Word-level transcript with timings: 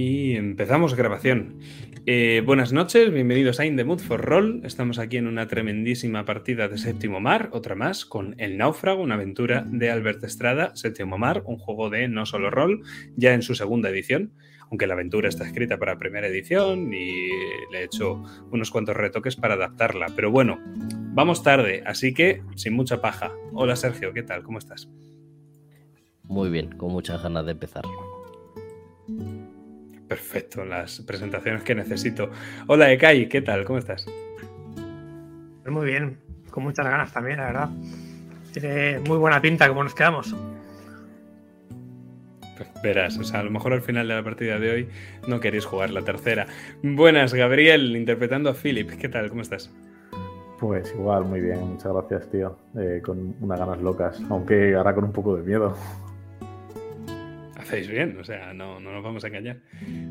Y 0.00 0.36
empezamos 0.36 0.94
grabación. 0.94 1.58
Eh, 2.06 2.40
buenas 2.46 2.72
noches, 2.72 3.12
bienvenidos 3.12 3.58
a 3.58 3.66
In 3.66 3.74
the 3.74 3.82
Mood 3.82 3.98
for 3.98 4.20
Roll. 4.20 4.60
Estamos 4.64 5.00
aquí 5.00 5.16
en 5.16 5.26
una 5.26 5.48
tremendísima 5.48 6.24
partida 6.24 6.68
de 6.68 6.78
Séptimo 6.78 7.18
Mar, 7.18 7.48
otra 7.52 7.74
más, 7.74 8.06
con 8.06 8.36
El 8.38 8.58
Náufrago, 8.58 9.02
una 9.02 9.16
aventura 9.16 9.64
de 9.66 9.90
Albert 9.90 10.22
Estrada, 10.22 10.70
Séptimo 10.76 11.18
Mar, 11.18 11.42
un 11.46 11.58
juego 11.58 11.90
de 11.90 12.06
no 12.06 12.26
solo 12.26 12.48
rol, 12.48 12.82
ya 13.16 13.34
en 13.34 13.42
su 13.42 13.56
segunda 13.56 13.88
edición, 13.88 14.34
aunque 14.70 14.86
la 14.86 14.94
aventura 14.94 15.28
está 15.28 15.44
escrita 15.44 15.78
para 15.78 15.98
primera 15.98 16.28
edición 16.28 16.94
y 16.94 17.30
le 17.72 17.80
he 17.80 17.82
hecho 17.82 18.22
unos 18.52 18.70
cuantos 18.70 18.96
retoques 18.96 19.34
para 19.34 19.54
adaptarla. 19.54 20.06
Pero 20.14 20.30
bueno, 20.30 20.60
vamos 21.12 21.42
tarde, 21.42 21.82
así 21.84 22.14
que 22.14 22.44
sin 22.54 22.74
mucha 22.74 23.00
paja. 23.00 23.32
Hola 23.52 23.74
Sergio, 23.74 24.12
¿qué 24.12 24.22
tal? 24.22 24.44
¿Cómo 24.44 24.58
estás? 24.58 24.88
Muy 26.22 26.50
bien, 26.50 26.70
con 26.76 26.92
muchas 26.92 27.20
ganas 27.20 27.44
de 27.46 27.50
empezar. 27.50 27.82
Perfecto, 30.08 30.64
las 30.64 31.00
presentaciones 31.02 31.62
que 31.62 31.74
necesito. 31.74 32.30
Hola 32.66 32.90
Ekai, 32.90 33.28
¿qué 33.28 33.42
tal? 33.42 33.64
¿Cómo 33.64 33.78
estás? 33.78 34.06
Pues 35.62 35.74
muy 35.74 35.84
bien, 35.84 36.18
con 36.50 36.64
muchas 36.64 36.86
ganas 36.86 37.12
también, 37.12 37.36
la 37.36 37.46
verdad. 37.46 37.68
Tiene 38.52 39.00
muy 39.00 39.18
buena 39.18 39.42
pinta 39.42 39.68
como 39.68 39.84
nos 39.84 39.94
quedamos. 39.94 40.34
Pues 42.56 42.70
verás, 42.82 43.18
o 43.18 43.22
sea, 43.22 43.40
a 43.40 43.42
lo 43.42 43.50
mejor 43.50 43.74
al 43.74 43.82
final 43.82 44.08
de 44.08 44.14
la 44.14 44.24
partida 44.24 44.58
de 44.58 44.70
hoy 44.70 44.88
no 45.28 45.40
queréis 45.40 45.66
jugar 45.66 45.90
la 45.90 46.02
tercera. 46.02 46.46
Buenas, 46.82 47.34
Gabriel, 47.34 47.94
interpretando 47.94 48.48
a 48.48 48.54
Philip. 48.54 48.90
¿Qué 48.98 49.10
tal? 49.10 49.28
¿Cómo 49.28 49.42
estás? 49.42 49.70
Pues 50.58 50.90
igual, 50.92 51.26
muy 51.26 51.40
bien, 51.40 51.60
muchas 51.60 51.92
gracias, 51.92 52.30
tío. 52.30 52.56
Eh, 52.78 53.02
con 53.04 53.36
unas 53.40 53.58
ganas 53.58 53.80
locas, 53.82 54.20
aunque 54.30 54.74
ahora 54.74 54.94
con 54.94 55.04
un 55.04 55.12
poco 55.12 55.36
de 55.36 55.42
miedo 55.42 55.76
hacéis 57.68 57.88
bien, 57.88 58.16
o 58.18 58.24
sea, 58.24 58.54
no, 58.54 58.80
no 58.80 58.92
nos 58.92 59.04
vamos 59.04 59.24
a 59.24 59.26
engañar. 59.26 59.58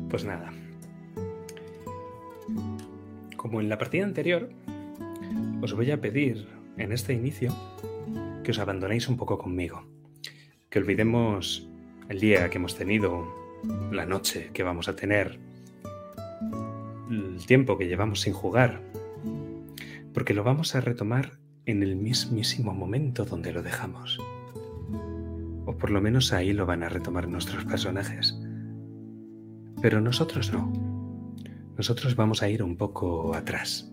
Pues 0.08 0.24
nada. 0.24 0.52
Como 3.36 3.60
en 3.60 3.68
la 3.68 3.78
partida 3.78 4.04
anterior, 4.04 4.48
os 5.60 5.74
voy 5.74 5.90
a 5.90 6.00
pedir 6.00 6.46
en 6.76 6.92
este 6.92 7.14
inicio 7.14 7.52
que 8.44 8.52
os 8.52 8.60
abandonéis 8.60 9.08
un 9.08 9.16
poco 9.16 9.38
conmigo. 9.38 9.84
Que 10.70 10.78
olvidemos 10.78 11.68
el 12.08 12.20
día 12.20 12.48
que 12.48 12.58
hemos 12.58 12.76
tenido, 12.76 13.26
la 13.90 14.06
noche 14.06 14.50
que 14.52 14.62
vamos 14.62 14.88
a 14.88 14.94
tener, 14.94 15.40
el 17.10 17.44
tiempo 17.44 17.76
que 17.76 17.88
llevamos 17.88 18.20
sin 18.20 18.34
jugar. 18.34 18.80
Porque 20.14 20.32
lo 20.32 20.44
vamos 20.44 20.76
a 20.76 20.80
retomar 20.80 21.38
en 21.66 21.82
el 21.82 21.96
mismísimo 21.96 22.72
momento 22.72 23.24
donde 23.24 23.52
lo 23.52 23.62
dejamos. 23.62 24.20
O 25.68 25.76
por 25.76 25.90
lo 25.90 26.00
menos 26.00 26.32
ahí 26.32 26.54
lo 26.54 26.64
van 26.64 26.82
a 26.82 26.88
retomar 26.88 27.28
nuestros 27.28 27.66
personajes. 27.66 28.34
Pero 29.82 30.00
nosotros 30.00 30.50
no. 30.50 30.72
Nosotros 31.76 32.16
vamos 32.16 32.42
a 32.42 32.48
ir 32.48 32.62
un 32.62 32.78
poco 32.78 33.34
atrás. 33.34 33.92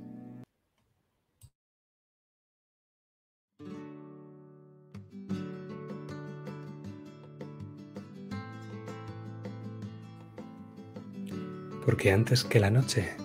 Porque 11.86 12.14
antes 12.14 12.45
que 12.45 12.62
la 12.62 12.72
noche 12.72 13.17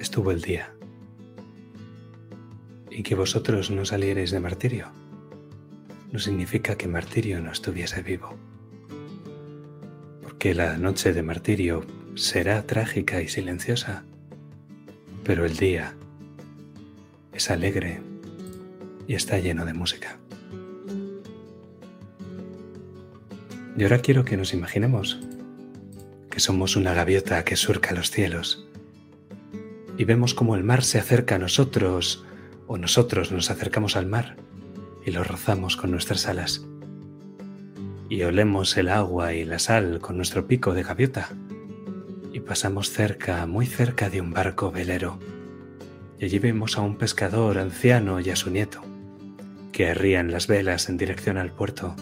estuvo 0.00 0.30
el 0.30 0.40
día. 0.40 0.72
Y 2.90 3.02
que 3.02 3.14
vosotros 3.14 3.70
no 3.70 3.84
salierais 3.84 4.30
de 4.30 4.40
martirio 4.40 4.97
no 6.12 6.18
significa 6.18 6.76
que 6.76 6.88
Martirio 6.88 7.40
no 7.40 7.52
estuviese 7.52 8.02
vivo. 8.02 8.36
Porque 10.22 10.54
la 10.54 10.76
noche 10.78 11.12
de 11.12 11.22
Martirio 11.22 11.84
será 12.14 12.66
trágica 12.66 13.20
y 13.20 13.28
silenciosa, 13.28 14.04
pero 15.24 15.44
el 15.44 15.56
día 15.56 15.94
es 17.32 17.50
alegre 17.50 18.00
y 19.06 19.14
está 19.14 19.38
lleno 19.38 19.64
de 19.64 19.74
música. 19.74 20.18
Y 23.76 23.82
ahora 23.82 24.00
quiero 24.00 24.24
que 24.24 24.36
nos 24.36 24.52
imaginemos 24.54 25.20
que 26.30 26.40
somos 26.40 26.74
una 26.76 26.94
gaviota 26.94 27.44
que 27.44 27.56
surca 27.56 27.94
los 27.94 28.10
cielos 28.10 28.66
y 29.96 30.04
vemos 30.04 30.34
como 30.34 30.56
el 30.56 30.64
mar 30.64 30.82
se 30.82 30.98
acerca 30.98 31.36
a 31.36 31.38
nosotros 31.38 32.24
o 32.66 32.78
nosotros 32.78 33.30
nos 33.30 33.50
acercamos 33.50 33.96
al 33.96 34.06
mar 34.06 34.36
y 35.08 35.10
lo 35.10 35.24
rozamos 35.24 35.78
con 35.78 35.90
nuestras 35.90 36.28
alas. 36.28 36.66
Y 38.10 38.22
olemos 38.24 38.76
el 38.76 38.90
agua 38.90 39.32
y 39.32 39.46
la 39.46 39.58
sal 39.58 40.00
con 40.00 40.18
nuestro 40.18 40.46
pico 40.46 40.74
de 40.74 40.82
gaviota. 40.82 41.30
Y 42.30 42.40
pasamos 42.40 42.90
cerca, 42.90 43.46
muy 43.46 43.64
cerca 43.64 44.10
de 44.10 44.20
un 44.20 44.32
barco 44.32 44.70
velero. 44.70 45.18
Y 46.18 46.26
allí 46.26 46.38
vemos 46.38 46.76
a 46.76 46.82
un 46.82 46.98
pescador 46.98 47.56
anciano 47.56 48.20
y 48.20 48.28
a 48.28 48.36
su 48.36 48.50
nieto, 48.50 48.82
que 49.72 49.88
arrían 49.88 50.30
las 50.30 50.46
velas 50.46 50.90
en 50.90 50.98
dirección 50.98 51.38
al 51.38 51.52
puerto 51.52 51.96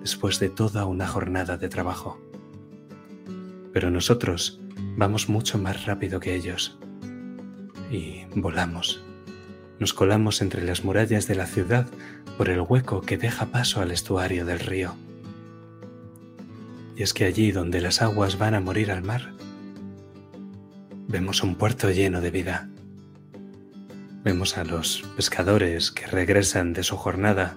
después 0.00 0.38
de 0.38 0.50
toda 0.50 0.84
una 0.84 1.06
jornada 1.06 1.56
de 1.56 1.70
trabajo. 1.70 2.20
Pero 3.72 3.90
nosotros 3.90 4.60
vamos 4.98 5.30
mucho 5.30 5.56
más 5.56 5.86
rápido 5.86 6.20
que 6.20 6.34
ellos 6.34 6.78
y 7.90 8.26
volamos 8.34 9.02
nos 9.80 9.94
colamos 9.94 10.42
entre 10.42 10.62
las 10.62 10.84
murallas 10.84 11.26
de 11.26 11.34
la 11.34 11.46
ciudad 11.46 11.88
por 12.36 12.50
el 12.50 12.60
hueco 12.60 13.00
que 13.00 13.16
deja 13.16 13.46
paso 13.46 13.80
al 13.80 13.90
estuario 13.90 14.44
del 14.44 14.60
río. 14.60 14.94
Y 16.94 17.02
es 17.02 17.14
que 17.14 17.24
allí 17.24 17.50
donde 17.50 17.80
las 17.80 18.02
aguas 18.02 18.38
van 18.38 18.54
a 18.54 18.60
morir 18.60 18.92
al 18.92 19.02
mar, 19.02 19.32
vemos 21.08 21.42
un 21.42 21.56
puerto 21.56 21.90
lleno 21.90 22.20
de 22.20 22.30
vida. 22.30 22.68
Vemos 24.22 24.58
a 24.58 24.64
los 24.64 25.02
pescadores 25.16 25.90
que 25.90 26.06
regresan 26.06 26.74
de 26.74 26.82
su 26.82 26.98
jornada, 26.98 27.56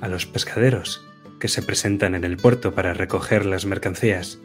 a 0.00 0.08
los 0.08 0.26
pescaderos 0.26 1.06
que 1.38 1.46
se 1.46 1.62
presentan 1.62 2.16
en 2.16 2.24
el 2.24 2.36
puerto 2.36 2.74
para 2.74 2.92
recoger 2.92 3.46
las 3.46 3.66
mercancías. 3.66 4.40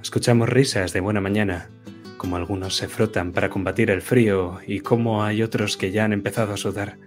Escuchamos 0.00 0.48
risas 0.48 0.94
de 0.94 1.00
buena 1.00 1.20
mañana 1.20 1.68
como 2.16 2.36
algunos 2.36 2.76
se 2.76 2.88
frotan 2.88 3.32
para 3.32 3.50
combatir 3.50 3.90
el 3.90 4.02
frío 4.02 4.58
y 4.66 4.80
cómo 4.80 5.24
hay 5.24 5.42
otros 5.42 5.76
que 5.76 5.90
ya 5.90 6.04
han 6.04 6.12
empezado 6.12 6.54
a 6.54 6.56
sudar. 6.56 6.98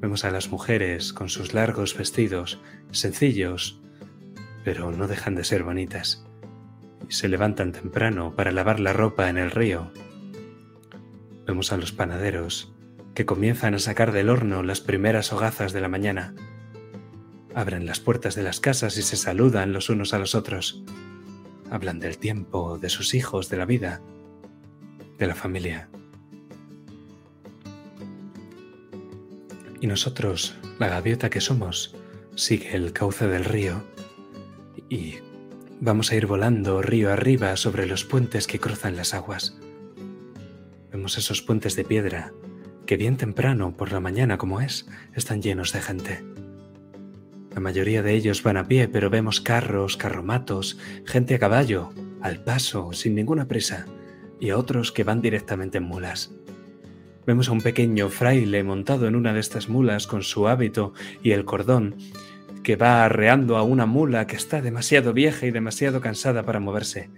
Vemos 0.00 0.24
a 0.24 0.30
las 0.30 0.50
mujeres 0.50 1.12
con 1.12 1.28
sus 1.28 1.52
largos 1.52 1.96
vestidos, 1.96 2.60
sencillos, 2.90 3.80
pero 4.64 4.90
no 4.90 5.08
dejan 5.08 5.34
de 5.34 5.44
ser 5.44 5.62
bonitas, 5.62 6.26
y 7.08 7.12
se 7.12 7.28
levantan 7.28 7.72
temprano 7.72 8.34
para 8.34 8.52
lavar 8.52 8.80
la 8.80 8.92
ropa 8.92 9.28
en 9.28 9.36
el 9.36 9.50
río. 9.50 9.92
Vemos 11.46 11.72
a 11.72 11.76
los 11.76 11.92
panaderos 11.92 12.72
que 13.14 13.26
comienzan 13.26 13.74
a 13.74 13.78
sacar 13.78 14.12
del 14.12 14.30
horno 14.30 14.62
las 14.62 14.80
primeras 14.80 15.32
hogazas 15.32 15.72
de 15.72 15.80
la 15.80 15.88
mañana. 15.88 16.34
Abren 17.54 17.84
las 17.84 18.00
puertas 18.00 18.34
de 18.34 18.42
las 18.42 18.60
casas 18.60 18.96
y 18.96 19.02
se 19.02 19.16
saludan 19.16 19.72
los 19.72 19.90
unos 19.90 20.14
a 20.14 20.18
los 20.18 20.34
otros. 20.34 20.84
Hablan 21.70 22.00
del 22.00 22.18
tiempo, 22.18 22.78
de 22.78 22.88
sus 22.90 23.14
hijos, 23.14 23.48
de 23.48 23.56
la 23.56 23.64
vida, 23.64 24.02
de 25.18 25.26
la 25.26 25.34
familia. 25.34 25.88
Y 29.80 29.86
nosotros, 29.86 30.56
la 30.78 30.88
gaviota 30.88 31.30
que 31.30 31.40
somos, 31.40 31.94
sigue 32.34 32.74
el 32.74 32.92
cauce 32.92 33.26
del 33.28 33.44
río 33.44 33.82
y 34.88 35.16
vamos 35.80 36.10
a 36.10 36.16
ir 36.16 36.26
volando 36.26 36.82
río 36.82 37.12
arriba 37.12 37.56
sobre 37.56 37.86
los 37.86 38.04
puentes 38.04 38.46
que 38.46 38.58
cruzan 38.58 38.96
las 38.96 39.14
aguas. 39.14 39.56
Vemos 40.90 41.16
esos 41.16 41.40
puentes 41.40 41.76
de 41.76 41.84
piedra 41.84 42.32
que 42.86 42.96
bien 42.96 43.16
temprano, 43.16 43.76
por 43.76 43.92
la 43.92 44.00
mañana 44.00 44.36
como 44.36 44.60
es, 44.60 44.88
están 45.14 45.42
llenos 45.42 45.72
de 45.72 45.80
gente. 45.80 46.24
La 47.54 47.60
mayoría 47.60 48.02
de 48.02 48.14
ellos 48.14 48.42
van 48.42 48.56
a 48.56 48.68
pie, 48.68 48.86
pero 48.86 49.10
vemos 49.10 49.40
carros, 49.40 49.96
carromatos, 49.96 50.78
gente 51.04 51.34
a 51.34 51.38
caballo, 51.40 51.90
al 52.20 52.44
paso, 52.44 52.92
sin 52.92 53.16
ninguna 53.16 53.48
prisa, 53.48 53.86
y 54.38 54.50
a 54.50 54.58
otros 54.58 54.92
que 54.92 55.02
van 55.02 55.20
directamente 55.20 55.78
en 55.78 55.84
mulas. 55.84 56.32
Vemos 57.26 57.48
a 57.48 57.52
un 57.52 57.60
pequeño 57.60 58.08
fraile 58.08 58.62
montado 58.62 59.08
en 59.08 59.16
una 59.16 59.32
de 59.32 59.40
estas 59.40 59.68
mulas 59.68 60.06
con 60.06 60.22
su 60.22 60.48
hábito 60.48 60.94
y 61.22 61.32
el 61.32 61.44
cordón, 61.44 61.96
que 62.62 62.76
va 62.76 63.04
arreando 63.04 63.56
a 63.56 63.62
una 63.62 63.86
mula 63.86 64.26
que 64.26 64.36
está 64.36 64.60
demasiado 64.62 65.12
vieja 65.12 65.46
y 65.46 65.50
demasiado 65.50 66.00
cansada 66.00 66.44
para 66.44 66.60
moverse. 66.60 67.10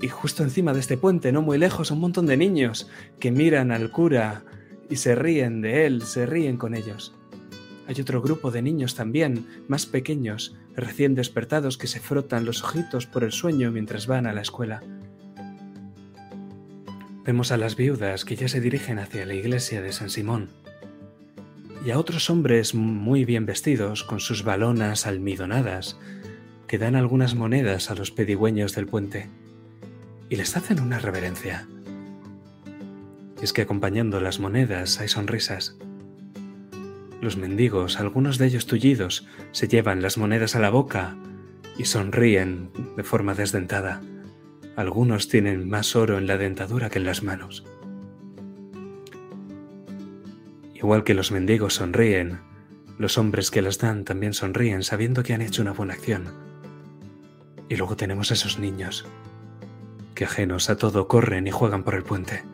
Y 0.00 0.08
justo 0.08 0.42
encima 0.42 0.72
de 0.72 0.80
este 0.80 0.96
puente, 0.96 1.32
no 1.32 1.42
muy 1.42 1.58
lejos, 1.58 1.90
un 1.90 2.00
montón 2.00 2.26
de 2.26 2.36
niños 2.36 2.88
que 3.18 3.30
miran 3.30 3.70
al 3.70 3.90
cura 3.90 4.44
y 4.90 4.96
se 4.96 5.14
ríen 5.14 5.60
de 5.60 5.86
él, 5.86 6.02
se 6.02 6.26
ríen 6.26 6.56
con 6.56 6.74
ellos. 6.74 7.17
Hay 7.88 7.98
otro 8.02 8.20
grupo 8.20 8.50
de 8.50 8.60
niños 8.60 8.94
también, 8.94 9.46
más 9.66 9.86
pequeños, 9.86 10.54
recién 10.76 11.14
despertados, 11.14 11.78
que 11.78 11.86
se 11.86 12.00
frotan 12.00 12.44
los 12.44 12.62
ojitos 12.62 13.06
por 13.06 13.24
el 13.24 13.32
sueño 13.32 13.72
mientras 13.72 14.06
van 14.06 14.26
a 14.26 14.34
la 14.34 14.42
escuela. 14.42 14.82
Vemos 17.24 17.50
a 17.50 17.56
las 17.56 17.76
viudas 17.76 18.26
que 18.26 18.36
ya 18.36 18.46
se 18.46 18.60
dirigen 18.60 18.98
hacia 18.98 19.24
la 19.24 19.32
iglesia 19.32 19.80
de 19.80 19.92
San 19.92 20.10
Simón. 20.10 20.50
Y 21.84 21.90
a 21.90 21.98
otros 21.98 22.28
hombres 22.28 22.74
muy 22.74 23.24
bien 23.24 23.46
vestidos, 23.46 24.04
con 24.04 24.20
sus 24.20 24.44
balonas 24.44 25.06
almidonadas, 25.06 25.98
que 26.66 26.76
dan 26.76 26.94
algunas 26.94 27.34
monedas 27.34 27.90
a 27.90 27.94
los 27.94 28.10
pedigüeños 28.10 28.74
del 28.74 28.86
puente 28.86 29.30
y 30.28 30.36
les 30.36 30.58
hacen 30.58 30.80
una 30.80 30.98
reverencia. 30.98 31.66
Es 33.40 33.54
que 33.54 33.62
acompañando 33.62 34.20
las 34.20 34.40
monedas 34.40 35.00
hay 35.00 35.08
sonrisas. 35.08 35.78
Los 37.20 37.36
mendigos, 37.36 37.98
algunos 37.98 38.38
de 38.38 38.46
ellos 38.46 38.66
tullidos, 38.66 39.26
se 39.50 39.66
llevan 39.66 40.02
las 40.02 40.18
monedas 40.18 40.54
a 40.54 40.60
la 40.60 40.70
boca 40.70 41.16
y 41.76 41.84
sonríen 41.84 42.70
de 42.96 43.02
forma 43.02 43.34
desdentada. 43.34 44.00
Algunos 44.76 45.28
tienen 45.28 45.68
más 45.68 45.96
oro 45.96 46.18
en 46.18 46.28
la 46.28 46.38
dentadura 46.38 46.90
que 46.90 46.98
en 46.98 47.04
las 47.04 47.22
manos. 47.24 47.64
Igual 50.74 51.02
que 51.02 51.14
los 51.14 51.32
mendigos 51.32 51.74
sonríen, 51.74 52.38
los 52.98 53.18
hombres 53.18 53.50
que 53.50 53.62
las 53.62 53.78
dan 53.78 54.04
también 54.04 54.32
sonríen 54.32 54.84
sabiendo 54.84 55.24
que 55.24 55.34
han 55.34 55.42
hecho 55.42 55.62
una 55.62 55.72
buena 55.72 55.94
acción. 55.94 56.26
Y 57.68 57.76
luego 57.76 57.96
tenemos 57.96 58.30
esos 58.30 58.60
niños, 58.60 59.06
que 60.14 60.24
ajenos 60.24 60.70
a 60.70 60.76
todo 60.76 61.08
corren 61.08 61.48
y 61.48 61.50
juegan 61.50 61.82
por 61.82 61.96
el 61.96 62.04
puente. 62.04 62.44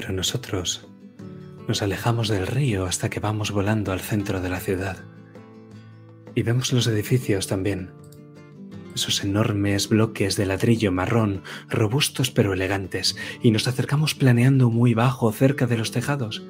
Pero 0.00 0.14
nosotros 0.14 0.88
nos 1.68 1.82
alejamos 1.82 2.28
del 2.28 2.46
río 2.46 2.86
hasta 2.86 3.10
que 3.10 3.20
vamos 3.20 3.50
volando 3.50 3.92
al 3.92 4.00
centro 4.00 4.40
de 4.40 4.48
la 4.48 4.58
ciudad. 4.58 4.96
Y 6.34 6.42
vemos 6.42 6.72
los 6.72 6.86
edificios 6.86 7.48
también, 7.48 7.90
esos 8.94 9.22
enormes 9.22 9.90
bloques 9.90 10.36
de 10.36 10.46
ladrillo 10.46 10.90
marrón, 10.90 11.42
robustos 11.68 12.30
pero 12.30 12.54
elegantes, 12.54 13.14
y 13.42 13.50
nos 13.50 13.68
acercamos 13.68 14.14
planeando 14.14 14.70
muy 14.70 14.94
bajo 14.94 15.30
cerca 15.32 15.66
de 15.66 15.76
los 15.76 15.90
tejados. 15.90 16.42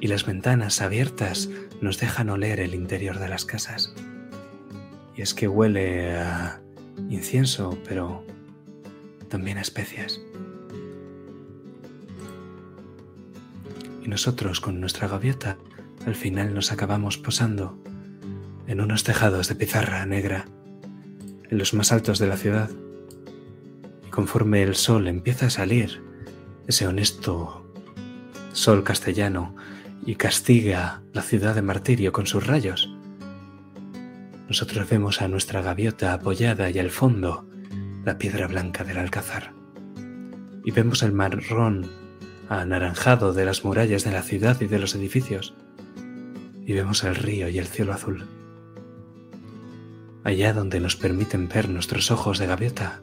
Y 0.00 0.08
las 0.08 0.26
ventanas 0.26 0.80
abiertas 0.80 1.50
nos 1.80 2.00
dejan 2.00 2.30
oler 2.30 2.58
el 2.58 2.74
interior 2.74 3.20
de 3.20 3.28
las 3.28 3.44
casas. 3.44 3.94
Y 5.16 5.22
es 5.22 5.34
que 5.34 5.46
huele 5.46 6.16
a 6.16 6.60
incienso, 7.10 7.78
pero 7.86 8.24
también 9.28 9.56
a 9.58 9.60
especias. 9.60 10.20
Nosotros 14.10 14.60
con 14.60 14.80
nuestra 14.80 15.08
gaviota 15.08 15.56
al 16.04 16.14
final 16.14 16.52
nos 16.52 16.72
acabamos 16.72 17.16
posando 17.16 17.78
en 18.66 18.80
unos 18.80 19.04
tejados 19.04 19.48
de 19.48 19.54
pizarra 19.54 20.04
negra 20.04 20.46
en 21.48 21.58
los 21.58 21.74
más 21.74 21.92
altos 21.92 22.18
de 22.18 22.26
la 22.26 22.36
ciudad. 22.36 22.70
Y 24.06 24.10
conforme 24.10 24.62
el 24.62 24.74
sol 24.74 25.08
empieza 25.08 25.46
a 25.46 25.50
salir, 25.50 26.02
ese 26.66 26.86
honesto 26.86 27.64
sol 28.52 28.82
castellano, 28.82 29.54
y 30.04 30.16
castiga 30.16 31.02
la 31.12 31.22
ciudad 31.22 31.54
de 31.54 31.62
martirio 31.62 32.10
con 32.12 32.26
sus 32.26 32.46
rayos, 32.46 32.90
nosotros 34.48 34.88
vemos 34.88 35.20
a 35.22 35.28
nuestra 35.28 35.62
gaviota 35.62 36.14
apoyada 36.14 36.70
y 36.70 36.78
al 36.78 36.90
fondo 36.90 37.46
la 38.04 38.18
piedra 38.18 38.48
blanca 38.48 38.82
del 38.82 38.98
alcázar. 38.98 39.52
Y 40.64 40.70
vemos 40.72 41.02
el 41.02 41.12
marrón 41.12 41.99
anaranjado 42.58 43.32
de 43.32 43.44
las 43.44 43.64
murallas 43.64 44.02
de 44.02 44.10
la 44.10 44.22
ciudad 44.22 44.60
y 44.60 44.66
de 44.66 44.80
los 44.80 44.94
edificios. 44.96 45.54
Y 46.66 46.72
vemos 46.72 47.04
el 47.04 47.14
río 47.14 47.48
y 47.48 47.58
el 47.58 47.66
cielo 47.66 47.92
azul. 47.92 48.26
Allá 50.24 50.52
donde 50.52 50.80
nos 50.80 50.96
permiten 50.96 51.48
ver 51.48 51.68
nuestros 51.68 52.10
ojos 52.10 52.38
de 52.38 52.46
gaviota, 52.46 53.00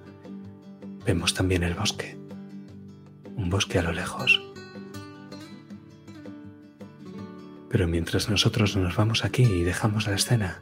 vemos 1.06 1.34
también 1.34 1.64
el 1.64 1.74
bosque, 1.74 2.18
un 3.36 3.50
bosque 3.50 3.80
a 3.80 3.84
lo 3.84 3.94
lejos. 3.94 4.42
Pero 7.70 7.88
mientras 7.88 8.30
nosotros 8.30 8.76
nos 8.76 8.96
vamos 8.96 9.24
aquí 9.24 9.44
y 9.44 9.64
dejamos 9.64 10.08
la 10.08 10.16
escena, 10.16 10.62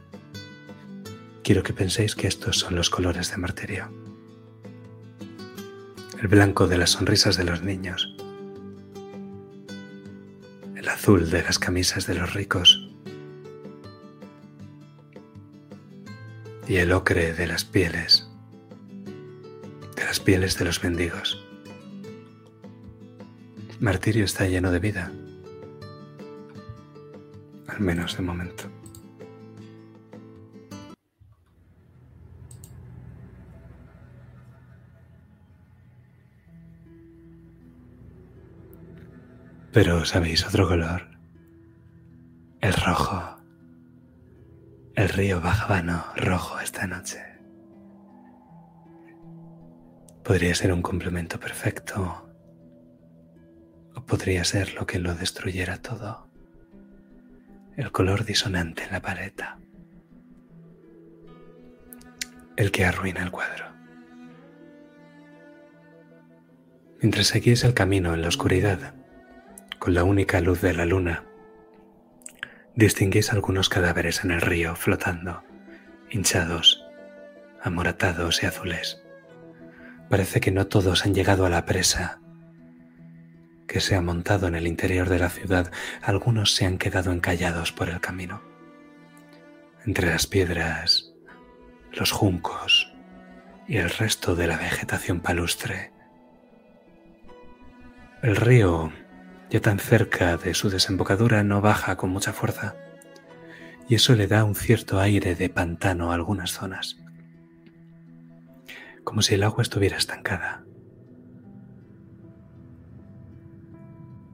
quiero 1.42 1.62
que 1.62 1.72
penséis 1.72 2.14
que 2.14 2.28
estos 2.28 2.58
son 2.58 2.76
los 2.76 2.90
colores 2.90 3.30
de 3.32 3.36
martirio. 3.36 3.90
El 6.20 6.28
blanco 6.28 6.66
de 6.66 6.78
las 6.78 6.90
sonrisas 6.90 7.36
de 7.36 7.44
los 7.44 7.62
niños, 7.62 8.16
el 10.86 10.92
azul 10.92 11.30
de 11.30 11.42
las 11.42 11.58
camisas 11.58 12.06
de 12.06 12.14
los 12.14 12.32
ricos, 12.32 12.88
y 16.68 16.76
el 16.76 16.92
ocre 16.92 17.32
de 17.32 17.48
las 17.48 17.64
pieles, 17.64 18.30
de 19.96 20.04
las 20.04 20.20
pieles 20.20 20.56
de 20.56 20.64
los 20.64 20.84
mendigos. 20.84 21.44
Martirio 23.80 24.24
está 24.24 24.46
lleno 24.46 24.70
de 24.70 24.78
vida, 24.78 25.10
al 27.66 27.80
menos 27.80 28.16
de 28.16 28.22
momento. 28.22 28.75
Pero 39.76 40.06
¿sabéis 40.06 40.42
otro 40.46 40.66
color? 40.66 41.06
El 42.62 42.72
rojo. 42.72 43.36
El 44.94 45.10
río 45.10 45.42
Bajavano 45.42 46.02
rojo 46.16 46.58
esta 46.60 46.86
noche. 46.86 47.20
Podría 50.24 50.54
ser 50.54 50.72
un 50.72 50.80
complemento 50.80 51.38
perfecto 51.38 52.26
o 53.94 54.06
podría 54.06 54.44
ser 54.44 54.72
lo 54.72 54.86
que 54.86 54.98
lo 54.98 55.14
destruyera 55.14 55.82
todo. 55.82 56.26
El 57.76 57.92
color 57.92 58.24
disonante 58.24 58.84
en 58.84 58.92
la 58.92 59.02
paleta. 59.02 59.58
El 62.56 62.72
que 62.72 62.86
arruina 62.86 63.22
el 63.22 63.30
cuadro. 63.30 63.66
Mientras 67.02 67.26
seguís 67.26 67.62
el 67.62 67.74
camino 67.74 68.14
en 68.14 68.22
la 68.22 68.28
oscuridad, 68.28 68.94
con 69.78 69.94
la 69.94 70.04
única 70.04 70.40
luz 70.40 70.60
de 70.60 70.74
la 70.74 70.86
luna, 70.86 71.24
distinguís 72.74 73.32
algunos 73.32 73.68
cadáveres 73.68 74.24
en 74.24 74.30
el 74.30 74.40
río 74.40 74.76
flotando, 74.76 75.42
hinchados, 76.10 76.84
amoratados 77.62 78.42
y 78.42 78.46
azules. 78.46 79.02
Parece 80.08 80.40
que 80.40 80.52
no 80.52 80.66
todos 80.66 81.04
han 81.04 81.14
llegado 81.14 81.46
a 81.46 81.50
la 81.50 81.64
presa 81.64 82.20
que 83.66 83.80
se 83.80 83.96
ha 83.96 84.00
montado 84.00 84.46
en 84.46 84.54
el 84.54 84.66
interior 84.66 85.08
de 85.08 85.18
la 85.18 85.30
ciudad. 85.30 85.72
Algunos 86.02 86.54
se 86.54 86.66
han 86.66 86.78
quedado 86.78 87.12
encallados 87.12 87.72
por 87.72 87.88
el 87.88 88.00
camino. 88.00 88.42
Entre 89.84 90.08
las 90.08 90.26
piedras, 90.26 91.12
los 91.92 92.12
juncos 92.12 92.92
y 93.68 93.78
el 93.78 93.90
resto 93.90 94.34
de 94.36 94.46
la 94.46 94.56
vegetación 94.56 95.20
palustre. 95.20 95.92
El 98.22 98.36
río 98.36 98.92
ya 99.50 99.60
tan 99.60 99.78
cerca 99.78 100.36
de 100.36 100.54
su 100.54 100.70
desembocadura 100.70 101.42
no 101.44 101.60
baja 101.60 101.96
con 101.96 102.10
mucha 102.10 102.32
fuerza, 102.32 102.74
y 103.88 103.94
eso 103.94 104.14
le 104.14 104.26
da 104.26 104.44
un 104.44 104.54
cierto 104.54 104.98
aire 104.98 105.34
de 105.34 105.48
pantano 105.48 106.10
a 106.10 106.14
algunas 106.14 106.52
zonas, 106.52 106.98
como 109.04 109.22
si 109.22 109.34
el 109.34 109.44
agua 109.44 109.62
estuviera 109.62 109.96
estancada. 109.96 110.64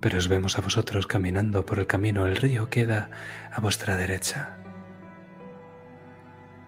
Pero 0.00 0.18
os 0.18 0.28
vemos 0.28 0.58
a 0.58 0.62
vosotros 0.62 1.06
caminando 1.06 1.64
por 1.66 1.78
el 1.78 1.86
camino, 1.86 2.26
el 2.26 2.36
río 2.36 2.70
queda 2.70 3.10
a 3.52 3.60
vuestra 3.60 3.96
derecha, 3.96 4.56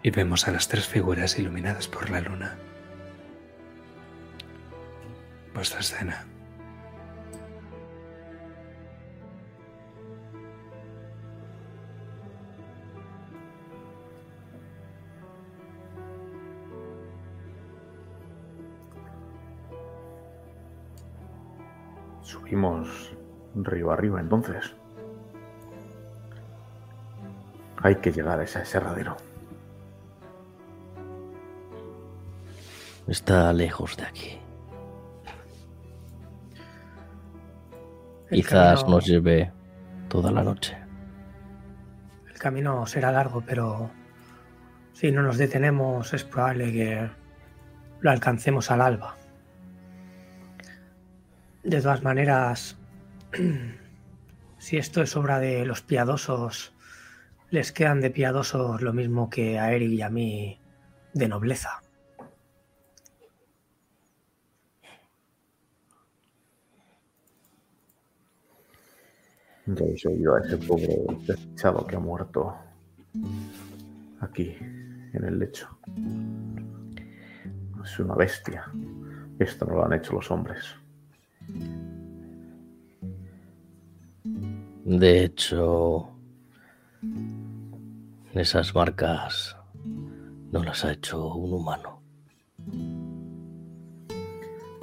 y 0.02 0.10
vemos 0.10 0.46
a 0.46 0.52
las 0.52 0.68
tres 0.68 0.86
figuras 0.86 1.38
iluminadas 1.38 1.88
por 1.88 2.10
la 2.10 2.20
luna. 2.20 2.58
Vuestra 5.54 5.80
escena. 5.80 6.26
Subimos 22.24 23.14
río 23.54 23.92
arriba 23.92 24.18
entonces. 24.20 24.74
Hay 27.82 27.96
que 27.96 28.10
llegar 28.10 28.40
a 28.40 28.44
ese 28.44 28.64
serradero. 28.64 29.16
Está 33.06 33.52
lejos 33.52 33.96
de 33.96 34.04
aquí. 34.04 34.38
El 38.30 38.36
Quizás 38.42 38.80
camino- 38.80 38.96
nos 38.96 39.06
lleve 39.06 39.52
toda 40.08 40.32
la 40.32 40.42
noche. 40.42 40.76
El 42.32 42.38
camino 42.38 42.86
será 42.86 43.12
largo, 43.12 43.42
pero 43.46 43.90
si 44.92 45.12
no 45.12 45.22
nos 45.22 45.36
detenemos 45.36 46.12
es 46.14 46.24
probable 46.24 46.72
que 46.72 47.10
lo 48.00 48.10
alcancemos 48.10 48.70
al 48.70 48.80
alba. 48.80 49.14
De 51.64 51.80
todas 51.80 52.02
maneras, 52.02 52.76
si 54.58 54.76
esto 54.76 55.00
es 55.00 55.16
obra 55.16 55.38
de 55.38 55.64
los 55.64 55.80
piadosos, 55.80 56.74
les 57.48 57.72
quedan 57.72 58.02
de 58.02 58.10
piadosos 58.10 58.82
lo 58.82 58.92
mismo 58.92 59.30
que 59.30 59.58
a 59.58 59.72
Eric 59.72 59.92
y 59.92 60.02
a 60.02 60.10
mí 60.10 60.60
de 61.14 61.26
nobleza. 61.26 61.80
Ya 69.66 69.82
habéis 69.82 70.04
oído 70.04 70.34
a 70.34 70.40
ese 70.40 70.58
pobre 70.58 70.98
desdichado 71.26 71.86
que 71.86 71.96
ha 71.96 72.00
muerto 72.00 72.54
aquí, 74.20 74.54
en 74.60 75.24
el 75.24 75.38
lecho. 75.38 75.66
Es 77.82 77.98
una 77.98 78.14
bestia. 78.14 78.70
Esto 79.38 79.64
no 79.64 79.76
lo 79.76 79.86
han 79.86 79.94
hecho 79.94 80.12
los 80.12 80.30
hombres. 80.30 80.83
De 84.84 85.24
hecho, 85.24 86.08
esas 88.34 88.74
marcas 88.74 89.56
no 90.52 90.62
las 90.62 90.84
ha 90.84 90.92
hecho 90.92 91.34
un 91.34 91.54
humano. 91.54 92.02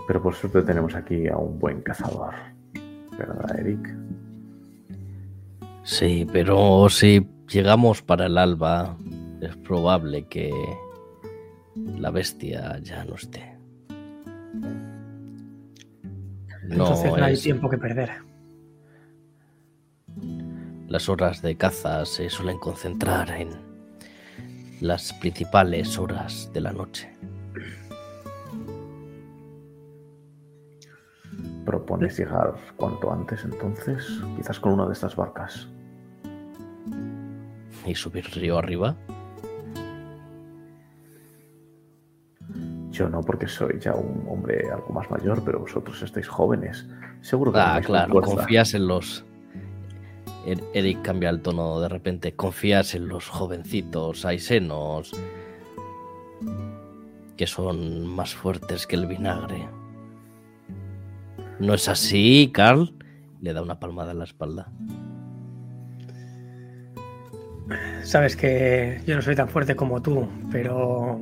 Pero 0.08 0.24
por 0.24 0.34
suerte 0.34 0.63
tenemos 0.63 0.96
aquí 0.96 1.27
a 1.27 1.38
un 1.38 1.60
buen 1.60 1.82
cazador. 1.82 2.34
¿Verdad, 3.18 3.60
Eric? 3.60 3.96
Sí, 5.84 6.27
pero 6.32 6.89
si 6.89 7.27
llegamos 7.48 8.01
para 8.01 8.25
el 8.25 8.38
alba, 8.38 8.98
es 9.41 9.56
probable 9.58 10.27
que 10.27 10.51
la 11.75 12.12
bestia 12.12 12.80
ya 12.80 13.06
no 13.06 13.15
esté. 13.15 13.58
Entonces 16.72 17.12
no 17.12 17.24
hay 17.24 17.34
es- 17.34 17.42
tiempo 17.42 17.70
que 17.70 17.78
perder. 17.78 18.10
Las 20.88 21.08
horas 21.10 21.42
de 21.42 21.56
caza 21.56 22.06
se 22.06 22.30
suelen 22.30 22.58
concentrar 22.60 23.30
en 23.32 23.50
las 24.82 25.13
principales 25.13 25.98
horas 25.98 26.50
de 26.54 26.62
la 26.62 26.72
noche. 26.74 27.10
¿Propones 31.66 32.18
llegar 32.18 32.56
cuanto 32.75 33.12
antes 33.13 33.44
entonces? 33.46 34.06
Quizás 34.36 34.60
con 34.60 34.74
una 34.74 34.86
de 34.88 34.94
estas 34.94 35.16
barcas. 35.16 35.68
y 37.84 37.96
subir 37.96 38.25
río 38.36 38.60
arriba. 38.60 38.96
Yo 42.92 43.08
no, 43.10 43.22
porque 43.22 43.48
soy 43.48 43.80
ya 43.80 43.96
un 43.96 44.26
hombre 44.30 44.70
algo 44.72 44.90
más 44.90 45.10
mayor, 45.10 45.42
pero 45.46 45.60
vosotros 45.60 46.02
estáis 46.04 46.28
jóvenes. 46.28 46.86
Seguro 47.22 47.52
que 47.54 47.60
Ah, 47.60 47.80
claro, 47.84 48.12
fuerza. 48.12 48.36
confías 48.36 48.74
en 48.74 48.88
los. 48.88 49.26
Er- 50.46 50.64
Eric 50.74 51.02
cambia 51.02 51.30
el 51.30 51.42
tono 51.42 51.80
de 51.80 51.88
repente. 51.88 52.34
Confías 52.34 52.94
en 52.96 53.08
los 53.08 53.30
jovencitos 53.30 54.26
aisenos 54.26 55.12
que 57.38 57.48
son 57.48 58.06
más 58.08 58.36
fuertes 58.36 58.86
que 58.86 58.96
el 58.96 59.08
vinagre. 59.08 59.68
¿No 61.60 61.74
es 61.74 61.88
así, 61.88 62.52
Carl? 62.54 62.94
Le 63.42 63.54
da 63.54 63.62
una 63.62 63.80
palmada 63.80 64.12
en 64.12 64.18
la 64.20 64.26
espalda. 64.26 64.68
Sabes 68.04 68.36
que 68.36 69.02
yo 69.06 69.16
no 69.16 69.22
soy 69.22 69.36
tan 69.36 69.48
fuerte 69.48 69.76
como 69.76 70.02
tú, 70.02 70.28
pero 70.52 71.22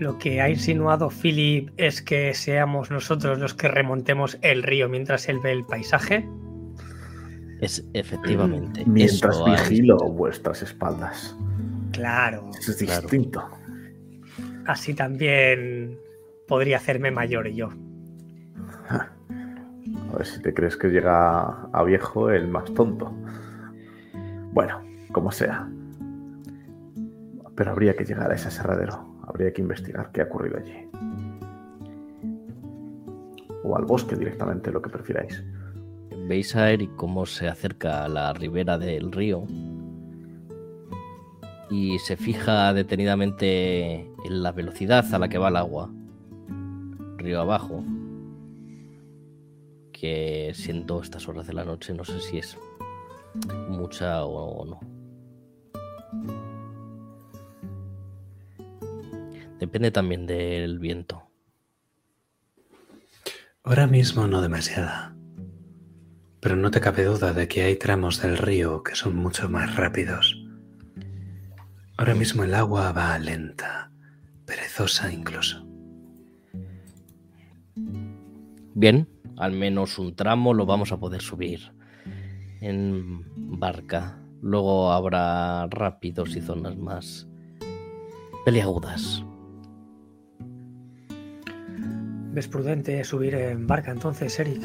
lo 0.00 0.18
que 0.18 0.40
ha 0.40 0.48
insinuado 0.48 1.10
Philip 1.10 1.70
es 1.76 2.02
que 2.02 2.32
seamos 2.34 2.90
nosotros 2.90 3.38
los 3.38 3.54
que 3.54 3.68
remontemos 3.68 4.38
el 4.42 4.62
río 4.62 4.88
mientras 4.88 5.28
él 5.28 5.38
ve 5.42 5.52
el 5.52 5.64
paisaje. 5.64 6.28
Es 7.60 7.84
efectivamente. 7.92 8.84
Mientras 8.86 9.34
eso 9.36 9.46
ha- 9.46 9.50
vigilo 9.62 9.96
vuestras 9.98 10.62
espaldas. 10.62 11.36
Claro, 11.92 12.50
Eso 12.58 12.70
es 12.72 12.76
Claro. 12.78 13.02
distinto. 13.02 13.44
así 14.66 14.94
también 14.94 15.98
podría 16.46 16.76
hacerme 16.76 17.10
mayor 17.10 17.48
yo. 17.48 17.70
A 18.90 20.16
ver 20.16 20.26
si 20.26 20.40
te 20.40 20.54
crees 20.54 20.76
que 20.76 20.88
llega 20.88 21.40
a 21.72 21.82
viejo 21.82 22.30
el 22.30 22.46
más 22.48 22.72
tonto. 22.74 23.12
Bueno, 24.52 24.80
como 25.12 25.32
sea. 25.32 25.68
Pero 27.54 27.70
habría 27.72 27.94
que 27.96 28.04
llegar 28.04 28.30
a 28.30 28.34
ese 28.34 28.48
aserradero. 28.48 29.07
Habría 29.28 29.52
que 29.52 29.60
investigar 29.60 30.10
qué 30.10 30.22
ha 30.22 30.24
ocurrido 30.24 30.56
allí. 30.56 30.88
O 33.62 33.76
al 33.76 33.84
bosque 33.84 34.16
directamente, 34.16 34.72
lo 34.72 34.80
que 34.80 34.88
prefiráis. 34.88 35.44
Veis 36.26 36.56
a 36.56 36.70
Eric 36.70 36.94
cómo 36.96 37.26
se 37.26 37.48
acerca 37.48 38.04
a 38.04 38.08
la 38.08 38.32
ribera 38.32 38.78
del 38.78 39.12
río 39.12 39.46
y 41.70 41.98
se 41.98 42.16
fija 42.16 42.72
detenidamente 42.72 44.00
en 44.24 44.42
la 44.42 44.52
velocidad 44.52 45.04
a 45.14 45.18
la 45.18 45.28
que 45.28 45.38
va 45.38 45.48
el 45.48 45.56
agua, 45.56 45.90
río 47.18 47.42
abajo, 47.42 47.84
que 49.92 50.52
siendo 50.54 51.02
estas 51.02 51.28
horas 51.28 51.46
de 51.46 51.52
la 51.52 51.64
noche 51.64 51.92
no 51.92 52.04
sé 52.04 52.20
si 52.20 52.38
es 52.38 52.56
mucha 53.68 54.24
o 54.24 54.64
no. 54.64 54.80
Depende 59.58 59.90
también 59.90 60.26
del 60.26 60.78
viento. 60.78 61.28
Ahora 63.64 63.86
mismo 63.86 64.26
no 64.26 64.40
demasiada. 64.40 65.14
Pero 66.40 66.56
no 66.56 66.70
te 66.70 66.80
cabe 66.80 67.04
duda 67.04 67.32
de 67.32 67.48
que 67.48 67.62
hay 67.62 67.76
tramos 67.76 68.22
del 68.22 68.38
río 68.38 68.82
que 68.82 68.94
son 68.94 69.16
mucho 69.16 69.48
más 69.48 69.74
rápidos. 69.76 70.40
Ahora 71.96 72.14
mismo 72.14 72.44
el 72.44 72.54
agua 72.54 72.92
va 72.92 73.18
lenta, 73.18 73.90
perezosa 74.46 75.12
incluso. 75.12 75.66
Bien, 78.74 79.08
al 79.36 79.52
menos 79.52 79.98
un 79.98 80.14
tramo 80.14 80.54
lo 80.54 80.64
vamos 80.64 80.92
a 80.92 81.00
poder 81.00 81.20
subir 81.20 81.72
en 82.60 83.24
barca. 83.58 84.22
Luego 84.40 84.92
habrá 84.92 85.66
rápidos 85.66 86.36
y 86.36 86.40
zonas 86.40 86.76
más 86.76 87.28
peliagudas. 88.44 89.24
¿Ves 92.32 92.48
prudente 92.48 93.02
subir 93.04 93.34
en 93.34 93.66
barca 93.66 93.90
entonces, 93.90 94.38
Eric? 94.38 94.62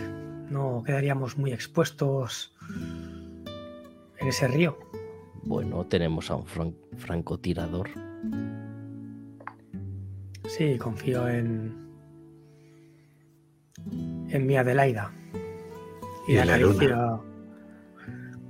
No 0.49 0.83
quedaríamos 0.85 1.37
muy 1.37 1.51
expuestos 1.51 2.55
en 4.19 4.27
ese 4.27 4.47
río. 4.47 4.77
Bueno, 5.43 5.85
tenemos 5.85 6.29
a 6.29 6.35
un 6.35 6.45
fran- 6.45 6.75
francotirador. 6.97 7.89
Sí, 10.47 10.77
confío 10.77 11.27
en. 11.27 11.73
en 14.29 14.45
mi 14.45 14.55
Adelaida. 14.57 15.11
Y 16.27 16.33
en 16.37 16.47
la 16.47 16.55
acaricio. 16.55 17.23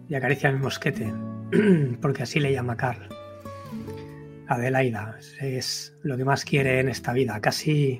Y 0.10 0.15
acaricia 0.15 0.51
mi 0.51 0.60
mosquete. 0.60 1.13
Porque 2.01 2.24
así 2.24 2.39
le 2.39 2.51
llama 2.51 2.75
Carl. 2.75 3.08
Adelaida. 4.48 5.17
Es 5.39 5.96
lo 6.03 6.17
que 6.17 6.25
más 6.25 6.43
quiere 6.46 6.79
en 6.79 6.89
esta 6.89 7.13
vida. 7.13 7.39
Casi. 7.39 7.98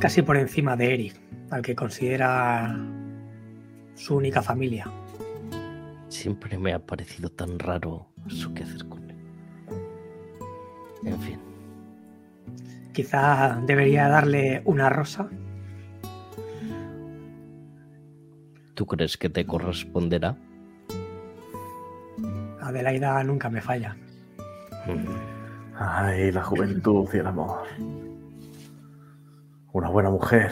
Casi 0.00 0.22
por 0.22 0.36
encima 0.36 0.76
de 0.76 0.94
Eric, 0.94 1.20
al 1.50 1.62
que 1.62 1.74
considera 1.74 2.76
su 3.94 4.16
única 4.16 4.42
familia. 4.42 4.90
Siempre 6.08 6.58
me 6.58 6.72
ha 6.72 6.78
parecido 6.78 7.28
tan 7.30 7.58
raro 7.58 8.08
eso 8.26 8.52
que 8.54 8.64
hacer 8.64 8.86
con 8.86 9.08
él. 9.08 9.16
En 11.04 11.20
fin, 11.20 11.38
Quizá 12.92 13.60
debería 13.66 14.08
darle 14.08 14.62
una 14.64 14.88
rosa. 14.88 15.28
¿tú 18.80 18.86
crees 18.86 19.18
que 19.18 19.28
te 19.28 19.44
corresponderá? 19.44 20.36
Adelaida 22.62 23.22
nunca 23.24 23.50
me 23.50 23.60
falla. 23.60 23.94
Ay, 25.78 26.32
la 26.32 26.42
juventud 26.42 27.06
y 27.12 27.18
el 27.18 27.26
amor. 27.26 27.58
Una 29.72 29.88
buena 29.88 30.10
mujer 30.10 30.50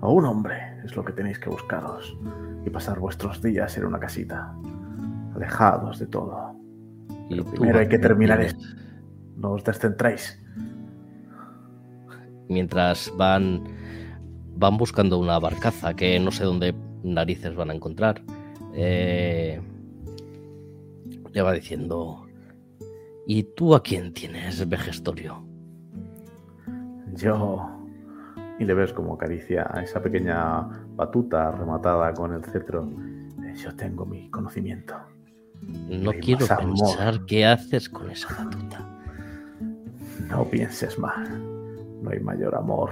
o 0.00 0.12
un 0.12 0.24
hombre 0.24 0.56
es 0.84 0.96
lo 0.96 1.04
que 1.04 1.12
tenéis 1.12 1.38
que 1.38 1.50
buscaros 1.50 2.16
y 2.64 2.70
pasar 2.70 2.98
vuestros 2.98 3.42
días 3.42 3.76
en 3.76 3.84
una 3.84 3.98
casita, 3.98 4.54
alejados 5.34 5.98
de 5.98 6.06
todo. 6.06 6.54
Y 7.28 7.36
Pero 7.36 7.44
primero 7.44 7.78
hay 7.78 7.88
que 7.88 7.98
terminar 7.98 8.40
esto. 8.40 8.64
No 9.36 9.52
os 9.52 9.64
descentréis. 9.64 10.40
mientras 12.48 13.12
van 13.16 13.62
van 14.56 14.76
buscando 14.76 15.18
una 15.18 15.38
barcaza 15.38 15.94
que 15.94 16.18
no 16.18 16.30
sé 16.30 16.44
dónde 16.44 16.74
narices 17.02 17.54
van 17.54 17.70
a 17.70 17.74
encontrar 17.74 18.22
eh, 18.74 19.60
le 21.32 21.42
va 21.42 21.52
diciendo 21.52 22.26
¿y 23.26 23.42
tú 23.42 23.74
a 23.74 23.82
quién 23.82 24.12
tienes 24.14 24.66
vejestorio? 24.68 25.44
Yo. 27.14 27.77
Y 28.58 28.64
le 28.64 28.74
ves 28.74 28.92
como 28.92 29.14
acaricia 29.14 29.68
a 29.72 29.82
esa 29.82 30.02
pequeña 30.02 30.62
batuta 30.96 31.50
rematada 31.52 32.12
con 32.12 32.32
el 32.34 32.44
cetro. 32.44 32.88
Yo 33.56 33.74
tengo 33.74 34.04
mi 34.06 34.30
conocimiento. 34.30 34.94
No 35.62 36.12
quiero 36.12 36.46
más 36.46 36.58
pensar 36.58 37.24
qué 37.26 37.46
haces 37.46 37.88
con 37.88 38.10
esa 38.10 38.28
batuta. 38.44 38.86
No 40.28 40.44
pienses 40.44 40.98
mal. 40.98 41.26
No 42.02 42.10
hay 42.10 42.20
mayor 42.20 42.54
amor 42.54 42.90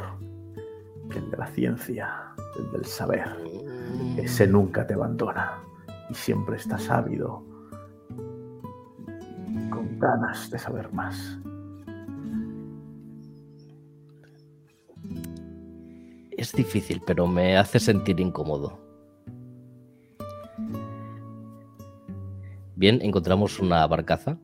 que 1.11 1.19
el 1.19 1.31
de 1.31 1.37
la 1.37 1.47
ciencia, 1.47 2.11
el 2.59 2.73
del 2.73 2.85
saber. 2.85 3.29
Ese 4.17 4.47
nunca 4.47 4.87
te 4.87 4.95
abandona 4.95 5.59
y 6.11 6.15
siempre 6.15 6.57
estás 6.57 6.91
ávido, 6.91 7.45
con 9.71 9.99
ganas 9.99 10.51
de 10.51 10.59
saber 10.59 10.93
más. 10.93 11.39
Es 16.37 16.53
difícil, 16.53 17.01
pero 17.07 17.27
me 17.27 17.57
hace 17.57 17.81
sentir 17.81 18.21
incómodo. 18.21 18.79
Bien, 22.75 23.01
encontramos 23.01 23.59
una 23.59 23.87
barcaza. 23.87 24.39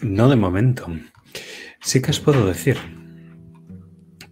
No 0.00 0.28
de 0.28 0.36
momento. 0.36 0.86
Sí 1.80 2.00
que 2.00 2.12
os 2.12 2.20
puedo 2.20 2.46
decir 2.46 2.78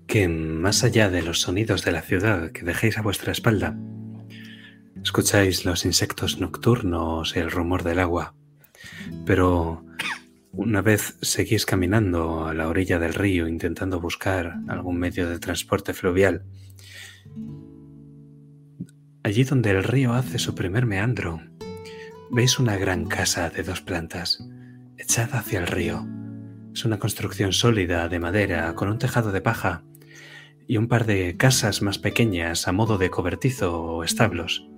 que 0.07 0.29
más 0.29 0.85
allá 0.85 1.11
de 1.11 1.23
los 1.23 1.41
sonidos 1.41 1.85
de 1.85 1.93
la 1.93 2.03
ciudad 2.03 2.53
que 2.53 2.63
dejéis 2.63 2.99
a 2.99 3.03
vuestra 3.03 3.33
espalda, 3.33 3.77
escucháis 5.03 5.65
los 5.65 5.85
insectos 5.85 6.41
nocturnos 6.41 7.35
y 7.35 7.41
el 7.41 7.51
rumor 7.51 7.83
del 7.83 7.99
agua. 7.99 8.35
Pero 9.27 9.85
una 10.53 10.83
vez 10.83 11.17
seguís 11.23 11.65
caminando 11.65 12.47
a 12.47 12.55
la 12.55 12.69
orilla 12.69 12.99
del 12.99 13.15
río 13.15 13.47
intentando 13.47 14.01
buscar 14.01 14.61
algún 14.69 14.99
medio 14.99 15.29
de 15.29 15.39
transporte 15.39 15.95
fluvial, 15.95 16.45
allí 19.23 19.45
donde 19.45 19.71
el 19.71 19.85
río 19.85 20.13
hace 20.15 20.39
su 20.39 20.55
primer 20.55 20.87
meandro, 20.87 21.41
veis 22.31 22.59
una 22.59 22.77
gran 22.77 23.07
casa 23.07 23.51
de 23.51 23.63
dos 23.63 23.81
plantas, 23.81 24.45
echada 24.97 25.39
hacia 25.39 25.61
el 25.61 25.67
río. 25.67 26.07
Es 26.75 26.85
una 26.85 26.99
construcción 26.99 27.53
sólida 27.53 28.09
de 28.09 28.19
madera 28.19 28.75
con 28.75 28.89
un 28.89 28.99
tejado 28.99 29.33
de 29.33 29.41
paja 29.41 29.85
y 30.67 30.77
un 30.77 30.89
par 30.89 31.07
de 31.07 31.37
casas 31.37 31.83
más 31.83 31.99
pequeñas 31.99 32.69
a 32.69 32.73
modo 32.73 32.99
de 32.99 33.11
cobertizo 33.11 33.83
o 33.83 34.05
establos. 34.05 34.69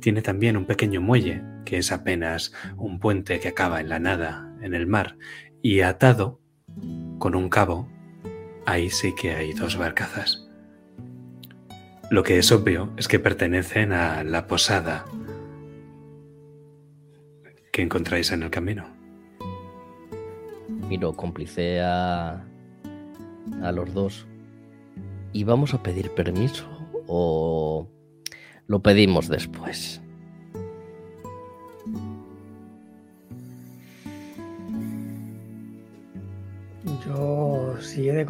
Tiene 0.00 0.22
también 0.22 0.56
un 0.56 0.66
pequeño 0.66 1.00
muelle, 1.00 1.42
que 1.64 1.78
es 1.78 1.92
apenas 1.92 2.52
un 2.76 2.98
puente 2.98 3.38
que 3.40 3.48
acaba 3.48 3.80
en 3.80 3.90
la 3.90 3.98
nada, 3.98 4.45
en 4.60 4.74
el 4.74 4.86
mar, 4.86 5.16
y 5.62 5.80
atado 5.80 6.40
con 7.18 7.34
un 7.34 7.48
cabo, 7.48 7.88
ahí 8.66 8.90
sí 8.90 9.14
que 9.14 9.34
hay 9.34 9.52
dos 9.52 9.76
barcazas. 9.76 10.46
Lo 12.10 12.22
que 12.22 12.38
es 12.38 12.52
obvio 12.52 12.92
es 12.96 13.08
que 13.08 13.18
pertenecen 13.18 13.92
a 13.92 14.22
la 14.22 14.46
posada 14.46 15.04
que 17.72 17.82
encontráis 17.82 18.30
en 18.32 18.42
el 18.42 18.50
camino. 18.50 18.86
Miro 20.88 21.14
cómplice 21.14 21.80
a, 21.80 22.44
a 23.62 23.72
los 23.72 23.92
dos. 23.92 24.26
¿Y 25.32 25.44
vamos 25.44 25.74
a 25.74 25.82
pedir 25.82 26.10
permiso 26.12 26.64
o 27.06 27.88
lo 28.66 28.82
pedimos 28.82 29.28
después? 29.28 30.00
Yo, 37.04 37.74
si 37.80 38.08
he 38.08 38.12
de 38.12 38.24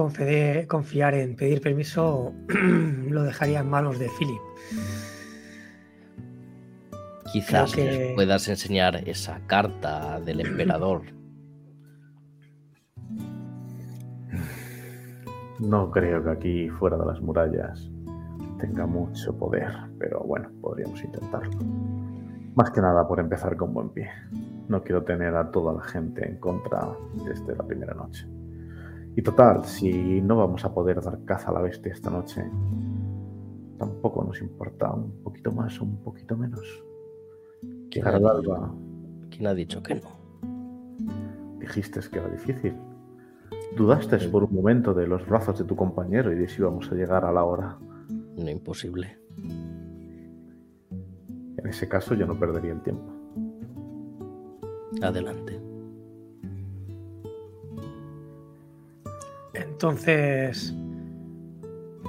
confiar 0.67 1.15
en 1.15 1.37
pedir 1.37 1.61
permiso, 1.61 2.33
lo 2.49 3.23
dejaría 3.23 3.61
en 3.61 3.69
manos 3.69 3.99
de 3.99 4.09
Philip. 4.19 4.41
Quizás 7.33 7.77
les 7.77 8.15
puedas 8.15 8.49
enseñar 8.49 9.07
esa 9.09 9.41
carta 9.47 10.21
del 10.21 10.41
emperador. 10.41 11.03
No 15.59 15.91
creo 15.91 16.23
que 16.25 16.31
aquí, 16.31 16.69
fuera 16.71 16.97
de 16.97 17.07
las 17.07 17.21
murallas, 17.21 17.91
tenga 18.59 18.87
mucho 18.87 19.37
poder, 19.37 19.71
pero 19.99 20.21
bueno, 20.21 20.51
podríamos 20.63 21.03
intentarlo. 21.03 21.59
Más 22.55 22.71
que 22.71 22.81
nada 22.81 23.07
por 23.07 23.21
empezar 23.21 23.57
con 23.57 23.75
buen 23.75 23.91
pie. 23.91 24.09
No 24.69 24.83
quiero 24.83 25.05
tener 25.05 25.37
a 25.37 25.51
toda 25.51 25.75
la 25.75 25.83
gente 25.83 26.27
en 26.27 26.39
contra 26.39 26.89
desde 27.27 27.55
la 27.55 27.65
primera 27.65 27.93
noche. 27.93 28.27
Y 29.17 29.23
total, 29.23 29.65
si 29.65 30.21
no 30.21 30.37
vamos 30.37 30.63
a 30.67 30.75
poder 30.75 31.01
dar 31.01 31.25
caza 31.25 31.49
a 31.49 31.55
la 31.55 31.63
bestia 31.63 31.91
esta 31.91 32.11
noche, 32.11 32.45
tampoco 33.79 34.23
nos 34.23 34.43
importa 34.43 34.93
un 34.93 35.23
poquito 35.23 35.51
más 35.53 35.81
o 35.81 35.85
un 35.85 35.97
poquito 36.03 36.37
menos. 36.37 36.85
¿Quién 37.91 38.07
ha, 38.07 38.19
dicho, 38.19 38.75
quién 39.31 39.47
ha 39.47 39.55
dicho 39.55 39.83
que 39.83 39.95
no? 39.95 40.27
dijiste 41.59 42.01
que 42.11 42.19
era 42.19 42.29
difícil. 42.29 42.75
Dudaste 43.75 44.19
por 44.29 44.45
un 44.45 44.55
momento 44.55 44.93
de 44.93 45.07
los 45.07 45.27
brazos 45.27 45.59
de 45.59 45.65
tu 45.65 45.75
compañero 45.77 46.31
y 46.31 46.37
de 46.37 46.47
si 46.47 46.61
íbamos 46.61 46.93
a 46.93 46.95
llegar 46.95 47.25
a 47.25 47.33
la 47.33 47.43
hora. 47.45 47.79
No 48.37 48.51
imposible. 48.51 49.19
En 51.57 51.67
ese 51.67 51.89
caso 51.89 52.15
yo 52.15 52.27
no 52.27 52.39
perdería 52.39 52.73
el 52.73 52.83
tiempo. 52.83 53.11
Adelante. 55.01 55.66
Entonces, 59.77 60.73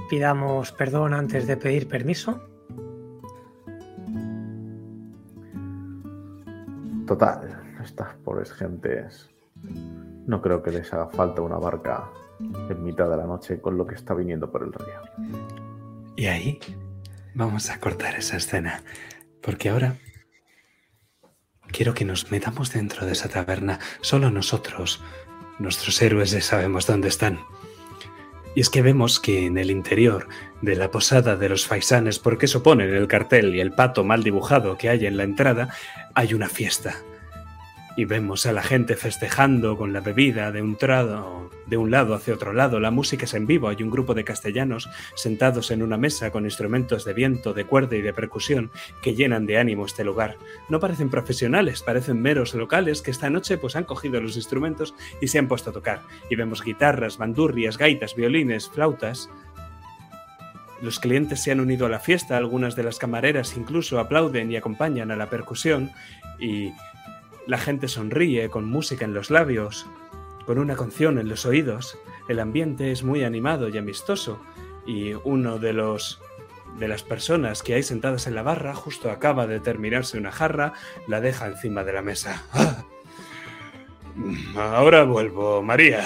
pidamos 0.08 0.72
perdón 0.72 1.12
antes 1.12 1.46
de 1.46 1.58
pedir 1.58 1.86
permiso. 1.86 2.40
Total, 7.06 7.60
estas 7.84 8.14
pobres 8.24 8.54
gentes. 8.54 9.28
No 10.26 10.40
creo 10.40 10.62
que 10.62 10.70
les 10.70 10.90
haga 10.94 11.08
falta 11.08 11.42
una 11.42 11.58
barca 11.58 12.08
en 12.40 12.82
mitad 12.82 13.10
de 13.10 13.18
la 13.18 13.26
noche 13.26 13.60
con 13.60 13.76
lo 13.76 13.86
que 13.86 13.96
está 13.96 14.14
viniendo 14.14 14.50
por 14.50 14.62
el 14.62 14.72
río. 14.72 15.02
Y 16.16 16.24
ahí 16.24 16.58
vamos 17.34 17.68
a 17.68 17.78
cortar 17.80 18.14
esa 18.14 18.38
escena, 18.38 18.82
porque 19.42 19.68
ahora 19.68 19.96
quiero 21.70 21.92
que 21.92 22.06
nos 22.06 22.30
metamos 22.30 22.72
dentro 22.72 23.04
de 23.04 23.12
esa 23.12 23.28
taberna, 23.28 23.78
solo 24.00 24.30
nosotros. 24.30 25.04
Nuestros 25.58 26.00
héroes 26.00 26.30
ya 26.30 26.40
sabemos 26.40 26.86
dónde 26.86 27.08
están. 27.08 27.40
Y 28.58 28.60
es 28.60 28.70
que 28.70 28.82
vemos 28.82 29.20
que 29.20 29.46
en 29.46 29.56
el 29.56 29.70
interior 29.70 30.26
de 30.62 30.74
la 30.74 30.90
posada 30.90 31.36
de 31.36 31.48
los 31.48 31.64
faisanes, 31.64 32.18
porque 32.18 32.46
eso 32.46 32.60
pone 32.60 32.88
en 32.88 32.94
el 32.96 33.06
cartel 33.06 33.54
y 33.54 33.60
el 33.60 33.70
pato 33.70 34.02
mal 34.02 34.24
dibujado 34.24 34.76
que 34.76 34.88
hay 34.88 35.06
en 35.06 35.16
la 35.16 35.22
entrada, 35.22 35.68
hay 36.16 36.34
una 36.34 36.48
fiesta. 36.48 36.96
Y 37.98 38.04
vemos 38.04 38.46
a 38.46 38.52
la 38.52 38.62
gente 38.62 38.94
festejando 38.94 39.76
con 39.76 39.92
la 39.92 40.00
bebida 40.00 40.52
de 40.52 40.62
un 40.62 40.76
trado, 40.76 41.50
de 41.66 41.76
un 41.76 41.90
lado 41.90 42.14
hacia 42.14 42.32
otro 42.32 42.52
lado. 42.52 42.78
La 42.78 42.92
música 42.92 43.24
es 43.24 43.34
en 43.34 43.48
vivo. 43.48 43.66
Hay 43.66 43.82
un 43.82 43.90
grupo 43.90 44.14
de 44.14 44.22
castellanos 44.22 44.88
sentados 45.16 45.72
en 45.72 45.82
una 45.82 45.96
mesa 45.96 46.30
con 46.30 46.44
instrumentos 46.44 47.04
de 47.04 47.12
viento, 47.12 47.54
de 47.54 47.64
cuerda 47.64 47.96
y 47.96 48.00
de 48.00 48.12
percusión 48.12 48.70
que 49.02 49.16
llenan 49.16 49.46
de 49.46 49.58
ánimo 49.58 49.84
este 49.84 50.04
lugar. 50.04 50.36
No 50.68 50.78
parecen 50.78 51.10
profesionales, 51.10 51.82
parecen 51.82 52.22
meros 52.22 52.54
locales 52.54 53.02
que 53.02 53.10
esta 53.10 53.30
noche 53.30 53.58
pues 53.58 53.74
han 53.74 53.82
cogido 53.82 54.20
los 54.20 54.36
instrumentos 54.36 54.94
y 55.20 55.26
se 55.26 55.40
han 55.40 55.48
puesto 55.48 55.70
a 55.70 55.72
tocar. 55.72 56.02
Y 56.30 56.36
vemos 56.36 56.62
guitarras, 56.62 57.18
bandurrias, 57.18 57.78
gaitas, 57.78 58.14
violines, 58.14 58.68
flautas. 58.68 59.28
Los 60.80 61.00
clientes 61.00 61.42
se 61.42 61.50
han 61.50 61.58
unido 61.58 61.86
a 61.86 61.90
la 61.90 61.98
fiesta, 61.98 62.36
algunas 62.36 62.76
de 62.76 62.84
las 62.84 63.00
camareras 63.00 63.56
incluso 63.56 63.98
aplauden 63.98 64.52
y 64.52 64.56
acompañan 64.56 65.10
a 65.10 65.16
la 65.16 65.28
percusión 65.28 65.90
y 66.38 66.72
la 67.48 67.56
gente 67.56 67.88
sonríe 67.88 68.50
con 68.50 68.66
música 68.66 69.06
en 69.06 69.14
los 69.14 69.30
labios, 69.30 69.86
con 70.44 70.58
una 70.58 70.76
canción 70.76 71.18
en 71.18 71.30
los 71.30 71.46
oídos. 71.46 71.98
El 72.28 72.40
ambiente 72.40 72.92
es 72.92 73.02
muy 73.02 73.24
animado 73.24 73.70
y 73.70 73.78
amistoso 73.78 74.38
y 74.86 75.14
uno 75.24 75.58
de 75.58 75.72
los 75.72 76.20
de 76.78 76.86
las 76.86 77.02
personas 77.02 77.62
que 77.62 77.74
hay 77.74 77.82
sentadas 77.82 78.26
en 78.26 78.34
la 78.34 78.42
barra 78.42 78.74
justo 78.74 79.10
acaba 79.10 79.46
de 79.46 79.58
terminarse 79.58 80.18
una 80.18 80.30
jarra, 80.30 80.74
la 81.08 81.20
deja 81.22 81.46
encima 81.46 81.82
de 81.82 81.92
la 81.94 82.02
mesa. 82.02 82.44
¡Ah! 82.52 82.84
Ahora 84.54 85.04
vuelvo, 85.04 85.62
María. 85.62 86.04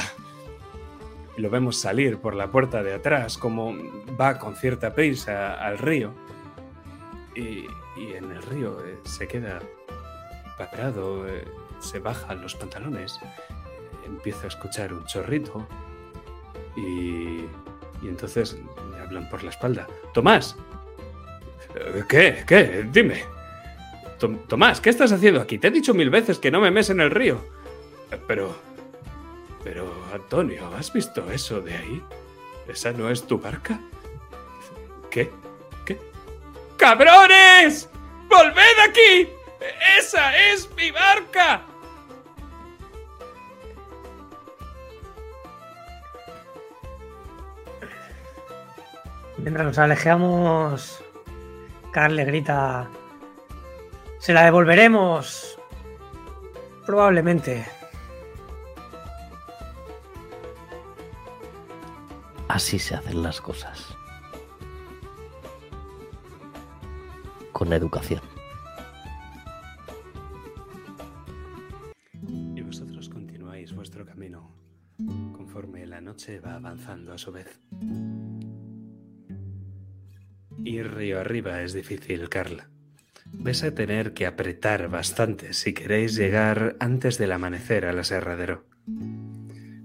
Lo 1.37 1.51
vemos 1.51 1.77
salir 1.77 2.19
por 2.19 2.35
la 2.35 2.53
puerta 2.53 2.85
de 2.85 2.95
atrás, 2.95 3.37
como 3.37 3.75
va 4.19 4.39
con 4.39 4.55
cierta 4.55 4.95
prisa 4.95 5.55
al 5.55 5.79
río. 5.79 6.15
Y, 7.35 7.67
y 7.97 8.13
en 8.17 8.31
el 8.31 8.43
río 8.43 8.79
eh, 8.87 8.99
se 9.05 9.27
queda 9.27 9.61
eh, 11.27 11.45
se 11.81 11.99
bajan 11.99 12.41
los 12.43 12.55
pantalones, 12.55 13.19
empieza 14.07 14.45
a 14.45 14.49
escuchar 14.49 14.93
un 14.93 15.05
chorrito 15.07 15.67
y, 16.77 17.41
y 18.03 18.09
entonces 18.09 18.57
le 18.93 18.99
hablan 19.01 19.29
por 19.29 19.43
la 19.43 19.51
espalda. 19.51 19.87
Tomás, 20.15 20.57
"Eh, 21.75 22.05
¿qué? 22.09 22.45
¿Qué? 22.47 22.87
Dime. 22.91 23.25
Tom- 24.19 24.39
Tomás, 24.47 24.81
¿qué 24.81 24.91
estás 24.91 25.11
haciendo 25.13 25.41
aquí? 25.41 25.59
Te 25.59 25.69
he 25.69 25.71
dicho 25.71 25.95
mil 25.95 26.11
veces 26.11 26.39
que 26.39 26.51
no 26.51 26.61
me 26.61 26.71
mes 26.71 26.91
en 26.91 27.01
el 27.01 27.11
río. 27.11 27.39
"Eh, 28.11 28.19
Pero, 28.29 28.55
pero, 29.65 29.93
Antonio, 30.13 30.71
¿has 30.77 30.93
visto 30.93 31.31
eso 31.31 31.61
de 31.61 31.75
ahí? 31.75 32.03
¿Esa 32.69 32.93
no 32.93 33.11
es 33.11 33.25
tu 33.27 33.39
barca? 33.39 33.81
¿Qué? 35.11 35.31
¿Qué? 35.85 35.99
¡Cabrones! 36.77 37.89
¡Volved 38.29 38.79
aquí! 38.89 39.29
¡Esa 39.99 40.37
es 40.37 40.69
mi 40.77 40.91
barca! 40.91 41.63
Mientras 49.39 49.67
nos 49.67 49.79
alejamos, 49.79 51.03
Carl 51.93 52.15
le 52.15 52.25
grita: 52.25 52.89
Se 54.19 54.33
la 54.33 54.45
devolveremos. 54.45 55.59
Probablemente. 56.87 57.67
Así 62.49 62.79
se 62.79 62.95
hacen 62.95 63.23
las 63.23 63.41
cosas. 63.41 63.97
Con 67.53 67.73
educación. 67.73 68.32
Noche 76.13 76.41
va 76.41 76.57
avanzando 76.57 77.15
a 77.15 77.19
su 77.19 77.33
vez. 77.33 77.59
Ir 80.63 80.93
río 80.93 81.19
arriba 81.19 81.63
es 81.63 81.73
difícil, 81.73 82.29
Carla. 82.29 82.69
Vais 83.33 83.65
a 83.65 83.75
tener 83.75 84.13
que 84.13 84.27
apretar 84.27 84.91
bastante 84.91 85.55
si 85.55 85.73
queréis 85.73 86.15
llegar 86.15 86.77
antes 86.81 87.17
del 87.17 87.33
amanecer 87.33 87.87
al 87.87 87.99
aserradero. 87.99 88.67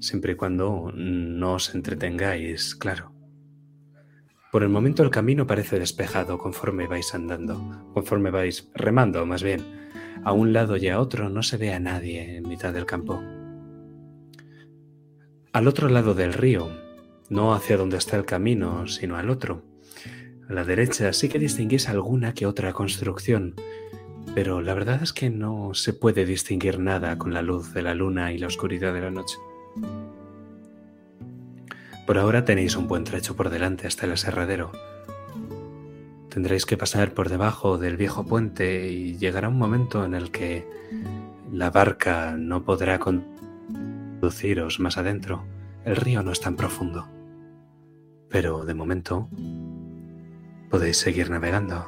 Siempre 0.02 0.34
y 0.34 0.36
cuando 0.36 0.92
no 0.94 1.54
os 1.54 1.74
entretengáis, 1.74 2.76
claro. 2.76 3.14
Por 4.52 4.64
el 4.64 4.70
momento 4.70 5.04
el 5.04 5.12
camino 5.12 5.48
parece 5.48 5.80
despejado 5.80 6.38
conforme 6.38 6.88
vais 6.88 7.16
andando, 7.16 7.90
conforme 7.94 8.32
vais 8.32 8.70
remando 8.74 9.26
más 9.26 9.44
bien. 9.44 9.62
A 10.26 10.34
un 10.34 10.52
lado 10.52 10.76
y 10.76 10.90
a 10.90 11.00
otro 11.00 11.30
no 11.30 11.42
se 11.42 11.56
ve 11.56 11.74
a 11.74 11.80
nadie 11.80 12.36
en 12.36 12.50
mitad 12.50 12.74
del 12.74 12.86
campo. 12.86 13.24
Al 15.54 15.68
otro 15.68 15.90
lado 15.90 16.14
del 16.14 16.34
río, 16.34 16.70
no 17.30 17.54
hacia 17.54 17.78
donde 17.78 17.98
está 17.98 18.18
el 18.18 18.26
camino, 18.26 18.88
sino 18.88 19.16
al 19.18 19.30
otro, 19.30 19.64
a 20.50 20.54
la 20.54 20.64
derecha 20.64 21.12
sí 21.14 21.30
que 21.30 21.40
distinguís 21.40 21.90
alguna 21.90 22.34
que 22.34 22.46
otra 22.46 22.74
construcción, 22.74 23.56
pero 24.36 24.62
la 24.62 24.74
verdad 24.74 25.02
es 25.02 25.14
que 25.14 25.30
no 25.30 25.74
se 25.74 25.94
puede 25.94 26.26
distinguir 26.26 26.80
nada 26.80 27.18
con 27.18 27.34
la 27.34 27.42
luz 27.42 27.74
de 27.74 27.82
la 27.82 27.96
luna 27.96 28.32
y 28.34 28.38
la 28.38 28.48
oscuridad 28.48 28.94
de 28.94 29.02
la 29.02 29.12
noche. 29.12 29.38
Por 32.06 32.18
ahora 32.18 32.46
tenéis 32.46 32.76
un 32.76 32.88
buen 32.88 33.04
trecho 33.04 33.36
por 33.36 33.50
delante 33.50 33.88
hasta 33.88 34.06
el 34.06 34.14
aserradero. 34.14 34.72
Tendréis 36.30 36.66
que 36.66 36.78
pasar 36.78 37.14
por 37.14 37.30
debajo 37.30 37.78
del 37.78 37.98
viejo 37.98 38.26
puente 38.26 38.90
y 38.90 39.18
llegará 39.18 39.50
un 39.50 39.58
momento 39.58 40.06
en 40.06 40.14
el 40.14 40.30
que 40.30 40.66
la 41.52 41.72
barca 41.72 42.36
no 42.38 42.64
podrá 42.64 43.00
más 44.80 44.98
adentro. 44.98 45.44
El 45.86 45.96
río 45.96 46.22
no 46.24 46.32
es 46.32 46.42
tan 46.42 46.56
profundo. 46.56 47.08
Pero 48.30 48.66
de 48.66 48.74
momento 48.74 49.30
podéis 50.70 50.98
seguir 50.98 51.30
navegando. 51.30 51.86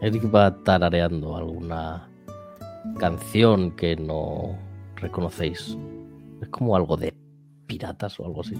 Eric 0.00 0.34
va 0.34 0.56
tarareando 0.64 1.36
alguna 1.36 2.08
canción 2.98 3.72
que 3.72 3.96
no 3.96 4.56
reconocéis. 4.96 5.76
Es 6.40 6.48
como 6.48 6.74
algo 6.74 6.96
de 6.96 7.12
piratas 7.66 8.18
o 8.18 8.24
algo 8.24 8.40
así. 8.40 8.56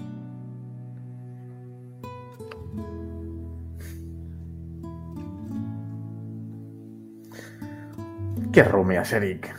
¿Qué 8.51 8.63
rumias, 8.63 9.13
Eric? 9.13 9.55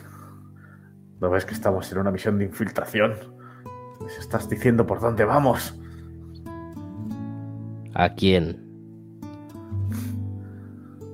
¿No 1.19 1.31
ves 1.31 1.45
que 1.45 1.55
estamos 1.55 1.91
en 1.91 1.97
una 1.97 2.11
misión 2.11 2.37
de 2.37 2.45
infiltración? 2.45 3.15
¿Les 4.03 4.19
estás 4.19 4.47
diciendo 4.47 4.85
por 4.85 4.99
dónde 4.99 5.25
vamos? 5.25 5.79
¿A 7.95 8.13
quién? 8.13 8.61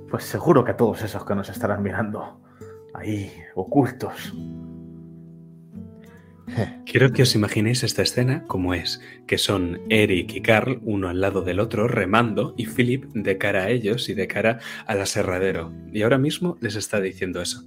Pues 0.10 0.26
seguro 0.26 0.66
que 0.66 0.72
a 0.72 0.78
todos 0.78 1.02
esos 1.04 1.24
que 1.24 1.36
nos 1.36 1.48
estarán 1.48 1.82
mirando. 1.82 2.42
Ahí, 2.94 3.32
ocultos. 3.56 4.34
Quiero 6.86 7.12
que 7.12 7.24
os 7.24 7.36
imaginéis 7.36 7.84
esta 7.84 8.02
escena 8.02 8.44
como 8.48 8.74
es, 8.74 9.02
que 9.28 9.38
son 9.38 9.80
Eric 9.90 10.34
y 10.36 10.42
Carl 10.42 10.80
uno 10.84 11.10
al 11.10 11.22
lado 11.22 11.42
del 11.42 11.60
otro 11.60 11.88
remando 11.88 12.54
y 12.58 12.66
Philip 12.66 13.06
de 13.14 13.38
cara 13.38 13.64
a 13.64 13.70
ellos 13.70 14.10
y 14.10 14.14
de 14.14 14.28
cara 14.28 14.60
al 14.86 15.02
aserradero. 15.02 15.72
Y 15.92 16.02
ahora 16.04 16.18
mismo 16.18 16.58
les 16.62 16.76
está 16.76 17.00
diciendo 17.00 17.42
eso. 17.42 17.64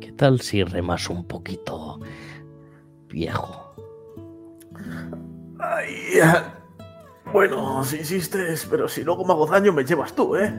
¿Qué 0.00 0.12
tal 0.12 0.40
si 0.40 0.64
remas 0.64 1.08
un 1.08 1.26
poquito 1.26 2.00
viejo? 3.08 3.74
Ay, 5.58 6.20
bueno, 7.32 7.84
si 7.84 7.98
insistes, 7.98 8.66
pero 8.70 8.88
si 8.88 9.02
luego 9.02 9.24
me 9.24 9.32
hago 9.32 9.46
daño 9.46 9.72
me 9.72 9.84
llevas 9.84 10.14
tú, 10.14 10.36
¿eh? 10.36 10.50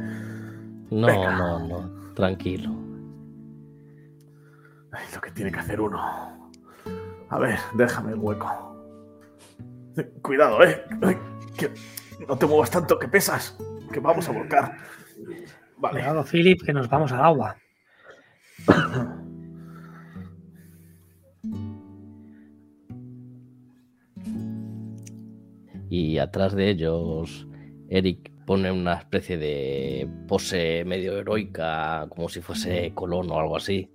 No, 0.91 1.08
Venga. 1.08 1.38
no, 1.38 1.67
no. 1.67 2.13
Tranquilo. 2.13 2.88
Ay, 5.00 5.06
lo 5.16 5.22
que 5.22 5.32
tiene 5.32 5.52
que 5.52 5.60
hacer 5.60 5.80
uno. 5.80 6.52
A 7.30 7.40
ver, 7.40 7.58
déjame 7.74 8.12
el 8.12 8.20
hueco. 8.20 8.76
Cuidado, 10.22 10.62
¿eh? 10.64 10.84
Ay, 11.02 11.18
que 11.58 11.72
no 12.28 12.38
te 12.38 12.46
muevas 12.46 12.70
tanto, 12.70 13.00
que 13.00 13.08
pesas. 13.08 13.58
Que 13.94 14.00
vamos 14.02 14.28
a 14.28 14.34
volcar. 14.34 14.78
Vale. 15.78 16.00
Cuidado, 16.02 16.24
Philip, 16.24 16.62
que 16.64 16.74
nos 16.74 16.90
vamos 16.90 17.12
al 17.12 17.24
agua. 17.24 17.56
Y 25.92 26.20
atrás 26.20 26.54
de 26.54 26.70
ellos, 26.70 27.48
Eric 27.90 28.32
pone 28.46 28.72
una 28.72 28.94
especie 28.94 29.40
de 29.40 30.08
pose 30.28 30.84
medio 30.86 31.18
heroica, 31.18 32.06
como 32.10 32.30
si 32.30 32.42
fuese 32.42 32.92
Colón 32.94 33.32
o 33.32 33.40
algo 33.40 33.58
así. 33.58 33.90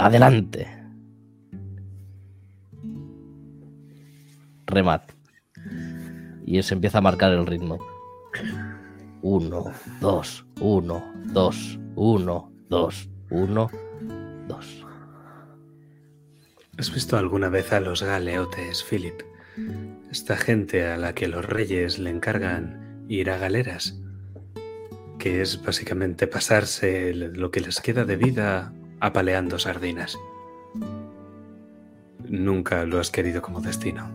Adelante. 0.00 0.68
Remad. 4.66 5.00
Y 6.46 6.62
se 6.62 6.74
empieza 6.74 6.98
a 6.98 7.00
marcar 7.00 7.32
el 7.32 7.44
ritmo. 7.44 7.78
Uno, 9.22 9.64
dos, 10.00 10.46
uno, 10.60 11.04
dos, 11.32 11.80
uno, 11.96 12.52
dos, 12.68 13.10
uno, 13.30 13.68
dos. 14.46 14.86
¿Has 16.78 16.94
visto 16.94 17.16
alguna 17.16 17.48
vez 17.48 17.72
a 17.72 17.80
los 17.80 18.04
galeotes, 18.04 18.84
Philip? 18.84 19.20
Esta 20.12 20.36
gente 20.36 20.86
a 20.86 20.96
la 20.96 21.12
que 21.12 21.26
los 21.26 21.44
reyes 21.44 21.98
le 21.98 22.10
encargan 22.10 23.04
ir 23.08 23.30
a 23.30 23.38
galeras, 23.38 24.00
que 25.18 25.42
es 25.42 25.60
básicamente 25.60 26.28
pasarse 26.28 27.12
lo 27.12 27.50
que 27.50 27.60
les 27.60 27.80
queda 27.80 28.04
de 28.04 28.16
vida 28.16 28.72
apaleando 29.00 29.58
sardinas. 29.58 30.18
Nunca 32.28 32.84
lo 32.84 33.00
has 33.00 33.10
querido 33.10 33.40
como 33.40 33.60
destino. 33.60 34.10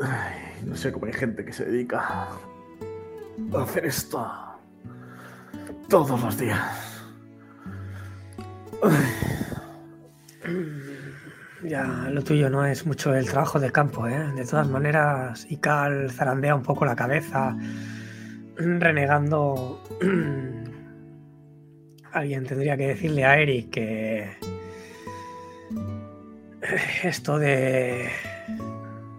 Ay, 0.00 0.64
no 0.64 0.76
sé 0.76 0.92
cómo 0.92 1.06
hay 1.06 1.12
gente 1.12 1.44
que 1.44 1.52
se 1.52 1.64
dedica 1.64 2.28
a 3.52 3.62
hacer 3.62 3.86
esto 3.86 4.30
todos 5.88 6.20
los 6.22 6.38
días. 6.38 7.02
Ya, 11.62 11.84
lo 12.10 12.22
tuyo 12.22 12.48
no 12.50 12.64
es 12.64 12.86
mucho 12.86 13.14
el 13.14 13.28
trabajo 13.28 13.58
de 13.58 13.72
campo, 13.72 14.06
¿eh? 14.06 14.32
De 14.36 14.44
todas 14.44 14.68
maneras, 14.68 15.46
Ical 15.50 16.12
zarandea 16.12 16.54
un 16.54 16.62
poco 16.62 16.84
la 16.84 16.94
cabeza, 16.94 17.56
renegando. 18.56 19.82
Alguien 22.12 22.44
tendría 22.44 22.76
que 22.76 22.88
decirle 22.88 23.24
a 23.24 23.38
Eric 23.38 23.70
que 23.70 24.30
esto 27.02 27.38
de 27.38 28.08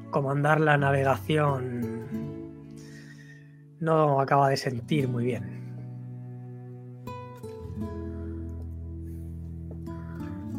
comandar 0.10 0.60
la 0.60 0.78
navegación 0.78 2.08
no 3.80 4.20
acaba 4.20 4.50
de 4.50 4.58
sentir 4.58 5.08
muy 5.08 5.26
bien. 5.26 5.58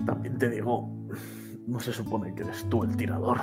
También 0.06 0.38
te 0.38 0.48
digo, 0.48 0.88
no 1.66 1.80
se 1.80 1.92
supone 1.92 2.34
que 2.34 2.42
eres 2.42 2.64
tú 2.70 2.84
el 2.84 2.96
tirador, 2.96 3.40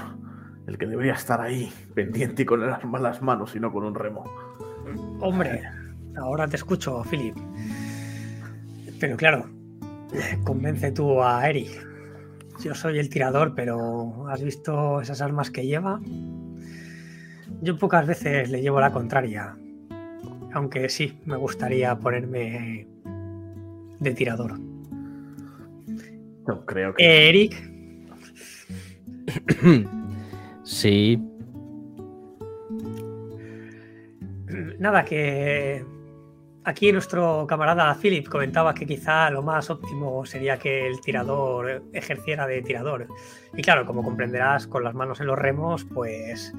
el 0.66 0.78
que 0.78 0.88
debería 0.88 1.14
estar 1.14 1.42
ahí, 1.42 1.72
pendiente 1.94 2.44
y 2.44 2.46
con 2.46 2.66
las 2.66 3.22
manos 3.22 3.56
y 3.56 3.60
no 3.60 3.72
con 3.72 3.84
un 3.84 3.94
remo. 3.94 4.24
Hombre, 5.20 5.64
ahora 6.18 6.48
te 6.48 6.56
escucho, 6.56 7.04
Philip. 7.10 7.36
Pero 9.00 9.18
claro, 9.18 9.50
convence 10.44 10.92
tú 10.92 11.22
a 11.22 11.50
Eric. 11.50 11.86
Yo 12.64 12.74
soy 12.74 13.00
el 13.00 13.10
tirador, 13.10 13.54
pero 13.54 14.28
¿has 14.30 14.42
visto 14.42 15.02
esas 15.02 15.22
armas 15.22 15.52
que 15.52 15.66
lleva? 15.66 16.00
Yo 17.62 17.78
pocas 17.78 18.08
veces 18.08 18.50
le 18.50 18.62
llevo 18.62 18.80
la 18.80 18.92
contraria. 18.92 19.58
Aunque 20.54 20.88
sí, 20.88 21.20
me 21.26 21.36
gustaría 21.36 21.96
ponerme 21.98 22.88
de 24.00 24.12
tirador. 24.12 24.58
No 26.48 26.66
creo 26.66 26.94
que. 26.94 27.30
Eric. 27.30 27.72
Sí, 30.64 31.22
Nada, 34.86 35.04
que 35.04 35.84
aquí 36.64 36.92
nuestro 36.92 37.48
camarada 37.48 37.96
Philip 37.96 38.30
comentaba 38.30 38.72
que 38.76 38.86
quizá 38.86 39.32
lo 39.32 39.42
más 39.42 39.72
óptimo 39.72 40.24
sería 40.28 40.60
que 40.60 40.86
el 40.86 41.02
tirador 41.02 41.82
ejerciera 41.92 42.46
de 42.46 42.62
tirador. 42.62 43.08
Y 43.58 43.64
claro, 43.64 43.88
como 43.88 44.04
comprenderás, 44.04 44.68
con 44.68 44.84
las 44.84 44.94
manos 44.94 45.20
en 45.22 45.26
los 45.26 45.40
remos, 45.40 45.86
pues 45.86 46.54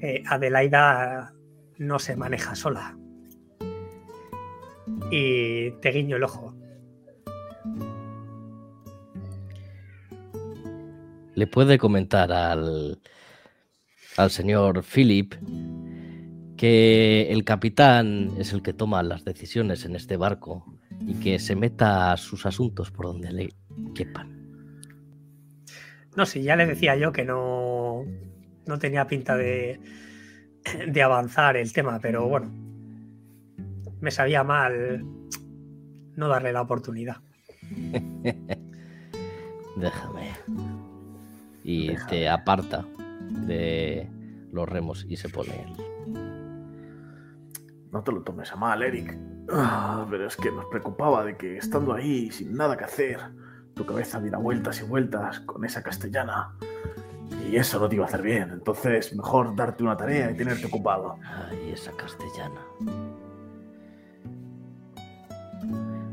eh, 0.00 0.24
Adelaida 0.26 1.34
no 1.78 2.00
se 2.00 2.16
maneja 2.16 2.56
sola. 2.56 2.98
Y 5.12 5.70
te 5.70 5.90
guiño 5.92 6.16
el 6.16 6.24
ojo. 6.24 6.52
le 11.36 11.46
puede 11.46 11.78
comentar 11.78 12.32
al, 12.32 12.98
al 14.16 14.30
señor 14.32 14.82
Philip 14.82 15.34
que 16.56 17.30
el 17.30 17.44
capitán 17.44 18.32
es 18.38 18.52
el 18.52 18.62
que 18.62 18.72
toma 18.72 19.02
las 19.02 19.24
decisiones 19.24 19.84
en 19.84 19.94
este 19.96 20.16
barco 20.16 20.64
y 21.00 21.14
que 21.14 21.38
se 21.38 21.54
meta 21.56 22.12
a 22.12 22.16
sus 22.16 22.46
asuntos 22.46 22.90
por 22.90 23.06
donde 23.06 23.32
le 23.32 23.54
quepan. 23.94 24.34
No 26.16 26.24
sé, 26.24 26.42
ya 26.42 26.56
le 26.56 26.66
decía 26.66 26.96
yo 26.96 27.12
que 27.12 27.24
no, 27.24 28.04
no 28.66 28.78
tenía 28.78 29.06
pinta 29.06 29.36
de, 29.36 29.78
de 30.88 31.02
avanzar 31.02 31.56
el 31.56 31.72
tema, 31.72 31.98
pero 32.00 32.26
bueno, 32.26 32.50
me 34.00 34.10
sabía 34.10 34.42
mal 34.42 35.04
no 36.16 36.28
darle 36.28 36.52
la 36.52 36.62
oportunidad. 36.62 37.16
Déjame. 39.76 40.30
Y 41.62 41.88
Déjame. 41.88 42.10
te 42.10 42.28
aparta 42.28 42.86
de 43.46 44.08
los 44.52 44.68
remos 44.68 45.04
y 45.08 45.16
se 45.16 45.28
pone 45.28 45.52
él. 45.52 45.95
No 47.96 48.02
te 48.02 48.12
lo 48.12 48.20
tomes 48.20 48.52
a 48.52 48.56
mal, 48.56 48.82
Eric. 48.82 49.16
Ah, 49.50 50.06
pero 50.10 50.26
es 50.26 50.36
que 50.36 50.52
nos 50.52 50.66
preocupaba 50.66 51.24
de 51.24 51.34
que 51.34 51.56
estando 51.56 51.94
ahí, 51.94 52.30
sin 52.30 52.54
nada 52.54 52.76
que 52.76 52.84
hacer, 52.84 53.18
tu 53.72 53.86
cabeza 53.86 54.20
diera 54.20 54.36
vueltas 54.36 54.82
y 54.82 54.84
vueltas 54.84 55.40
con 55.40 55.64
esa 55.64 55.82
castellana. 55.82 56.54
Y 57.48 57.56
eso 57.56 57.80
no 57.80 57.88
te 57.88 57.94
iba 57.94 58.04
a 58.04 58.08
hacer 58.08 58.20
bien. 58.20 58.50
Entonces, 58.50 59.16
mejor 59.16 59.56
darte 59.56 59.82
una 59.82 59.96
tarea 59.96 60.30
y 60.30 60.36
tenerte 60.36 60.66
ocupado. 60.66 61.16
Ay, 61.24 61.70
esa 61.72 61.90
castellana. 61.92 62.60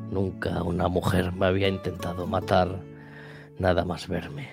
Nunca 0.09 0.63
una 0.63 0.87
mujer 0.87 1.33
me 1.33 1.47
había 1.47 1.67
intentado 1.67 2.25
matar 2.27 2.79
nada 3.59 3.83
más 3.83 4.07
verme. 4.07 4.47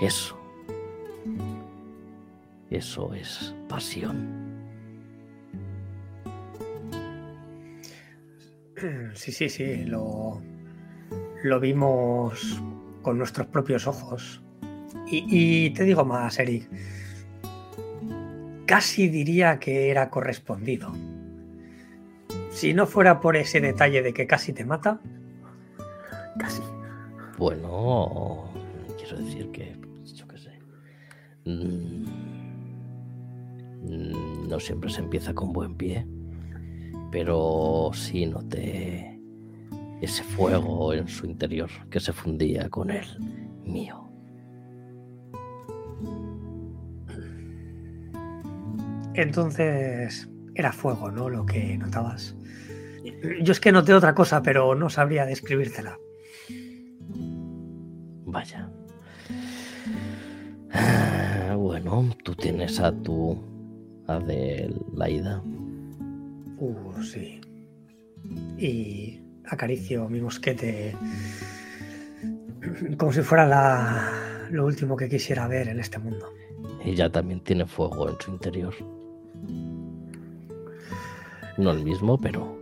Eso. 0.00 0.38
Eso 2.70 3.12
es 3.12 3.52
pasión. 3.68 4.45
Sí, 9.14 9.32
sí, 9.32 9.48
sí, 9.48 9.84
lo, 9.84 10.40
lo 11.42 11.60
vimos 11.60 12.62
con 13.02 13.18
nuestros 13.18 13.46
propios 13.46 13.86
ojos. 13.86 14.42
Y, 15.08 15.70
te 15.70 15.84
digo 15.84 16.04
más, 16.04 16.38
Eric. 16.38 16.68
Casi 18.66 19.08
diría 19.08 19.58
que 19.58 19.90
era 19.90 20.10
correspondido. 20.10 20.92
Si 22.50 22.74
no 22.74 22.86
fuera 22.86 23.20
por 23.20 23.36
ese 23.36 23.60
detalle 23.60 24.02
de 24.02 24.12
que 24.12 24.26
casi 24.26 24.52
te 24.52 24.64
mata, 24.64 25.00
Casi. 26.38 26.60
Bueno, 27.38 28.50
quiero 28.98 29.16
decir 29.18 29.50
que, 29.52 29.74
yo 30.04 30.26
qué 30.28 30.38
sé. 30.38 30.50
mm, 31.44 32.04
mm, 33.84 34.48
No 34.48 34.60
siempre 34.60 34.90
se 34.90 35.00
empieza 35.00 35.32
con 35.32 35.52
buen 35.52 35.76
pie, 35.76 36.06
pero 37.18 37.92
sí 37.94 38.26
noté 38.26 39.18
ese 40.02 40.22
fuego 40.22 40.92
en 40.92 41.08
su 41.08 41.24
interior 41.24 41.70
que 41.88 41.98
se 41.98 42.12
fundía 42.12 42.68
con 42.68 42.90
el 42.90 43.06
mío. 43.64 44.02
entonces 49.14 50.28
era 50.54 50.72
fuego, 50.72 51.10
¿no? 51.10 51.30
Lo 51.30 51.46
que 51.46 51.78
notabas. 51.78 52.36
Yo 53.42 53.52
es 53.52 53.60
que 53.60 53.72
noté 53.72 53.94
otra 53.94 54.14
cosa, 54.14 54.42
pero 54.42 54.74
no 54.74 54.90
sabría 54.90 55.24
describírtela. 55.24 55.98
Vaya. 58.26 58.70
Ah, 60.70 61.54
Bueno, 61.56 62.10
tú 62.22 62.34
tienes 62.34 62.78
a 62.78 62.92
tu 62.92 63.42
Adelaida. 64.06 65.42
Uh, 66.58 67.02
sí. 67.02 67.40
Y 68.58 69.20
acaricio 69.46 70.08
mi 70.08 70.20
mosquete 70.20 70.96
como 72.96 73.12
si 73.12 73.22
fuera 73.22 73.46
la- 73.46 74.48
lo 74.50 74.64
último 74.66 74.96
que 74.96 75.08
quisiera 75.08 75.46
ver 75.48 75.68
en 75.68 75.78
este 75.80 75.98
mundo. 75.98 76.32
Ella 76.84 77.10
también 77.10 77.40
tiene 77.40 77.66
fuego 77.66 78.08
en 78.08 78.16
su 78.20 78.30
interior. 78.30 78.74
No 81.58 81.70
el 81.70 81.84
mismo, 81.84 82.18
pero 82.18 82.56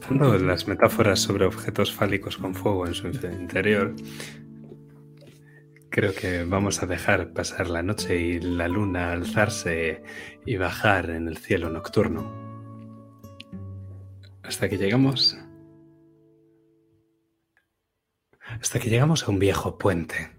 Usando 0.00 0.38
las 0.38 0.68
metáforas 0.68 1.18
sobre 1.20 1.46
objetos 1.46 1.92
fálicos 1.92 2.36
con 2.36 2.54
fuego 2.54 2.86
en 2.86 2.94
su 2.94 3.08
interior, 3.08 3.92
creo 5.96 6.14
que 6.14 6.44
vamos 6.44 6.82
a 6.82 6.86
dejar 6.86 7.32
pasar 7.32 7.70
la 7.70 7.82
noche 7.82 8.20
y 8.20 8.38
la 8.38 8.68
luna 8.68 9.12
alzarse 9.12 10.02
y 10.44 10.58
bajar 10.58 11.08
en 11.08 11.26
el 11.26 11.38
cielo 11.38 11.70
nocturno. 11.70 12.34
Hasta 14.42 14.68
que 14.68 14.76
llegamos. 14.76 15.38
Hasta 18.60 18.78
que 18.78 18.90
llegamos 18.90 19.26
a 19.26 19.30
un 19.30 19.38
viejo 19.38 19.78
puente. 19.78 20.32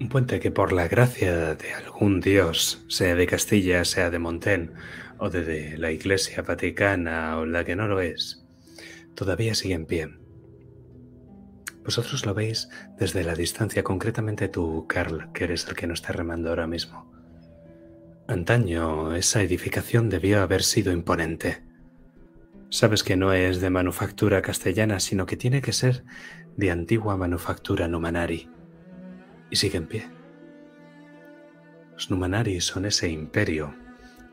Un 0.00 0.08
puente 0.08 0.40
que 0.40 0.50
por 0.50 0.72
la 0.72 0.88
gracia 0.88 1.54
de 1.54 1.74
algún 1.74 2.20
dios, 2.20 2.84
sea 2.88 3.14
de 3.14 3.28
Castilla, 3.28 3.84
sea 3.84 4.10
de 4.10 4.18
Montén, 4.18 4.72
o 5.18 5.30
de, 5.30 5.44
de 5.44 5.78
la 5.78 5.92
Iglesia 5.92 6.42
Vaticana 6.42 7.38
o 7.38 7.46
la 7.46 7.64
que 7.64 7.76
no 7.76 7.86
lo 7.86 8.00
es, 8.00 8.44
todavía 9.14 9.54
sigue 9.54 9.74
en 9.74 9.86
pie. 9.86 10.21
Vosotros 11.84 12.24
lo 12.26 12.34
veis 12.34 12.68
desde 12.98 13.24
la 13.24 13.34
distancia, 13.34 13.82
concretamente 13.82 14.48
tú, 14.48 14.86
Carl, 14.88 15.32
que 15.32 15.44
eres 15.44 15.66
el 15.68 15.74
que 15.74 15.86
no 15.86 15.94
está 15.94 16.12
remando 16.12 16.50
ahora 16.50 16.66
mismo. 16.66 17.10
Antaño 18.28 19.14
esa 19.14 19.42
edificación 19.42 20.08
debió 20.08 20.42
haber 20.42 20.62
sido 20.62 20.92
imponente. 20.92 21.64
Sabes 22.70 23.02
que 23.02 23.16
no 23.16 23.32
es 23.32 23.60
de 23.60 23.68
manufactura 23.68 24.42
castellana, 24.42 25.00
sino 25.00 25.26
que 25.26 25.36
tiene 25.36 25.60
que 25.60 25.72
ser 25.72 26.04
de 26.56 26.70
antigua 26.70 27.16
manufactura 27.16 27.88
numanari. 27.88 28.48
Y 29.50 29.56
sigue 29.56 29.78
en 29.78 29.86
pie. 29.86 30.06
Los 31.94 32.10
numanari 32.10 32.60
son 32.60 32.86
ese 32.86 33.08
imperio 33.08 33.74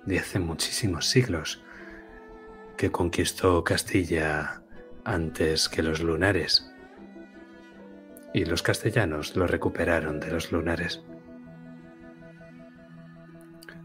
de 0.05 0.19
hace 0.19 0.39
muchísimos 0.39 1.07
siglos 1.07 1.63
que 2.77 2.91
conquistó 2.91 3.63
Castilla 3.63 4.63
antes 5.03 5.67
que 5.67 5.83
los 5.83 6.01
lunares. 6.01 6.68
Y 8.33 8.45
los 8.45 8.61
castellanos 8.61 9.35
lo 9.35 9.47
recuperaron 9.47 10.19
de 10.19 10.31
los 10.31 10.51
lunares. 10.51 11.01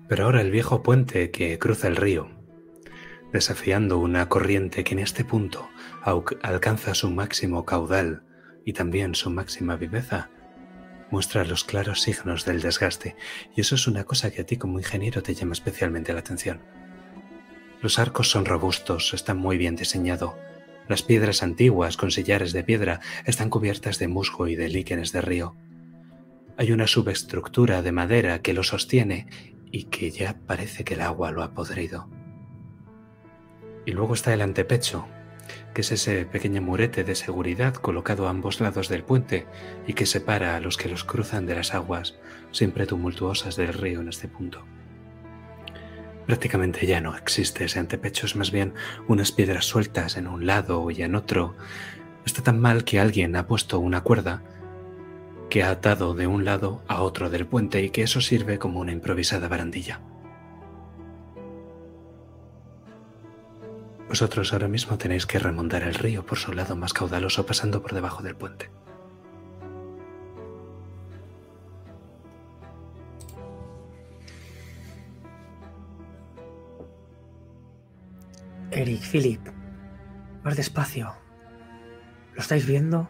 Pero 0.08 0.26
ahora 0.26 0.42
el 0.42 0.50
viejo 0.50 0.82
puente 0.82 1.30
que 1.30 1.58
cruza 1.58 1.88
el 1.88 1.96
río, 1.96 2.28
desafiando 3.32 3.98
una 3.98 4.28
corriente 4.28 4.84
que 4.84 4.94
en 4.94 5.00
este 5.00 5.24
punto 5.24 5.68
alcanza 6.42 6.94
su 6.94 7.10
máximo 7.10 7.64
caudal 7.64 8.22
y 8.64 8.74
también 8.74 9.14
su 9.14 9.30
máxima 9.30 9.76
viveza, 9.76 10.30
muestra 11.10 11.44
los 11.44 11.64
claros 11.64 12.02
signos 12.02 12.44
del 12.44 12.60
desgaste, 12.60 13.16
y 13.56 13.60
eso 13.60 13.74
es 13.74 13.86
una 13.86 14.04
cosa 14.04 14.30
que 14.30 14.42
a 14.42 14.46
ti 14.46 14.56
como 14.56 14.78
ingeniero 14.78 15.22
te 15.22 15.34
llama 15.34 15.52
especialmente 15.52 16.12
la 16.12 16.20
atención. 16.20 16.60
Los 17.80 17.98
arcos 17.98 18.30
son 18.30 18.44
robustos, 18.44 19.14
están 19.14 19.38
muy 19.38 19.58
bien 19.58 19.76
diseñados. 19.76 20.34
Las 20.88 21.02
piedras 21.02 21.42
antiguas 21.42 21.96
con 21.96 22.10
sillares 22.10 22.52
de 22.52 22.62
piedra 22.62 23.00
están 23.24 23.50
cubiertas 23.50 23.98
de 23.98 24.08
musgo 24.08 24.48
y 24.48 24.56
de 24.56 24.68
líquenes 24.68 25.12
de 25.12 25.20
río. 25.22 25.56
Hay 26.56 26.72
una 26.72 26.86
subestructura 26.86 27.82
de 27.82 27.92
madera 27.92 28.42
que 28.42 28.52
lo 28.52 28.62
sostiene 28.62 29.26
y 29.72 29.84
que 29.84 30.10
ya 30.10 30.38
parece 30.46 30.84
que 30.84 30.94
el 30.94 31.00
agua 31.00 31.32
lo 31.32 31.42
ha 31.42 31.54
podrido. 31.54 32.08
Y 33.86 33.92
luego 33.92 34.14
está 34.14 34.32
el 34.32 34.42
antepecho, 34.42 35.06
que 35.74 35.80
es 35.80 35.90
ese 35.90 36.24
pequeño 36.26 36.62
murete 36.62 37.02
de 37.02 37.14
seguridad 37.14 37.74
colocado 37.74 38.26
a 38.26 38.30
ambos 38.30 38.60
lados 38.60 38.88
del 38.88 39.04
puente 39.04 39.46
y 39.86 39.94
que 39.94 40.06
separa 40.06 40.56
a 40.56 40.60
los 40.60 40.76
que 40.76 40.88
los 40.88 41.04
cruzan 41.04 41.46
de 41.46 41.56
las 41.56 41.74
aguas 41.74 42.14
siempre 42.52 42.86
tumultuosas 42.86 43.56
del 43.56 43.74
río 43.74 44.00
en 44.00 44.08
este 44.08 44.28
punto. 44.28 44.64
Prácticamente 46.26 46.86
ya 46.86 47.00
no 47.00 47.16
existe 47.16 47.64
ese 47.64 47.78
antepecho, 47.78 48.26
es 48.26 48.36
más 48.36 48.50
bien 48.50 48.74
unas 49.08 49.32
piedras 49.32 49.66
sueltas 49.66 50.16
en 50.16 50.26
un 50.26 50.46
lado 50.46 50.90
y 50.90 51.02
en 51.02 51.14
otro. 51.14 51.54
Está 52.24 52.42
tan 52.42 52.60
mal 52.60 52.84
que 52.84 52.98
alguien 52.98 53.36
ha 53.36 53.46
puesto 53.46 53.78
una 53.78 54.02
cuerda 54.02 54.42
que 55.50 55.62
ha 55.62 55.70
atado 55.70 56.14
de 56.14 56.26
un 56.26 56.44
lado 56.44 56.82
a 56.88 57.02
otro 57.02 57.28
del 57.28 57.46
puente 57.46 57.82
y 57.82 57.90
que 57.90 58.02
eso 58.02 58.20
sirve 58.20 58.58
como 58.58 58.80
una 58.80 58.92
improvisada 58.92 59.48
barandilla. 59.48 60.00
Vosotros 64.08 64.52
ahora 64.52 64.68
mismo 64.68 64.96
tenéis 64.96 65.26
que 65.26 65.38
remontar 65.38 65.82
el 65.82 65.94
río 65.94 66.24
por 66.24 66.38
su 66.38 66.52
lado 66.52 66.76
más 66.76 66.92
caudaloso 66.92 67.46
pasando 67.46 67.82
por 67.82 67.94
debajo 67.94 68.22
del 68.22 68.36
puente. 68.36 68.70
Eric, 78.74 79.02
Philip, 79.02 79.40
más 80.42 80.56
despacio. 80.56 81.14
¿Lo 82.34 82.40
estáis 82.40 82.66
viendo? 82.66 83.08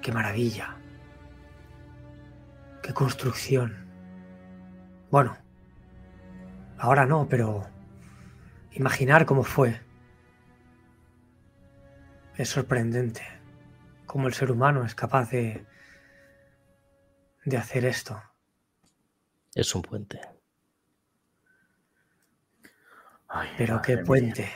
¡Qué 0.00 0.12
maravilla! 0.12 0.76
¡Qué 2.84 2.94
construcción! 2.94 3.90
Bueno, 5.10 5.36
ahora 6.78 7.04
no, 7.04 7.28
pero 7.28 7.68
imaginar 8.70 9.26
cómo 9.26 9.42
fue. 9.42 9.80
Es 12.36 12.48
sorprendente 12.48 13.22
cómo 14.06 14.28
el 14.28 14.34
ser 14.34 14.52
humano 14.52 14.84
es 14.84 14.94
capaz 14.94 15.30
de, 15.30 15.66
de 17.44 17.56
hacer 17.56 17.84
esto. 17.84 18.22
Es 19.52 19.74
un 19.74 19.82
puente. 19.82 20.20
Ay, 23.34 23.48
Pero 23.56 23.80
qué 23.80 23.96
mía. 23.96 24.04
puente. 24.04 24.48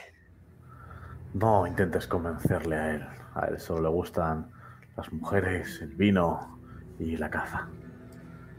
No 1.35 1.67
intentes 1.67 2.07
convencerle 2.07 2.77
a 2.77 2.95
él. 2.95 3.07
A 3.35 3.47
él 3.47 3.59
solo 3.59 3.83
le 3.83 3.89
gustan 3.89 4.51
las 4.97 5.13
mujeres, 5.13 5.81
el 5.83 5.95
vino 5.95 6.59
y 6.99 7.17
la 7.17 7.31
caza. 7.31 7.69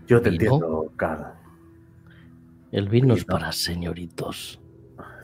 Yo 0.08 0.22
te 0.22 0.30
¿Vino? 0.32 0.54
entiendo, 0.56 0.94
Carl. 0.96 1.34
El 2.72 2.90
vino 2.90 3.14
es 3.14 3.26
para 3.26 3.52
señoritos. 3.52 4.60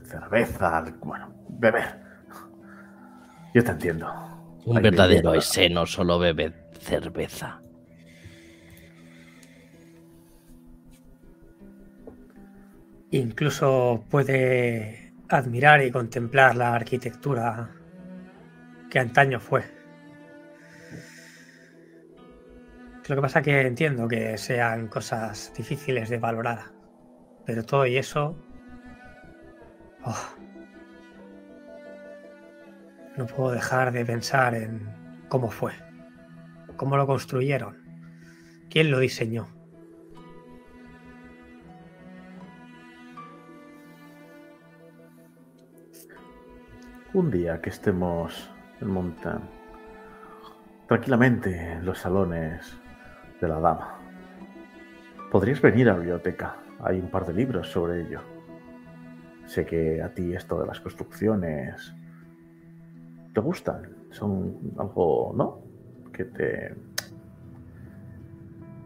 Cerveza, 0.03 0.84
bueno, 1.01 1.34
beber. 1.49 2.01
Yo 3.53 3.63
te 3.63 3.71
entiendo. 3.71 4.08
Un 4.65 4.77
Hay 4.77 4.84
verdadero 4.84 5.32
que- 5.34 5.39
ese 5.39 5.69
no 5.69 5.86
solo 5.86 6.19
bebe 6.19 6.53
cerveza. 6.79 7.62
Incluso 13.13 14.04
puede 14.10 15.13
admirar 15.30 15.84
y 15.84 15.91
contemplar 15.91 16.56
la 16.56 16.73
arquitectura 16.73 17.69
que 18.89 18.97
antaño 18.97 19.39
fue. 19.39 19.63
Lo 23.08 23.15
que 23.15 23.21
pasa 23.21 23.43
que 23.43 23.62
entiendo 23.62 24.08
que 24.08 24.36
sean 24.39 24.88
cosas 24.88 25.54
difíciles 25.56 26.10
de 26.10 26.17
valorar, 26.17 26.71
pero 27.45 27.63
todo 27.63 27.86
y 27.86 27.97
eso... 27.97 28.36
oh, 30.06 30.28
no 33.15 33.28
puedo 33.28 33.52
dejar 33.52 33.91
de 33.91 34.04
pensar 34.06 34.56
en 34.56 34.89
cómo 35.30 35.52
fue, 35.52 35.73
cómo 36.78 36.97
lo 36.97 37.06
construyeron, 37.06 37.78
quién 38.71 38.89
lo 38.89 38.97
diseñó. 38.97 39.52
Un 47.13 47.30
día 47.30 47.62
que 47.62 47.69
estemos 47.69 48.49
en 48.82 48.89
Montan, 48.89 49.41
tranquilamente 50.88 51.73
en 51.73 51.86
los 51.86 51.99
salones 51.99 52.76
de 53.39 53.47
la 53.47 53.60
dama, 53.60 53.99
podrías 55.32 55.62
venir 55.62 55.89
a 55.89 55.93
la 55.93 55.99
biblioteca. 55.99 56.56
Hay 56.80 56.99
un 56.99 57.12
par 57.12 57.28
de 57.28 57.34
libros 57.34 57.71
sobre 57.71 58.02
ello. 58.02 58.21
Sé 59.45 59.63
que 59.63 60.02
a 60.02 60.12
ti 60.12 60.34
esto 60.34 60.60
de 60.60 60.65
las 60.65 60.80
construcciones 60.80 61.93
te 63.32 63.41
gustan. 63.41 63.95
Son 64.10 64.73
algo, 64.80 65.34
¿no? 65.38 65.62
Que 66.12 66.26
te, 66.26 66.76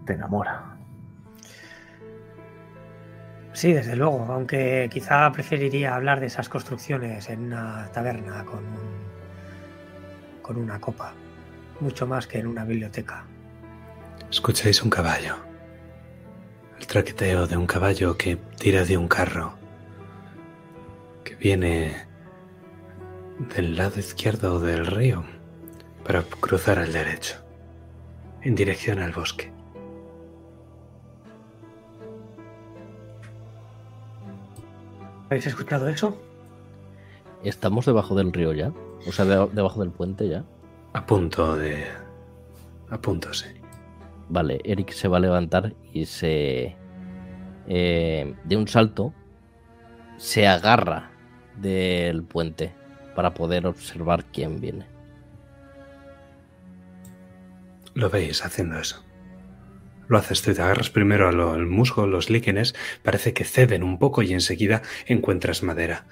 te 0.05 0.13
enamora. 0.13 0.76
Sí, 3.57 3.73
desde 3.73 3.95
luego, 3.95 4.23
aunque 4.29 4.87
quizá 4.91 5.31
preferiría 5.31 5.95
hablar 5.95 6.19
de 6.19 6.27
esas 6.27 6.47
construcciones 6.47 7.27
en 7.27 7.39
una 7.41 7.89
taberna 7.91 8.45
con, 8.45 8.59
un- 8.59 10.43
con 10.43 10.57
una 10.57 10.79
copa, 10.79 11.13
mucho 11.79 12.05
más 12.05 12.27
que 12.27 12.37
en 12.37 12.45
una 12.45 12.65
biblioteca. 12.65 13.25
Escucháis 14.29 14.83
un 14.83 14.91
caballo. 14.91 15.37
El 16.79 16.85
traqueteo 16.85 17.47
de 17.47 17.57
un 17.57 17.65
caballo 17.65 18.15
que 18.15 18.35
tira 18.59 18.83
de 18.85 18.95
un 18.95 19.07
carro. 19.07 19.55
Que 21.23 21.33
viene 21.33 22.05
del 23.55 23.75
lado 23.75 23.99
izquierdo 23.99 24.59
del 24.59 24.85
río 24.85 25.25
para 26.05 26.21
cruzar 26.21 26.77
al 26.77 26.93
derecho. 26.93 27.43
En 28.43 28.53
dirección 28.53 28.99
al 28.99 29.13
bosque. 29.13 29.51
¿Habéis 35.29 35.47
escuchado 35.47 35.87
eso? 35.89 36.17
¿Estamos 37.43 37.85
debajo 37.85 38.15
del 38.15 38.33
río 38.33 38.53
ya? 38.53 38.71
O 39.07 39.11
sea, 39.11 39.25
de- 39.25 39.49
debajo 39.53 39.79
del 39.81 39.91
puente 39.91 40.27
ya. 40.27 40.43
A 40.93 41.05
punto 41.05 41.55
de... 41.55 41.85
A 42.89 42.99
punto, 42.99 43.33
sí. 43.33 43.45
Vale, 44.29 44.59
Eric 44.63 44.91
se 44.91 45.07
va 45.07 45.17
a 45.17 45.21
levantar 45.21 45.73
y 45.93 46.05
se... 46.05 46.75
eh, 47.67 48.35
de 48.43 48.57
un 48.57 48.67
salto 48.67 49.13
se 50.17 50.47
agarra 50.47 51.11
del 51.57 52.23
puente 52.23 52.73
para 53.15 53.33
poder 53.33 53.67
observar 53.67 54.25
quién 54.25 54.59
viene. 54.59 54.85
Lo 57.93 58.09
veis 58.09 58.43
haciendo 58.45 58.79
eso. 58.79 59.03
Lo 60.07 60.17
haces 60.17 60.41
tú, 60.41 60.53
te 60.53 60.61
agarras 60.61 60.89
primero 60.89 61.27
al 61.27 61.39
al 61.39 61.67
musgo, 61.67 62.07
los 62.07 62.29
líquenes, 62.29 62.75
parece 63.03 63.33
que 63.33 63.43
ceden 63.43 63.83
un 63.83 63.99
poco 63.99 64.21
y 64.21 64.33
enseguida 64.33 64.81
encuentras 65.05 65.63
madera. 65.63 66.05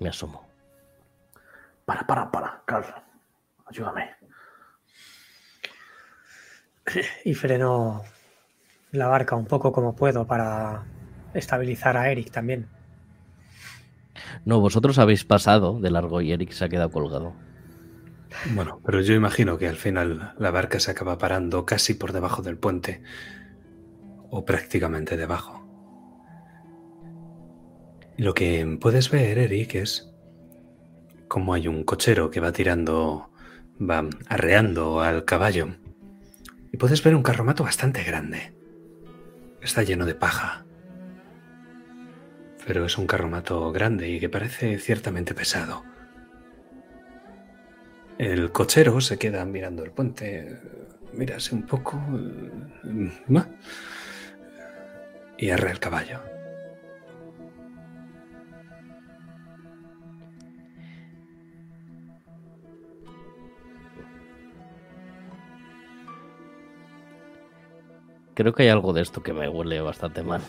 Me 0.00 0.08
asomo. 0.08 0.48
Para, 1.84 2.06
para, 2.06 2.30
para, 2.30 2.62
Carl. 2.66 2.86
Ayúdame. 3.66 4.10
Y 7.24 7.34
freno 7.34 8.02
la 8.92 9.08
barca 9.08 9.36
un 9.36 9.46
poco 9.46 9.72
como 9.72 9.94
puedo 9.94 10.26
para 10.26 10.84
estabilizar 11.34 11.96
a 11.96 12.10
Eric 12.10 12.30
también. 12.30 12.68
No, 14.44 14.60
vosotros 14.60 14.98
habéis 14.98 15.24
pasado 15.24 15.80
de 15.80 15.90
largo 15.90 16.20
y 16.20 16.32
Eric 16.32 16.52
se 16.52 16.64
ha 16.64 16.68
quedado 16.68 16.90
colgado. 16.90 17.34
Bueno, 18.54 18.80
pero 18.84 19.00
yo 19.00 19.14
imagino 19.14 19.58
que 19.58 19.68
al 19.68 19.76
final 19.76 20.34
la 20.38 20.50
barca 20.50 20.80
se 20.80 20.90
acaba 20.90 21.18
parando 21.18 21.64
casi 21.64 21.94
por 21.94 22.12
debajo 22.12 22.42
del 22.42 22.58
puente. 22.58 23.02
O 24.30 24.44
prácticamente 24.44 25.16
debajo. 25.16 25.66
Lo 28.16 28.34
que 28.34 28.78
puedes 28.80 29.10
ver, 29.10 29.38
Eric, 29.38 29.76
es 29.76 30.12
como 31.28 31.54
hay 31.54 31.68
un 31.68 31.84
cochero 31.84 32.30
que 32.30 32.40
va 32.40 32.52
tirando, 32.52 33.30
va 33.80 34.08
arreando 34.28 35.00
al 35.00 35.24
caballo. 35.24 35.68
Y 36.72 36.76
puedes 36.76 37.02
ver 37.02 37.14
un 37.14 37.22
carromato 37.22 37.64
bastante 37.64 38.02
grande. 38.02 38.52
Está 39.62 39.82
lleno 39.82 40.04
de 40.04 40.14
paja. 40.14 40.64
Pero 42.66 42.84
es 42.84 42.98
un 42.98 43.06
carromato 43.06 43.72
grande 43.72 44.08
y 44.10 44.20
que 44.20 44.28
parece 44.28 44.78
ciertamente 44.78 45.34
pesado. 45.34 45.84
El 48.18 48.50
cochero 48.50 49.00
se 49.00 49.16
queda 49.16 49.44
mirando 49.44 49.84
el 49.84 49.92
puente, 49.92 50.58
mírase 51.12 51.54
un 51.54 51.62
poco 51.62 52.00
eh, 52.84 53.12
y 55.38 55.50
arrea 55.50 55.72
el 55.72 55.78
caballo. 55.78 56.20
creo 68.38 68.52
que 68.52 68.62
hay 68.62 68.68
algo 68.68 68.92
de 68.92 69.02
esto 69.02 69.20
que 69.20 69.32
me 69.32 69.48
huele 69.48 69.80
bastante 69.80 70.22
mal. 70.22 70.40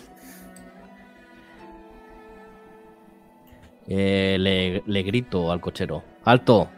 Eh, 3.88 4.38
le, 4.40 4.84
le 4.86 5.02
grito 5.02 5.52
al 5.52 5.60
cochero. 5.60 6.04
¡Alto! 6.24 6.70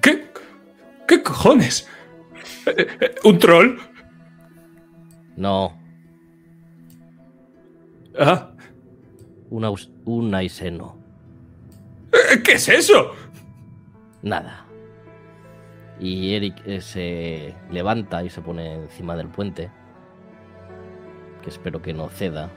¿Qué? 0.00 0.26
¿Qué 1.08 1.22
cojones? 1.22 1.88
¿Un 3.24 3.38
troll? 3.38 3.78
No, 5.36 5.78
Ah, 8.18 8.50
un, 9.50 9.64
aus- 9.64 9.90
un 10.04 10.34
aiseno. 10.34 10.96
eh, 12.12 12.42
¿Qué 12.42 12.52
es 12.54 12.68
eso? 12.68 13.12
Nada. 14.22 14.66
Y 15.98 16.34
Eric 16.34 16.60
eh, 16.66 16.80
se 16.80 17.54
levanta 17.70 18.22
y 18.24 18.28
se 18.30 18.42
pone 18.42 18.74
encima 18.74 19.16
del 19.16 19.28
puente. 19.28 19.70
Que 21.42 21.50
espero 21.50 21.80
que 21.80 21.94
no 21.94 22.08
ceda. 22.08 22.50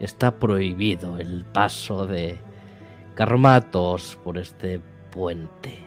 Está 0.00 0.38
prohibido 0.38 1.18
el 1.18 1.44
paso 1.44 2.06
de 2.06 2.38
carromatos 3.14 4.18
por 4.24 4.38
este 4.38 4.80
puente. 5.10 5.78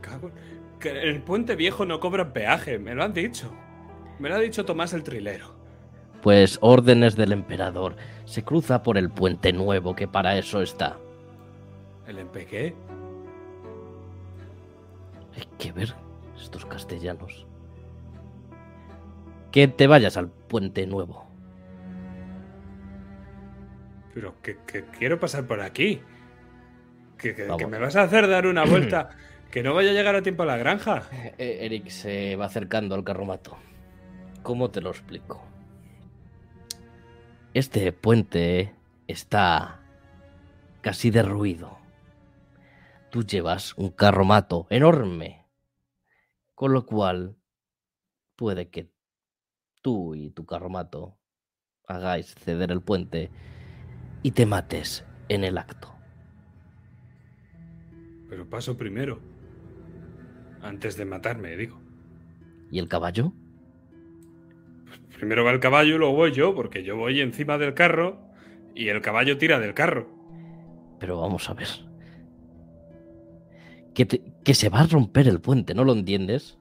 Cago 0.00 0.32
Que 0.80 0.90
el 0.90 1.22
puente 1.22 1.54
viejo 1.54 1.86
no 1.86 2.00
cobra 2.00 2.32
peaje, 2.32 2.80
me 2.80 2.94
lo 2.94 3.04
han 3.04 3.14
dicho. 3.14 3.52
Me 4.18 4.28
lo 4.28 4.34
ha 4.34 4.38
dicho 4.40 4.64
Tomás 4.64 4.92
el 4.92 5.04
trilero. 5.04 5.54
Pues 6.22 6.58
órdenes 6.60 7.14
del 7.16 7.32
emperador. 7.32 7.94
Se 8.24 8.42
cruza 8.42 8.82
por 8.82 8.98
el 8.98 9.08
puente 9.08 9.52
nuevo 9.52 9.94
que 9.94 10.08
para 10.08 10.36
eso 10.36 10.60
está. 10.60 10.98
¿El 12.06 12.18
empequé? 12.18 12.74
Hay 15.36 15.44
que 15.56 15.70
ver 15.70 15.94
estos 16.36 16.66
castellanos. 16.66 17.46
Que 19.52 19.68
te 19.68 19.86
vayas 19.86 20.16
al 20.16 20.28
puente 20.28 20.86
nuevo. 20.86 21.29
Pero 24.14 24.40
que, 24.42 24.58
que 24.66 24.84
quiero 24.86 25.18
pasar 25.20 25.46
por 25.46 25.60
aquí. 25.60 26.00
Que, 27.18 27.34
que- 27.34 27.66
me 27.66 27.78
vas 27.78 27.96
a 27.96 28.02
hacer 28.02 28.28
dar 28.28 28.46
una 28.46 28.64
vuelta. 28.64 29.10
que 29.50 29.62
no 29.62 29.74
vaya 29.74 29.90
a 29.90 29.94
llegar 29.94 30.14
a 30.14 30.22
tiempo 30.22 30.44
a 30.44 30.46
la 30.46 30.56
granja. 30.56 31.02
Eh, 31.38 31.58
Eric 31.62 31.88
se 31.88 32.36
va 32.36 32.46
acercando 32.46 32.94
al 32.94 33.04
carromato. 33.04 33.56
¿Cómo 34.42 34.70
te 34.70 34.80
lo 34.80 34.90
explico? 34.90 35.44
Este 37.52 37.92
puente 37.92 38.74
está 39.08 39.80
casi 40.80 41.10
derruido. 41.10 41.78
Tú 43.10 43.24
llevas 43.24 43.76
un 43.76 43.90
carromato 43.90 44.68
enorme, 44.70 45.44
con 46.54 46.72
lo 46.72 46.86
cual 46.86 47.36
puede 48.36 48.68
que 48.70 48.92
tú 49.82 50.14
y 50.14 50.30
tu 50.30 50.46
carromato 50.46 51.18
hagáis 51.88 52.34
ceder 52.36 52.70
el 52.70 52.82
puente 52.82 53.30
y 54.22 54.32
te 54.32 54.46
mates 54.46 55.04
en 55.28 55.44
el 55.44 55.58
acto. 55.58 55.92
Pero 58.28 58.48
paso 58.48 58.76
primero. 58.76 59.20
Antes 60.62 60.96
de 60.96 61.04
matarme, 61.04 61.56
digo. 61.56 61.80
¿Y 62.70 62.78
el 62.78 62.88
caballo? 62.88 63.32
Primero 65.16 65.44
va 65.44 65.50
el 65.50 65.60
caballo 65.60 65.94
y 65.96 65.98
luego 65.98 66.14
voy 66.14 66.32
yo, 66.32 66.54
porque 66.54 66.82
yo 66.82 66.96
voy 66.96 67.20
encima 67.20 67.58
del 67.58 67.74
carro 67.74 68.18
y 68.74 68.88
el 68.88 69.00
caballo 69.00 69.36
tira 69.38 69.58
del 69.58 69.74
carro. 69.74 70.08
Pero 70.98 71.20
vamos 71.20 71.48
a 71.50 71.54
ver. 71.54 71.68
Que, 73.94 74.06
te- 74.06 74.22
que 74.44 74.54
se 74.54 74.68
va 74.68 74.80
a 74.80 74.86
romper 74.86 75.26
el 75.28 75.40
puente, 75.40 75.74
¿no 75.74 75.84
lo 75.84 75.92
entiendes? 75.92 76.58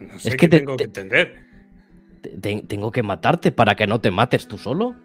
No 0.00 0.18
sé 0.18 0.28
Es 0.30 0.34
qué 0.34 0.38
que 0.38 0.48
te- 0.48 0.58
tengo 0.58 0.72
te- 0.76 0.78
que 0.78 0.84
entender. 0.84 1.44
Te- 2.22 2.30
te- 2.38 2.62
tengo 2.62 2.90
que 2.90 3.02
matarte 3.02 3.52
para 3.52 3.74
que 3.76 3.86
no 3.86 4.00
te 4.00 4.10
mates 4.10 4.48
tú 4.48 4.58
solo. 4.58 4.96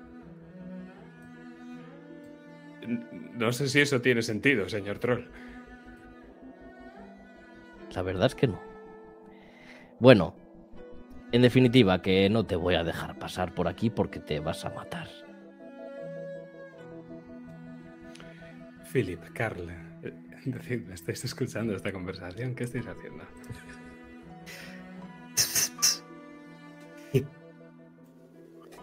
No 3.36 3.52
sé 3.52 3.68
si 3.68 3.82
eso 3.82 4.02
tiene 4.02 4.22
sentido, 4.22 4.70
señor 4.70 5.00
Troll. 5.00 5.26
La 7.96 8.02
verdad 8.02 8.28
es 8.28 8.36
que 8.36 8.48
no. 8.48 8.60
Bueno, 10.00 10.36
en 11.32 11.42
definitiva, 11.42 12.02
que 12.02 12.30
no 12.30 12.46
te 12.46 12.56
voy 12.56 12.76
a 12.76 12.84
dejar 12.84 13.18
pasar 13.18 13.54
por 13.54 13.68
aquí 13.68 13.90
porque 13.90 14.20
te 14.20 14.40
vas 14.40 14.66
a 14.66 14.70
matar. 14.70 15.08
Philip, 18.92 19.20
Carl, 19.34 19.70
eh, 19.70 20.14
decidme, 20.46 20.94
¿estáis 20.94 21.26
escuchando 21.26 21.76
esta 21.76 21.92
conversación? 21.92 22.54
¿Qué 22.54 22.66
estáis 22.66 22.86
haciendo? 22.86 23.24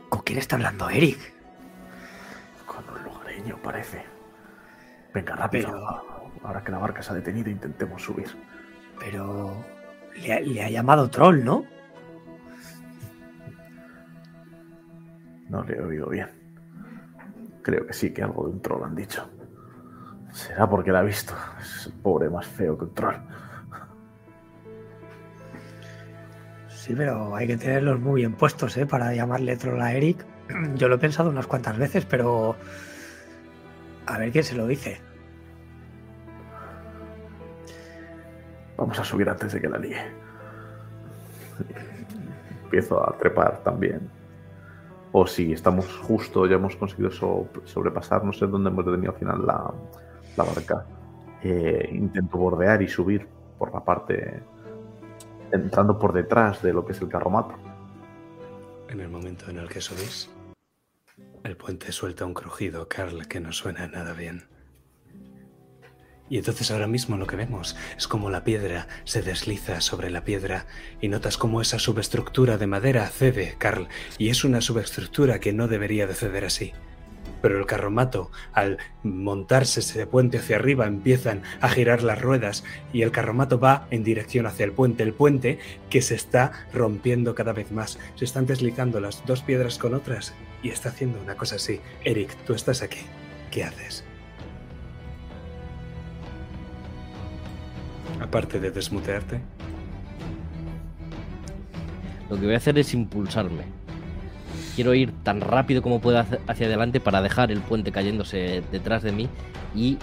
¿Con 0.09 0.23
quién 0.23 0.39
está 0.39 0.57
hablando 0.57 0.91
Eric? 0.91 1.19
Con 2.67 2.89
un 2.89 3.05
lugareño, 3.05 3.57
parece. 3.63 4.20
Venga, 5.15 5.35
rápido. 5.37 5.69
Pero- 5.69 6.21
Ahora 6.43 6.65
que 6.65 6.73
la 6.73 6.79
barca 6.79 7.03
se 7.03 7.13
ha 7.13 7.15
detenido, 7.15 7.51
intentemos 7.51 8.03
subir. 8.03 8.29
Pero 8.99 9.55
le 10.17 10.33
ha, 10.33 10.41
le 10.41 10.65
ha 10.65 10.71
llamado 10.71 11.11
troll, 11.11 11.45
¿no? 11.45 11.65
No 15.51 15.63
le 15.65 15.77
he 15.77 15.81
oído 15.83 16.09
bien. 16.09 16.29
Creo 17.63 17.87
que 17.87 17.93
sí, 17.93 18.13
que 18.13 18.23
algo 18.23 18.45
de 18.47 18.53
un 18.55 18.63
troll 18.63 18.85
han 18.85 18.95
dicho. 18.95 19.29
Será 20.33 20.69
porque 20.69 20.93
la 20.93 21.01
ha 21.01 21.03
visto. 21.03 21.35
Es 21.61 21.87
el 21.89 21.93
pobre 21.95 22.31
más 22.31 22.47
feo 22.47 22.79
que 22.79 22.85
un 22.85 22.95
troll. 22.95 23.17
Sí, 26.69 26.95
pero 26.97 27.35
hay 27.37 27.47
que 27.47 27.57
tenerlos 27.59 28.01
muy 28.01 28.23
bien 28.23 28.35
puestos, 28.35 28.77
¿eh? 28.79 28.87
Para 28.87 29.13
llamarle 29.13 29.57
troll 29.57 29.81
a 29.83 29.93
Eric. 29.93 30.25
Yo 30.77 30.89
lo 30.89 30.95
he 30.95 30.99
pensado 30.99 31.29
unas 31.29 31.47
cuantas 31.47 31.77
veces, 31.77 32.07
pero... 32.07 32.57
A 34.11 34.19
ver 34.19 34.33
quién 34.33 34.43
se 34.43 34.57
lo 34.57 34.67
dice. 34.67 35.01
Vamos 38.77 38.99
a 38.99 39.05
subir 39.05 39.29
antes 39.29 39.53
de 39.53 39.61
que 39.61 39.69
la 39.69 39.79
líe. 39.79 40.01
Empiezo 42.65 43.09
a 43.09 43.17
trepar 43.17 43.63
también. 43.63 44.11
O 45.13 45.27
si 45.27 45.53
estamos 45.53 45.87
justo, 45.99 46.47
ya 46.47 46.57
hemos 46.57 46.75
conseguido 46.77 47.11
so- 47.11 47.49
sobrepasar, 47.65 48.25
no 48.25 48.33
sé 48.33 48.47
dónde 48.47 48.71
hemos 48.71 48.85
detenido 48.85 49.13
al 49.13 49.19
final 49.19 49.47
la, 49.47 49.73
la 50.37 50.45
barca. 50.45 50.87
Eh, 51.43 51.89
intento 51.93 52.37
bordear 52.39 52.83
y 52.83 52.89
subir 52.89 53.29
por 53.59 53.73
la 53.73 53.85
parte, 53.85 54.43
entrando 55.53 55.99
por 55.99 56.13
detrás 56.13 56.63
de 56.63 56.73
lo 56.73 56.85
que 56.85 56.93
es 56.93 57.01
el 57.01 57.09
carromato. 57.09 57.55
En 58.89 59.01
el 59.01 59.09
momento 59.09 59.51
en 59.51 59.59
el 59.59 59.69
que 59.69 59.81
subís, 59.81 60.31
el 61.45 61.57
puente 61.57 61.93
suelta 61.93 62.27
un 62.27 62.35
crujido, 62.35 62.89
Carl, 62.89 63.27
que 63.27 63.41
no 63.41 63.53
suena 63.53 63.87
nada 63.87 64.13
bien. 64.13 64.45
Y 66.29 66.39
entonces 66.39 66.71
ahora 66.71 66.87
mismo 66.87 67.17
lo 67.17 67.27
que 67.27 67.35
vemos 67.35 67.77
es 67.97 68.07
como 68.07 68.31
la 68.31 68.45
piedra 68.45 68.87
se 69.05 69.21
desliza 69.21 69.81
sobre 69.81 70.11
la 70.11 70.25
piedra 70.25 70.67
y 71.01 71.09
notas 71.09 71.37
como 71.37 71.61
esa 71.61 71.81
subestructura 71.81 72.57
de 72.57 72.69
madera 72.69 73.09
cede, 73.09 73.57
Carl, 73.59 73.89
y 74.17 74.29
es 74.29 74.45
una 74.45 74.61
subestructura 74.61 75.41
que 75.41 75.53
no 75.53 75.67
debería 75.67 76.07
de 76.07 76.15
ceder 76.15 76.45
así. 76.45 76.73
Pero 77.43 77.59
el 77.59 77.67
carromato, 77.67 78.31
al 78.53 78.79
montarse 79.03 79.81
ese 79.81 80.07
puente 80.07 80.39
hacia 80.39 80.57
arriba, 80.57 80.87
empiezan 80.87 81.43
a 81.61 81.69
girar 81.69 82.03
las 82.03 82.21
ruedas 82.21 82.65
y 82.93 83.03
el 83.03 83.11
carromato 83.11 83.59
va 83.59 83.89
en 83.91 84.05
dirección 84.05 84.47
hacia 84.47 84.65
el 84.65 84.73
puente. 84.73 85.03
El 85.03 85.15
puente 85.15 85.59
que 85.89 86.03
se 86.03 86.15
está 86.15 86.53
rompiendo 86.73 87.35
cada 87.35 87.53
vez 87.53 87.73
más. 87.73 87.99
Se 88.15 88.27
están 88.27 88.47
deslizando 88.47 89.01
las 89.01 89.25
dos 89.27 89.43
piedras 89.43 89.79
con 89.79 89.95
otras 89.95 90.35
y 90.63 90.71
está 90.71 90.91
haciendo 90.91 91.21
una 91.21 91.35
cosa 91.37 91.57
así. 91.57 91.81
Eric, 92.05 92.35
tú 92.47 92.55
estás 92.55 92.83
aquí. 92.83 93.01
¿Qué 93.51 93.65
haces? 93.65 94.05
Aparte 98.21 98.61
de 98.61 98.71
desmutearte. 98.71 99.41
Lo 102.29 102.37
que 102.39 102.45
voy 102.45 102.55
a 102.55 102.59
hacer 102.59 102.79
es 102.79 102.93
impulsarme. 102.95 103.65
Quiero 104.77 104.95
ir 104.95 105.13
tan 105.25 105.41
rápido 105.41 105.83
como 105.83 106.01
pueda 106.01 106.27
hacia- 106.47 106.67
adelante 106.67 107.01
para 107.01 107.23
dejar 107.23 107.51
el 107.51 107.61
puente 107.61 107.91
cayéndose 107.91 108.63
detrás 108.71 109.03
de 109.03 109.13
mí 109.13 109.29
y 109.75 109.99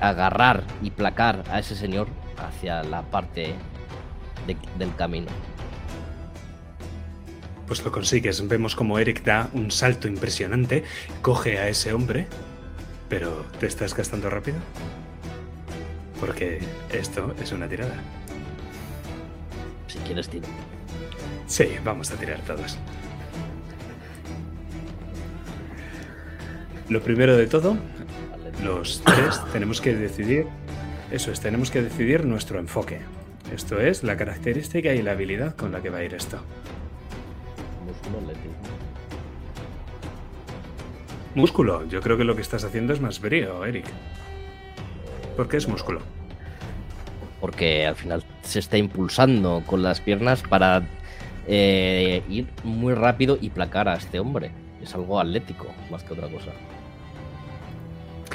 agarrar 0.00 0.62
y 0.82 0.90
placar 0.90 1.44
a 1.50 1.58
ese 1.58 1.74
señor 1.74 2.08
hacia 2.38 2.82
la 2.82 3.02
parte 3.02 3.54
de- 4.46 4.56
del 4.78 4.94
camino. 4.96 5.26
Pues 7.66 7.84
lo 7.84 7.90
consigues. 7.90 8.46
Vemos 8.46 8.76
como 8.76 8.98
Eric 8.98 9.24
da 9.24 9.50
un 9.52 9.70
salto 9.70 10.08
impresionante, 10.08 10.84
coge 11.22 11.58
a 11.58 11.68
ese 11.68 11.92
hombre, 11.92 12.26
pero 13.08 13.44
¿te 13.58 13.66
estás 13.66 13.94
gastando 13.94 14.30
rápido? 14.30 14.58
Porque 16.20 16.60
esto 16.92 17.34
es 17.42 17.52
una 17.52 17.68
tirada. 17.68 17.96
Si 19.88 19.98
quieres, 19.98 20.28
tiro. 20.28 20.46
Sí, 21.46 21.68
vamos 21.84 22.10
a 22.10 22.16
tirar 22.16 22.40
todos. 22.40 22.78
Lo 26.88 27.02
primero 27.02 27.36
de 27.36 27.46
todo, 27.46 27.76
los 28.62 29.02
tres 29.02 29.40
tenemos 29.52 29.80
que 29.80 29.94
decidir, 29.94 30.46
eso 31.10 31.32
es, 31.32 31.40
tenemos 31.40 31.70
que 31.70 31.82
decidir 31.82 32.24
nuestro 32.24 32.60
enfoque. 32.60 33.00
Esto 33.52 33.80
es 33.80 34.04
la 34.04 34.16
característica 34.16 34.92
y 34.92 35.02
la 35.02 35.12
habilidad 35.12 35.56
con 35.56 35.72
la 35.72 35.82
que 35.82 35.90
va 35.90 35.98
a 35.98 36.04
ir 36.04 36.14
esto. 36.14 36.40
Músculo 38.10 38.30
atlético. 38.30 38.54
Músculo, 41.34 41.86
yo 41.88 42.00
creo 42.00 42.16
que 42.16 42.24
lo 42.24 42.34
que 42.34 42.42
estás 42.42 42.64
haciendo 42.64 42.92
es 42.92 43.00
más 43.00 43.20
brío, 43.20 43.64
Eric. 43.64 43.86
¿Por 45.36 45.48
qué 45.48 45.58
es 45.58 45.68
músculo? 45.68 46.00
Porque 47.40 47.86
al 47.86 47.94
final 47.94 48.24
se 48.42 48.58
está 48.58 48.78
impulsando 48.78 49.62
con 49.66 49.82
las 49.82 50.00
piernas 50.00 50.42
para 50.42 50.86
eh, 51.46 52.22
ir 52.28 52.48
muy 52.64 52.94
rápido 52.94 53.36
y 53.40 53.50
placar 53.50 53.88
a 53.88 53.94
este 53.94 54.18
hombre. 54.18 54.50
Es 54.82 54.94
algo 54.94 55.20
atlético, 55.20 55.66
más 55.90 56.02
que 56.02 56.14
otra 56.14 56.28
cosa. 56.28 56.52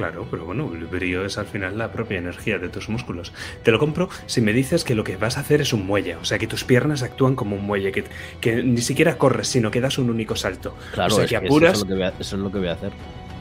Claro, 0.02 0.26
pero 0.32 0.46
bueno, 0.46 0.72
el 0.74 0.88
brío 0.88 1.24
es 1.26 1.38
al 1.38 1.46
final 1.46 1.78
la 1.78 1.92
propia 1.92 2.18
energía 2.18 2.58
de 2.58 2.70
tus 2.70 2.90
músculos. 2.90 3.34
Te 3.62 3.70
lo 3.70 3.78
compro 3.78 4.10
si 4.26 4.42
me 4.42 4.52
dices 4.52 4.84
que 4.84 4.96
lo 4.96 5.04
que 5.04 5.16
vas 5.16 5.38
a 5.38 5.42
hacer 5.42 5.62
es 5.62 5.74
un 5.74 5.86
muelle, 5.86 6.16
o 6.16 6.26
sea, 6.26 6.40
que 6.40 6.48
tus 6.48 6.64
piernas 6.64 7.04
actúan 7.04 7.36
como 7.36 7.56
un 7.56 7.64
muelle, 7.64 7.92
que, 7.92 8.06
que 8.40 8.64
ni 8.64 8.82
siquiera 8.82 9.20
corres, 9.20 9.48
sino 9.48 9.70
que 9.70 9.80
das 9.80 10.00
un 10.00 10.10
único 10.10 10.36
salto. 10.36 10.76
Claro, 10.96 11.14
o 11.14 11.16
sea, 11.18 11.26
es 11.26 11.30
que 11.30 11.40
que 11.40 11.46
apuras, 11.46 11.74
Eso, 11.74 11.84
es 11.84 11.88
lo 11.88 11.88
que 11.88 11.94
voy 11.94 12.04
a, 12.04 12.14
eso 12.20 12.36
es 12.36 12.42
lo 12.42 12.52
que 12.52 12.58
voy 12.58 12.68
a 12.70 12.72
hacer. 12.72 12.92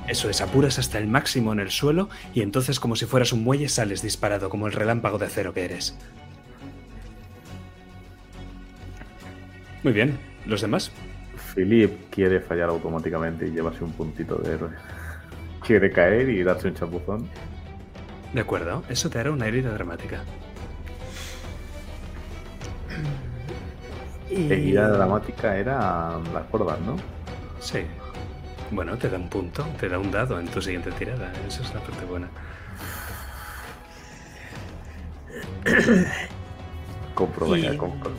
eso 0.07 0.29
es, 0.29 0.43
apuras 0.43 0.79
hasta 0.79 0.99
el 0.99 1.07
máximo 1.07 1.51
en 1.55 1.61
el 1.61 1.71
suelo 1.71 2.11
y 2.35 2.43
entonces 2.43 2.79
como 2.79 2.95
si 2.95 3.07
fueras 3.07 3.33
un 3.33 3.43
muelle 3.43 3.71
sales 3.71 4.03
disparado, 4.03 4.51
como 4.51 4.67
el 4.67 4.75
relámpago 4.75 5.17
de 5.17 5.25
acero 5.25 5.55
que 5.55 5.65
eres. 5.65 5.97
Muy 9.83 9.95
bien, 9.95 10.19
¿los 10.45 10.61
demás? 10.61 10.93
Philip 11.55 12.11
quiere 12.11 12.39
fallar 12.39 12.69
automáticamente 12.69 13.47
y 13.47 13.51
llevarse 13.51 13.83
un 13.83 13.93
puntito 13.93 14.37
de 14.37 14.53
héroe. 14.53 15.00
Quiere 15.67 15.91
caer 15.91 16.29
y 16.29 16.43
darse 16.43 16.69
un 16.69 16.75
chapuzón. 16.75 17.29
De 18.33 18.41
acuerdo, 18.41 18.83
eso 18.89 19.11
te 19.11 19.19
hará 19.19 19.31
una 19.31 19.47
herida 19.47 19.71
dramática. 19.73 20.23
Y... 24.31 24.53
Herida 24.53 24.89
dramática 24.89 25.57
era 25.57 26.17
las 26.33 26.45
cuerdas, 26.45 26.79
¿no? 26.81 26.97
Sí. 27.61 27.81
Bueno, 28.71 28.97
te 28.97 29.09
da 29.11 29.19
un 29.19 29.29
punto, 29.29 29.67
te 29.79 29.89
da 29.89 29.99
un 29.99 30.11
dado 30.13 30.39
en 30.39 30.47
tu 30.47 30.63
siguiente 30.63 30.93
tirada. 30.93 31.33
Esa 31.49 31.63
es 31.63 31.75
la 31.75 31.81
parte 31.81 32.05
buena. 32.05 32.29
Compro, 37.15 37.57
Y- 37.57 37.63
venga, 37.63 37.77
compro. 37.79 38.11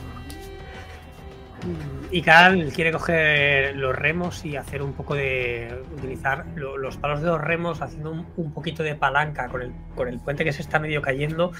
Y 2.10 2.22
Carl 2.22 2.70
quiere 2.72 2.92
coger 2.92 3.76
los 3.76 3.94
remos 3.96 4.44
y 4.44 4.56
hacer 4.56 4.82
un 4.82 4.92
poco 4.92 5.14
de. 5.14 5.82
utilizar 5.96 6.44
lo- 6.56 6.76
los 6.76 6.96
palos 6.96 7.20
de 7.22 7.28
los 7.28 7.40
remos 7.40 7.80
haciendo 7.80 8.10
un, 8.10 8.26
un 8.36 8.52
poquito 8.52 8.82
de 8.82 8.94
palanca 8.96 9.48
con 9.48 9.62
el, 9.62 9.72
con 9.94 10.08
el 10.08 10.18
puente 10.20 10.44
que 10.44 10.52
se 10.52 10.62
está 10.62 10.78
medio 10.78 11.00
cayendo 11.00 11.52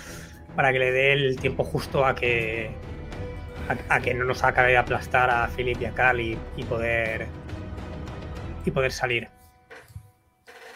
para 0.57 0.73
que 0.73 0.79
le 0.79 0.93
dé 0.93 1.13
el 1.13 1.37
tiempo 1.39 1.65
justo 1.65 2.05
a 2.05 2.15
que. 2.15 2.71
a, 3.89 3.95
a 3.95 4.01
que 4.01 4.13
no 4.13 4.25
nos 4.25 4.43
acabe 4.45 4.73
de 4.73 4.77
aplastar 4.79 5.31
a 5.31 5.49
Philip 5.49 5.81
y 5.81 5.85
a 5.87 5.93
Carl 5.93 6.21
y, 6.21 6.37
y 6.57 6.65
poder. 6.65 7.29
y 8.65 8.71
poder 8.73 8.93
salir. 8.93 9.29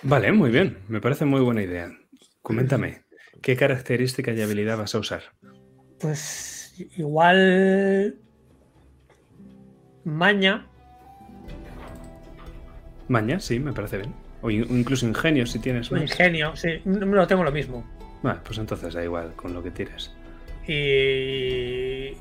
Vale, 0.03 0.31
muy 0.33 0.51
bien. 0.51 0.79
Me 0.89 1.01
parece 1.01 1.25
muy 1.25 1.41
buena 1.41 1.63
idea. 1.63 1.91
Coméntame, 2.43 3.03
¿qué 3.43 3.57
característica 3.57 4.33
y 4.33 4.41
habilidad 4.41 4.79
vas 4.79 4.95
a 4.95 4.99
usar? 5.01 5.23
Pues 6.01 6.75
igual. 6.97 8.21
Maña. 10.07 10.65
Maña, 13.09 13.41
sí, 13.41 13.59
me 13.59 13.73
parece 13.73 13.99
bien. 13.99 14.15
O 14.41 14.51
in- 14.51 14.67
incluso 14.71 15.05
ingenio 15.07 15.47
si 15.47 15.59
tienes 15.59 15.91
más. 15.91 16.01
ingenio, 16.01 16.55
sí, 16.55 16.81
no 16.85 17.05
lo 17.07 17.27
tengo 17.27 17.43
lo 17.43 17.51
mismo. 17.51 17.85
Vale, 18.23 18.39
pues 18.45 18.57
entonces 18.59 18.95
da 18.95 19.03
igual 19.03 19.33
con 19.35 19.53
lo 19.53 19.63
que 19.65 19.73
tires. 19.73 20.13
Y. 20.69 22.13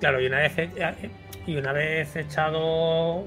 Claro, 0.00 0.18
y 0.20 0.26
una 0.26 0.38
vez, 0.38 0.58
he- 0.58 1.10
y 1.46 1.56
una 1.56 1.72
vez 1.72 2.16
echado. 2.16 3.24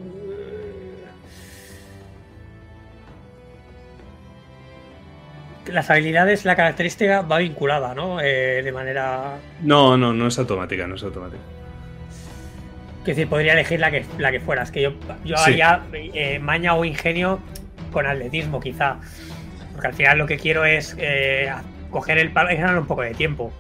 Las 5.68 5.90
habilidades, 5.90 6.46
la 6.46 6.56
característica 6.56 7.22
va 7.22 7.40
vinculada, 7.40 7.96
¿no? 7.96 8.22
Eh, 8.22 8.62
de 8.64 8.72
manera. 8.72 9.38
No, 9.62 9.98
no, 9.98 10.14
no 10.14 10.28
es 10.28 10.38
automática, 10.38 10.86
no 10.86 10.96
es 10.96 11.04
automática. 11.04 11.42
Que 13.06 13.12
decir, 13.12 13.28
podría 13.30 13.54
elegir 13.54 13.80
la 13.80 13.92
que, 13.92 14.04
la 14.18 14.32
que 14.32 14.40
fueras. 14.40 14.72
Que 14.72 14.82
yo, 14.82 14.94
yo 15.24 15.38
Sí. 15.38 15.52
haría 15.52 15.84
eh, 15.94 16.40
maña 16.40 16.74
o 16.74 16.84
ingenio 16.84 17.40
con 17.92 18.06
atletismo, 18.08 18.60
quizá. 18.60 18.98
Porque 19.74 19.88
al 19.88 19.94
final 19.94 20.18
lo 20.18 20.26
que 20.26 20.38
quiero 20.38 20.66
es 20.66 20.96
eh, 21.00 21.52
coger 21.92 22.18
el 22.18 22.32
palo 22.32 22.52
y 22.52 22.56
ganar 22.56 22.78
un 22.80 22.88
poco 22.88 23.04
de 23.04 23.14
tiempo. 23.14 23.54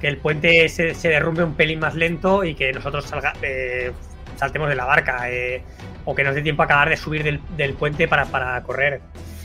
Que 0.00 0.08
el 0.08 0.16
puente 0.16 0.68
se, 0.68 0.94
se 0.94 1.08
derrumbe 1.08 1.44
un 1.44 1.54
pelín 1.54 1.78
más 1.78 1.94
lento 1.94 2.42
y 2.44 2.54
que 2.56 2.72
nosotros 2.72 3.04
salga, 3.06 3.34
eh, 3.42 3.92
saltemos 4.36 4.68
de 4.68 4.74
la 4.74 4.84
barca. 4.84 5.30
eh, 5.30 5.62
o 6.04 6.16
que 6.16 6.24
nos 6.24 6.34
dé 6.34 6.42
tiempo 6.42 6.62
a 6.62 6.64
acabar 6.64 6.88
de 6.88 6.96
subir 6.96 7.22
del, 7.22 7.40
del 7.56 7.74
puente 7.74 8.08
para, 8.08 8.24
para 8.24 8.60
correr. 8.64 9.00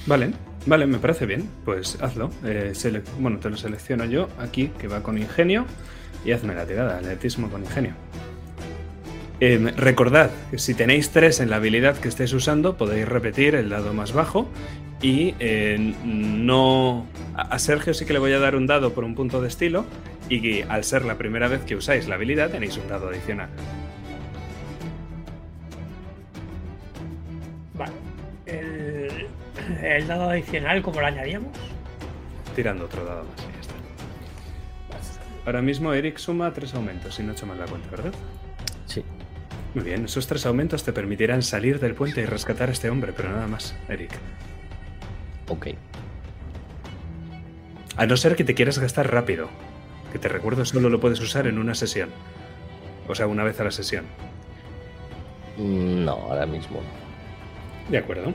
Vale, 0.07 0.31
vale, 0.65 0.87
me 0.87 0.97
parece 0.97 1.27
bien. 1.27 1.47
Pues 1.63 2.01
hazlo. 2.01 2.31
Eh, 2.43 2.73
bueno, 3.19 3.37
te 3.37 3.51
lo 3.51 3.57
selecciono 3.57 4.05
yo 4.05 4.27
aquí, 4.39 4.71
que 4.79 4.87
va 4.87 5.03
con 5.03 5.19
ingenio. 5.19 5.67
Y 6.25 6.31
hazme 6.31 6.55
la 6.55 6.65
tirada, 6.65 6.97
atletismo 6.97 7.47
con 7.51 7.63
ingenio. 7.63 7.93
Eh, 9.39 9.73
recordad 9.77 10.31
que 10.49 10.57
si 10.57 10.73
tenéis 10.73 11.11
tres 11.11 11.39
en 11.39 11.49
la 11.51 11.57
habilidad 11.57 11.97
que 11.97 12.07
estéis 12.07 12.33
usando, 12.33 12.75
podéis 12.75 13.07
repetir 13.07 13.53
el 13.55 13.69
dado 13.69 13.93
más 13.93 14.13
bajo. 14.13 14.49
Y 15.01 15.35
eh, 15.39 15.93
no. 16.03 17.05
A 17.35 17.59
Sergio 17.59 17.93
sí 17.93 18.05
que 18.05 18.13
le 18.13 18.19
voy 18.19 18.33
a 18.33 18.39
dar 18.39 18.55
un 18.55 18.65
dado 18.65 18.93
por 18.93 19.03
un 19.03 19.13
punto 19.13 19.41
de 19.41 19.47
estilo. 19.47 19.85
Y 20.29 20.41
que 20.41 20.65
al 20.67 20.83
ser 20.83 21.05
la 21.05 21.17
primera 21.17 21.47
vez 21.47 21.61
que 21.61 21.75
usáis 21.75 22.07
la 22.07 22.15
habilidad, 22.15 22.49
tenéis 22.49 22.77
un 22.77 22.87
dado 22.87 23.09
adicional. 23.09 23.49
Vale. 27.75 27.93
El, 28.47 29.27
el 29.83 30.07
dado 30.07 30.29
adicional, 30.31 30.81
¿cómo 30.81 30.99
lo 30.99 31.05
añadíamos? 31.07 31.55
Tirando 32.55 32.85
otro 32.85 33.05
dado 33.05 33.23
más. 33.23 33.37
ya 33.37 33.59
está. 33.59 33.73
Ahora 35.45 35.61
mismo 35.61 35.93
Eric 35.93 36.17
suma 36.17 36.51
tres 36.53 36.73
aumentos, 36.73 37.15
si 37.15 37.23
no 37.23 37.31
he 37.31 37.35
hecho 37.35 37.45
mal 37.45 37.59
la 37.59 37.65
cuenta, 37.67 37.89
¿verdad? 37.91 38.11
Sí. 38.85 39.03
Muy 39.77 39.85
bien, 39.85 40.05
esos 40.05 40.25
tres 40.25 40.43
aumentos 40.47 40.83
te 40.83 40.91
permitirán 40.91 41.43
salir 41.43 41.79
del 41.79 41.93
puente 41.93 42.21
y 42.21 42.25
rescatar 42.25 42.69
a 42.69 42.71
este 42.71 42.89
hombre, 42.89 43.13
pero 43.15 43.29
nada 43.29 43.45
más, 43.45 43.75
Eric. 43.87 44.09
Ok. 45.49 45.67
A 47.95 48.07
no 48.07 48.17
ser 48.17 48.35
que 48.35 48.43
te 48.43 48.55
quieras 48.55 48.79
gastar 48.79 49.13
rápido. 49.13 49.49
Que 50.11 50.17
te 50.17 50.29
recuerdo, 50.29 50.65
solo 50.65 50.89
lo 50.89 50.99
puedes 50.99 51.19
usar 51.19 51.45
en 51.45 51.59
una 51.59 51.75
sesión. 51.75 52.09
O 53.07 53.13
sea, 53.13 53.27
una 53.27 53.43
vez 53.43 53.59
a 53.59 53.65
la 53.65 53.69
sesión. 53.69 54.05
No, 55.59 56.13
ahora 56.13 56.47
mismo 56.47 56.81
no. 56.81 57.91
De 57.91 57.99
acuerdo. 57.99 58.33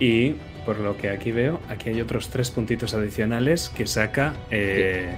Y 0.00 0.36
por 0.64 0.78
lo 0.78 0.96
que 0.96 1.10
aquí 1.10 1.30
veo, 1.30 1.60
aquí 1.68 1.90
hay 1.90 2.00
otros 2.00 2.30
tres 2.30 2.50
puntitos 2.50 2.94
adicionales 2.94 3.68
que 3.68 3.86
saca. 3.86 4.32
eh, 4.50 5.14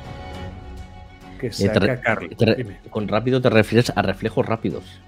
que 1.38 1.52
saca 1.52 2.16
Dime. 2.56 2.80
con 2.90 3.08
rápido 3.08 3.40
te 3.40 3.50
refieres 3.50 3.92
a 3.94 4.02
reflejos 4.02 4.44
rápidos. 4.44 5.00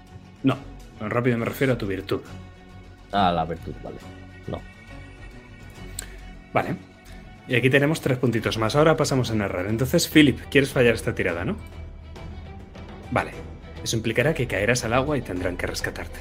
No, 0.43 0.57
en 0.99 1.09
rápido 1.09 1.37
me 1.37 1.45
refiero 1.45 1.73
a 1.73 1.77
tu 1.77 1.87
virtud. 1.87 2.21
Ah, 3.11 3.31
la 3.31 3.45
virtud, 3.45 3.73
vale. 3.83 3.97
No. 4.47 4.61
Vale. 6.53 6.75
Y 7.47 7.55
aquí 7.55 7.69
tenemos 7.69 8.01
tres 8.01 8.17
puntitos 8.17 8.57
más. 8.57 8.75
Ahora 8.75 8.95
pasamos 8.95 9.31
a 9.31 9.35
narrar. 9.35 9.67
Entonces, 9.67 10.07
Philip, 10.07 10.39
quieres 10.49 10.71
fallar 10.71 10.93
esta 10.93 11.13
tirada, 11.13 11.43
¿no? 11.43 11.57
Vale. 13.11 13.31
Eso 13.83 13.97
implicará 13.97 14.33
que 14.33 14.47
caerás 14.47 14.85
al 14.85 14.93
agua 14.93 15.17
y 15.17 15.21
tendrán 15.21 15.57
que 15.57 15.67
rescatarte. 15.67 16.19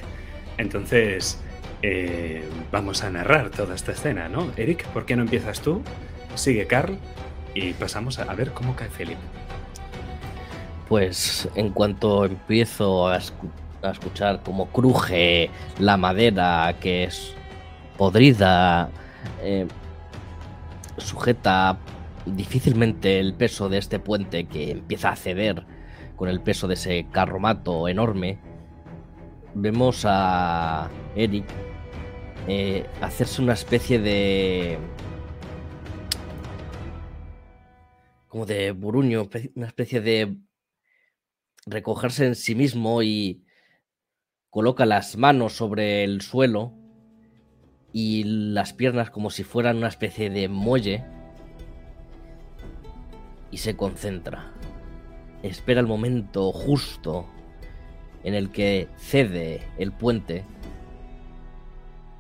Entonces, 0.59 1.39
eh, 1.83 2.43
vamos 2.73 3.05
a 3.05 3.11
narrar 3.11 3.51
toda 3.51 3.75
esta 3.75 3.93
escena, 3.93 4.29
¿no? 4.29 4.51
Eric, 4.57 4.87
¿por 4.89 5.07
qué 5.07 5.15
no 5.15 5.23
empiezas 5.23 5.61
tú? 5.61 5.83
Sigue 6.35 6.67
Carl 6.67 6.99
y 7.55 7.73
pasamos 7.75 8.19
a, 8.19 8.25
a 8.25 8.35
ver 8.35 8.53
cómo 8.53 8.75
cae 8.75 8.89
Philip. 8.89 9.19
Pues 10.91 11.49
en 11.55 11.71
cuanto 11.71 12.25
empiezo 12.25 13.07
a, 13.07 13.19
escu- 13.19 13.53
a 13.81 13.91
escuchar 13.93 14.43
cómo 14.43 14.67
cruje 14.73 15.49
la 15.79 15.97
madera 15.97 16.75
que 16.81 17.05
es 17.05 17.33
podrida, 17.97 18.91
eh, 19.41 19.69
sujeta 20.99 21.79
difícilmente 22.27 23.21
el 23.21 23.35
peso 23.35 23.69
de 23.69 23.79
este 23.79 24.01
puente 24.01 24.49
que 24.49 24.73
empieza 24.73 25.11
a 25.11 25.17
ceder 25.17 25.65
con 26.17 26.29
el 26.29 26.41
peso 26.41 26.67
de 26.67 26.75
ese 26.75 27.07
carromato 27.13 27.87
enorme, 27.87 28.41
vemos 29.55 30.05
a 30.09 30.91
Eric 31.15 31.45
eh, 32.49 32.85
hacerse 33.01 33.41
una 33.41 33.53
especie 33.53 34.01
de... 34.01 34.77
como 38.27 38.45
de 38.45 38.73
buruño, 38.73 39.29
una 39.55 39.67
especie 39.69 40.01
de 40.01 40.37
recogerse 41.67 42.27
en 42.27 42.35
sí 42.35 42.55
mismo 42.55 43.03
y 43.03 43.45
coloca 44.51 44.87
las 44.87 45.17
manos 45.17 45.55
sobre 45.55 46.05
el 46.05 46.21
suelo 46.21 46.75
y 47.93 48.25
las 48.25 48.73
piernas 48.73 49.11
como 49.11 49.31
si 49.31 49.45
fueran 49.45 49.79
una 49.79 49.89
especie 49.89 50.31
de 50.31 50.49
muelle 50.49 51.05
y 53.51 53.59
se 53.59 53.77
concentra. 53.77 54.53
Espera 55.43 55.81
el 55.81 55.87
momento 55.87 56.53
justo 56.53 57.27
en 58.23 58.35
el 58.35 58.51
que 58.51 58.89
cede 58.97 59.67
el 59.79 59.93
puente 59.93 60.45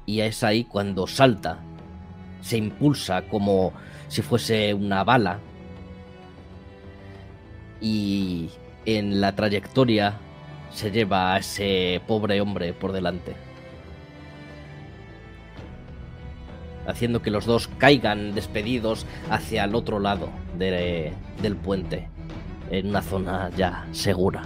y 0.06 0.20
es 0.20 0.42
ahí 0.42 0.64
cuando 0.64 1.06
salta, 1.06 1.60
se 2.40 2.56
impulsa 2.56 3.22
como 3.28 3.72
si 4.08 4.22
fuese 4.22 4.74
una 4.74 5.04
bala 5.04 5.38
y 7.80 8.50
en 8.86 9.20
la 9.20 9.34
trayectoria 9.36 10.18
se 10.72 10.90
lleva 10.90 11.34
a 11.34 11.38
ese 11.38 12.00
pobre 12.06 12.40
hombre 12.40 12.72
por 12.72 12.92
delante. 12.92 13.34
Haciendo 16.86 17.22
que 17.22 17.30
los 17.30 17.44
dos 17.44 17.68
caigan 17.78 18.34
despedidos 18.34 19.06
hacia 19.30 19.64
el 19.64 19.74
otro 19.74 19.98
lado 19.98 20.28
del 20.56 21.56
puente, 21.56 22.08
en 22.70 22.88
una 22.88 23.02
zona 23.02 23.50
ya 23.56 23.86
segura. 23.92 24.42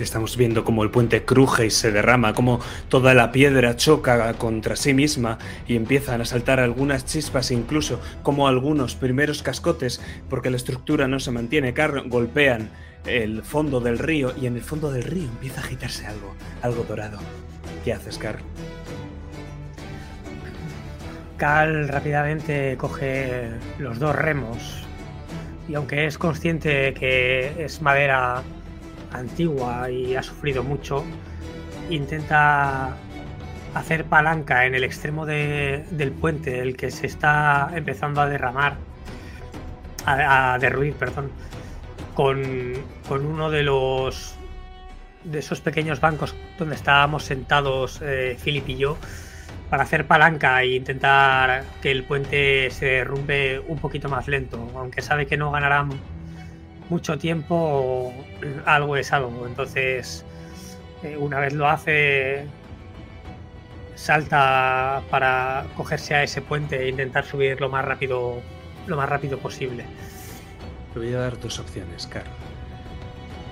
Estamos 0.00 0.36
viendo 0.36 0.64
cómo 0.64 0.82
el 0.82 0.90
puente 0.90 1.24
cruje 1.24 1.66
y 1.66 1.70
se 1.70 1.92
derrama, 1.92 2.34
cómo 2.34 2.60
toda 2.88 3.14
la 3.14 3.30
piedra 3.30 3.76
choca 3.76 4.34
contra 4.34 4.76
sí 4.76 4.92
misma 4.92 5.38
y 5.68 5.76
empiezan 5.76 6.20
a 6.20 6.24
saltar 6.24 6.58
algunas 6.58 7.04
chispas, 7.04 7.50
incluso 7.50 8.00
como 8.22 8.48
algunos 8.48 8.96
primeros 8.96 9.42
cascotes, 9.42 10.00
porque 10.28 10.50
la 10.50 10.56
estructura 10.56 11.06
no 11.06 11.20
se 11.20 11.30
mantiene, 11.30 11.74
golpean 12.06 12.70
el 13.06 13.42
fondo 13.42 13.80
del 13.80 13.98
río 13.98 14.32
y 14.40 14.46
en 14.46 14.56
el 14.56 14.62
fondo 14.62 14.90
del 14.90 15.04
río 15.04 15.24
empieza 15.24 15.60
a 15.60 15.64
agitarse 15.64 16.06
algo, 16.06 16.34
algo 16.62 16.84
dorado. 16.84 17.18
¿Qué 17.84 17.92
haces, 17.92 18.18
Carl? 18.18 18.40
Carl 21.36 21.88
rápidamente 21.88 22.76
coge 22.78 23.50
los 23.78 23.98
dos 23.98 24.14
remos 24.16 24.84
y 25.68 25.74
aunque 25.74 26.06
es 26.06 26.18
consciente 26.18 26.94
que 26.94 27.64
es 27.64 27.80
madera 27.80 28.42
antigua 29.14 29.90
y 29.90 30.16
ha 30.16 30.22
sufrido 30.22 30.62
mucho, 30.62 31.04
intenta 31.90 32.96
hacer 33.74 34.04
palanca 34.04 34.66
en 34.66 34.74
el 34.74 34.84
extremo 34.84 35.26
del 35.26 36.12
puente, 36.20 36.60
el 36.60 36.76
que 36.76 36.90
se 36.90 37.06
está 37.06 37.70
empezando 37.74 38.20
a 38.20 38.26
derramar, 38.26 38.76
a, 40.06 40.58
derruir, 40.60 40.94
perdón, 40.94 41.30
con, 42.14 42.42
uno 43.10 43.50
de 43.50 43.62
los 43.62 44.36
de 45.24 45.38
esos 45.38 45.62
pequeños 45.62 46.00
bancos 46.00 46.34
donde 46.58 46.74
estábamos 46.74 47.24
sentados 47.24 48.00
eh, 48.02 48.36
Philip 48.44 48.68
y 48.68 48.76
yo 48.76 48.98
para 49.70 49.84
hacer 49.84 50.06
palanca 50.06 50.62
e 50.62 50.76
intentar 50.76 51.64
que 51.80 51.90
el 51.90 52.04
puente 52.04 52.70
se 52.70 52.86
derrumbe 52.86 53.58
un 53.66 53.78
poquito 53.78 54.08
más 54.10 54.28
lento, 54.28 54.70
aunque 54.76 55.00
sabe 55.00 55.26
que 55.26 55.36
no 55.36 55.50
ganará 55.50 55.86
mucho 56.88 57.18
tiempo, 57.18 58.12
algo 58.64 58.96
es 58.96 59.12
algo. 59.12 59.46
Entonces, 59.46 60.24
eh, 61.02 61.16
una 61.16 61.40
vez 61.40 61.52
lo 61.52 61.68
hace, 61.68 62.46
salta 63.94 65.02
para 65.10 65.66
cogerse 65.76 66.14
a 66.14 66.22
ese 66.22 66.40
puente 66.40 66.82
e 66.82 66.88
intentar 66.88 67.24
subir 67.24 67.60
lo 67.60 67.68
más 67.68 67.84
rápido, 67.84 68.40
lo 68.86 68.96
más 68.96 69.08
rápido 69.08 69.38
posible. 69.38 69.84
Te 70.92 70.98
voy 70.98 71.12
a 71.14 71.18
dar 71.18 71.40
dos 71.40 71.58
opciones, 71.58 72.06
Carl. 72.06 72.26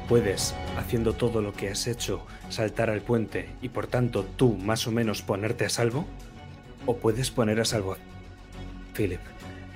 Puedes, 0.08 0.54
haciendo 0.76 1.14
todo 1.14 1.40
lo 1.40 1.52
que 1.52 1.70
has 1.70 1.86
hecho, 1.86 2.26
saltar 2.48 2.90
al 2.90 3.00
puente 3.00 3.48
y 3.62 3.68
por 3.68 3.86
tanto 3.86 4.24
tú 4.24 4.56
más 4.56 4.86
o 4.86 4.92
menos 4.92 5.22
ponerte 5.22 5.64
a 5.64 5.68
salvo, 5.68 6.06
o 6.86 6.96
puedes 6.96 7.30
poner 7.30 7.60
a 7.60 7.64
salvo 7.64 7.92
a 7.92 7.96
Philip 8.94 9.20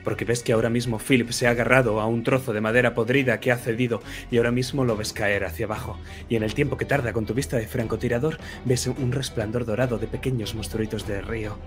porque 0.07 0.25
ves 0.25 0.45
que 0.45 0.53
ahora 0.53 0.71
mismo 0.71 1.01
Philip 1.01 1.31
se 1.33 1.49
ha 1.49 1.51
agarrado 1.51 2.01
a 2.01 2.07
un 2.07 2.23
trozo 2.23 2.53
de 2.53 2.61
madera 2.61 2.95
podrida 2.95 3.41
que 3.41 3.51
ha 3.51 3.59
cedido 3.59 4.01
y 4.31 4.37
ahora 4.37 4.53
mismo 4.53 4.85
lo 4.85 4.97
ves 4.97 5.13
caer 5.13 5.45
hacia 5.45 5.67
abajo. 5.67 5.99
Y 6.29 6.37
en 6.37 6.45
el 6.45 6.55
tiempo 6.55 6.77
que 6.77 6.85
tarda 6.85 7.13
con 7.13 7.27
tu 7.27 7.35
vista 7.35 7.57
de 7.57 7.67
francotirador, 7.67 8.39
ves 8.65 8.87
un 8.87 9.11
resplandor 9.11 9.65
dorado 9.65 9.99
de 9.99 10.07
pequeños 10.07 10.55
monstruitos 10.55 11.09
de 11.09 11.23
río. 11.23 11.59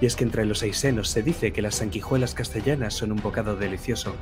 Y 0.00 0.06
es 0.06 0.16
que 0.16 0.24
entre 0.24 0.44
los 0.46 0.58
seis 0.58 0.78
senos 0.78 1.10
se 1.10 1.22
dice 1.22 1.52
que 1.52 1.62
las 1.62 1.76
sanguijuelas 1.76 2.34
castellanas 2.34 2.92
son 2.92 3.12
un 3.12 3.22
bocado 3.22 3.54
delicioso. 3.54 4.16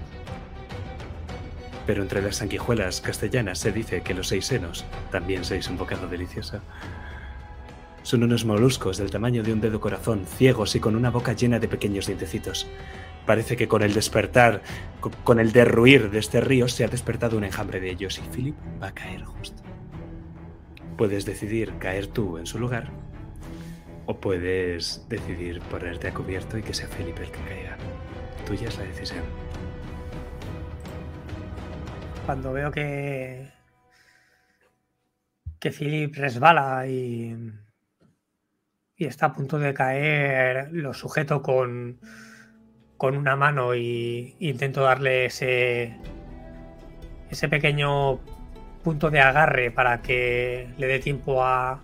Pero 1.86 2.02
entre 2.02 2.20
las 2.20 2.36
sanguijuelas 2.36 3.00
castellanas 3.00 3.60
se 3.60 3.72
dice 3.72 4.02
que 4.02 4.12
los 4.12 4.28
seis 4.28 4.44
senos 4.44 4.84
también 5.10 5.42
sois 5.42 5.66
un 5.70 5.78
bocado 5.78 6.06
delicioso. 6.06 6.60
Son 8.02 8.22
unos 8.22 8.44
moluscos 8.44 8.98
del 8.98 9.10
tamaño 9.10 9.42
de 9.42 9.54
un 9.54 9.62
dedo 9.62 9.80
corazón, 9.80 10.26
ciegos 10.26 10.76
y 10.76 10.80
con 10.80 10.96
una 10.96 11.10
boca 11.10 11.32
llena 11.32 11.58
de 11.58 11.68
pequeños 11.68 12.06
dientecitos. 12.06 12.66
Parece 13.26 13.56
que 13.56 13.68
con 13.68 13.82
el 13.82 13.94
despertar, 13.94 14.62
con 15.24 15.40
el 15.40 15.52
derruir 15.52 16.10
de 16.10 16.18
este 16.18 16.40
río, 16.40 16.68
se 16.68 16.84
ha 16.84 16.88
despertado 16.88 17.38
un 17.38 17.44
enjambre 17.44 17.80
de 17.80 17.90
ellos 17.90 18.18
y 18.18 18.22
Philip 18.34 18.56
va 18.82 18.88
a 18.88 18.94
caer 18.94 19.24
justo. 19.24 19.62
Puedes 20.98 21.24
decidir 21.24 21.78
caer 21.78 22.06
tú 22.06 22.38
en 22.38 22.46
su 22.46 22.58
lugar 22.58 22.90
o 24.06 24.20
puedes 24.20 25.06
decidir 25.08 25.60
ponerte 25.62 26.08
a 26.08 26.14
cubierto 26.14 26.58
y 26.58 26.62
que 26.62 26.74
sea 26.74 26.88
Philip 26.88 27.18
el 27.18 27.30
que 27.30 27.40
caiga. 27.40 27.76
Tuya 28.46 28.68
es 28.68 28.78
la 28.78 28.84
decisión. 28.84 29.24
Cuando 32.26 32.52
veo 32.52 32.70
que 32.70 33.52
que 35.58 35.70
Philip 35.70 36.14
resbala 36.14 36.86
y 36.86 37.34
y 38.96 39.06
está 39.06 39.26
a 39.26 39.32
punto 39.32 39.58
de 39.58 39.74
caer, 39.74 40.68
lo 40.72 40.94
sujeto 40.94 41.42
con, 41.42 41.98
con 42.96 43.16
una 43.16 43.36
mano 43.36 43.74
y 43.74 44.36
intento 44.40 44.82
darle 44.82 45.26
ese, 45.26 45.96
ese 47.30 47.48
pequeño 47.48 48.20
punto 48.82 49.10
de 49.10 49.20
agarre 49.20 49.70
para 49.70 50.02
que 50.02 50.68
le 50.78 50.86
dé 50.86 50.98
tiempo 50.98 51.44
a, 51.44 51.80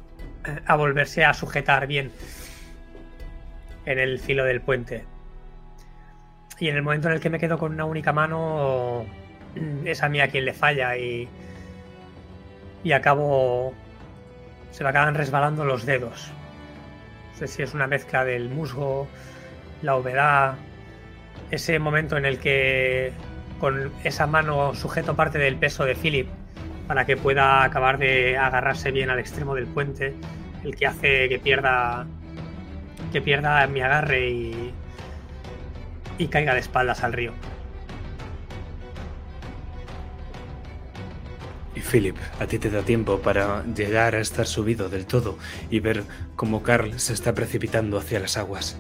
a 0.67 0.77
volverse 0.77 1.25
a 1.25 1.35
sujetar 1.35 1.87
bien 1.87 2.11
en 3.87 3.99
el 3.99 4.19
filo 4.19 4.45
del 4.45 4.61
puente. 4.61 5.05
Y 6.59 6.69
en 6.69 6.77
el 6.77 6.83
momento 6.83 7.09
en 7.09 7.15
el 7.15 7.21
que 7.21 7.31
me 7.31 7.39
quedo 7.39 7.59
con 7.59 7.73
una 7.73 7.87
única 7.87 8.13
mano, 8.13 9.07
es 9.85 10.03
a 10.03 10.09
mí 10.09 10.21
a 10.21 10.29
quien 10.29 10.45
le 10.45 10.53
falla 10.53 10.97
y, 10.97 11.29
y 12.85 12.93
acabo... 12.93 13.73
Se 14.71 14.85
me 14.85 14.91
acaban 14.91 15.15
resbalando 15.15 15.65
los 15.65 15.85
dedos 15.85 16.31
sé 17.41 17.49
si 17.49 17.63
es 17.63 17.73
una 17.73 17.87
mezcla 17.87 18.25
del 18.25 18.51
musgo, 18.51 19.09
la 19.83 19.97
humedad, 19.97 20.55
ese 21.51 21.79
momento 21.79 22.17
en 22.17 22.25
el 22.25 22.39
que 22.39 23.13
con 23.59 23.93
esa 24.05 24.27
mano 24.27 24.75
sujeto 24.75 25.15
parte 25.17 25.39
del 25.39 25.57
peso 25.57 25.85
de 25.85 25.95
Philip 25.95 26.29
para 26.87 27.05
que 27.05 27.17
pueda 27.17 27.63
acabar 27.63 27.99
de 27.99 28.37
agarrarse 28.37 28.91
bien 28.91 29.11
al 29.11 29.19
extremo 29.19 29.55
del 29.55 29.67
puente, 29.67 30.15
el 30.65 30.75
que 30.75 30.87
hace 30.87 31.29
que 31.29 31.39
pierda 31.39 32.07
que 33.13 33.21
pierda 33.21 33.67
mi 33.67 33.81
agarre 33.81 34.31
y, 34.31 34.75
y 36.19 36.29
caiga 36.29 36.55
de 36.55 36.61
espaldas 36.61 37.03
al 37.03 37.13
río. 37.13 37.33
Philip, 41.91 42.17
a 42.39 42.47
ti 42.47 42.59
te 42.59 42.71
da 42.71 42.83
tiempo 42.83 43.19
para 43.21 43.65
llegar 43.65 44.15
a 44.15 44.21
estar 44.21 44.47
subido 44.47 44.89
del 44.89 45.07
todo 45.07 45.39
y 45.71 45.81
ver 45.81 46.05
cómo 46.37 46.63
Carl 46.63 47.01
se 47.01 47.13
está 47.13 47.35
precipitando 47.35 47.99
hacia 47.99 48.21
las 48.21 48.37
aguas. 48.37 48.79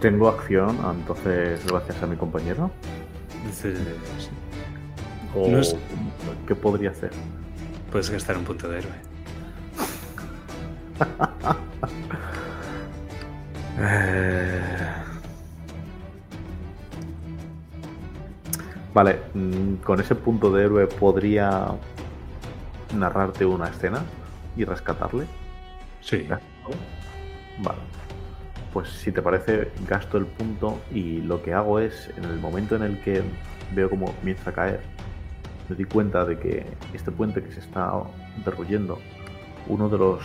Tengo 0.00 0.28
acción, 0.28 0.78
entonces 0.98 1.64
gracias 1.66 2.02
a 2.02 2.06
mi 2.06 2.16
compañero. 2.16 2.70
¿O 5.34 5.46
qué 6.46 6.54
podría 6.54 6.90
hacer? 6.90 7.10
Puedes 7.90 8.10
gastar 8.10 8.36
un 8.36 8.44
punto 8.44 8.68
de 8.68 8.78
héroe. 8.78 8.92
eh... 13.78 14.86
Vale, 18.96 19.20
mm, 19.34 19.74
con 19.84 20.00
ese 20.00 20.14
punto 20.14 20.50
de 20.50 20.64
héroe 20.64 20.86
podría 20.86 21.66
narrarte 22.94 23.44
una 23.44 23.68
escena 23.68 24.00
y 24.56 24.64
rescatarle. 24.64 25.26
Sí. 26.00 26.26
Vale. 27.58 27.78
Pues 28.76 28.90
si 28.90 29.10
te 29.10 29.22
parece, 29.22 29.72
gasto 29.88 30.18
el 30.18 30.26
punto 30.26 30.78
y 30.92 31.22
lo 31.22 31.42
que 31.42 31.54
hago 31.54 31.78
es, 31.78 32.10
en 32.18 32.24
el 32.24 32.38
momento 32.38 32.76
en 32.76 32.82
el 32.82 33.00
que 33.00 33.22
veo 33.74 33.88
cómo 33.88 34.12
comienza 34.16 34.50
a 34.50 34.52
caer, 34.52 34.82
me 35.70 35.76
di 35.76 35.86
cuenta 35.86 36.26
de 36.26 36.38
que 36.38 36.66
este 36.92 37.10
puente 37.10 37.42
que 37.42 37.50
se 37.52 37.60
está 37.60 37.94
derruyendo, 38.44 38.98
uno 39.66 39.88
de 39.88 39.96
los... 39.96 40.20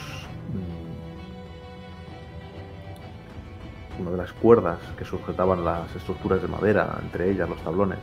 Mm, 3.98 4.02
una 4.02 4.12
de 4.12 4.18
las 4.18 4.34
cuerdas 4.34 4.80
que 4.98 5.06
sujetaban 5.06 5.64
las 5.64 5.96
estructuras 5.96 6.42
de 6.42 6.50
madera, 6.50 7.00
entre 7.02 7.32
ellas 7.32 7.48
los 7.48 7.64
tablones, 7.64 8.00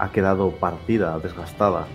ha 0.00 0.10
quedado 0.10 0.50
partida, 0.50 1.16
desgastada. 1.20 1.86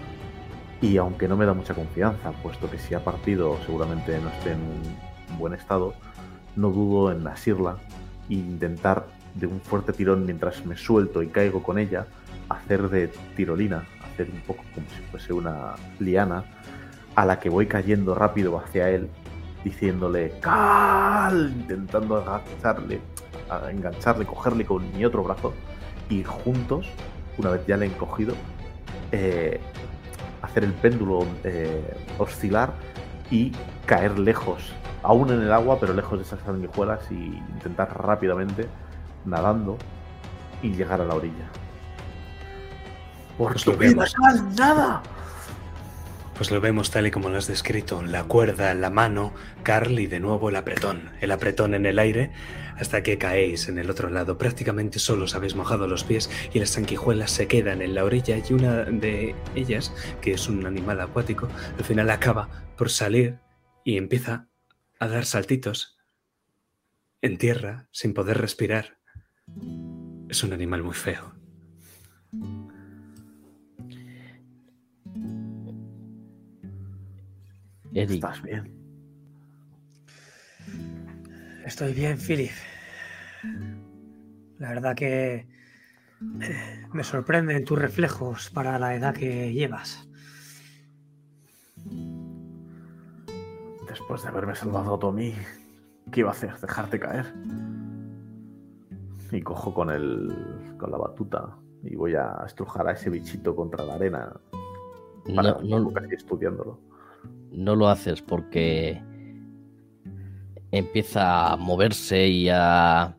Y 0.79 0.95
aunque 0.95 1.27
no 1.27 1.35
me 1.35 1.45
da 1.45 1.53
mucha 1.53 1.73
confianza, 1.73 2.31
puesto 2.41 2.71
que 2.71 2.77
si 2.77 2.93
ha 2.93 3.03
partido 3.03 3.57
seguramente 3.65 4.17
no 4.17 4.29
esté 4.29 4.53
en 4.53 4.61
un 4.61 5.37
buen 5.37 5.53
estado, 5.53 5.93
no 6.55 6.69
dudo 6.69 7.11
en 7.11 7.27
asirla 7.27 7.75
intentar 8.29 9.07
de 9.35 9.47
un 9.47 9.61
fuerte 9.61 9.93
tirón 9.93 10.25
mientras 10.25 10.65
me 10.65 10.77
suelto 10.77 11.21
y 11.21 11.27
caigo 11.27 11.61
con 11.63 11.77
ella, 11.77 12.07
hacer 12.49 12.89
de 12.89 13.09
tirolina, 13.35 13.85
hacer 14.11 14.29
un 14.31 14.41
poco 14.41 14.63
como 14.73 14.87
si 14.89 15.01
fuese 15.11 15.33
una 15.33 15.75
liana, 15.99 16.43
a 17.15 17.25
la 17.25 17.39
que 17.39 17.49
voy 17.49 17.67
cayendo 17.67 18.15
rápido 18.15 18.57
hacia 18.59 18.89
él, 18.89 19.09
diciéndole 19.63 20.33
¡Cal! 20.39 21.53
intentando 21.55 22.17
agacharle, 22.17 22.99
engancharle, 23.71 24.25
cogerle 24.25 24.65
con 24.65 24.91
mi 24.95 25.05
otro 25.05 25.23
brazo 25.23 25.53
y 26.09 26.23
juntos, 26.23 26.87
una 27.37 27.51
vez 27.51 27.65
ya 27.67 27.77
le 27.77 27.85
he 27.85 27.89
encogido, 27.89 28.35
eh, 29.11 29.59
hacer 30.41 30.63
el 30.63 30.73
péndulo 30.73 31.25
eh, 31.43 31.95
oscilar 32.17 32.73
y 33.29 33.51
caer 33.85 34.17
lejos, 34.19 34.73
aún 35.03 35.31
en 35.31 35.41
el 35.41 35.51
agua, 35.51 35.79
pero 35.79 35.93
lejos 35.93 36.19
de 36.19 36.25
esas 36.25 36.39
sanguijuelas 36.45 36.99
y 37.11 37.15
intentar 37.15 37.89
rápidamente, 38.01 38.67
nadando, 39.25 39.77
y 40.61 40.73
llegar 40.73 41.01
a 41.01 41.05
la 41.05 41.15
orilla. 41.15 41.49
Por 43.37 43.53
Pues 43.53 43.65
lo 43.67 43.77
vemos. 43.77 44.15
nada! 44.57 45.01
Pues 46.35 46.51
lo 46.51 46.61
vemos 46.61 46.91
tal 46.91 47.07
y 47.07 47.11
como 47.11 47.29
lo 47.29 47.37
has 47.37 47.47
descrito, 47.47 48.03
la 48.03 48.23
cuerda 48.23 48.71
en 48.71 48.81
la 48.81 48.91
mano, 48.91 49.33
Carl 49.63 49.99
y 49.99 50.05
de 50.05 50.19
nuevo 50.19 50.49
el 50.49 50.55
apretón, 50.55 51.09
el 51.19 51.31
apretón 51.31 51.73
en 51.73 51.87
el 51.87 51.97
aire, 51.97 52.31
hasta 52.77 53.01
que 53.01 53.17
caéis 53.17 53.69
en 53.69 53.79
el 53.79 53.89
otro 53.89 54.09
lado. 54.09 54.37
Prácticamente 54.37 54.99
solos 54.99 55.33
habéis 55.33 55.55
mojado 55.55 55.87
los 55.87 56.03
pies 56.03 56.29
y 56.53 56.59
las 56.59 56.69
sanguijuelas 56.69 57.31
se 57.31 57.47
quedan 57.47 57.81
en 57.81 57.95
la 57.95 58.03
orilla 58.03 58.37
y 58.37 58.53
una 58.53 58.83
de 58.83 59.35
ellas, 59.55 59.91
que 60.21 60.33
es 60.33 60.47
un 60.47 60.65
animal 60.67 61.01
acuático, 61.01 61.47
al 61.75 61.83
final 61.83 62.09
acaba 62.11 62.49
por 62.77 62.91
salir 62.91 63.39
y 63.83 63.97
empieza 63.97 64.46
a 64.99 65.07
dar 65.07 65.25
saltitos 65.25 65.97
en 67.21 67.37
tierra 67.37 67.87
sin 67.91 68.13
poder 68.13 68.37
respirar. 68.37 68.97
Es 70.29 70.43
un 70.43 70.53
animal 70.53 70.83
muy 70.83 70.93
feo. 70.93 71.33
Eric, 77.93 78.11
Estás 78.11 78.43
bien. 78.43 78.73
Estoy 81.65 81.93
bien, 81.93 82.17
Philip. 82.17 82.51
La 84.59 84.69
verdad 84.69 84.95
que 84.95 85.47
eh, 86.41 86.85
me 86.93 87.03
sorprenden 87.03 87.65
tus 87.65 87.79
reflejos 87.79 88.49
para 88.49 88.77
la 88.79 88.95
edad 88.95 89.15
que 89.15 89.51
llevas. 89.51 90.07
Después 93.97 94.21
de 94.21 94.27
haberme 94.27 94.53
salvado 94.53 94.93
a 94.93 94.99
Tommy, 94.99 95.33
¿qué 96.11 96.19
iba 96.19 96.29
a 96.29 96.33
hacer? 96.33 96.55
¿Dejarte 96.59 96.99
caer? 96.99 97.33
Y 99.31 99.41
cojo 99.41 99.73
con 99.73 99.89
el. 99.89 100.75
con 100.77 100.91
la 100.91 100.97
batuta 100.99 101.57
y 101.81 101.95
voy 101.95 102.13
a 102.13 102.43
estrujar 102.45 102.87
a 102.87 102.91
ese 102.91 103.09
bichito 103.09 103.55
contra 103.55 103.83
la 103.83 103.95
arena. 103.95 104.33
Para, 105.35 105.57
no, 105.63 105.79
no, 105.79 105.91
casi 105.91 106.13
estudiándolo. 106.13 106.79
no 107.51 107.75
lo 107.75 107.89
haces 107.89 108.21
porque 108.21 109.01
empieza 110.69 111.53
a 111.53 111.57
moverse 111.57 112.27
y 112.27 112.49
a 112.49 113.17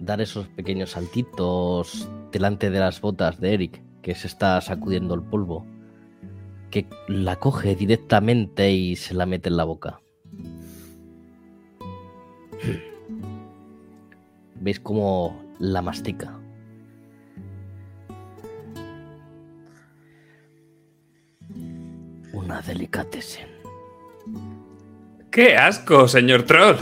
dar 0.00 0.22
esos 0.22 0.48
pequeños 0.48 0.92
saltitos 0.92 2.08
delante 2.32 2.70
de 2.70 2.80
las 2.80 3.02
botas 3.02 3.40
de 3.40 3.52
Eric, 3.52 3.82
que 4.00 4.14
se 4.14 4.26
está 4.26 4.58
sacudiendo 4.62 5.14
el 5.14 5.22
polvo, 5.22 5.66
que 6.84 6.96
la 7.08 7.36
coge 7.36 7.74
directamente 7.74 8.70
y 8.70 8.96
se 8.96 9.14
la 9.14 9.26
mete 9.26 9.48
en 9.48 9.56
la 9.56 9.64
boca. 9.64 10.00
¿Veis 14.60 14.78
cómo 14.80 15.42
la 15.58 15.82
mastica? 15.82 16.38
Una 22.32 22.60
delicatessen. 22.62 23.48
¡Qué 25.30 25.56
asco, 25.56 26.08
señor 26.08 26.42
Troll! 26.44 26.76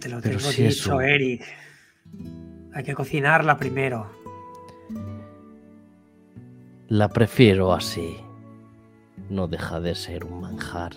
Te 0.00 0.08
lo 0.08 0.20
Pero 0.20 0.38
tengo 0.38 0.50
si 0.52 0.64
dicho, 0.64 0.96
un- 0.96 1.04
Eric. 1.04 1.42
Hay 2.74 2.84
que 2.84 2.94
cocinarla 2.94 3.56
primero. 3.56 4.10
La 6.94 7.08
prefiero 7.08 7.72
así. 7.72 8.18
No 9.28 9.48
deja 9.48 9.80
de 9.80 9.96
ser 9.96 10.24
un 10.24 10.42
manjar. 10.42 10.92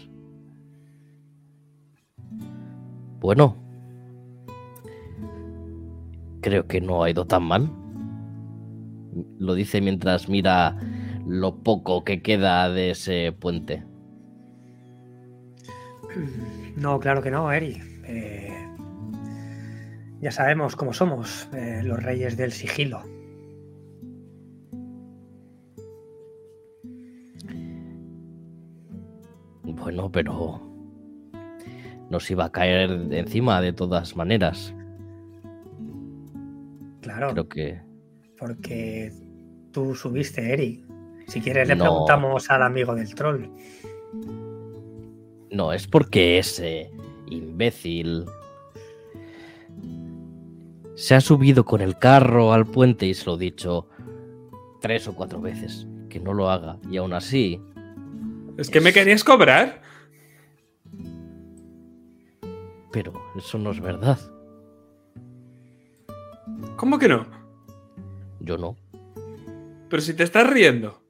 Bueno. 3.20 3.58
Creo 6.42 6.68
que 6.68 6.82
no 6.82 7.02
ha 7.02 7.10
ido 7.10 7.26
tan 7.26 7.46
mal. 7.46 7.72
Lo 9.40 9.56
dice 9.56 9.82
mientras 9.82 10.30
mira 10.30 10.78
lo 11.26 11.64
poco 11.64 12.04
que 12.04 12.22
queda 12.22 12.70
de 12.70 12.92
ese 12.92 13.32
puente. 13.32 13.84
No, 16.76 17.00
claro 17.00 17.24
que 17.24 17.32
no, 17.32 17.52
Eric. 17.52 17.84
Eh, 18.06 18.56
ya 20.22 20.30
sabemos 20.30 20.76
cómo 20.76 20.94
somos, 20.94 21.50
eh, 21.54 21.82
los 21.84 22.04
reyes 22.04 22.38
del 22.38 22.52
sigilo. 22.52 23.17
Bueno, 29.76 30.10
pero 30.12 30.62
nos 32.10 32.32
iba 32.32 32.46
a 32.46 32.52
caer 32.52 32.90
encima 33.12 33.60
de 33.62 33.74
todas 33.74 34.16
maneras. 34.16 34.74
Claro, 37.02 37.32
Creo 37.32 37.48
que 37.50 37.82
porque 38.40 39.12
tú 39.72 39.94
subiste, 39.96 40.54
Eric. 40.54 40.86
Si 41.28 41.42
quieres 41.42 41.68
le 41.68 41.76
No. 41.76 41.84
preguntamos 41.84 42.50
al 42.50 42.64
amigo 42.64 42.96
del 42.96 43.14
troll. 43.14 43.46
No, 45.52 45.74
es 45.74 45.88
porque 45.88 46.38
ese 46.40 46.90
imbécil 47.30 48.26
se 50.96 51.16
ha 51.16 51.22
subido 51.22 51.66
con 51.66 51.82
el 51.82 51.98
carro 51.98 52.54
al 52.54 52.66
puente 52.66 53.06
y 53.06 53.14
se 53.14 53.26
lo 53.26 53.36
he 53.36 53.40
dicho 53.40 53.88
tres 54.82 55.08
o 55.08 55.14
cuatro 55.16 55.42
veces 55.42 55.88
que 56.10 56.20
no 56.20 56.34
lo 56.34 56.50
haga. 56.50 56.78
Y 56.90 56.98
aún 56.98 57.14
así, 57.14 57.60
¿Es 58.58 58.70
que 58.70 58.82
me 58.82 58.94
querías 58.94 59.24
cobrar? 59.24 59.82
pero 62.98 63.14
eso 63.36 63.60
no 63.60 63.70
es 63.70 63.80
verdad. 63.80 64.18
¿Cómo 66.78 66.98
que 66.98 67.08
no? 67.08 67.28
Yo 68.40 68.58
no. 68.58 68.76
Pero 69.88 70.02
si 70.02 70.16
te 70.16 70.24
estás 70.24 70.50
riendo. 70.50 71.04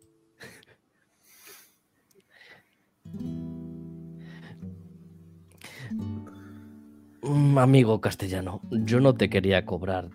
Mm, 7.21 7.57
Amigo 7.57 8.01
castellano, 8.01 8.61
yo 8.69 8.99
no 8.99 9.13
te 9.15 9.29
quería 9.29 9.65
cobrar. 9.65 10.09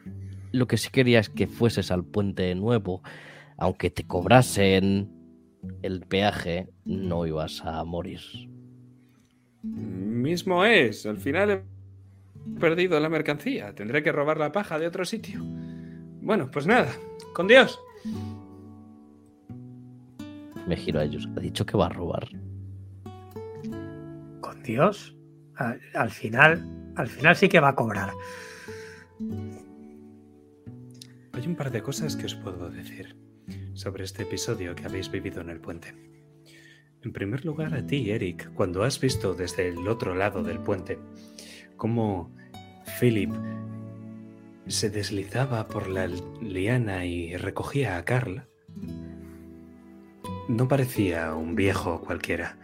Lo 0.52 0.66
que 0.66 0.76
sí 0.76 0.90
quería 0.90 1.20
es 1.20 1.28
que 1.30 1.46
fueses 1.46 1.90
al 1.90 2.04
puente 2.04 2.54
nuevo. 2.54 3.02
Aunque 3.56 3.90
te 3.90 4.04
cobrasen 4.06 5.10
el 5.82 6.00
peaje, 6.00 6.68
no 6.84 7.26
ibas 7.26 7.64
a 7.64 7.84
morir. 7.84 8.20
Mismo 9.62 10.64
es. 10.64 11.06
Al 11.06 11.18
final 11.18 11.50
he 11.50 11.62
perdido 12.58 12.98
la 13.00 13.08
mercancía. 13.08 13.74
Tendré 13.74 14.02
que 14.02 14.12
robar 14.12 14.38
la 14.38 14.52
paja 14.52 14.78
de 14.78 14.86
otro 14.86 15.04
sitio. 15.04 15.40
Bueno, 16.20 16.50
pues 16.50 16.66
nada. 16.66 16.92
Con 17.32 17.46
Dios. 17.46 17.80
Me 20.66 20.76
giro 20.76 21.00
a 21.00 21.04
ellos. 21.04 21.28
Ha 21.36 21.40
dicho 21.40 21.64
que 21.64 21.76
va 21.76 21.86
a 21.86 21.90
robar. 21.90 22.28
Con 24.40 24.62
Dios. 24.62 25.16
Al, 25.56 25.80
al 25.94 26.10
final, 26.10 26.92
al 26.96 27.08
final 27.08 27.36
sí 27.36 27.48
que 27.48 27.60
va 27.60 27.68
a 27.68 27.74
cobrar. 27.74 28.10
Hay 31.32 31.46
un 31.46 31.56
par 31.56 31.70
de 31.70 31.82
cosas 31.82 32.16
que 32.16 32.26
os 32.26 32.34
puedo 32.34 32.68
decir 32.70 33.16
sobre 33.82 34.04
este 34.04 34.22
episodio 34.22 34.76
que 34.76 34.86
habéis 34.86 35.10
vivido 35.10 35.40
en 35.40 35.50
el 35.50 35.60
puente. 35.60 35.92
En 37.02 37.12
primer 37.12 37.44
lugar, 37.44 37.74
a 37.74 37.84
ti, 37.84 38.12
Eric, 38.12 38.54
cuando 38.54 38.84
has 38.84 39.00
visto 39.00 39.34
desde 39.34 39.68
el 39.68 39.88
otro 39.88 40.14
lado 40.14 40.44
del 40.44 40.60
puente 40.60 41.00
cómo 41.76 42.32
Philip 43.00 43.32
se 44.68 44.88
deslizaba 44.88 45.66
por 45.66 45.88
la 45.88 46.06
liana 46.40 47.04
y 47.06 47.36
recogía 47.36 47.96
a 47.96 48.04
Carl, 48.04 48.46
no 50.48 50.68
parecía 50.68 51.34
un 51.34 51.56
viejo 51.56 52.02
cualquiera. 52.02 52.58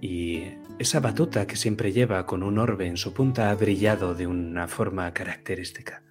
Y 0.00 0.44
esa 0.78 1.00
batuta 1.00 1.46
que 1.46 1.56
siempre 1.56 1.92
lleva 1.92 2.24
con 2.24 2.42
un 2.42 2.58
orbe 2.58 2.86
en 2.86 2.96
su 2.96 3.12
punta 3.12 3.50
ha 3.50 3.54
brillado 3.54 4.14
de 4.14 4.26
una 4.26 4.66
forma 4.66 5.12
característica. 5.12 6.02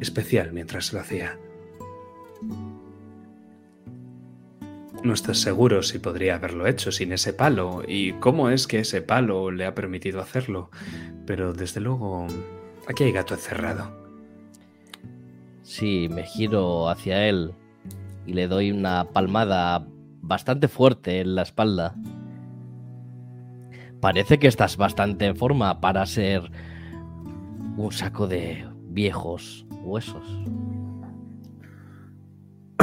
especial 0.00 0.52
mientras 0.52 0.92
lo 0.92 1.00
hacía. 1.00 1.38
No 5.04 5.12
estás 5.12 5.36
seguro 5.36 5.82
si 5.82 5.98
podría 5.98 6.36
haberlo 6.36 6.66
hecho 6.66 6.90
sin 6.90 7.12
ese 7.12 7.34
palo 7.34 7.82
y 7.86 8.14
cómo 8.14 8.48
es 8.48 8.66
que 8.66 8.78
ese 8.78 9.02
palo 9.02 9.50
le 9.50 9.66
ha 9.66 9.74
permitido 9.74 10.18
hacerlo, 10.22 10.70
pero 11.26 11.52
desde 11.52 11.82
luego 11.82 12.26
aquí 12.88 13.04
hay 13.04 13.12
gato 13.12 13.34
encerrado. 13.34 13.92
Sí, 15.62 16.08
me 16.10 16.22
giro 16.22 16.88
hacia 16.88 17.28
él 17.28 17.52
y 18.24 18.32
le 18.32 18.48
doy 18.48 18.70
una 18.70 19.04
palmada 19.12 19.86
bastante 20.22 20.68
fuerte 20.68 21.20
en 21.20 21.34
la 21.34 21.42
espalda. 21.42 21.94
Parece 24.00 24.38
que 24.38 24.46
estás 24.46 24.78
bastante 24.78 25.26
en 25.26 25.36
forma 25.36 25.82
para 25.82 26.06
ser 26.06 26.50
un 27.76 27.92
saco 27.92 28.26
de 28.26 28.66
viejos 28.88 29.66
huesos. 29.82 30.24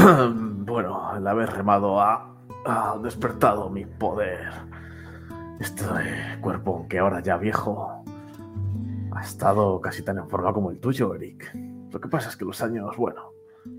bueno, 0.65 1.15
el 1.15 1.27
haber 1.27 1.49
remado 1.49 1.99
ha, 1.99 2.35
ha 2.65 2.97
despertado 3.03 3.69
mi 3.69 3.85
poder. 3.85 4.49
Este 5.59 5.83
cuerpo, 6.41 6.77
aunque 6.77 6.99
ahora 6.99 7.19
ya 7.19 7.37
viejo, 7.37 8.03
ha 9.11 9.21
estado 9.21 9.79
casi 9.79 10.03
tan 10.03 10.17
en 10.17 10.27
forma 10.27 10.53
como 10.53 10.71
el 10.71 10.79
tuyo, 10.79 11.13
Eric. 11.13 11.53
Lo 11.91 12.01
que 12.01 12.09
pasa 12.09 12.29
es 12.29 12.37
que 12.37 12.45
los 12.45 12.61
años, 12.63 12.97
bueno, 12.97 13.31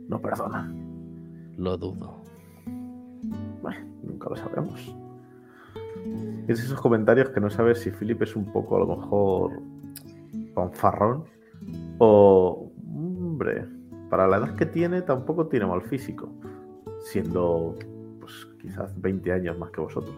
no 0.08 0.20
perdonan. 0.20 1.54
Lo 1.56 1.76
dudo. 1.76 2.22
Bueno, 3.60 3.80
nunca 4.02 4.28
lo 4.28 4.36
sabremos. 4.36 4.94
Es 6.46 6.60
esos 6.60 6.80
comentarios 6.80 7.30
que 7.30 7.40
no 7.40 7.50
sabes 7.50 7.80
si 7.80 7.90
Philip 7.90 8.22
es 8.22 8.36
un 8.36 8.44
poco 8.44 8.76
a 8.76 8.80
lo 8.80 8.96
mejor 8.96 9.62
fanfarrón 10.54 11.24
o... 11.98 12.68
Hombre, 12.94 13.66
para 14.12 14.28
la 14.28 14.36
edad 14.36 14.54
que 14.56 14.66
tiene 14.66 15.00
tampoco 15.00 15.46
tiene 15.46 15.64
mal 15.64 15.80
físico, 15.80 16.30
siendo 17.00 17.74
pues 18.20 18.46
quizás 18.60 18.92
20 19.00 19.32
años 19.32 19.56
más 19.56 19.70
que 19.70 19.80
vosotros. 19.80 20.14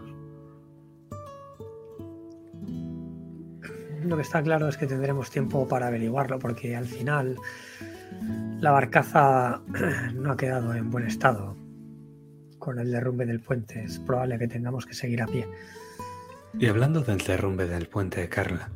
Lo 4.03 4.17
que 4.17 4.23
está 4.23 4.43
claro 4.43 4.67
es 4.67 4.77
que 4.77 4.89
tendremos 4.89 5.31
tiempo 5.31 5.69
para 5.69 5.87
averiguarlo 5.87 6.41
porque 6.41 6.75
al 6.75 6.87
final 6.87 7.37
la 8.59 8.73
barcaza 8.73 9.63
no 10.17 10.33
ha 10.33 10.37
quedado 10.37 10.75
en 10.75 10.91
buen 10.91 11.07
estado 11.07 11.55
con 12.59 12.81
el 12.81 12.91
derrumbe 12.91 13.27
del 13.27 13.39
puente. 13.39 13.85
Es 13.85 14.01
probable 14.01 14.41
que 14.41 14.49
tengamos 14.49 14.87
que 14.87 14.95
seguir 14.95 15.23
a 15.23 15.27
pie. 15.27 15.47
Y 16.59 16.67
hablando 16.67 17.03
del 17.03 17.19
derrumbe 17.19 17.69
del 17.69 17.87
puente 17.87 18.23
de 18.23 18.29
Carla, 18.29 18.71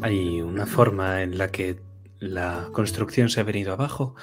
hay 0.00 0.40
una 0.40 0.64
forma 0.64 1.22
en 1.22 1.36
la 1.36 1.48
que 1.48 1.86
la 2.20 2.68
construcción 2.72 3.28
se 3.28 3.40
ha 3.40 3.44
venido 3.44 3.72
abajo 3.72 4.14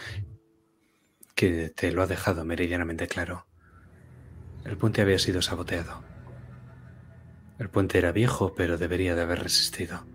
que 1.33 1.69
te 1.69 1.91
lo 1.91 2.01
ha 2.01 2.07
dejado 2.07 2.45
meridianamente 2.45 3.07
claro. 3.07 3.45
El 4.63 4.77
puente 4.77 5.01
había 5.01 5.19
sido 5.19 5.41
saboteado. 5.41 6.03
El 7.59 7.69
puente 7.69 7.97
era 7.97 8.11
viejo, 8.11 8.53
pero 8.55 8.77
debería 8.77 9.15
de 9.15 9.21
haber 9.21 9.43
resistido. 9.43 10.05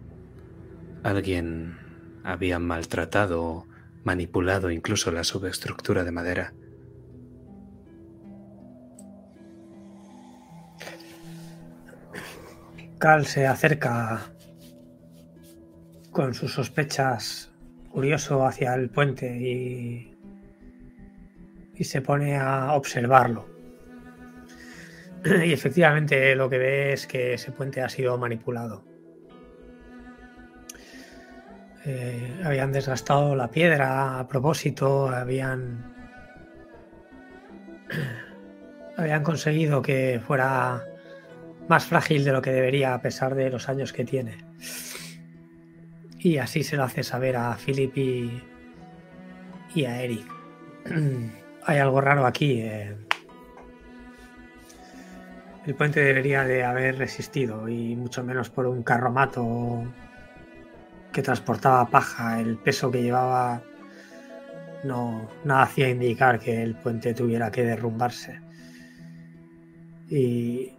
Alguien 1.02 1.78
había 2.24 2.58
maltratado 2.58 3.42
o 3.42 3.66
manipulado 4.04 4.70
incluso 4.70 5.10
la 5.12 5.24
subestructura 5.24 6.04
de 6.04 6.12
madera. 6.12 6.54
Cal 12.98 13.24
se 13.24 13.46
acerca 13.46 14.32
con 16.10 16.34
sus 16.34 16.52
sospechas 16.52 17.49
curioso 17.90 18.46
hacia 18.46 18.74
el 18.74 18.88
puente 18.88 19.36
y, 19.36 20.16
y 21.74 21.84
se 21.84 22.00
pone 22.00 22.36
a 22.36 22.72
observarlo. 22.74 23.48
Y 25.44 25.52
efectivamente 25.52 26.34
lo 26.34 26.48
que 26.48 26.58
ve 26.58 26.92
es 26.92 27.06
que 27.06 27.34
ese 27.34 27.52
puente 27.52 27.82
ha 27.82 27.88
sido 27.88 28.16
manipulado. 28.16 28.84
Eh, 31.86 32.40
habían 32.44 32.72
desgastado 32.72 33.34
la 33.34 33.48
piedra 33.48 34.18
a 34.18 34.28
propósito, 34.28 35.08
habían 35.08 35.94
habían 38.96 39.22
conseguido 39.22 39.80
que 39.80 40.20
fuera 40.26 40.84
más 41.68 41.84
frágil 41.84 42.24
de 42.24 42.32
lo 42.32 42.42
que 42.42 42.52
debería 42.52 42.94
a 42.94 43.00
pesar 43.00 43.34
de 43.34 43.48
los 43.48 43.68
años 43.68 43.92
que 43.92 44.04
tiene. 44.04 44.36
Y 46.22 46.36
así 46.36 46.62
se 46.62 46.76
lo 46.76 46.84
hace 46.84 47.02
saber 47.02 47.36
a 47.36 47.56
Philip 47.56 47.96
y, 49.74 49.84
a 49.86 50.02
Eric. 50.02 50.26
Hay 51.64 51.78
algo 51.78 52.00
raro 52.02 52.26
aquí. 52.26 52.60
eh. 52.60 52.94
El 55.66 55.74
puente 55.74 56.00
debería 56.00 56.44
de 56.44 56.62
haber 56.64 56.98
resistido 56.98 57.68
y 57.68 57.96
mucho 57.96 58.22
menos 58.22 58.50
por 58.50 58.66
un 58.66 58.82
carromato 58.82 59.82
que 61.10 61.22
transportaba 61.22 61.88
paja. 61.88 62.38
El 62.38 62.58
peso 62.58 62.90
que 62.90 63.02
llevaba 63.02 63.62
no 64.84 65.26
nada 65.44 65.62
hacía 65.62 65.88
indicar 65.88 66.38
que 66.38 66.62
el 66.62 66.74
puente 66.74 67.14
tuviera 67.14 67.50
que 67.50 67.64
derrumbarse. 67.64 68.40
Y, 70.10 70.74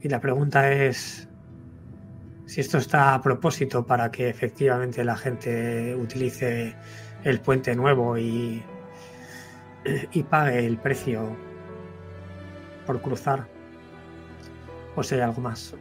y 0.00 0.08
la 0.08 0.20
pregunta 0.20 0.72
es 0.72 1.28
si 2.46 2.60
esto 2.60 2.78
está 2.78 3.14
a 3.14 3.22
propósito 3.22 3.86
para 3.86 4.10
que 4.10 4.28
efectivamente 4.28 5.04
la 5.04 5.16
gente 5.16 5.94
utilice 5.94 6.74
el 7.24 7.40
puente 7.40 7.74
nuevo 7.74 8.18
y, 8.18 8.62
y 10.12 10.22
pague 10.24 10.66
el 10.66 10.78
precio 10.78 11.36
por 12.86 13.00
cruzar. 13.00 13.46
O 14.96 15.02
si 15.02 15.14
hay 15.14 15.22
algo 15.22 15.40
más. 15.40 15.74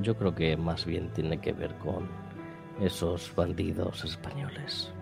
Yo 0.00 0.16
creo 0.16 0.34
que 0.34 0.56
más 0.56 0.86
bien 0.86 1.12
tiene 1.12 1.38
que 1.38 1.52
ver 1.52 1.74
con 1.76 2.08
esos 2.80 3.32
bandidos 3.36 4.04
españoles. 4.04 4.92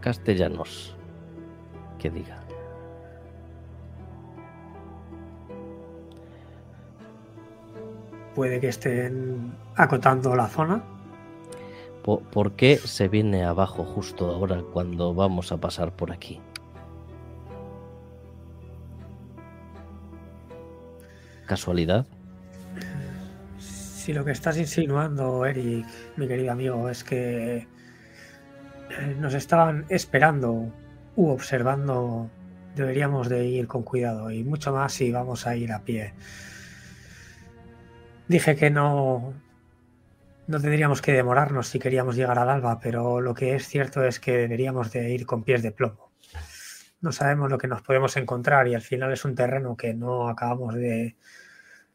Castellanos, 0.00 0.96
que 1.98 2.10
diga. 2.10 2.45
Puede 8.36 8.60
que 8.60 8.68
estén 8.68 9.52
acotando 9.74 10.36
la 10.36 10.46
zona. 10.46 10.82
Po- 12.04 12.20
¿Por 12.20 12.52
qué 12.52 12.76
se 12.76 13.08
viene 13.08 13.44
abajo 13.44 13.82
justo 13.82 14.30
ahora 14.30 14.62
cuando 14.72 15.12
vamos 15.14 15.50
a 15.50 15.56
pasar 15.56 15.90
por 15.96 16.12
aquí? 16.12 16.40
¿Casualidad? 21.46 22.06
Si 23.58 24.12
lo 24.12 24.24
que 24.24 24.32
estás 24.32 24.58
insinuando, 24.58 25.46
Eric, 25.46 25.86
mi 26.16 26.28
querido 26.28 26.52
amigo, 26.52 26.88
es 26.88 27.02
que 27.02 27.56
eh, 27.56 27.66
nos 29.18 29.34
estaban 29.34 29.84
esperando 29.88 30.70
u 31.16 31.28
observando, 31.28 32.28
deberíamos 32.76 33.28
de 33.28 33.46
ir 33.46 33.66
con 33.66 33.82
cuidado 33.82 34.30
y 34.30 34.44
mucho 34.44 34.72
más 34.72 34.92
si 34.92 35.10
vamos 35.10 35.46
a 35.46 35.56
ir 35.56 35.72
a 35.72 35.80
pie. 35.82 36.12
Dije 38.28 38.56
que 38.56 38.70
no, 38.70 39.34
no 40.46 40.60
tendríamos 40.60 41.02
que 41.02 41.12
demorarnos 41.12 41.68
si 41.68 41.78
queríamos 41.78 42.16
llegar 42.16 42.38
al 42.38 42.48
alba, 42.48 42.80
pero 42.80 43.20
lo 43.20 43.34
que 43.34 43.54
es 43.54 43.66
cierto 43.66 44.04
es 44.04 44.20
que 44.20 44.36
deberíamos 44.36 44.92
de 44.92 45.10
ir 45.10 45.26
con 45.26 45.44
pies 45.44 45.62
de 45.62 45.72
plomo. 45.72 46.12
No 47.00 47.12
sabemos 47.12 47.50
lo 47.50 47.58
que 47.58 47.68
nos 47.68 47.82
podemos 47.82 48.16
encontrar 48.16 48.68
y 48.68 48.74
al 48.74 48.82
final 48.82 49.12
es 49.12 49.24
un 49.24 49.34
terreno 49.34 49.76
que 49.76 49.94
no 49.94 50.28
acabamos 50.28 50.74
de, 50.74 51.16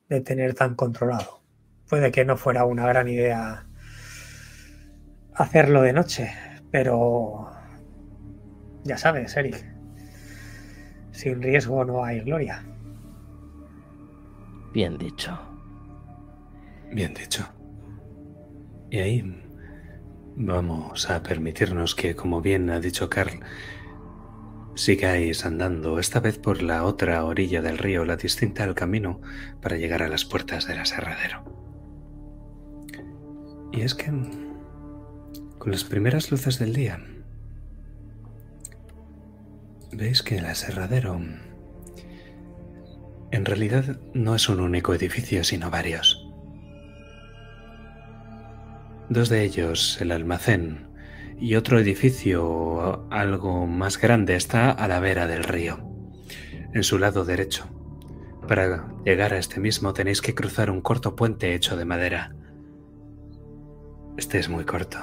de 0.10 0.22
tener 0.22 0.54
tan 0.54 0.76
controlado. 0.76 1.42
Puede 1.90 2.12
que 2.12 2.24
no 2.24 2.38
fuera 2.38 2.66
una 2.66 2.86
gran 2.88 3.08
idea 3.08 3.66
hacerlo 5.34 5.82
de 5.82 5.94
noche, 5.94 6.32
pero 6.72 7.52
ya 8.84 8.98
sabes, 8.98 9.36
Eric, 9.36 9.66
sin 11.12 11.42
riesgo 11.42 11.84
no 11.84 12.04
hay 12.04 12.22
gloria. 12.22 12.64
Bien 14.74 14.98
dicho. 14.98 15.51
Bien 16.92 17.14
dicho. 17.14 17.48
Y 18.90 19.00
ahí 19.00 19.42
vamos 20.36 21.10
a 21.10 21.24
permitirnos 21.24 21.96
que, 21.96 22.16
como 22.16 22.42
bien 22.42 22.70
ha 22.70 22.82
dicho 22.82 23.10
Carl, 23.10 23.40
sigáis 24.76 25.46
andando, 25.46 26.00
esta 26.00 26.20
vez 26.20 26.38
por 26.38 26.62
la 26.62 26.84
otra 26.84 27.24
orilla 27.24 27.62
del 27.62 27.78
río, 27.78 28.04
la 28.04 28.18
distinta 28.18 28.66
al 28.66 28.76
camino, 28.76 29.22
para 29.62 29.78
llegar 29.78 30.04
a 30.04 30.10
las 30.10 30.26
puertas 30.26 30.68
del 30.68 30.80
aserradero. 30.80 31.44
Y 33.72 33.82
es 33.82 33.96
que, 33.96 34.12
con 35.58 35.72
las 35.72 35.86
primeras 35.86 36.30
luces 36.30 36.60
del 36.60 36.74
día, 36.74 37.00
veis 39.94 40.24
que 40.24 40.38
el 40.38 40.46
aserradero 40.46 41.22
en 43.32 43.46
realidad 43.46 44.02
no 44.14 44.36
es 44.36 44.50
un 44.50 44.60
único 44.60 44.94
edificio, 44.94 45.46
sino 45.46 45.70
varios. 45.70 46.31
Dos 49.12 49.28
de 49.28 49.44
ellos, 49.44 50.00
el 50.00 50.14
almacén, 50.14 50.88
y 51.38 51.56
otro 51.56 51.78
edificio 51.80 53.06
algo 53.12 53.68
más 53.68 54.00
grande 54.00 54.38
está 54.38 54.72
a 54.72 54.88
la 54.88 55.02
vera 55.02 55.28
del 55.28 55.44
río, 55.44 55.84
en 56.74 56.82
su 56.86 56.98
lado 56.98 57.26
derecho. 57.26 57.66
Para 58.48 58.88
llegar 59.04 59.34
a 59.34 59.38
este 59.38 59.60
mismo 59.60 59.92
tenéis 59.92 60.22
que 60.22 60.34
cruzar 60.34 60.72
un 60.72 60.80
corto 60.80 61.18
puente 61.18 61.54
hecho 61.54 61.76
de 61.76 61.84
madera. 61.84 62.34
Este 64.16 64.40
es 64.40 64.48
muy 64.48 64.64
corto. 64.64 65.00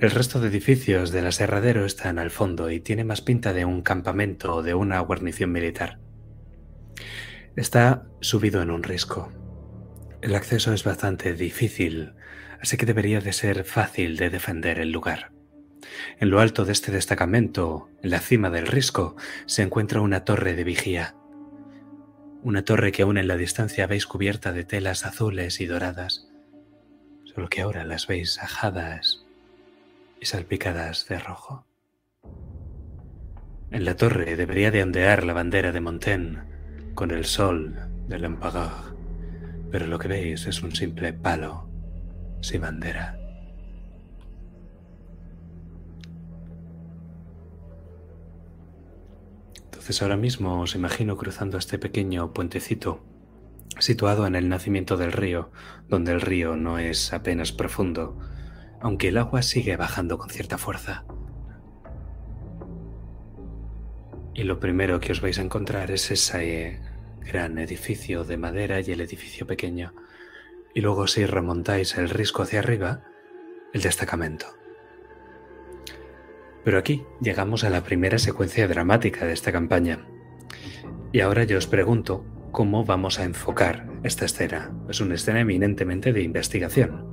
El 0.00 0.10
resto 0.10 0.40
de 0.40 0.48
edificios 0.48 1.10
del 1.10 1.26
aserradero 1.26 1.84
están 1.84 2.18
al 2.18 2.30
fondo 2.30 2.70
y 2.70 2.80
tiene 2.80 3.04
más 3.04 3.20
pinta 3.20 3.52
de 3.52 3.66
un 3.66 3.82
campamento 3.82 4.54
o 4.54 4.62
de 4.62 4.72
una 4.72 4.98
guarnición 5.00 5.52
militar. 5.52 5.98
Está 7.54 8.06
subido 8.22 8.62
en 8.62 8.70
un 8.70 8.82
risco. 8.82 9.30
El 10.22 10.34
acceso 10.34 10.72
es 10.72 10.84
bastante 10.84 11.34
difícil 11.34 12.14
así 12.64 12.78
que 12.78 12.86
debería 12.86 13.20
de 13.20 13.34
ser 13.34 13.64
fácil 13.64 14.16
de 14.16 14.30
defender 14.30 14.78
el 14.78 14.90
lugar. 14.90 15.32
En 16.18 16.30
lo 16.30 16.40
alto 16.40 16.64
de 16.64 16.72
este 16.72 16.92
destacamento, 16.92 17.90
en 18.02 18.08
la 18.08 18.20
cima 18.20 18.48
del 18.48 18.66
risco, 18.66 19.16
se 19.44 19.60
encuentra 19.60 20.00
una 20.00 20.24
torre 20.24 20.54
de 20.54 20.64
vigía. 20.64 21.14
Una 22.42 22.64
torre 22.64 22.90
que 22.90 23.02
aún 23.02 23.18
en 23.18 23.28
la 23.28 23.36
distancia 23.36 23.86
veis 23.86 24.06
cubierta 24.06 24.52
de 24.52 24.64
telas 24.64 25.04
azules 25.04 25.60
y 25.60 25.66
doradas, 25.66 26.26
solo 27.24 27.50
que 27.50 27.60
ahora 27.60 27.84
las 27.84 28.06
veis 28.06 28.38
ajadas 28.38 29.26
y 30.18 30.24
salpicadas 30.24 31.06
de 31.06 31.18
rojo. 31.18 31.66
En 33.72 33.84
la 33.84 33.94
torre 33.94 34.36
debería 34.36 34.70
de 34.70 34.82
ondear 34.82 35.24
la 35.24 35.34
bandera 35.34 35.70
de 35.70 35.82
Montaigne 35.82 36.38
con 36.94 37.10
el 37.10 37.26
sol 37.26 37.76
del 38.08 38.24
Empagor, 38.24 38.96
pero 39.70 39.86
lo 39.86 39.98
que 39.98 40.08
veis 40.08 40.46
es 40.46 40.62
un 40.62 40.74
simple 40.74 41.12
palo 41.12 41.73
sin 42.44 42.60
bandera. 42.60 43.18
Entonces 49.64 50.02
ahora 50.02 50.16
mismo 50.16 50.60
os 50.60 50.74
imagino 50.74 51.16
cruzando 51.16 51.58
este 51.58 51.78
pequeño 51.78 52.32
puentecito 52.32 53.04
situado 53.78 54.26
en 54.26 54.36
el 54.36 54.48
nacimiento 54.48 54.96
del 54.96 55.12
río, 55.12 55.50
donde 55.88 56.12
el 56.12 56.20
río 56.20 56.56
no 56.56 56.78
es 56.78 57.12
apenas 57.12 57.52
profundo, 57.52 58.18
aunque 58.80 59.08
el 59.08 59.18
agua 59.18 59.42
sigue 59.42 59.76
bajando 59.76 60.16
con 60.16 60.30
cierta 60.30 60.58
fuerza. 60.58 61.04
Y 64.34 64.44
lo 64.44 64.60
primero 64.60 65.00
que 65.00 65.12
os 65.12 65.20
vais 65.20 65.38
a 65.38 65.42
encontrar 65.42 65.90
es 65.90 66.10
ese 66.10 66.80
gran 67.20 67.58
edificio 67.58 68.24
de 68.24 68.36
madera 68.36 68.80
y 68.80 68.90
el 68.90 69.00
edificio 69.00 69.46
pequeño 69.46 69.92
y 70.74 70.80
luego 70.80 71.06
si 71.06 71.24
remontáis 71.24 71.96
el 71.96 72.10
risco 72.10 72.42
hacia 72.42 72.58
arriba, 72.58 73.04
el 73.72 73.82
destacamento. 73.82 74.46
Pero 76.64 76.78
aquí 76.78 77.04
llegamos 77.20 77.62
a 77.64 77.70
la 77.70 77.84
primera 77.84 78.18
secuencia 78.18 78.66
dramática 78.66 79.24
de 79.24 79.32
esta 79.32 79.52
campaña. 79.52 80.06
Y 81.12 81.20
ahora 81.20 81.44
yo 81.44 81.58
os 81.58 81.66
pregunto 81.66 82.24
cómo 82.50 82.84
vamos 82.84 83.18
a 83.18 83.24
enfocar 83.24 83.86
esta 84.02 84.24
escena. 84.24 84.72
Es 84.88 85.00
una 85.00 85.14
escena 85.14 85.40
eminentemente 85.40 86.12
de 86.12 86.22
investigación. 86.22 87.12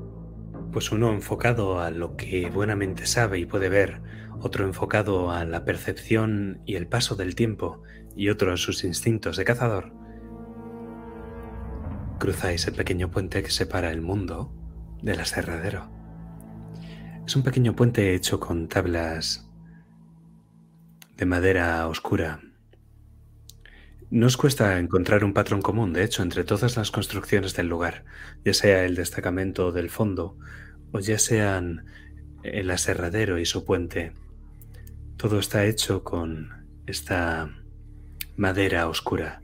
Pues 0.72 0.91
uno 0.91 1.12
enfocado 1.12 1.82
a 1.82 1.91
lo 1.91 2.16
que 2.16 2.49
buenamente 2.49 3.05
sabe 3.05 3.39
y 3.39 3.45
puede 3.45 3.68
ver, 3.68 4.01
otro 4.39 4.66
enfocado 4.66 5.32
a 5.32 5.43
la 5.45 5.66
percepción 5.66 6.62
y 6.66 6.76
el 6.76 6.88
paso 6.88 7.16
del 7.16 7.36
tiempo, 7.36 7.84
y 8.16 8.30
otro 8.30 8.53
a 8.53 8.57
sus 8.57 8.84
instintos 8.84 9.36
de 9.38 9.43
cazador, 9.43 9.93
cruzáis 12.22 12.67
el 12.67 12.76
pequeño 12.76 13.09
puente 13.09 13.41
que 13.41 13.49
separa 13.49 13.89
el 13.89 14.03
mundo 14.03 14.53
del 15.01 15.19
aserradero. 15.19 15.89
Es 17.26 17.36
un 17.36 17.41
pequeño 17.41 17.76
puente 17.76 18.13
hecho 18.13 18.39
con 18.39 18.67
tablas 18.67 19.49
de 21.17 21.26
madera 21.26 21.88
oscura. 21.88 22.39
No 24.11 24.28
os 24.28 24.38
cuesta 24.38 24.78
encontrar 24.78 25.24
un 25.24 25.34
patrón 25.34 25.63
común, 25.63 25.93
de 25.93 26.03
hecho, 26.03 26.22
entre 26.22 26.43
todas 26.43 26.78
las 26.78 26.91
construcciones 26.91 27.55
del 27.55 27.69
lugar, 27.69 28.05
ya 28.45 28.53
sea 28.53 28.86
el 28.86 28.93
destacamento 28.93 29.72
del 29.72 29.89
fondo 29.89 30.38
o 30.91 30.99
ya 30.99 31.17
sean 31.17 31.86
el 32.43 32.69
aserradero 32.69 33.39
y 33.39 33.47
su 33.47 33.65
puente. 33.65 34.13
Todo 35.17 35.39
está 35.39 35.65
hecho 35.65 36.03
con 36.03 36.67
esta 36.86 37.49
madera 38.38 38.88
oscura 38.88 39.41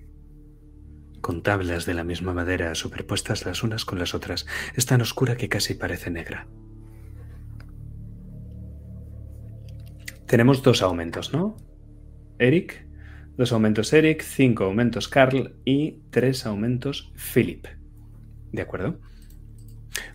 con 1.21 1.43
tablas 1.43 1.85
de 1.85 1.93
la 1.93 2.03
misma 2.03 2.33
madera 2.33 2.75
superpuestas 2.75 3.45
las 3.45 3.63
unas 3.63 3.85
con 3.85 3.99
las 3.99 4.13
otras. 4.13 4.45
Es 4.75 4.85
tan 4.85 5.01
oscura 5.01 5.37
que 5.37 5.49
casi 5.49 5.73
parece 5.73 6.09
negra. 6.09 6.47
Tenemos 10.25 10.61
dos 10.61 10.81
aumentos, 10.81 11.31
¿no? 11.31 11.55
Eric, 12.37 12.85
dos 13.37 13.51
aumentos 13.51 13.93
Eric, 13.93 14.21
cinco 14.21 14.65
aumentos 14.65 15.07
Carl 15.07 15.55
y 15.63 16.01
tres 16.09 16.45
aumentos 16.45 17.13
Philip. 17.15 17.65
¿De 18.51 18.61
acuerdo? 18.61 18.99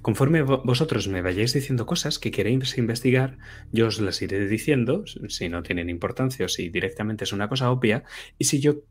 Conforme 0.00 0.42
vosotros 0.42 1.08
me 1.08 1.22
vayáis 1.22 1.52
diciendo 1.52 1.86
cosas 1.86 2.18
que 2.18 2.30
queréis 2.30 2.78
investigar, 2.78 3.38
yo 3.72 3.86
os 3.86 4.00
las 4.00 4.20
iré 4.22 4.46
diciendo, 4.46 5.04
si 5.28 5.48
no 5.48 5.62
tienen 5.62 5.90
importancia 5.90 6.46
o 6.46 6.48
si 6.48 6.68
directamente 6.68 7.24
es 7.24 7.32
una 7.32 7.48
cosa 7.48 7.70
obvia, 7.70 8.04
y 8.38 8.44
si 8.44 8.60
yo 8.60 8.82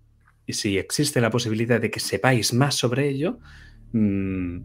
si 0.54 0.78
existe 0.78 1.22
la 1.22 1.30
posibilidad 1.30 1.80
de 1.80 1.92
que 1.92 2.00
sepáis 2.00 2.54
más 2.54 2.76
sobre 2.76 3.08
ello, 3.10 3.40
mm, 3.94 4.60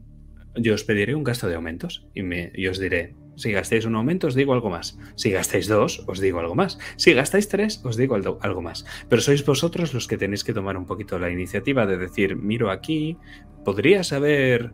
yo 0.57 0.75
os 0.75 0.85
pediré 0.85 1.15
un 1.15 1.25
gasto 1.25 1.49
de 1.49 1.55
aumentos 1.55 2.07
y, 2.15 2.23
me, 2.23 2.53
os 2.69 2.79
diré, 2.79 3.15
si 3.37 3.53
gastáis 3.53 3.85
un 3.85 3.95
aumento 3.95 4.27
os 4.27 4.35
digo 4.35 4.55
algo 4.55 4.71
más, 4.71 4.99
si 5.15 5.31
gastáis 5.31 5.69
dos 5.69 6.05
os 6.07 6.21
digo 6.21 6.41
algo 6.41 6.55
más, 6.55 6.79
si 6.97 7.13
gastáis 7.13 7.49
tres 7.49 7.81
os 7.85 7.97
digo 7.97 8.17
algo 8.17 8.63
más, 8.63 8.87
pero 9.09 9.21
sois 9.21 9.45
vosotros 9.45 9.93
los 9.93 10.09
que 10.09 10.17
tenéis 10.17 10.45
que 10.45 10.55
tomar 10.55 10.77
un 10.77 10.87
poquito 10.87 11.19
la 11.19 11.31
iniciativa 11.31 11.87
de 11.87 11.99
decir, 11.99 12.37
miro 12.37 12.71
aquí, 12.71 13.19
podría 13.65 14.03
saber... 14.03 14.73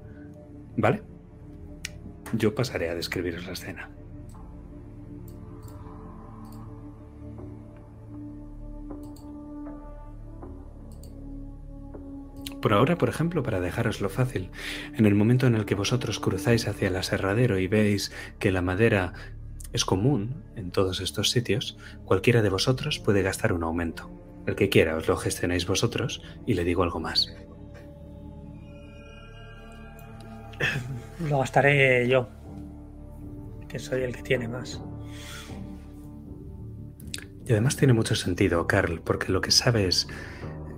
¿Vale? 0.76 1.02
Yo 2.32 2.54
pasaré 2.54 2.88
a 2.88 2.94
describiros 2.94 3.44
la 3.44 3.52
escena. 3.52 3.90
Por 12.62 12.72
ahora, 12.72 12.96
por 12.96 13.08
ejemplo, 13.08 13.42
para 13.42 13.60
dejaroslo 13.60 14.08
fácil, 14.08 14.50
en 14.94 15.04
el 15.04 15.16
momento 15.16 15.48
en 15.48 15.56
el 15.56 15.64
que 15.64 15.74
vosotros 15.74 16.20
cruzáis 16.20 16.68
hacia 16.68 16.88
el 16.88 16.96
aserradero 16.96 17.58
y 17.58 17.66
veis 17.66 18.12
que 18.38 18.52
la 18.52 18.62
madera 18.62 19.14
es 19.72 19.84
común 19.84 20.44
en 20.54 20.70
todos 20.70 21.00
estos 21.00 21.30
sitios, 21.30 21.76
cualquiera 22.04 22.40
de 22.40 22.50
vosotros 22.50 23.00
puede 23.00 23.22
gastar 23.22 23.52
un 23.52 23.64
aumento. 23.64 24.10
El 24.46 24.54
que 24.54 24.68
quiera 24.68 24.96
os 24.96 25.08
lo 25.08 25.16
gestionáis 25.16 25.66
vosotros 25.66 26.22
y 26.46 26.54
le 26.54 26.62
digo 26.62 26.84
algo 26.84 27.00
más. 27.00 27.34
Lo 31.28 31.40
gastaré 31.40 32.08
yo, 32.08 32.28
que 33.68 33.80
soy 33.80 34.02
el 34.02 34.14
que 34.14 34.22
tiene 34.22 34.46
más. 34.46 34.80
Y 37.44 37.50
además 37.50 37.76
tiene 37.76 37.92
mucho 37.92 38.14
sentido, 38.14 38.68
Carl, 38.68 39.00
porque 39.00 39.32
lo 39.32 39.40
que 39.40 39.50
sabes 39.50 40.06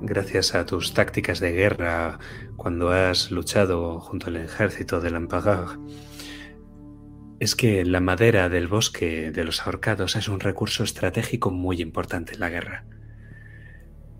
gracias 0.06 0.54
a 0.54 0.66
tus 0.66 0.94
tácticas 0.94 1.40
de 1.40 1.52
guerra 1.52 2.18
cuando 2.56 2.90
has 2.90 3.30
luchado 3.30 4.00
junto 4.00 4.28
al 4.28 4.36
ejército 4.36 5.00
del 5.00 5.14
Empagag, 5.14 5.78
es 7.40 7.54
que 7.54 7.84
la 7.84 8.00
madera 8.00 8.48
del 8.48 8.68
bosque 8.68 9.30
de 9.30 9.44
los 9.44 9.66
ahorcados 9.66 10.16
es 10.16 10.28
un 10.28 10.40
recurso 10.40 10.84
estratégico 10.84 11.50
muy 11.50 11.80
importante 11.80 12.34
en 12.34 12.40
la 12.40 12.50
guerra. 12.50 12.84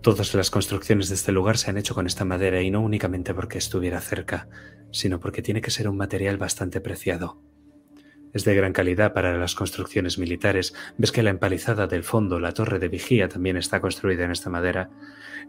Todas 0.01 0.33
las 0.35 0.51
construcciones 0.51 1.09
de 1.09 1.15
este 1.15 1.31
lugar 1.31 1.57
se 1.57 1.71
han 1.71 1.77
hecho 1.77 1.95
con 1.95 2.05
esta 2.05 2.25
madera 2.25 2.61
y 2.61 2.69
no 2.69 2.81
únicamente 2.81 3.33
porque 3.33 3.57
estuviera 3.57 4.01
cerca, 4.01 4.47
sino 4.91 5.19
porque 5.19 5.41
tiene 5.41 5.61
que 5.61 5.71
ser 5.71 5.89
un 5.89 5.97
material 5.97 6.37
bastante 6.37 6.81
preciado. 6.81 7.41
Es 8.35 8.43
de 8.43 8.53
gran 8.53 8.73
calidad 8.73 9.13
para 9.13 9.37
las 9.37 9.55
construcciones 9.55 10.19
militares. 10.19 10.75
Ves 10.97 11.13
que 11.13 11.23
la 11.23 11.29
empalizada 11.29 11.87
del 11.87 12.03
fondo, 12.03 12.39
la 12.39 12.51
torre 12.51 12.79
de 12.79 12.89
vigía, 12.89 13.29
también 13.29 13.55
está 13.55 13.79
construida 13.79 14.25
en 14.25 14.31
esta 14.31 14.49
madera. 14.49 14.89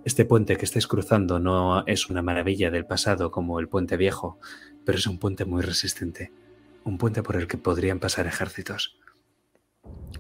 Este 0.07 0.25
puente 0.25 0.57
que 0.57 0.65
estáis 0.65 0.87
cruzando 0.87 1.41
no 1.41 1.85
es 1.85 2.09
una 2.09 2.23
maravilla 2.23 2.71
del 2.71 2.87
pasado 2.87 3.33
como 3.33 3.59
el 3.59 3.69
puente 3.69 3.97
viejo, 3.97 4.39
pero 4.85 4.99
es 4.99 5.09
un 5.09 5.19
puente 5.19 5.45
muy 5.45 5.63
resistente. 5.63 6.33
Un 6.85 6.97
puente 6.97 7.25
por 7.25 7.35
el 7.35 7.49
que 7.49 7.59
podrían 7.59 7.99
pasar 7.99 8.29
ejércitos. 8.29 9.01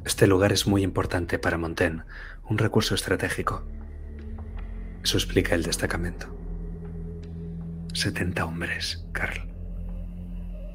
Este 0.04 0.26
lugar 0.26 0.50
es 0.50 0.66
muy 0.66 0.82
importante 0.82 1.38
para 1.38 1.56
Montaigne, 1.56 2.02
un 2.50 2.58
recurso 2.58 2.96
estratégico. 2.96 3.62
Eso 5.04 5.18
explica 5.18 5.54
el 5.54 5.62
destacamento. 5.62 6.36
70 7.94 8.44
hombres, 8.44 9.06
Carl. 9.12 9.54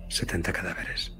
70 0.08 0.54
cadáveres. 0.54 1.18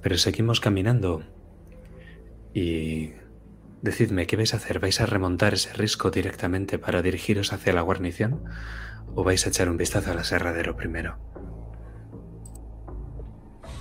Pero 0.00 0.16
seguimos 0.16 0.60
caminando. 0.60 1.22
Y 2.54 3.12
decidme, 3.84 4.26
¿qué 4.26 4.36
vais 4.36 4.54
a 4.54 4.56
hacer? 4.56 4.80
¿Vais 4.80 4.98
a 5.02 5.06
remontar 5.06 5.52
ese 5.52 5.72
risco 5.74 6.10
directamente 6.10 6.78
para 6.78 7.02
dirigiros 7.02 7.52
hacia 7.52 7.74
la 7.74 7.82
guarnición? 7.82 8.40
¿O 9.14 9.24
vais 9.24 9.44
a 9.46 9.50
echar 9.50 9.68
un 9.68 9.76
vistazo 9.76 10.10
al 10.10 10.18
aserradero 10.18 10.74
primero? 10.74 11.16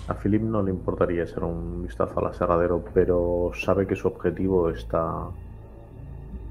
A 0.10 0.14
Philip 0.16 0.42
no 0.42 0.62
le 0.62 0.72
importaría 0.72 1.24
echar 1.24 1.46
un 1.46 1.84
vistazo 1.84 2.20
al 2.20 2.28
aserradero, 2.28 2.84
pero 2.94 3.52
sabe 3.56 3.88
que 3.88 3.96
su 3.96 4.10
objetivo 4.10 4.70
está 4.70 5.30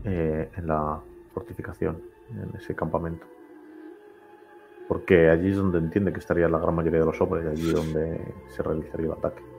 eh, 0.04 0.50
en 0.56 0.66
la 0.66 0.98
fortificación, 1.34 2.00
en 2.30 2.56
ese 2.56 2.74
campamento. 2.74 3.26
Porque 4.88 5.28
allí 5.28 5.50
es 5.50 5.56
donde 5.56 5.78
entiende 5.78 6.10
que 6.10 6.20
estaría 6.20 6.48
la 6.48 6.58
gran 6.58 6.74
mayoría 6.74 7.00
de 7.00 7.06
los 7.06 7.20
hombres, 7.20 7.46
allí 7.46 7.70
donde 7.70 8.18
se 8.48 8.62
realizaría 8.62 9.06
el 9.06 9.12
ataque. 9.12 9.51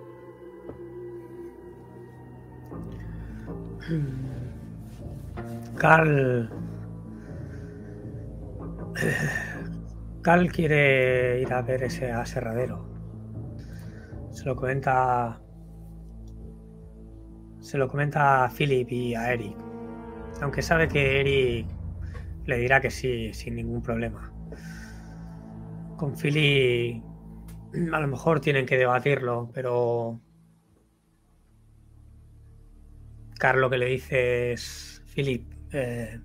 Carl. 5.77 6.49
Carl 10.21 10.51
quiere 10.51 11.41
ir 11.41 11.51
a 11.53 11.61
ver 11.61 11.83
ese 11.83 12.11
aserradero. 12.11 12.87
Se 14.31 14.45
lo 14.45 14.55
comenta. 14.55 15.41
Se 17.59 17.77
lo 17.77 17.87
comenta 17.87 18.45
a 18.45 18.49
Philip 18.49 18.91
y 18.91 19.15
a 19.15 19.33
Eric. 19.33 19.55
Aunque 20.41 20.61
sabe 20.61 20.87
que 20.87 21.21
Eric 21.21 21.67
le 22.45 22.57
dirá 22.57 22.81
que 22.81 22.91
sí, 22.91 23.33
sin 23.33 23.55
ningún 23.55 23.81
problema. 23.81 24.31
Con 25.97 26.15
Philip 26.15 27.03
a 27.91 27.99
lo 27.99 28.07
mejor 28.07 28.39
tienen 28.39 28.65
que 28.65 28.77
debatirlo, 28.77 29.49
pero 29.53 30.19
Carl 33.43 33.59
lo 33.59 33.69
que 33.69 33.77
le 33.77 33.87
dice 33.87 34.53
es, 34.53 35.03
Philip, 35.13 35.43
eh, 35.73 36.17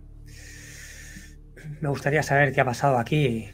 me 1.81 1.89
gustaría 1.89 2.23
saber 2.23 2.53
qué 2.53 2.61
ha 2.61 2.65
pasado 2.65 2.97
aquí. 2.97 3.51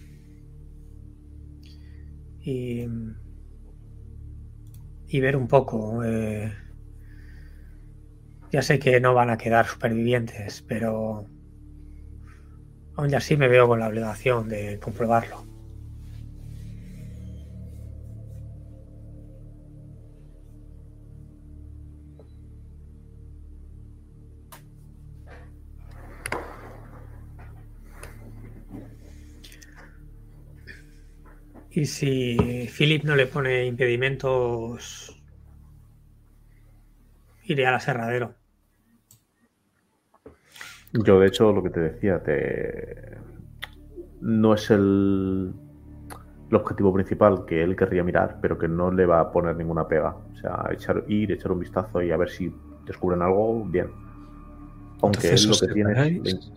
Y, 2.43 2.87
y 5.09 5.21
ver 5.21 5.35
un 5.35 5.49
poco. 5.49 6.05
eh, 6.05 6.53
ya 8.53 8.61
sé 8.61 8.79
que 8.79 9.01
no 9.01 9.15
van 9.15 9.31
a 9.31 9.39
quedar 9.39 9.65
supervivientes, 9.67 10.61
pero 10.69 11.27
aún 12.97 13.15
así 13.15 13.39
me 13.39 13.49
veo 13.49 13.67
con 13.67 13.81
la 13.81 13.89
obligación 13.89 14.51
de 14.51 14.79
comprobarlo. 14.79 15.54
Y 31.77 31.87
si 31.87 32.68
Philip 32.77 33.03
no 33.03 33.16
le 33.16 33.27
pone 33.27 33.66
impedimentos, 33.66 35.20
iré 37.45 37.66
al 37.66 37.75
aserradero. 37.75 38.35
Yo, 40.93 41.18
de 41.18 41.27
hecho, 41.27 41.53
lo 41.53 41.64
que 41.64 41.70
te 41.70 41.81
decía, 41.81 42.22
te... 42.22 43.18
no 44.20 44.55
es 44.55 44.70
el... 44.70 45.53
el 46.49 46.55
objetivo 46.55 46.95
principal 46.95 47.45
que 47.45 47.64
él 47.64 47.75
querría 47.75 48.05
mirar, 48.05 48.39
pero 48.41 48.57
que 48.57 48.68
no 48.68 48.93
le 48.93 49.05
va 49.05 49.18
a 49.18 49.33
poner 49.33 49.57
ninguna 49.57 49.89
pega. 49.89 50.14
O 50.14 50.37
sea, 50.37 50.68
echar, 50.70 51.03
ir, 51.09 51.33
echar 51.33 51.51
un 51.51 51.59
vistazo 51.59 52.01
y 52.01 52.12
a 52.12 52.16
ver 52.16 52.31
si 52.31 52.55
descubren 52.87 53.20
algo, 53.20 53.64
bien. 53.64 53.89
Aunque 55.03 55.27
Entonces, 55.27 55.43
él 55.43 55.47
lo 55.49 55.53
¿os 55.55 55.61
que 55.61 55.72
tiene 55.75 56.20
es... 56.25 56.53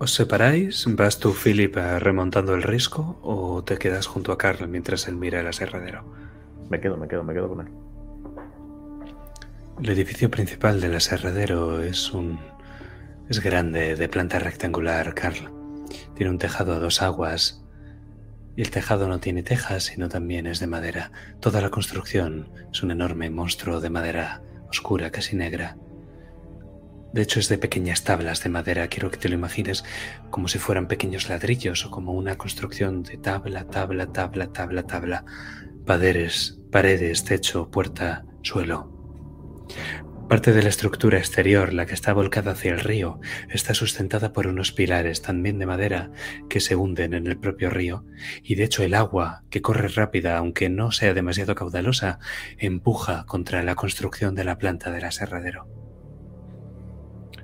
¿Os 0.00 0.14
separáis? 0.14 0.84
¿Vas 0.90 1.18
tú, 1.18 1.34
Philip, 1.34 1.74
remontando 1.74 2.54
el 2.54 2.62
risco 2.62 3.18
o 3.20 3.64
te 3.64 3.78
quedas 3.78 4.06
junto 4.06 4.30
a 4.30 4.38
Carl 4.38 4.68
mientras 4.68 5.08
él 5.08 5.16
mira 5.16 5.40
el 5.40 5.46
aserradero? 5.48 6.04
Me 6.70 6.78
quedo, 6.80 6.96
me 6.96 7.08
quedo, 7.08 7.24
me 7.24 7.34
quedo 7.34 7.48
con 7.48 7.66
él. 7.66 7.72
El 9.82 9.88
edificio 9.90 10.30
principal 10.30 10.80
del 10.80 10.94
aserradero 10.94 11.82
es 11.82 12.12
un... 12.12 12.38
es 13.28 13.40
grande, 13.40 13.96
de 13.96 14.08
planta 14.08 14.38
rectangular, 14.38 15.14
Carl. 15.14 15.50
Tiene 16.14 16.30
un 16.30 16.38
tejado 16.38 16.74
a 16.74 16.78
dos 16.78 17.02
aguas. 17.02 17.64
Y 18.54 18.62
el 18.62 18.70
tejado 18.70 19.08
no 19.08 19.18
tiene 19.18 19.42
tejas, 19.42 19.82
sino 19.82 20.08
también 20.08 20.46
es 20.46 20.60
de 20.60 20.68
madera. 20.68 21.10
Toda 21.40 21.60
la 21.60 21.70
construcción 21.70 22.52
es 22.72 22.84
un 22.84 22.92
enorme 22.92 23.30
monstruo 23.30 23.80
de 23.80 23.90
madera 23.90 24.42
oscura, 24.68 25.10
casi 25.10 25.34
negra. 25.34 25.76
De 27.12 27.22
hecho, 27.22 27.40
es 27.40 27.48
de 27.48 27.58
pequeñas 27.58 28.04
tablas 28.04 28.42
de 28.42 28.50
madera. 28.50 28.88
Quiero 28.88 29.10
que 29.10 29.16
te 29.16 29.28
lo 29.28 29.34
imagines 29.34 29.84
como 30.30 30.48
si 30.48 30.58
fueran 30.58 30.88
pequeños 30.88 31.28
ladrillos 31.28 31.86
o 31.86 31.90
como 31.90 32.12
una 32.12 32.36
construcción 32.36 33.02
de 33.02 33.16
tabla, 33.16 33.64
tabla, 33.64 34.12
tabla, 34.12 34.52
tabla, 34.52 34.82
tabla. 34.82 35.24
Paredes, 35.86 36.58
paredes, 36.70 37.24
techo, 37.24 37.70
puerta, 37.70 38.24
suelo. 38.42 38.98
Parte 40.28 40.52
de 40.52 40.62
la 40.62 40.68
estructura 40.68 41.16
exterior, 41.16 41.72
la 41.72 41.86
que 41.86 41.94
está 41.94 42.12
volcada 42.12 42.52
hacia 42.52 42.72
el 42.72 42.80
río, 42.80 43.18
está 43.48 43.72
sustentada 43.72 44.34
por 44.34 44.46
unos 44.46 44.72
pilares 44.72 45.22
también 45.22 45.58
de 45.58 45.64
madera 45.64 46.10
que 46.50 46.60
se 46.60 46.76
hunden 46.76 47.14
en 47.14 47.26
el 47.26 47.38
propio 47.38 47.70
río, 47.70 48.04
y 48.42 48.54
de 48.56 48.64
hecho 48.64 48.82
el 48.82 48.92
agua, 48.92 49.44
que 49.48 49.62
corre 49.62 49.88
rápida 49.88 50.36
aunque 50.36 50.68
no 50.68 50.92
sea 50.92 51.14
demasiado 51.14 51.54
caudalosa, 51.54 52.18
empuja 52.58 53.24
contra 53.24 53.62
la 53.62 53.74
construcción 53.74 54.34
de 54.34 54.44
la 54.44 54.58
planta 54.58 54.90
del 54.90 55.04
aserradero. 55.04 55.87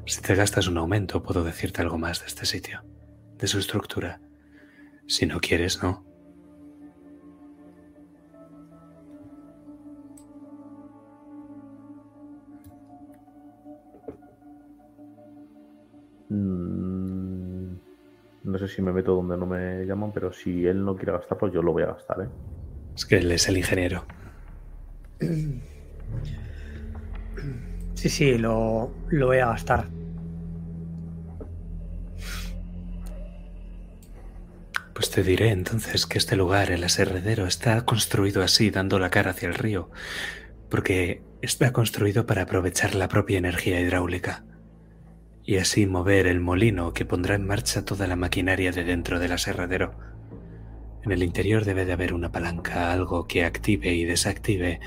Si 0.07 0.21
te 0.21 0.35
gastas 0.35 0.69
un 0.69 0.77
aumento, 0.79 1.23
puedo 1.23 1.43
decirte 1.45 1.81
algo 1.83 1.99
más 1.99 2.21
de 2.21 2.27
este 2.27 2.47
sitio, 2.47 2.83
de 3.39 3.47
su 3.47 3.59
estructura. 3.59 4.21
Si 5.07 5.27
no 5.27 5.41
quieres, 5.41 5.83
no. 5.83 6.05
Mm, 16.29 17.75
No 18.45 18.59
sé 18.59 18.69
si 18.69 18.83
me 18.83 18.93
meto 18.93 19.15
donde 19.15 19.37
no 19.39 19.47
me 19.47 19.85
llaman, 19.87 20.13
pero 20.13 20.31
si 20.33 20.67
él 20.67 20.85
no 20.85 20.97
quiere 20.97 21.13
gastarlo, 21.13 21.51
yo 21.51 21.63
lo 21.63 21.73
voy 21.73 21.83
a 21.85 21.87
gastar, 21.87 22.21
¿eh? 22.23 22.29
Es 22.95 23.07
que 23.07 23.17
él 23.17 23.33
es 23.33 23.49
el 23.49 23.57
ingeniero. 23.57 24.05
Sí, 28.05 28.11
sí, 28.11 28.37
lo, 28.37 28.93
lo 29.09 29.29
voy 29.29 29.39
a 29.39 29.47
gastar. 29.47 29.87
Pues 34.93 35.11
te 35.11 35.23
diré 35.23 35.49
entonces 35.49 36.05
que 36.05 36.19
este 36.19 36.37
lugar, 36.37 36.71
el 36.71 36.85
aserradero, 36.85 37.47
está 37.47 37.87
construido 37.87 38.43
así, 38.43 38.69
dando 38.69 38.99
la 38.99 39.09
cara 39.09 39.31
hacia 39.31 39.49
el 39.49 39.55
río, 39.55 39.91
porque 40.69 41.23
está 41.41 41.73
construido 41.73 42.27
para 42.27 42.43
aprovechar 42.43 42.95
la 42.95 43.09
propia 43.09 43.39
energía 43.39 43.81
hidráulica 43.81 44.45
y 45.43 45.57
así 45.57 45.87
mover 45.87 46.27
el 46.27 46.41
molino 46.41 46.93
que 46.93 47.07
pondrá 47.07 47.37
en 47.37 47.47
marcha 47.47 47.87
toda 47.87 48.07
la 48.07 48.17
maquinaria 48.17 48.71
de 48.71 48.85
dentro 48.85 49.19
del 49.19 49.33
aserradero. 49.33 49.95
En 51.05 51.11
el 51.11 51.23
interior 51.23 51.65
debe 51.65 51.87
de 51.87 51.95
haber 51.95 52.13
una 52.13 52.31
palanca, 52.31 52.93
algo 52.93 53.27
que 53.27 53.47
active 53.47 53.95
y 53.95 54.05
desactive 54.05 54.81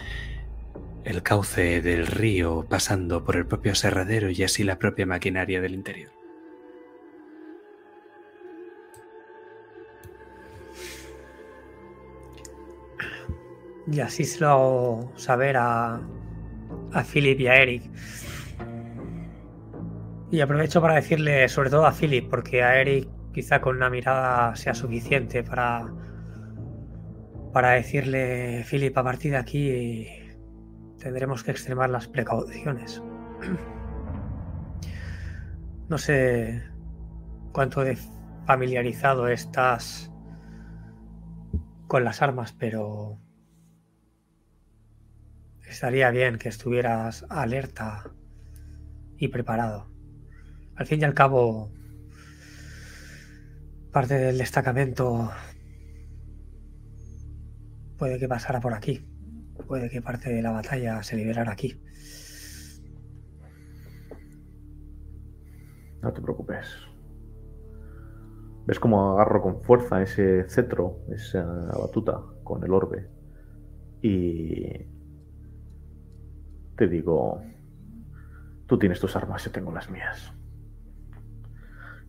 el 1.08 1.24
cauce 1.24 1.82
del 1.82 2.06
río 2.06 2.66
pasando 2.70 3.24
por 3.24 3.38
el 3.38 3.46
propio 3.46 3.72
aserradero 3.72 4.30
y 4.30 4.44
así 4.44 4.66
la 4.66 4.78
propia 4.78 5.06
maquinaria 5.06 5.62
del 5.62 5.74
interior. 5.74 6.12
Y 13.90 14.02
así 14.02 14.26
se 14.26 14.42
lo 14.42 14.50
hago 14.50 15.14
saber 15.16 15.56
a, 15.56 16.02
a 16.92 17.04
Philip 17.06 17.40
y 17.40 17.48
a 17.48 17.56
Eric. 17.56 17.84
Y 20.30 20.42
aprovecho 20.42 20.82
para 20.82 20.96
decirle, 20.96 21.48
sobre 21.48 21.70
todo 21.70 21.86
a 21.86 21.94
Philip, 21.94 22.30
porque 22.30 22.64
a 22.64 22.82
Eric 22.82 23.08
quizá 23.34 23.62
con 23.62 23.78
una 23.78 23.90
mirada 23.90 24.54
sea 24.58 24.74
suficiente 24.74 25.42
para, 25.42 25.88
para 27.54 27.72
decirle, 27.72 28.66
Philip, 28.70 28.98
a 28.98 29.04
partir 29.06 29.32
de 29.32 29.38
aquí 29.38 30.27
tendremos 31.00 31.44
que 31.44 31.52
extremar 31.52 31.90
las 31.90 32.08
precauciones. 32.08 33.02
No 35.90 35.98
sé 35.98 36.64
cuánto 37.54 37.82
de 37.82 37.98
familiarizado 38.46 39.30
estás 39.30 40.12
con 41.88 42.04
las 42.04 42.22
armas, 42.22 42.52
pero 42.52 43.22
estaría 45.66 46.12
bien 46.12 46.38
que 46.40 46.50
estuvieras 46.50 47.26
alerta 47.30 48.12
y 49.18 49.30
preparado. 49.30 49.88
Al 50.76 50.86
fin 50.88 51.00
y 51.00 51.06
al 51.06 51.14
cabo, 51.14 51.72
parte 53.94 54.16
del 54.16 54.38
destacamento 54.38 55.32
puede 57.98 58.20
que 58.20 58.28
pasara 58.28 58.60
por 58.60 58.74
aquí. 58.74 59.07
Puede 59.68 59.90
que 59.90 60.02
parte 60.02 60.32
de 60.32 60.42
la 60.42 60.52
batalla 60.52 61.04
se 61.04 61.16
liberara 61.16 61.52
aquí. 61.52 61.80
No 66.02 66.14
te 66.14 66.22
preocupes. 66.22 66.68
¿Ves 68.66 68.80
cómo 68.80 69.12
agarro 69.14 69.42
con 69.42 69.62
fuerza 69.62 70.02
ese 70.02 70.48
cetro, 70.50 71.00
esa 71.10 71.44
batuta, 71.44 72.22
con 72.44 72.64
el 72.64 72.74
orbe? 72.74 73.18
y 74.02 74.86
te 76.76 76.88
digo, 76.88 77.42
tú 78.68 78.78
tienes 78.78 79.00
tus 79.00 79.16
armas, 79.16 79.44
yo 79.44 79.52
tengo 79.52 79.72
las 79.72 79.90
mías. 79.90 80.32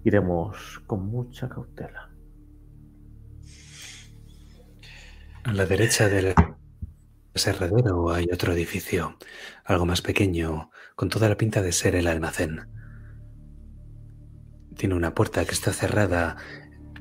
Iremos 0.05 0.81
con 0.87 1.07
mucha 1.07 1.49
cautela. 1.49 2.11
A 5.45 5.53
la 5.53 5.65
derecha 5.65 6.09
del 6.09 6.35
aserradero 7.39 8.11
hay 8.11 8.27
otro 8.33 8.53
edificio, 8.53 9.17
algo 9.65 9.87
más 9.87 10.03
pequeño, 10.03 10.71
con 10.97 11.09
toda 11.09 11.29
la 11.29 11.37
pinta 11.37 11.63
de 11.63 11.71
ser 11.71 11.95
el 11.95 12.09
almacén. 12.09 12.67
Tiene 14.77 14.97
una 14.97 15.15
puerta 15.15 15.45
que 15.45 15.53
está 15.53 15.73
cerrada 15.73 16.37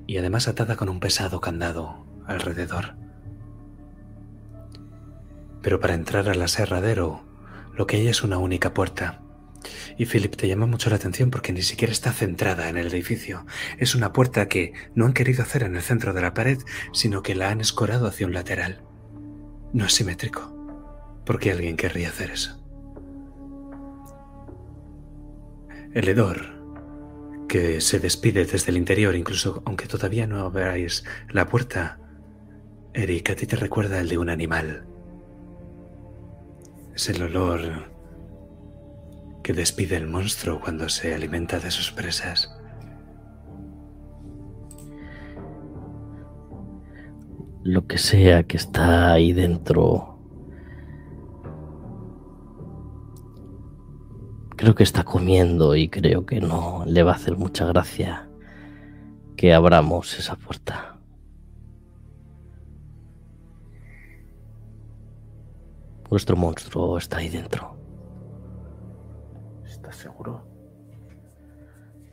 y 0.06 0.18
además 0.18 0.48
atada 0.48 0.76
con 0.76 0.90
un 0.90 1.00
pesado 1.00 1.42
candado 1.42 2.06
alrededor. 2.28 2.96
Pero 5.64 5.80
para 5.80 5.96
entrar 5.96 6.30
al 6.30 6.42
aserradero, 6.42 7.26
lo 7.74 7.88
que 7.88 7.98
hay 7.98 8.08
es 8.08 8.24
una 8.24 8.38
única 8.38 8.76
puerta. 8.76 9.22
Y 9.98 10.06
Philip 10.06 10.36
te 10.36 10.48
llama 10.48 10.68
mucho 10.68 10.92
la 10.92 10.98
atención 10.98 11.32
porque 11.32 11.52
ni 11.52 11.64
siquiera 11.64 11.92
está 11.92 12.14
centrada 12.14 12.70
en 12.70 12.78
el 12.78 12.94
edificio. 12.94 13.48
Es 13.80 13.96
una 13.96 14.14
puerta 14.14 14.48
que 14.48 14.74
no 14.94 15.06
han 15.06 15.14
querido 15.14 15.42
hacer 15.42 15.64
en 15.64 15.76
el 15.76 15.82
centro 15.82 16.14
de 16.14 16.22
la 16.22 16.36
pared, 16.36 16.60
sino 16.94 17.24
que 17.24 17.34
la 17.34 17.50
han 17.50 17.60
escorado 17.60 18.06
hacia 18.06 18.28
un 18.28 18.34
lateral. 18.34 18.87
No 19.78 19.86
es 19.86 19.94
simétrico. 19.94 20.42
¿Por 21.24 21.38
qué 21.38 21.52
alguien 21.52 21.78
querría 21.78 22.10
hacer 22.10 22.32
eso? 22.32 22.58
El 25.94 26.08
hedor, 26.08 27.46
que 27.48 27.80
se 27.80 28.00
despide 28.00 28.44
desde 28.46 28.72
el 28.72 28.78
interior, 28.78 29.16
incluso 29.16 29.62
aunque 29.68 29.86
todavía 29.86 30.26
no 30.26 30.50
veáis 30.50 31.04
la 31.30 31.46
puerta, 31.46 32.00
Eric, 32.96 33.30
a 33.30 33.36
ti 33.36 33.46
te 33.46 33.56
recuerda 33.56 34.00
el 34.00 34.10
de 34.10 34.18
un 34.18 34.32
animal. 34.32 34.88
Es 36.96 37.10
el 37.10 37.22
olor 37.22 37.92
que 39.44 39.54
despide 39.54 39.98
el 39.98 40.08
monstruo 40.08 40.60
cuando 40.60 40.90
se 40.90 41.14
alimenta 41.14 41.60
de 41.60 41.70
sus 41.70 41.92
presas. 41.92 42.50
Lo 47.68 47.86
que 47.86 47.98
sea 47.98 48.44
que 48.44 48.56
está 48.56 49.12
ahí 49.12 49.34
dentro. 49.34 50.18
Creo 54.56 54.74
que 54.74 54.84
está 54.84 55.04
comiendo 55.04 55.76
y 55.76 55.90
creo 55.90 56.26
que 56.26 56.40
no 56.40 56.86
le 56.88 57.04
va 57.04 57.12
a 57.12 57.16
hacer 57.16 57.36
mucha 57.36 57.66
gracia 57.66 58.30
que 59.36 59.54
abramos 59.54 60.18
esa 60.18 60.38
puerta. 60.38 60.98
Nuestro 66.10 66.38
monstruo 66.38 66.98
está 66.98 67.18
ahí 67.18 67.28
dentro. 67.28 67.76
¿Estás 69.66 69.98
seguro? 69.98 70.48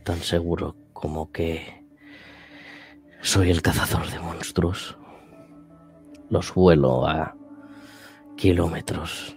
Tan 0.02 0.18
seguro 0.18 0.74
como 0.92 1.30
que 1.30 1.86
soy 3.22 3.52
el 3.52 3.62
cazador 3.62 4.10
de 4.10 4.18
monstruos. 4.18 4.98
Los 6.30 6.54
vuelo 6.54 7.06
a 7.06 7.34
kilómetros. 8.36 9.36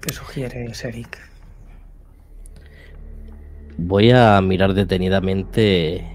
¿Qué 0.00 0.14
sugieres, 0.14 0.84
Eric? 0.84 1.18
Voy 3.76 4.10
a 4.10 4.40
mirar 4.40 4.74
detenidamente 4.74 6.06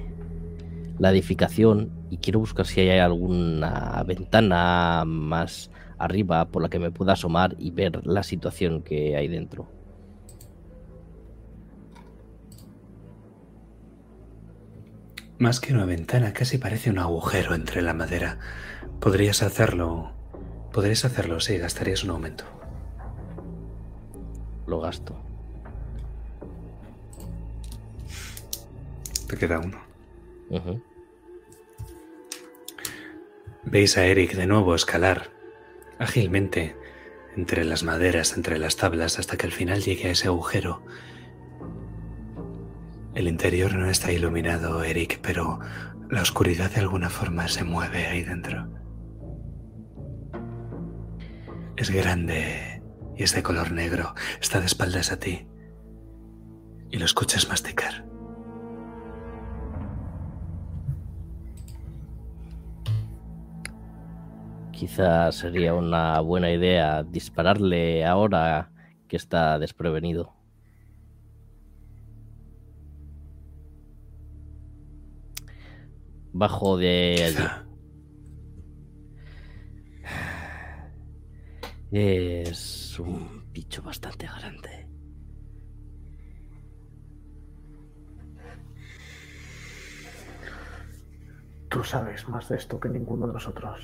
la 0.97 1.11
edificación 1.11 1.91
y 2.09 2.17
quiero 2.17 2.39
buscar 2.39 2.65
si 2.65 2.81
hay 2.81 2.99
alguna 2.99 4.03
ventana 4.05 5.03
más 5.05 5.69
arriba 5.97 6.45
por 6.45 6.61
la 6.61 6.69
que 6.69 6.79
me 6.79 6.91
pueda 6.91 7.13
asomar 7.13 7.55
y 7.59 7.71
ver 7.71 8.05
la 8.05 8.23
situación 8.23 8.81
que 8.81 9.15
hay 9.15 9.27
dentro. 9.27 9.74
Más 15.37 15.59
que 15.59 15.73
una 15.73 15.85
ventana, 15.85 16.33
casi 16.33 16.57
parece 16.57 16.89
un 16.89 16.99
agujero 16.99 17.55
entre 17.55 17.81
la 17.81 17.93
madera. 17.93 18.39
Podrías 18.99 19.43
hacerlo. 19.43 20.13
Podrías 20.71 21.03
hacerlo, 21.03 21.39
sí, 21.39 21.57
gastarías 21.57 22.03
un 22.03 22.11
aumento. 22.11 22.45
Lo 24.65 24.79
gasto. 24.79 25.21
Te 29.27 29.37
queda 29.37 29.59
uno. 29.59 29.81
Veis 33.63 33.97
a 33.97 34.05
Eric 34.05 34.35
de 34.35 34.47
nuevo 34.47 34.75
escalar 34.75 35.31
ágilmente 35.99 36.75
entre 37.35 37.65
las 37.65 37.83
maderas, 37.83 38.37
entre 38.37 38.57
las 38.57 38.77
tablas, 38.77 39.19
hasta 39.19 39.35
que 39.35 39.47
al 39.47 39.51
final 39.51 39.81
llegue 39.81 40.07
a 40.07 40.11
ese 40.11 40.27
agujero. 40.27 40.81
El 43.15 43.29
interior 43.29 43.73
no 43.73 43.89
está 43.89 44.11
iluminado, 44.11 44.83
Eric, 44.83 45.19
pero 45.21 45.59
la 46.09 46.21
oscuridad 46.21 46.69
de 46.71 46.81
alguna 46.81 47.09
forma 47.09 47.47
se 47.47 47.63
mueve 47.63 48.07
ahí 48.07 48.23
dentro. 48.23 48.67
Es 51.77 51.89
grande 51.89 52.83
y 53.15 53.23
es 53.23 53.33
de 53.33 53.41
color 53.41 53.71
negro. 53.71 54.13
Está 54.41 54.59
de 54.59 54.65
espaldas 54.65 55.13
a 55.13 55.19
ti. 55.19 55.47
Y 56.91 56.97
lo 56.97 57.05
escuchas 57.05 57.47
masticar. 57.47 58.05
Quizás 64.73 65.35
sería 65.35 65.73
una 65.73 66.19
buena 66.19 66.51
idea 66.51 67.03
dispararle 67.03 68.05
ahora 68.05 68.71
que 69.07 69.15
está 69.15 69.57
desprevenido. 69.57 70.34
Bajo 76.37 76.75
de 76.75 77.15
allí. 77.23 77.35
Quizá. 77.37 77.65
Es 81.91 82.99
un 82.99 83.49
bicho 83.53 83.81
bastante 83.81 84.27
grande. 84.27 84.89
Tú 91.69 91.85
sabes 91.85 92.27
más 92.27 92.49
de 92.49 92.57
esto 92.57 92.81
que 92.81 92.89
ninguno 92.89 93.27
de 93.27 93.33
nosotros. 93.33 93.79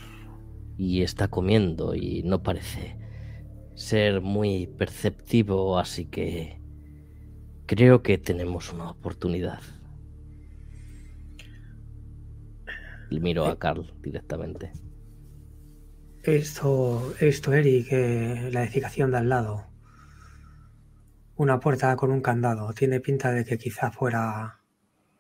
Y 0.78 1.04
está 1.04 1.30
comiendo 1.30 1.96
y 1.96 2.22
no 2.24 2.44
parece 2.44 2.98
ser 3.76 4.20
muy 4.20 4.68
perceptivo, 4.68 5.80
así 5.80 6.06
que 6.08 6.62
creo 7.66 8.04
que 8.04 8.18
tenemos 8.18 8.74
una 8.74 8.90
oportunidad. 8.92 9.62
Le 13.12 13.20
miro 13.20 13.46
a 13.46 13.60
Carl 13.60 13.94
directamente. 14.02 14.72
He 16.24 16.36
visto 16.36 17.14
Eric, 17.20 17.88
eh, 17.92 18.50
la 18.54 18.64
edificación 18.64 19.12
de 19.12 19.18
al 19.18 19.28
lado. 19.28 19.68
Una 21.36 21.60
puerta 21.60 21.94
con 21.98 22.10
un 22.12 22.22
candado. 22.22 22.72
Tiene 22.72 23.02
pinta 23.02 23.34
de 23.34 23.44
que 23.44 23.58
quizá 23.58 23.92
fuera 23.92 24.62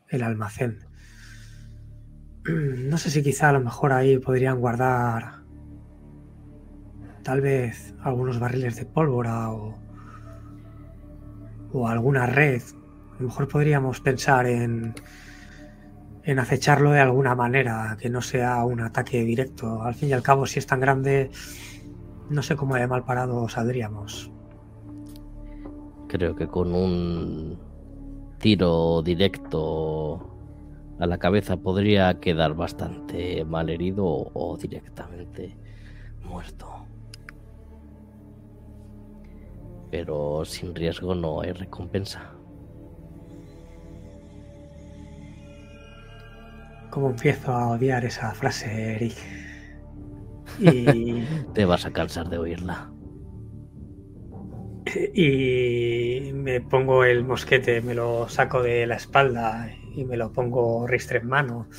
el 0.07 0.23
almacén. 0.23 0.80
No 2.89 2.97
sé 2.97 3.09
si 3.09 3.22
quizá 3.22 3.49
a 3.49 3.53
lo 3.53 3.59
mejor 3.59 3.91
ahí 3.91 4.18
podrían 4.19 4.59
guardar 4.61 5.43
tal 7.23 7.41
vez 7.41 7.93
algunos 8.01 8.39
barriles 8.39 8.77
de 8.77 8.85
pólvora 8.85 9.51
o, 9.51 9.77
o 11.73 11.88
alguna 11.89 12.26
red. 12.26 12.61
A 13.11 13.15
lo 13.19 13.27
mejor 13.27 13.49
podríamos 13.49 13.99
pensar 13.99 14.47
en, 14.47 14.95
en 16.23 16.39
acecharlo 16.39 16.91
de 16.91 16.99
alguna 16.99 17.35
manera, 17.35 17.98
que 17.99 18.10
no 18.10 18.22
sea 18.22 18.64
un 18.64 18.81
ataque 18.81 19.23
directo. 19.23 19.81
Al 19.84 19.95
fin 19.95 20.10
y 20.10 20.14
al 20.14 20.22
cabo, 20.22 20.45
si 20.45 20.60
es 20.60 20.68
tan 20.68 20.80
grande, 20.80 21.31
no 22.30 22.41
sé 22.43 22.56
cómo 22.56 22.76
de 22.76 22.88
mal 22.88 23.03
parado 23.03 23.48
saldríamos. 23.49 24.31
Creo 26.07 26.35
que 26.35 26.48
con 26.48 26.73
un 26.73 27.57
tiro 28.38 29.02
directo 29.02 30.27
a 30.99 31.07
la 31.07 31.18
cabeza 31.18 31.57
podría 31.57 32.19
quedar 32.19 32.53
bastante 32.53 33.43
mal 33.45 33.69
herido 33.69 34.06
o 34.06 34.57
directamente 34.57 35.57
muerto. 36.23 36.68
Pero 39.89 40.45
sin 40.45 40.76
riesgo 40.76 41.15
no 41.15 41.41
hay 41.41 41.53
recompensa. 41.53 42.34
Como 46.91 47.09
empiezo 47.09 47.51
a 47.53 47.69
odiar 47.69 48.05
esa 48.05 48.31
frase, 48.34 48.95
Eric. 48.95 49.15
Y 50.59 51.23
Te 51.53 51.65
vas 51.65 51.85
a 51.85 51.91
cansar 51.91 52.30
de 52.30 52.38
oírla. 52.38 52.91
Y 55.13 56.31
me 56.34 56.59
pongo 56.59 57.05
el 57.05 57.23
mosquete, 57.23 57.81
me 57.81 57.93
lo 57.93 58.27
saco 58.27 58.61
de 58.61 58.85
la 58.85 58.95
espalda 58.95 59.73
y 59.95 60.03
me 60.05 60.18
lo 60.18 60.31
pongo 60.34 60.85
ristre 60.85 61.19
en 61.19 61.27
mano. 61.27 61.69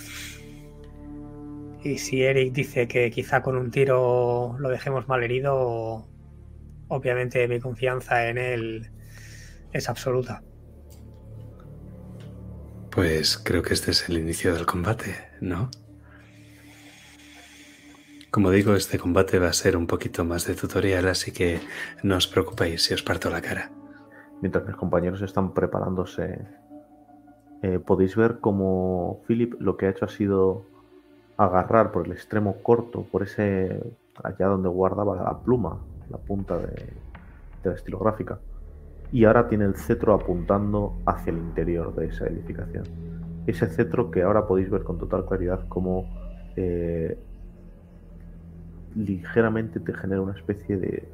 Y 1.85 1.99
si 1.99 2.23
Eric 2.23 2.53
dice 2.53 2.89
que 2.89 3.11
quizá 3.11 3.43
con 3.43 3.57
un 3.57 3.71
tiro 3.71 4.57
lo 4.59 4.69
dejemos 4.71 5.09
mal 5.09 5.23
herido, 5.23 6.07
obviamente 6.89 7.47
mi 7.49 7.61
confianza 7.61 8.29
en 8.29 8.39
él 8.39 8.91
es 9.73 9.89
absoluta. 9.89 10.43
Pues 12.95 13.39
creo 13.39 13.63
que 13.63 13.73
este 13.73 13.91
es 13.91 14.09
el 14.09 14.19
inicio 14.19 14.53
del 14.53 14.67
combate, 14.67 15.17
¿no? 15.41 15.71
Como 18.31 18.51
digo, 18.51 18.75
este 18.75 18.99
combate 18.99 19.39
va 19.39 19.49
a 19.49 19.53
ser 19.53 19.77
un 19.77 19.87
poquito 19.87 20.25
más 20.25 20.47
de 20.47 20.55
tutorial, 20.55 21.09
así 21.09 21.33
que 21.33 21.61
no 22.03 22.17
os 22.17 22.27
preocupéis 22.27 22.83
si 22.83 22.95
os 22.95 23.03
parto 23.03 23.31
la 23.31 23.41
cara. 23.41 23.71
Mientras 24.43 24.67
mis 24.67 24.77
compañeros 24.77 25.23
están 25.23 25.55
preparándose, 25.55 26.47
eh, 27.63 27.79
podéis 27.79 28.15
ver 28.15 28.41
cómo 28.41 29.23
Philip 29.27 29.55
lo 29.61 29.77
que 29.77 29.87
ha 29.87 29.91
hecho 29.91 30.05
ha 30.05 30.09
sido 30.09 30.67
agarrar 31.37 31.93
por 31.93 32.07
el 32.07 32.13
extremo 32.13 32.63
corto, 32.63 33.05
por 33.05 33.23
ese 33.23 33.81
allá 34.23 34.47
donde 34.49 34.69
guardaba 34.69 35.17
la 35.17 35.39
pluma, 35.39 35.79
la 36.11 36.19
punta 36.19 36.59
de, 36.59 36.93
la 37.65 37.73
estilográfica, 37.73 38.39
y 39.13 39.27
ahora 39.27 39.47
tiene 39.47 39.67
el 39.67 39.77
cetro 39.77 40.15
apuntando 40.15 40.99
hacia 41.05 41.31
el 41.33 41.39
interior 41.39 41.95
de 41.95 42.07
esa 42.07 42.27
edificación. 42.27 42.85
Ese 43.47 43.67
cetro 43.67 44.11
que 44.11 44.23
ahora 44.23 44.47
podéis 44.47 44.71
ver 44.71 44.83
con 44.85 44.99
total 44.99 45.27
claridad 45.27 45.69
como 45.69 46.09
eh, 46.57 47.19
ligeramente 48.97 49.81
te 49.81 49.93
genera 49.93 50.23
una 50.23 50.33
especie 50.33 50.79
de 50.79 51.09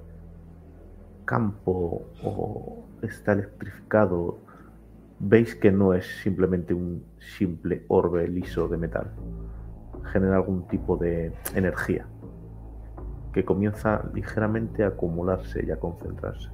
campo 1.25 2.03
o 2.23 2.85
está 3.03 3.33
electrificado. 3.33 4.39
Veis 5.19 5.57
que 5.57 5.73
no 5.73 5.93
es 5.93 6.07
simplemente 6.23 6.73
un 6.75 7.03
simple 7.19 7.85
orbe 7.89 8.29
liso 8.29 8.69
de 8.69 8.77
metal. 8.77 9.11
Genera 10.13 10.37
algún 10.37 10.69
tipo 10.69 10.97
de 10.97 11.33
energía 11.55 12.07
que 13.33 13.45
comienza 13.45 14.09
ligeramente 14.15 14.85
a 14.85 14.89
acumularse 14.89 15.65
y 15.67 15.71
a 15.73 15.77
concentrarse. 15.77 16.49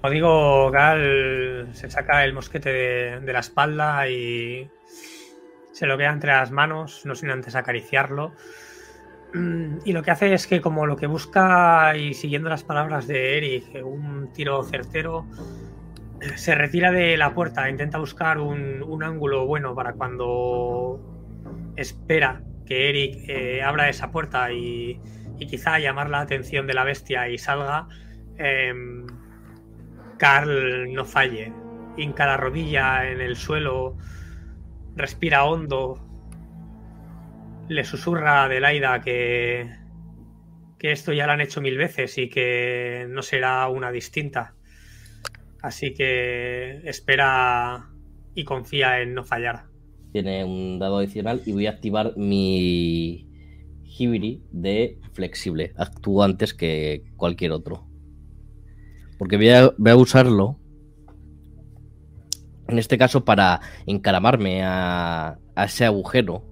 Como 0.00 0.12
digo, 0.12 0.70
Gal 0.70 1.68
se 1.72 1.90
saca 1.90 2.24
el 2.24 2.32
mosquete 2.32 2.72
de, 3.20 3.32
la 3.32 3.40
espalda 3.40 4.08
y 4.08 4.70
se 5.72 5.86
lo 5.86 5.98
queda 5.98 6.12
entre 6.12 6.30
las 6.30 6.52
manos, 6.52 7.04
no 7.04 7.16
sin 7.16 7.30
antes 7.30 7.56
acariciarlo. 7.56 8.32
Mm, 9.34 9.78
y 9.84 9.92
lo 9.92 10.02
que 10.02 10.12
hace 10.12 10.32
es 10.34 10.46
que 10.46 10.60
como 10.60 10.86
lo 10.86 10.96
que 10.96 11.08
busca, 11.08 11.96
y 11.96 12.14
siguiendo 12.14 12.48
las 12.48 12.62
palabras 12.62 13.08
de 13.08 13.38
Eric, 13.38 13.84
un 13.84 14.32
tiro 14.32 14.62
certero, 14.62 15.26
se 16.36 16.54
retira 16.54 16.92
de 16.92 17.16
la 17.16 17.34
puerta, 17.34 17.68
intenta 17.68 17.98
buscar 17.98 18.38
un, 18.38 19.02
ángulo 19.02 19.46
bueno 19.46 19.74
para 19.74 19.94
cuando 19.94 21.00
espera 21.76 22.42
que 22.66 22.88
Eric 22.88 23.28
eh, 23.28 23.62
abra 23.62 23.88
esa 23.88 24.10
puerta 24.10 24.52
y, 24.52 25.00
quizá 25.38 25.78
llamar 25.78 26.10
la 26.10 26.20
atención 26.20 26.66
de 26.66 26.74
la 26.74 26.84
bestia 26.84 27.28
y 27.28 27.38
salga, 27.38 27.86
em, 28.36 29.06
Carl 30.18 30.92
no 30.92 31.04
falle. 31.04 31.52
Hinca 31.96 32.26
la 32.26 32.36
rodilla 32.36 33.10
en 33.10 33.20
el 33.20 33.36
suelo, 33.36 33.96
respira 34.94 35.44
hondo, 35.44 36.04
le 37.68 37.84
susurra 37.84 38.42
a 38.42 38.44
Adelaida 38.44 39.00
que, 39.00 39.68
que 40.78 40.92
esto 40.92 41.12
ya 41.12 41.26
lo 41.26 41.32
han 41.32 41.40
hecho 41.40 41.60
mil 41.60 41.76
veces 41.76 42.16
y 42.18 42.28
que 42.28 43.06
no 43.08 43.22
será 43.22 43.68
una 43.68 43.90
distinta. 43.90 44.54
Así 45.62 45.92
que 45.92 46.80
espera 46.84 47.90
y 48.34 48.44
confía 48.44 49.00
en 49.00 49.14
no 49.14 49.24
fallar. 49.24 49.64
Tiene 50.12 50.44
un 50.44 50.78
dado 50.78 50.98
adicional 50.98 51.42
y 51.44 51.52
voy 51.52 51.66
a 51.66 51.70
activar 51.70 52.16
mi 52.16 53.28
Hibiri 53.82 54.44
de 54.52 54.98
flexible. 55.12 55.72
Actúo 55.76 56.22
antes 56.22 56.54
que 56.54 57.04
cualquier 57.16 57.52
otro. 57.52 57.87
Porque 59.18 59.36
voy 59.36 59.50
a, 59.50 59.72
voy 59.76 59.90
a 59.90 59.96
usarlo 59.96 60.58
en 62.68 62.78
este 62.78 62.98
caso 62.98 63.24
para 63.24 63.60
encaramarme 63.86 64.62
a, 64.62 65.38
a 65.54 65.64
ese 65.64 65.84
agujero 65.84 66.44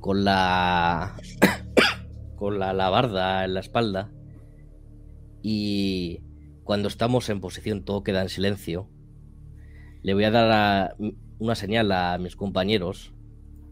con 0.00 0.24
la 0.24 1.14
con 2.36 2.58
la 2.58 2.70
alabarda 2.70 3.44
en 3.44 3.54
la 3.54 3.60
espalda. 3.60 4.10
Y 5.42 6.22
cuando 6.64 6.88
estamos 6.88 7.28
en 7.28 7.40
posición 7.40 7.84
todo 7.84 8.02
queda 8.02 8.22
en 8.22 8.28
silencio 8.28 8.88
le 10.06 10.14
voy 10.14 10.22
a 10.22 10.30
dar 10.30 10.96
una 11.40 11.54
señal 11.56 11.90
a 11.90 12.16
mis 12.18 12.36
compañeros 12.36 13.12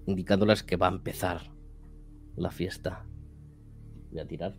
indicándoles 0.07 0.65
que 0.65 0.77
va 0.77 0.89
a 0.89 0.91
empezar 0.93 1.53
la 2.35 2.51
fiesta. 2.51 3.07
Voy 4.11 4.19
a 4.19 4.27
tirar 4.27 4.57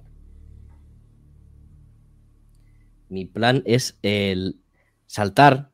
mi 3.10 3.26
plan 3.26 3.64
es 3.66 3.98
el 4.02 4.58
saltar 5.06 5.72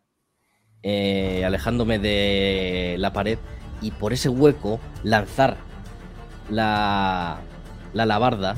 eh, 0.84 1.44
alejándome 1.46 2.00
de 2.00 2.96
la 3.00 3.14
pared 3.14 3.38
y 3.82 3.92
por 3.92 4.14
ese 4.14 4.30
hueco 4.30 4.80
lanzar 5.04 5.58
la, 6.50 7.40
la 7.94 8.04
alabarda 8.04 8.56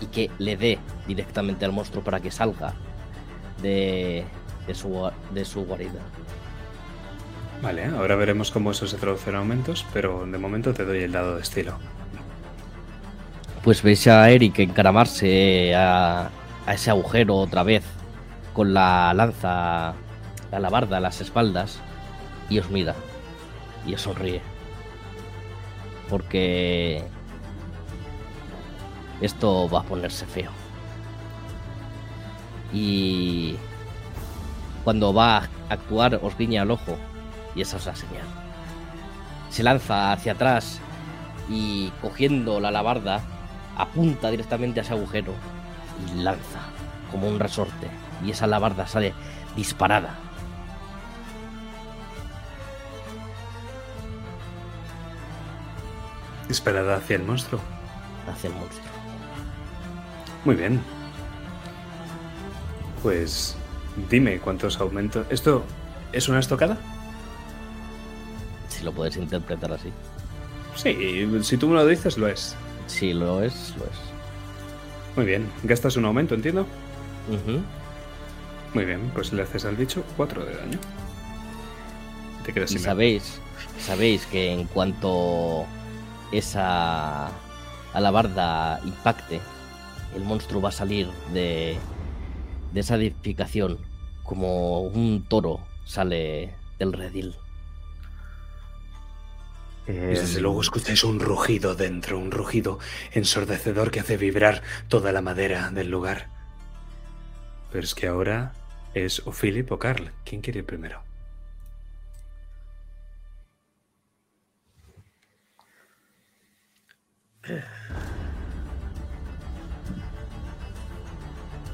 y 0.00 0.06
que 0.06 0.30
le 0.38 0.56
dé 0.56 0.78
directamente 1.06 1.64
al 1.64 1.72
monstruo 1.72 2.02
para 2.02 2.20
que 2.20 2.30
salga 2.30 2.74
de, 3.62 4.24
de, 4.66 4.74
su, 4.74 5.10
de 5.32 5.44
su 5.44 5.64
guarida. 5.64 6.00
Vale, 7.62 7.86
ahora 7.86 8.16
veremos 8.16 8.50
cómo 8.50 8.72
eso 8.72 8.86
se 8.86 8.96
traduce 8.96 9.30
en 9.30 9.36
aumentos, 9.36 9.86
pero 9.92 10.26
de 10.26 10.38
momento 10.38 10.74
te 10.74 10.84
doy 10.84 11.02
el 11.02 11.12
dado 11.12 11.36
de 11.36 11.42
estilo. 11.42 11.78
Pues 13.62 13.82
veis 13.82 14.06
a 14.06 14.28
Eric 14.28 14.58
encaramarse 14.58 15.74
a, 15.74 16.30
a 16.66 16.74
ese 16.74 16.90
agujero 16.90 17.36
otra 17.36 17.62
vez 17.62 17.84
con 18.52 18.74
la 18.74 19.12
lanza, 19.14 19.94
la 20.50 20.56
alabarda 20.56 20.98
a 20.98 21.00
las 21.00 21.20
espaldas 21.20 21.80
y 22.48 22.58
os 22.58 22.70
mira 22.70 22.94
y 23.86 23.94
os 23.94 24.02
sonríe 24.02 24.40
porque 26.08 27.02
esto 29.20 29.68
va 29.68 29.80
a 29.80 29.84
ponerse 29.84 30.26
feo. 30.26 30.50
Y 32.72 33.56
cuando 34.82 35.14
va 35.14 35.38
a 35.38 35.48
actuar 35.68 36.20
os 36.22 36.36
guiña 36.36 36.62
el 36.62 36.70
ojo 36.70 36.96
y 37.54 37.62
esa 37.62 37.76
es 37.76 37.86
la 37.86 37.96
señal. 37.96 38.26
Se 39.50 39.62
lanza 39.62 40.12
hacia 40.12 40.32
atrás 40.32 40.80
y 41.48 41.90
cogiendo 42.02 42.60
la 42.60 42.68
alabarda 42.68 43.20
apunta 43.76 44.30
directamente 44.30 44.80
a 44.80 44.82
ese 44.82 44.92
agujero 44.92 45.32
y 46.06 46.22
lanza 46.22 46.60
como 47.10 47.28
un 47.28 47.38
resorte 47.38 47.88
y 48.24 48.30
esa 48.30 48.46
alabarda 48.46 48.86
sale 48.86 49.14
disparada 49.56 50.14
Disparada 56.48 56.96
hacia 56.96 57.16
el 57.16 57.22
monstruo. 57.22 57.60
Hacia 58.30 58.48
el 58.48 58.54
monstruo. 58.54 58.86
Muy 60.44 60.54
bien. 60.54 60.80
Pues 63.02 63.56
dime 64.10 64.38
cuántos 64.38 64.78
aumentos. 64.80 65.26
¿Esto 65.30 65.64
es 66.12 66.28
una 66.28 66.40
estocada? 66.40 66.76
Si 68.68 68.84
lo 68.84 68.92
puedes 68.92 69.16
interpretar 69.16 69.72
así. 69.72 69.90
Sí, 70.76 71.28
si 71.42 71.56
tú 71.56 71.68
me 71.68 71.74
lo 71.74 71.86
dices, 71.86 72.18
lo 72.18 72.28
es. 72.28 72.56
Si 72.86 73.12
lo 73.14 73.42
es, 73.42 73.74
lo 73.78 73.84
es. 73.84 74.13
Muy 75.16 75.26
bien. 75.26 75.50
¿Gastas 75.62 75.96
un 75.96 76.04
aumento, 76.04 76.34
entiendo? 76.34 76.66
Muy 78.74 78.84
bien, 78.84 79.10
pues 79.14 79.32
le 79.32 79.42
haces 79.42 79.64
al 79.64 79.76
bicho 79.76 80.04
4 80.16 80.44
de 80.44 80.56
daño. 80.56 80.78
Te 82.44 82.52
quedas 82.52 82.72
y 82.72 82.78
sabéis, 82.78 83.40
sabéis 83.78 84.26
que 84.26 84.52
en 84.52 84.66
cuanto 84.66 85.64
esa 86.32 87.30
alabarda 87.94 88.80
impacte, 88.84 89.40
el 90.14 90.24
monstruo 90.24 90.60
va 90.60 90.68
a 90.68 90.72
salir 90.72 91.08
de, 91.32 91.76
de 92.72 92.80
esa 92.80 92.96
edificación 92.96 93.78
como 94.24 94.82
un 94.82 95.24
toro 95.28 95.60
sale 95.84 96.54
del 96.78 96.92
redil. 96.92 97.34
Desde 99.86 100.40
luego 100.40 100.60
escucháis 100.60 101.04
un 101.04 101.20
rugido 101.20 101.74
dentro, 101.74 102.18
un 102.18 102.30
rugido 102.30 102.78
ensordecedor 103.12 103.90
que 103.90 104.00
hace 104.00 104.16
vibrar 104.16 104.62
toda 104.88 105.12
la 105.12 105.20
madera 105.20 105.70
del 105.70 105.90
lugar. 105.90 106.28
Pero 107.70 107.84
es 107.84 107.94
que 107.94 108.06
ahora 108.06 108.52
es 108.94 109.26
o 109.26 109.32
Philip 109.32 109.70
o 109.72 109.78
Carl. 109.78 110.12
¿Quién 110.24 110.40
quiere 110.40 110.60
ir 110.60 110.66
primero? 110.66 111.02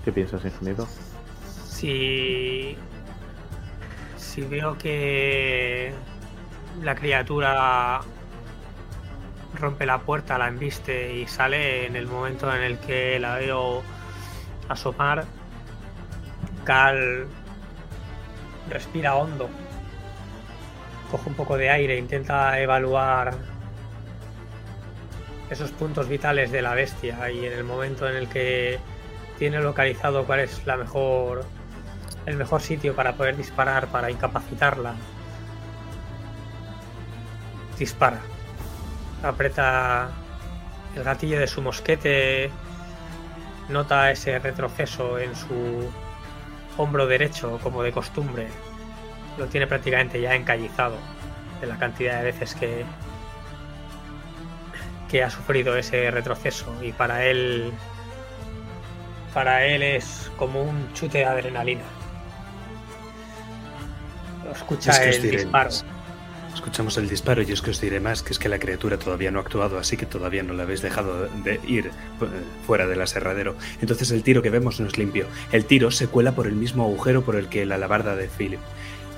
¿Qué 0.05 0.13
piensas, 0.13 0.45
ingeniero? 0.45 0.89
Si. 1.69 2.77
Si 4.17 4.41
veo 4.43 4.77
que 4.79 5.93
la 6.83 6.95
criatura 6.95 8.01
rompe 9.55 9.87
la 9.87 9.99
puerta, 9.99 10.39
la 10.39 10.49
embiste 10.49 11.15
y 11.17 11.27
sale 11.27 11.87
en 11.87 11.97
el 11.97 12.07
momento 12.07 12.55
en 12.55 12.63
el 12.63 12.79
que 12.79 13.19
la 13.19 13.37
veo 13.37 13.83
asomar, 14.69 15.25
Cal 16.65 17.27
respira 18.69 19.17
hondo, 19.17 19.49
coge 21.11 21.29
un 21.29 21.35
poco 21.35 21.57
de 21.57 21.71
aire, 21.71 21.99
intenta 21.99 22.59
evaluar 22.61 23.35
esos 25.51 25.73
puntos 25.73 26.09
vitales 26.09 26.53
de 26.53 26.63
la 26.63 26.75
bestia 26.75 27.31
y 27.31 27.45
en 27.45 27.53
el 27.53 27.65
momento 27.65 28.09
en 28.09 28.17
el 28.17 28.29
que 28.29 28.79
tiene 29.39 29.59
localizado 29.61 30.25
cuál 30.25 30.41
es 30.41 30.65
la 30.65 30.77
mejor 30.77 31.45
el 32.27 32.37
mejor 32.37 32.61
sitio 32.61 32.95
para 32.95 33.15
poder 33.15 33.37
disparar 33.37 33.89
para 33.89 34.11
incapacitarla 34.11 34.95
dispara. 37.81 38.21
Aprieta 39.25 40.11
el 40.95 41.03
gatillo 41.03 41.41
de 41.41 41.49
su 41.49 41.61
mosquete. 41.63 42.51
Nota 43.69 44.11
ese 44.13 44.39
retroceso 44.39 45.19
en 45.19 45.35
su 45.35 45.91
hombro 46.77 47.07
derecho 47.07 47.59
como 47.63 47.83
de 47.83 47.91
costumbre. 47.91 48.49
Lo 49.39 49.47
tiene 49.47 49.67
prácticamente 49.67 50.21
ya 50.21 50.35
encallizado 50.35 50.97
de 51.61 51.67
la 51.67 51.77
cantidad 51.77 52.19
de 52.19 52.25
veces 52.25 52.55
que 52.55 52.85
que 55.11 55.25
ha 55.25 55.31
sufrido 55.31 55.77
ese 55.77 56.11
retroceso. 56.13 56.73
Y 56.83 56.93
para 56.93 57.25
él 57.25 57.73
para 59.35 59.65
él 59.67 59.83
es 59.83 60.31
como 60.37 60.63
un 60.63 60.93
chute 60.93 61.19
de 61.19 61.25
adrenalina. 61.25 61.83
Escucha 64.53 64.91
Es 64.91 64.99
que 65.01 65.09
os 65.09 65.17
el 65.17 65.31
disparo. 65.31 65.71
Escuchamos 66.55 66.99
el 66.99 67.09
disparo 67.09 67.43
y 67.43 67.51
es 67.53 67.63
que 67.63 67.71
os 67.71 67.81
diré 67.81 68.01
más, 68.01 68.23
que 68.23 68.33
es 68.33 68.39
que 68.39 68.49
la 68.49 68.59
criatura 68.59 68.99
todavía 68.99 69.31
no 69.31 69.39
ha 69.39 69.43
actuado, 69.43 69.79
así 69.79 69.97
que 69.97 70.07
todavía 70.07 70.43
no 70.43 70.53
la 70.53 70.65
habéis 70.65 70.83
dejado 70.83 71.29
de 71.45 71.61
ir 71.67 71.87
eh, 71.87 71.91
fuera 72.67 72.87
del 72.87 73.01
aserradero. 73.01 73.57
Entonces 73.81 74.11
el 74.11 74.23
tiro 74.23 74.43
que 74.43 74.51
vemos 74.51 74.81
no 74.81 74.87
es 74.87 74.99
limpio. 74.99 75.27
El 75.53 75.65
tiro 75.65 75.91
se 75.91 76.09
cuela 76.09 76.33
por 76.33 76.47
el 76.47 76.55
mismo 76.55 76.85
agujero 76.85 77.23
por 77.23 77.37
el 77.37 77.49
que 77.49 77.65
la 77.65 77.77
alabarda 77.77 78.17
de 78.17 78.29
Philip, 78.29 78.61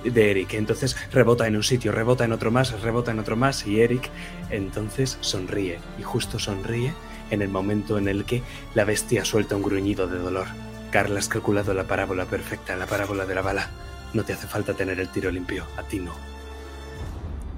de 0.04 0.30
Eric. 0.30 0.54
Entonces 0.54 0.96
rebota 1.10 1.46
en 1.46 1.56
un 1.56 1.62
sitio, 1.62 1.90
rebota 1.90 2.24
en 2.24 2.32
otro 2.32 2.50
más, 2.50 2.80
rebota 2.80 3.10
en 3.10 3.18
otro 3.18 3.36
más 3.36 3.66
y 3.66 3.80
Eric 3.80 4.10
entonces 4.50 5.18
sonríe. 5.20 5.78
Y 5.98 6.02
justo 6.02 6.38
sonríe 6.38 6.92
en 7.30 7.42
el 7.42 7.48
momento 7.48 7.98
en 7.98 8.08
el 8.08 8.24
que 8.24 8.42
la 8.74 8.84
bestia 8.84 9.24
suelta 9.24 9.56
un 9.56 9.62
gruñido 9.62 10.06
de 10.06 10.18
dolor. 10.18 10.46
Carla 10.90 11.18
has 11.18 11.28
calculado 11.28 11.72
la 11.72 11.84
parábola 11.84 12.26
perfecta, 12.26 12.76
la 12.76 12.86
parábola 12.86 13.24
de 13.24 13.34
la 13.34 13.42
bala. 13.42 13.70
No 14.12 14.24
te 14.24 14.34
hace 14.34 14.46
falta 14.46 14.74
tener 14.74 15.00
el 15.00 15.08
tiro 15.08 15.30
limpio, 15.30 15.66
a 15.78 15.82
ti 15.82 15.98
no. 15.98 16.31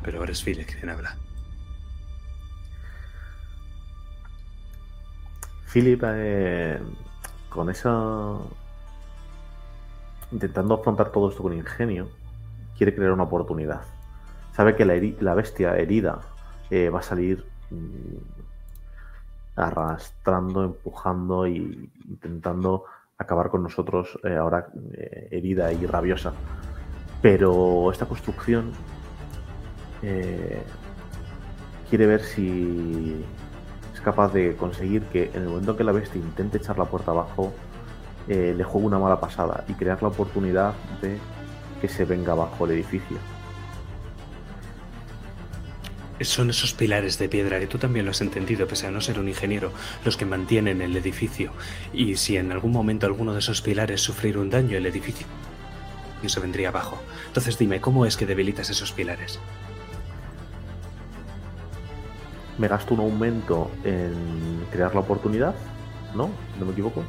Pero 0.05 0.18
ahora 0.18 0.32
es 0.32 0.43
Philip 0.43 0.66
quien 0.66 0.90
habla. 0.90 1.16
Philip, 5.72 6.02
eh, 6.06 6.78
con 7.48 7.70
esa. 7.70 8.36
intentando 10.31 10.74
afrontar 10.74 11.10
todo 11.10 11.31
esto 11.31 11.43
con 11.43 11.52
ingenio, 11.52 12.09
quiere 12.76 12.94
crear 12.94 13.12
una 13.12 13.24
oportunidad. 13.24 13.82
Sabe 14.52 14.76
que 14.76 14.85
la, 14.85 15.35
bestia 15.35 15.76
herida 15.76 16.20
eh, 16.70 16.90
va 16.90 17.01
a 17.01 17.02
salir 17.02 17.44
mm, 17.70 18.16
arrastrando, 19.56 20.64
empujando 20.64 21.47
y 21.48 21.90
intentando 22.09 22.85
acabar 23.18 23.48
con 23.51 23.62
nosotros 23.62 24.18
eh, 24.22 24.36
ahora 24.36 24.68
herida 25.31 25.72
y 25.72 25.86
rabiosa. 25.86 26.32
Pero 27.20 27.90
esta 27.90 28.06
construcción 28.06 28.72
eh, 30.05 30.62
quiere 31.89 32.06
ver 32.06 32.22
si 32.22 33.24
es 33.94 34.01
capaz 34.01 34.32
de 34.32 34.55
conseguir 34.56 35.02
que 35.05 35.31
en 35.35 35.43
el 35.43 35.48
momento 35.48 35.76
que 35.76 35.85
la 35.85 35.93
bestia 35.93 36.20
intente 36.20 36.59
echar 36.59 36.78
la 36.78 36.85
puerta 36.85 37.12
abajo, 37.12 37.52
eh, 38.28 38.55
le 38.56 38.64
juegue 38.64 38.86
una 38.86 38.98
mala 38.98 39.20
pasada 39.20 39.64
y 39.68 39.74
crear 39.74 40.02
la 40.02 40.09
oportunidad 40.09 40.74
de 41.02 41.18
que 41.81 41.89
se 41.89 42.05
venga 42.05 42.35
bajo 42.35 42.64
el 42.66 42.72
edificio. 42.72 43.16
Son 46.20 46.48
esos 46.48 46.72
pilares 46.72 47.18
de 47.18 47.28
piedra 47.28 47.59
que 47.59 47.66
tú 47.66 47.76
también 47.76 48.06
lo 48.06 48.12
has 48.12 48.20
entendido, 48.20 48.66
pese 48.66 48.86
a 48.86 48.90
no 48.90 49.01
ser 49.01 49.18
un 49.18 49.28
ingeniero, 49.28 49.72
los 50.05 50.16
que 50.16 50.24
mantienen 50.24 50.81
el 50.81 50.97
edificio. 50.97 51.52
Y 51.93 52.16
si 52.16 52.36
en 52.36 52.52
algún 52.52 52.72
momento 52.72 53.06
alguno 53.06 53.32
de 53.32 53.40
esos 53.40 53.60
pilares 53.60 54.01
sufriera 54.01 54.39
un 54.40 54.48
daño, 54.48 54.76
el 54.78 54.86
edificio 54.86 55.26
se 56.28 56.40
vendría 56.40 56.68
abajo. 56.68 56.98
Entonces 57.26 57.59
dime, 57.59 57.81
¿cómo 57.81 58.06
es 58.06 58.16
que 58.16 58.26
debilitas 58.26 58.70
esos 58.70 58.93
pilares? 58.93 59.39
Me 62.59 62.68
gasto 62.68 62.94
un 62.94 63.01
aumento 63.01 63.70
en 63.85 64.64
crear 64.70 64.94
la 64.94 65.01
oportunidad, 65.01 65.55
¿no? 66.14 66.31
No 66.59 66.66
me 66.66 66.72
equivoco. 66.72 67.02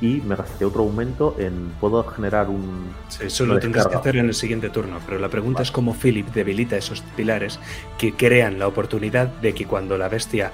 Y 0.00 0.20
me 0.22 0.34
gasté 0.34 0.64
otro 0.64 0.82
aumento 0.82 1.36
en 1.38 1.70
puedo 1.80 2.02
generar 2.04 2.48
un 2.48 2.86
Sí, 3.08 3.26
Eso 3.26 3.46
lo 3.46 3.58
tendrás 3.60 3.86
que 3.86 3.94
hacer 3.94 4.16
en 4.16 4.26
el 4.26 4.34
siguiente 4.34 4.68
turno, 4.70 4.98
pero 5.06 5.18
la 5.20 5.28
pregunta 5.28 5.58
Vale. 5.58 5.64
es 5.64 5.70
cómo 5.70 5.94
Philip 5.94 6.28
debilita 6.32 6.76
esos 6.76 7.02
pilares 7.16 7.60
que 7.98 8.14
crean 8.14 8.58
la 8.58 8.66
oportunidad 8.66 9.28
de 9.28 9.54
que 9.54 9.66
cuando 9.66 9.96
la 9.98 10.08
bestia 10.08 10.50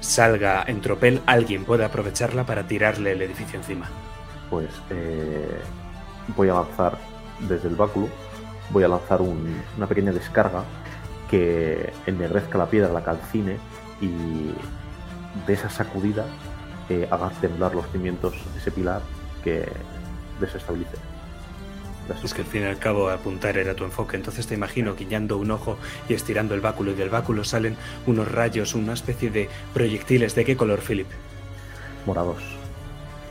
salga 0.00 0.64
en 0.66 0.80
tropel, 0.80 1.20
alguien 1.26 1.64
pueda 1.64 1.86
aprovecharla 1.86 2.44
para 2.46 2.66
tirarle 2.66 3.12
el 3.12 3.22
edificio 3.22 3.58
encima. 3.58 3.88
pues 4.48 4.68
eh, 4.90 5.58
voy 6.36 6.48
a 6.48 6.54
lanzar 6.54 6.96
desde 7.48 7.68
el 7.68 7.74
báculo, 7.74 8.08
voy 8.70 8.84
a 8.84 8.88
lanzar 8.88 9.20
un- 9.20 9.60
una 9.76 9.86
pequeña 9.88 10.12
descarga 10.12 10.62
que 11.28 11.92
ennegrezca 12.06 12.56
la 12.56 12.66
piedra, 12.66 12.92
la 12.92 13.02
calcine 13.02 13.56
y 14.00 14.52
de 15.46 15.52
esa 15.52 15.70
sacudida 15.70 16.26
eh, 16.88 17.08
haga 17.10 17.30
temblar 17.40 17.74
los 17.74 17.90
cimientos 17.90 18.32
de 18.52 18.58
ese 18.60 18.70
pilar 18.70 19.02
que 19.42 19.68
desestabilice. 20.40 20.96
Es 22.22 22.34
que 22.34 22.42
al 22.42 22.46
fin 22.46 22.62
y 22.62 22.66
al 22.66 22.78
cabo 22.78 23.10
apuntar 23.10 23.58
era 23.58 23.74
tu 23.74 23.84
enfoque, 23.84 24.16
entonces 24.16 24.46
te 24.46 24.54
imagino 24.54 24.94
guiñando 24.94 25.38
un 25.38 25.50
ojo 25.50 25.76
y 26.08 26.14
estirando 26.14 26.54
el 26.54 26.60
báculo 26.60 26.92
y 26.92 26.94
del 26.94 27.10
báculo 27.10 27.42
salen 27.42 27.76
unos 28.06 28.30
rayos, 28.30 28.74
una 28.74 28.92
especie 28.92 29.30
de 29.30 29.48
proyectiles. 29.74 30.36
¿De 30.36 30.44
qué 30.44 30.56
color, 30.56 30.80
Philip? 30.80 31.08
Morados. 32.06 32.42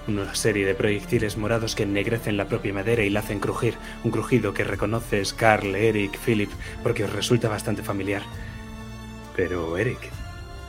Una 0.08 0.36
serie 0.36 0.66
de 0.66 0.76
proyectiles 0.76 1.38
morados 1.38 1.74
que 1.74 1.84
ennegrecen 1.84 2.36
la 2.36 2.48
propia 2.48 2.74
madera 2.74 3.04
y 3.04 3.10
la 3.10 3.22
hacen 3.22 3.40
crujir. 3.40 3.76
Un 4.04 4.12
crujido 4.12 4.54
que 4.54 4.66
reconoces 4.66 5.34
Carl, 5.34 5.74
Eric, 5.74 6.20
Philip, 6.20 6.52
porque 6.84 7.06
os 7.06 7.14
resulta 7.14 7.48
bastante 7.48 7.82
familiar. 7.82 8.24
Pero, 9.36 9.78
Eric, 9.78 10.12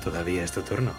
todavía 0.07 0.45
es 0.45 0.53
tu 0.53 0.63
turno. 0.63 0.93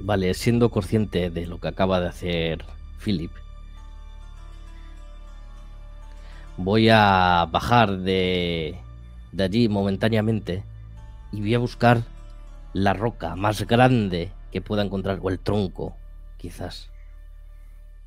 Vale, 0.00 0.34
siendo 0.34 0.68
consciente 0.68 1.30
de 1.30 1.46
lo 1.46 1.60
que 1.60 1.68
acaba 1.68 2.00
de 2.00 2.08
hacer 2.08 2.64
Philip, 2.98 3.30
voy 6.56 6.88
a 6.88 7.46
bajar 7.52 7.98
de, 7.98 8.80
de 9.30 9.44
allí 9.44 9.68
momentáneamente 9.68 10.64
y 11.30 11.40
voy 11.40 11.54
a 11.54 11.60
buscar 11.60 12.02
la 12.72 12.94
roca 12.94 13.36
más 13.36 13.64
grande 13.68 14.32
que 14.50 14.60
pueda 14.60 14.82
encontrar, 14.82 15.20
o 15.22 15.30
el 15.30 15.38
tronco, 15.38 15.96
quizás, 16.36 16.90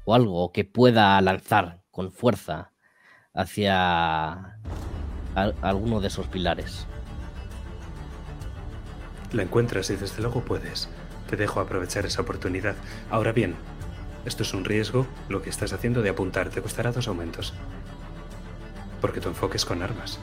o 0.04 0.14
algo 0.14 0.52
que 0.52 0.66
pueda 0.66 1.22
lanzar 1.22 1.80
con 1.92 2.12
fuerza 2.12 2.74
hacia 3.34 4.60
al- 5.36 5.56
alguno 5.62 6.00
de 6.02 6.08
esos 6.08 6.28
pilares. 6.28 6.86
La 9.32 9.44
encuentras 9.44 9.90
y 9.90 9.96
desde 9.96 10.22
luego 10.22 10.42
puedes. 10.42 10.90
Te 11.30 11.36
dejo 11.36 11.60
aprovechar 11.60 12.06
esa 12.06 12.22
oportunidad. 12.22 12.76
Ahora 13.10 13.32
bien, 13.32 13.56
esto 14.26 14.44
es 14.44 14.54
un 14.54 14.64
riesgo, 14.66 15.06
lo 15.30 15.42
que 15.42 15.50
estás 15.50 15.74
haciendo 15.74 16.02
de 16.02 16.10
apuntar. 16.10 16.50
Te 16.50 16.62
costará 16.62 16.92
dos 16.92 17.08
aumentos. 17.08 17.54
Porque 19.02 19.20
tu 19.22 19.30
enfoque 19.30 19.58
es 19.58 19.66
con 19.66 19.82
armas. 19.84 20.20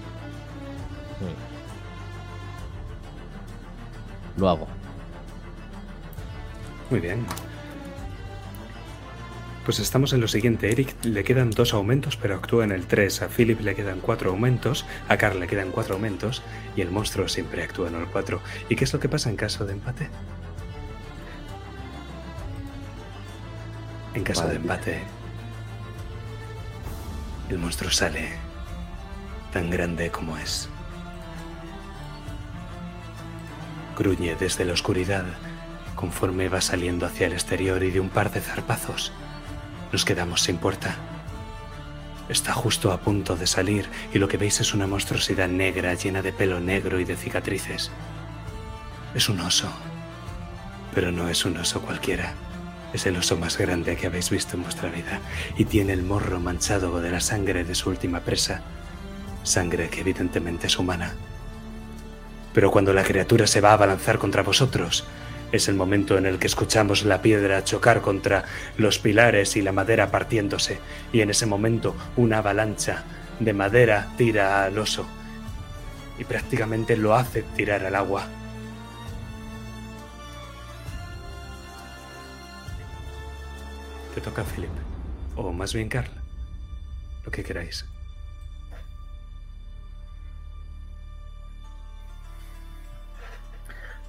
Mm. 4.37 4.41
Lo 4.41 4.49
hago. 4.49 4.67
Muy 6.91 7.01
bien. 7.01 7.27
Pues 9.65 9.79
estamos 9.79 10.13
en 10.13 10.21
lo 10.21 10.27
siguiente. 10.27 10.73
Eric 10.73 10.93
le 11.05 11.23
quedan 11.23 11.51
dos 11.51 11.73
aumentos, 11.73 12.17
pero 12.17 12.35
actúa 12.35 12.65
en 12.65 12.73
el 12.73 12.87
3. 12.87 13.23
A 13.23 13.29
Philip 13.29 13.61
le 13.61 13.77
quedan 13.77 14.01
cuatro 14.01 14.31
aumentos. 14.31 14.85
A 15.09 15.17
Carl 15.17 15.39
le 15.39 15.47
quedan 15.47 15.71
cuatro 15.71 15.95
aumentos. 15.95 16.43
Y 16.75 16.81
el 16.81 16.91
monstruo 16.91 17.29
siempre 17.29 17.63
actúa 17.63 17.89
en 17.89 17.95
el 17.95 18.07
4. 18.07 18.41
¿Y 18.69 18.75
qué 18.75 18.83
es 18.83 18.93
lo 18.93 18.99
que 18.99 19.09
pasa 19.09 19.31
en 19.31 19.37
caso 19.37 19.65
de 19.65 19.75
empate? 19.75 20.09
En 24.15 24.25
caso 24.25 24.49
de 24.49 24.57
empate, 24.57 24.99
el 27.49 27.59
monstruo 27.59 27.91
sale 27.91 28.31
tan 29.53 29.71
grande 29.71 30.11
como 30.11 30.37
es. 30.37 30.69
Gruñe 33.97 34.35
desde 34.35 34.65
la 34.65 34.73
oscuridad 34.73 35.25
conforme 35.95 36.49
va 36.49 36.61
saliendo 36.61 37.07
hacia 37.07 37.29
el 37.29 37.33
exterior 37.33 37.83
y 37.85 37.91
de 37.91 38.01
un 38.01 38.09
par 38.09 38.33
de 38.33 38.41
zarpazos 38.41 39.13
nos 39.93 40.05
quedamos 40.05 40.43
sin 40.43 40.57
puerta. 40.57 40.97
Está 42.29 42.53
justo 42.53 42.93
a 42.93 43.01
punto 43.01 43.37
de 43.37 43.47
salir 43.47 43.89
y 44.13 44.19
lo 44.19 44.27
que 44.27 44.39
veis 44.39 44.61
es 44.61 44.73
una 44.73 44.87
monstruosidad 44.87 45.49
negra 45.49 45.95
llena 45.95 46.23
de 46.23 46.33
pelo 46.33 46.61
negro 46.61 46.99
y 46.99 47.05
de 47.05 47.17
cicatrices. 47.17 47.91
Es 49.15 49.29
un 49.29 49.41
oso, 49.41 49.69
pero 50.95 51.13
no 51.13 51.29
es 51.29 51.45
un 51.45 51.59
oso 51.59 51.83
cualquiera. 51.83 52.33
Es 52.95 53.07
el 53.07 53.17
oso 53.17 53.37
más 53.37 53.59
grande 53.59 53.97
que 53.97 54.07
habéis 54.07 54.31
visto 54.31 54.57
en 54.57 54.63
vuestra 54.63 54.89
vida 54.89 55.21
y 55.57 55.65
tiene 55.67 55.93
el 55.93 56.03
morro 56.03 56.41
manchado 56.41 57.01
de 57.01 57.11
la 57.11 57.21
sangre 57.21 57.65
de 57.65 57.75
su 57.75 57.91
última 57.91 58.21
presa, 58.21 58.63
sangre 59.43 59.89
que 59.89 60.01
evidentemente 60.01 60.67
es 60.67 60.79
humana. 60.79 61.15
Pero 62.55 62.71
cuando 62.71 62.93
la 62.93 63.03
criatura 63.03 63.47
se 63.47 63.61
va 63.61 63.71
a 63.71 63.75
abalanzar 63.75 64.19
contra 64.19 64.43
vosotros, 64.43 65.05
es 65.53 65.69
el 65.69 65.75
momento 65.75 66.19
en 66.19 66.27
el 66.27 66.39
que 66.39 66.47
escuchamos 66.47 67.05
la 67.05 67.23
piedra 67.23 67.63
chocar 67.63 68.01
contra 68.01 68.45
los 68.79 68.99
pilares 68.99 69.57
y 69.57 69.63
la 69.63 69.73
madera 69.73 70.11
partiéndose, 70.11 70.81
y 71.13 71.21
en 71.21 71.31
ese 71.31 71.47
momento 71.47 71.95
una 72.17 72.39
avalancha 72.39 73.05
de 73.39 73.53
madera 73.53 74.09
tira 74.17 74.65
al 74.65 74.79
oso 74.79 75.07
y 76.19 76.25
prácticamente 76.25 76.97
lo 76.97 77.15
hace 77.15 77.43
tirar 77.43 77.85
al 77.85 77.95
agua. 77.95 78.27
Te 84.15 84.21
toca, 84.21 84.45
Philip. 84.45 84.71
O 85.37 85.53
más 85.53 85.73
bien, 85.73 85.89
Carl. 85.89 86.11
Lo 87.25 87.31
que 87.31 87.43
queráis. 87.43 87.87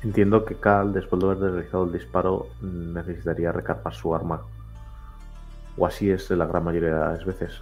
Entiendo 0.03 0.43
que 0.43 0.55
Cal, 0.55 0.91
después 0.91 1.21
de 1.21 1.27
haber 1.29 1.39
realizado 1.39 1.85
el 1.85 1.93
disparo, 1.93 2.47
necesitaría 2.61 3.53
recargar 3.53 3.93
su 3.93 4.13
arma. 4.13 4.41
O 5.77 5.87
así 5.87 6.11
es 6.11 6.29
la 6.29 6.45
gran 6.45 6.65
mayoría 6.65 6.93
de 6.93 6.99
las 6.99 7.25
veces. 7.25 7.61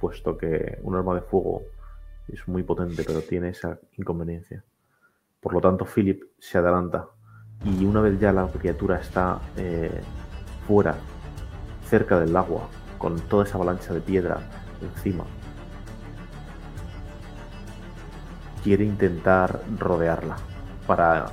Puesto 0.00 0.36
que 0.36 0.78
un 0.82 0.96
arma 0.96 1.14
de 1.14 1.20
fuego 1.20 1.62
es 2.26 2.46
muy 2.48 2.64
potente, 2.64 3.04
pero 3.06 3.20
tiene 3.20 3.50
esa 3.50 3.78
inconveniencia. 3.96 4.64
Por 5.40 5.52
lo 5.52 5.60
tanto, 5.60 5.84
Philip 5.84 6.20
se 6.40 6.58
adelanta. 6.58 7.06
Y 7.64 7.84
una 7.84 8.00
vez 8.00 8.18
ya 8.18 8.32
la 8.32 8.48
criatura 8.48 8.98
está 8.98 9.40
eh, 9.56 10.00
fuera, 10.66 10.96
cerca 11.84 12.18
del 12.18 12.36
agua, 12.36 12.68
con 12.98 13.20
toda 13.20 13.44
esa 13.44 13.56
avalancha 13.56 13.94
de 13.94 14.00
piedra 14.00 14.40
encima, 14.82 15.24
quiere 18.64 18.84
intentar 18.84 19.60
rodearla 19.78 20.36
para 20.86 21.26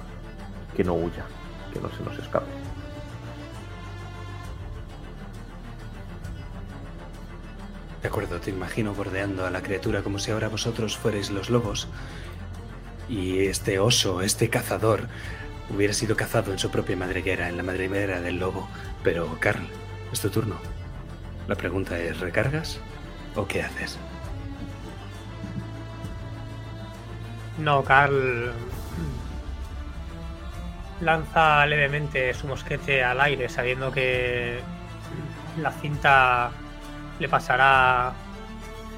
que 0.75 0.83
no 0.83 0.93
huya, 0.93 1.25
que 1.73 1.79
no 1.79 1.89
se 1.89 2.03
nos 2.03 2.17
escape. 2.17 2.51
De 8.01 8.07
acuerdo, 8.07 8.39
te 8.39 8.49
imagino 8.49 8.93
bordeando 8.93 9.45
a 9.45 9.51
la 9.51 9.61
criatura 9.61 10.01
como 10.01 10.17
si 10.17 10.31
ahora 10.31 10.49
vosotros 10.49 10.97
fuerais 10.97 11.29
los 11.29 11.49
lobos 11.49 11.87
y 13.07 13.45
este 13.45 13.77
oso, 13.79 14.21
este 14.21 14.49
cazador, 14.49 15.07
hubiera 15.69 15.93
sido 15.93 16.15
cazado 16.15 16.51
en 16.51 16.59
su 16.59 16.71
propia 16.71 16.95
madriguera, 16.95 17.49
en 17.49 17.57
la 17.57 17.63
madriguera 17.63 18.21
del 18.21 18.39
lobo. 18.39 18.67
Pero, 19.03 19.37
Carl, 19.39 19.67
es 20.11 20.19
tu 20.19 20.29
turno. 20.29 20.55
La 21.47 21.55
pregunta 21.55 21.99
es, 21.99 22.19
¿recargas 22.19 22.79
o 23.35 23.47
qué 23.47 23.61
haces? 23.61 23.97
No, 27.57 27.83
Carl 27.83 28.51
lanza 31.01 31.65
levemente 31.65 32.33
su 32.33 32.47
mosquete 32.47 33.03
al 33.03 33.19
aire, 33.21 33.49
sabiendo 33.49 33.91
que 33.91 34.59
la 35.61 35.71
cinta 35.71 36.51
le 37.19 37.27
pasará 37.27 38.13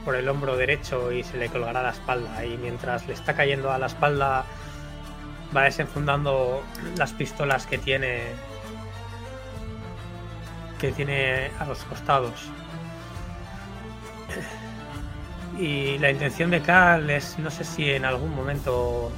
por 0.05 0.15
el 0.15 0.27
hombro 0.27 0.55
derecho 0.55 1.11
y 1.11 1.23
se 1.23 1.37
le 1.37 1.49
colgará 1.49 1.81
la 1.81 1.91
espalda. 1.91 2.45
Y 2.45 2.57
mientras 2.57 3.07
le 3.07 3.13
está 3.13 3.33
cayendo 3.33 3.71
a 3.71 3.79
la 3.79 3.87
espalda, 3.87 4.45
va 5.55 5.63
desenfundando 5.63 6.63
las 6.97 7.13
pistolas 7.13 7.65
que 7.65 7.77
tiene 7.77 8.21
que 10.79 10.91
tiene 10.91 11.49
a 11.59 11.65
los 11.65 11.81
costados. 11.85 12.33
Y 15.57 15.97
la 15.99 16.09
intención 16.09 16.49
de 16.49 16.61
Carl 16.61 17.09
es, 17.09 17.39
no 17.39 17.49
sé 17.51 17.63
si 17.63 17.91
en 17.91 18.03
algún 18.03 18.35
momento 18.35 19.11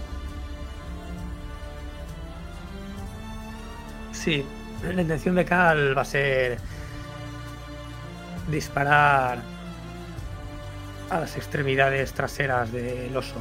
Sí, 4.26 4.44
la 4.84 5.04
intención 5.04 5.36
de 5.36 5.46
Cal 5.46 5.96
va 5.96 6.02
a 6.02 6.06
ser 6.06 6.58
disparar 8.50 9.38
a 11.12 11.20
las 11.20 11.38
extremidades 11.38 12.12
traseras 12.12 12.72
del 12.72 13.16
oso. 13.16 13.36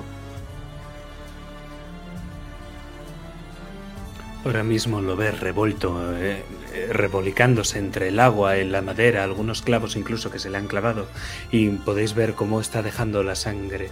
Ahora 4.45 4.63
mismo 4.63 5.01
lo 5.01 5.17
ves 5.17 5.41
revuelto, 5.41 6.15
eh, 6.19 6.45
eh, 6.75 6.89
revolicándose 6.93 7.79
entre 7.79 8.09
el 8.09 8.21
agua 8.21 8.59
y 8.59 8.69
la 8.69 8.83
madera, 8.83 9.25
algunos 9.25 9.63
clavos 9.63 9.97
incluso 9.97 10.31
que 10.31 10.39
se 10.39 10.51
le 10.51 10.59
han 10.59 10.67
clavado, 10.67 11.09
y 11.51 11.71
podéis 11.71 12.13
ver 12.13 12.35
cómo 12.35 12.61
está 12.61 12.83
dejando 12.83 13.23
la 13.23 13.37
sangre, 13.37 13.89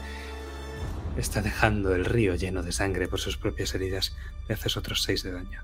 está 1.17 1.41
dejando 1.41 1.95
el 1.95 2.05
río 2.05 2.35
lleno 2.35 2.63
de 2.63 2.73
sangre 2.73 3.09
por 3.09 3.19
sus 3.19 3.39
propias 3.39 3.75
heridas. 3.75 4.15
Le 4.47 4.57
haces 4.57 4.77
otros 4.77 5.03
seis 5.03 5.23
de 5.23 5.33
daño. 5.33 5.63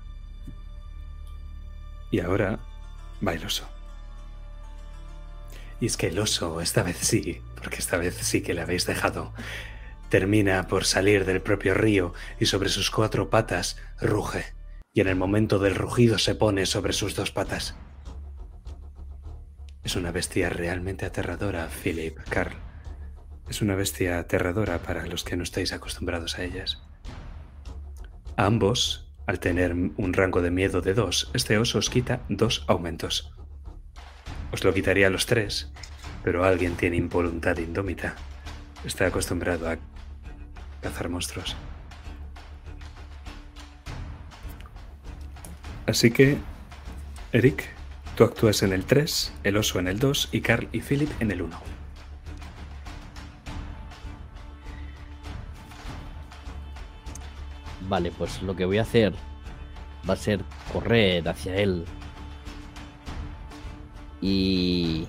Y 2.11 2.19
ahora 2.19 2.59
va 3.25 3.33
el 3.33 3.45
oso. 3.45 3.67
Y 5.79 5.85
es 5.85 5.97
que 5.97 6.07
el 6.07 6.19
oso, 6.19 6.61
esta 6.61 6.83
vez 6.83 6.97
sí, 6.97 7.41
porque 7.55 7.77
esta 7.77 7.97
vez 7.97 8.15
sí 8.15 8.41
que 8.41 8.53
le 8.53 8.61
habéis 8.61 8.85
dejado, 8.85 9.33
termina 10.09 10.67
por 10.67 10.85
salir 10.85 11.25
del 11.25 11.41
propio 11.41 11.73
río 11.73 12.13
y 12.39 12.47
sobre 12.47 12.69
sus 12.69 12.91
cuatro 12.91 13.29
patas 13.29 13.77
ruge. 14.01 14.53
Y 14.93 15.01
en 15.01 15.07
el 15.07 15.15
momento 15.15 15.59
del 15.59 15.75
rugido 15.75 16.17
se 16.17 16.35
pone 16.35 16.65
sobre 16.65 16.93
sus 16.93 17.15
dos 17.15 17.31
patas. 17.31 17.75
Es 19.83 19.95
una 19.95 20.11
bestia 20.11 20.49
realmente 20.49 21.05
aterradora, 21.05 21.69
Philip, 21.83 22.17
Carl. 22.29 22.55
Es 23.49 23.61
una 23.61 23.75
bestia 23.75 24.19
aterradora 24.19 24.79
para 24.79 25.05
los 25.05 25.23
que 25.23 25.37
no 25.37 25.43
estáis 25.43 25.73
acostumbrados 25.73 26.37
a 26.37 26.43
ellas. 26.43 26.81
Ambos 28.35 29.08
al 29.29 29.39
tener 29.39 29.73
un 29.73 30.13
rango 30.13 30.41
de 30.41 30.49
miedo 30.49 30.81
de 30.81 30.95
2, 30.95 31.29
este 31.35 31.59
oso 31.59 31.77
os 31.77 31.91
quita 31.91 32.21
dos 32.29 32.65
aumentos. 32.65 33.31
Os 34.51 34.63
lo 34.63 34.73
quitaría 34.73 35.05
a 35.05 35.11
los 35.11 35.27
tres, 35.27 35.71
pero 36.23 36.45
alguien 36.45 36.73
tiene 36.73 36.97
involuntad 36.97 37.55
indómita. 37.59 38.15
Está 38.83 39.05
acostumbrado 39.05 39.69
a 39.69 39.77
cazar 40.81 41.09
monstruos. 41.09 41.55
Así 45.85 46.09
que, 46.09 46.37
Eric, 47.31 47.69
tú 48.15 48.23
actúas 48.23 48.63
en 48.63 48.73
el 48.73 48.83
3, 48.83 49.31
el 49.43 49.57
oso 49.57 49.77
en 49.77 49.89
el 49.89 49.99
2 49.99 50.29
y 50.31 50.41
Carl 50.41 50.69
y 50.71 50.81
Philip 50.81 51.11
en 51.19 51.29
el 51.29 51.43
1. 51.43 51.68
Vale, 57.89 58.11
pues 58.11 58.43
lo 58.43 58.55
que 58.55 58.65
voy 58.65 58.77
a 58.77 58.83
hacer 58.83 59.15
va 60.07 60.13
a 60.13 60.17
ser 60.17 60.45
correr 60.71 61.27
hacia 61.27 61.55
él. 61.55 61.85
Y 64.21 65.07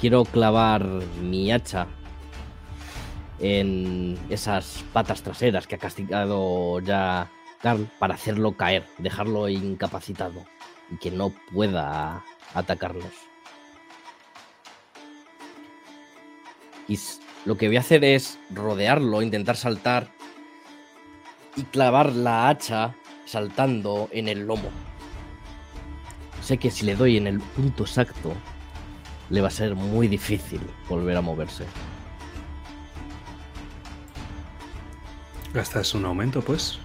quiero 0.00 0.24
clavar 0.24 0.84
mi 1.22 1.52
hacha 1.52 1.86
en 3.38 4.18
esas 4.28 4.84
patas 4.92 5.22
traseras 5.22 5.68
que 5.68 5.76
ha 5.76 5.78
castigado 5.78 6.80
ya 6.80 7.30
Carl 7.62 7.88
para 8.00 8.14
hacerlo 8.14 8.56
caer, 8.56 8.84
dejarlo 8.98 9.48
incapacitado 9.48 10.44
y 10.90 10.96
que 10.96 11.12
no 11.12 11.32
pueda 11.52 12.24
atacarnos. 12.54 13.12
Y 16.88 16.98
lo 17.44 17.56
que 17.56 17.68
voy 17.68 17.76
a 17.76 17.80
hacer 17.80 18.02
es 18.02 18.40
rodearlo, 18.50 19.22
intentar 19.22 19.56
saltar 19.56 20.17
y 21.58 21.64
clavar 21.64 22.12
la 22.12 22.48
hacha 22.48 22.94
saltando 23.24 24.08
en 24.12 24.28
el 24.28 24.46
lomo. 24.46 24.70
Sé 26.40 26.56
que 26.56 26.70
si 26.70 26.86
le 26.86 26.94
doy 26.94 27.16
en 27.16 27.26
el 27.26 27.40
punto 27.40 27.82
exacto, 27.82 28.32
le 29.28 29.40
va 29.40 29.48
a 29.48 29.50
ser 29.50 29.74
muy 29.74 30.06
difícil 30.06 30.60
volver 30.88 31.16
a 31.16 31.20
moverse. 31.20 31.64
¿Gastas 35.52 35.94
un 35.94 36.04
aumento, 36.04 36.40
pues? 36.42 36.78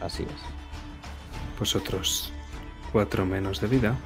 Así 0.00 0.24
es. 0.24 0.42
Pues 1.56 1.74
otros 1.74 2.32
cuatro 2.92 3.24
menos 3.24 3.60
de 3.62 3.68
vida. 3.68 3.96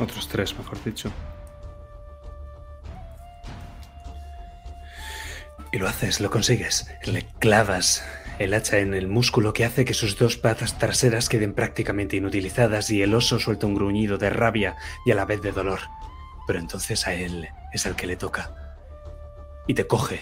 Otros 0.00 0.28
tres, 0.28 0.56
mejor 0.56 0.82
dicho. 0.82 1.12
Y 5.72 5.78
lo 5.78 5.86
haces, 5.86 6.20
lo 6.20 6.30
consigues. 6.30 6.90
Le 7.04 7.26
clavas 7.38 8.02
el 8.38 8.54
hacha 8.54 8.78
en 8.78 8.94
el 8.94 9.08
músculo 9.08 9.52
que 9.52 9.64
hace 9.64 9.84
que 9.84 9.94
sus 9.94 10.16
dos 10.16 10.36
patas 10.36 10.78
traseras 10.78 11.28
queden 11.28 11.54
prácticamente 11.54 12.16
inutilizadas 12.16 12.90
y 12.90 13.02
el 13.02 13.14
oso 13.14 13.38
suelta 13.38 13.66
un 13.66 13.74
gruñido 13.74 14.16
de 14.16 14.30
rabia 14.30 14.76
y 15.04 15.10
a 15.10 15.14
la 15.14 15.24
vez 15.24 15.42
de 15.42 15.52
dolor. 15.52 15.80
Pero 16.46 16.58
entonces 16.60 17.06
a 17.06 17.14
él 17.14 17.48
es 17.72 17.86
al 17.86 17.96
que 17.96 18.06
le 18.06 18.16
toca. 18.16 18.76
Y 19.66 19.74
te 19.74 19.86
coge, 19.86 20.20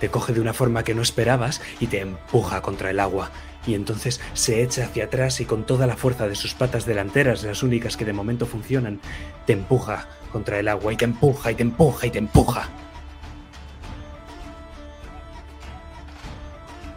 te 0.00 0.10
coge 0.10 0.32
de 0.32 0.40
una 0.40 0.52
forma 0.52 0.84
que 0.84 0.94
no 0.94 1.02
esperabas 1.02 1.62
y 1.80 1.86
te 1.86 2.00
empuja 2.00 2.60
contra 2.60 2.90
el 2.90 3.00
agua. 3.00 3.30
Y 3.66 3.74
entonces 3.74 4.20
se 4.34 4.62
echa 4.62 4.84
hacia 4.84 5.06
atrás 5.06 5.40
y 5.40 5.44
con 5.44 5.64
toda 5.64 5.86
la 5.86 5.96
fuerza 5.96 6.28
de 6.28 6.36
sus 6.36 6.54
patas 6.54 6.86
delanteras, 6.86 7.42
las 7.42 7.62
únicas 7.62 7.96
que 7.96 8.04
de 8.04 8.12
momento 8.12 8.46
funcionan, 8.46 9.00
te 9.46 9.54
empuja 9.54 10.06
contra 10.30 10.60
el 10.60 10.68
agua 10.68 10.92
y 10.92 10.96
te 10.96 11.06
empuja 11.06 11.50
y 11.50 11.54
te 11.54 11.62
empuja 11.62 12.06
y 12.06 12.10
te 12.10 12.18
empuja. 12.18 12.68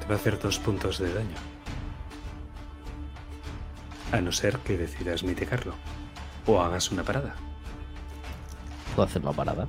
Va 0.09 0.15
a 0.15 0.17
hacer 0.17 0.39
dos 0.39 0.57
puntos 0.59 0.97
de 0.97 1.13
daño. 1.13 1.35
A 4.11 4.21
no 4.21 4.31
ser 4.31 4.57
que 4.59 4.77
decidas 4.77 5.23
mitigarlo. 5.23 5.75
O 6.47 6.61
hagas 6.61 6.91
una 6.91 7.03
parada. 7.03 7.35
¿Puedo 8.95 9.07
hacer 9.07 9.21
una 9.21 9.33
parada? 9.33 9.67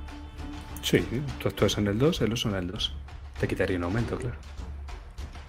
Sí, 0.81 1.05
tú 1.39 1.47
actúas 1.47 1.77
en 1.77 1.87
el 1.87 1.99
2, 1.99 2.21
él 2.21 2.33
oso 2.33 2.49
en 2.49 2.55
el 2.55 2.67
2. 2.67 2.95
Te 3.39 3.47
quitaría 3.47 3.77
un 3.77 3.83
aumento, 3.83 4.17
claro. 4.17 4.37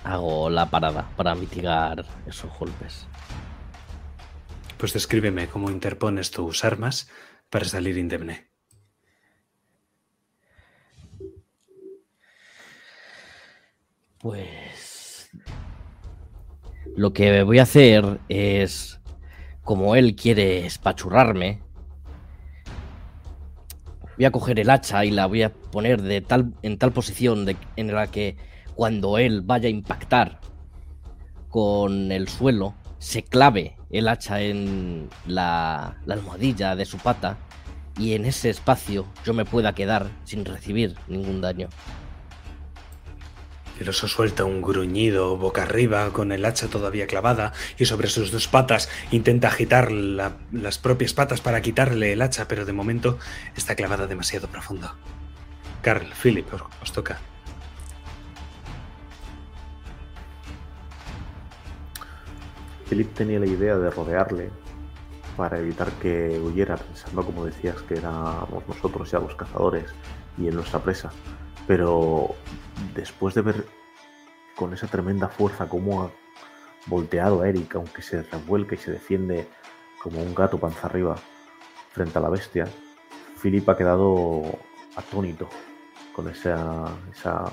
Hago 0.04 0.50
la 0.50 0.68
parada 0.68 1.08
para 1.16 1.34
mitigar 1.34 2.04
esos 2.26 2.52
golpes. 2.58 3.06
Pues 4.76 4.92
descríbeme 4.92 5.48
cómo 5.48 5.70
interpones 5.70 6.30
tus 6.30 6.64
armas 6.64 7.08
para 7.48 7.64
salir 7.64 7.96
indemne. 7.96 8.48
Pues 14.18 14.71
lo 16.96 17.12
que 17.12 17.42
voy 17.42 17.58
a 17.58 17.62
hacer 17.62 18.20
es, 18.28 19.00
como 19.64 19.96
él 19.96 20.14
quiere 20.14 20.66
espachurrarme, 20.66 21.60
voy 24.16 24.24
a 24.24 24.30
coger 24.30 24.60
el 24.60 24.70
hacha 24.70 25.04
y 25.04 25.10
la 25.10 25.26
voy 25.26 25.42
a 25.42 25.52
poner 25.52 26.02
de 26.02 26.20
tal, 26.20 26.52
en 26.62 26.78
tal 26.78 26.92
posición 26.92 27.44
de, 27.44 27.56
en 27.76 27.94
la 27.94 28.08
que 28.08 28.36
cuando 28.74 29.18
él 29.18 29.42
vaya 29.42 29.68
a 29.68 29.70
impactar 29.70 30.40
con 31.48 32.12
el 32.12 32.28
suelo, 32.28 32.74
se 32.98 33.22
clave 33.22 33.76
el 33.90 34.08
hacha 34.08 34.40
en 34.40 35.08
la, 35.26 35.98
la 36.06 36.14
almohadilla 36.14 36.76
de 36.76 36.84
su 36.84 36.98
pata 36.98 37.38
y 37.98 38.14
en 38.14 38.24
ese 38.24 38.48
espacio 38.48 39.06
yo 39.24 39.34
me 39.34 39.44
pueda 39.44 39.74
quedar 39.74 40.10
sin 40.24 40.44
recibir 40.44 40.94
ningún 41.08 41.40
daño. 41.40 41.68
El 43.82 43.88
oso 43.88 44.06
suelta 44.06 44.44
un 44.44 44.62
gruñido 44.62 45.36
boca 45.36 45.64
arriba 45.64 46.12
con 46.12 46.30
el 46.30 46.44
hacha 46.44 46.68
todavía 46.68 47.08
clavada 47.08 47.52
y 47.76 47.86
sobre 47.86 48.06
sus 48.06 48.30
dos 48.30 48.46
patas 48.46 48.88
intenta 49.10 49.48
agitar 49.48 49.90
las 49.90 50.78
propias 50.78 51.14
patas 51.14 51.40
para 51.40 51.62
quitarle 51.62 52.12
el 52.12 52.22
hacha, 52.22 52.46
pero 52.46 52.64
de 52.64 52.72
momento 52.72 53.18
está 53.56 53.74
clavada 53.74 54.06
demasiado 54.06 54.46
profundo. 54.46 54.94
Carl, 55.82 56.06
Philip, 56.14 56.46
os 56.80 56.92
toca. 56.92 57.18
Philip 62.88 63.12
tenía 63.14 63.40
la 63.40 63.46
idea 63.46 63.76
de 63.76 63.90
rodearle 63.90 64.50
para 65.36 65.58
evitar 65.58 65.90
que 65.94 66.38
huyera, 66.38 66.76
pensando, 66.76 67.26
como 67.26 67.44
decías, 67.44 67.82
que 67.82 67.94
éramos 67.94 68.62
nosotros 68.68 69.10
ya 69.10 69.18
los 69.18 69.34
cazadores 69.34 69.86
y 70.38 70.46
en 70.46 70.54
nuestra 70.54 70.78
presa. 70.78 71.10
Pero 71.66 72.34
después 72.94 73.34
de 73.34 73.42
ver 73.42 73.66
con 74.56 74.74
esa 74.74 74.86
tremenda 74.86 75.28
fuerza 75.28 75.68
cómo 75.68 76.02
ha 76.02 76.10
volteado 76.86 77.42
a 77.42 77.48
Eric, 77.48 77.76
aunque 77.76 78.02
se 78.02 78.22
revuelca 78.22 78.74
y 78.74 78.78
se 78.78 78.90
defiende 78.90 79.48
como 80.02 80.22
un 80.22 80.34
gato 80.34 80.58
panza 80.58 80.86
arriba 80.86 81.16
frente 81.92 82.18
a 82.18 82.20
la 82.20 82.28
bestia, 82.28 82.66
Philip 83.40 83.68
ha 83.68 83.76
quedado 83.76 84.42
atónito 84.96 85.48
con 86.12 86.28
esa, 86.28 86.86
esa 87.12 87.44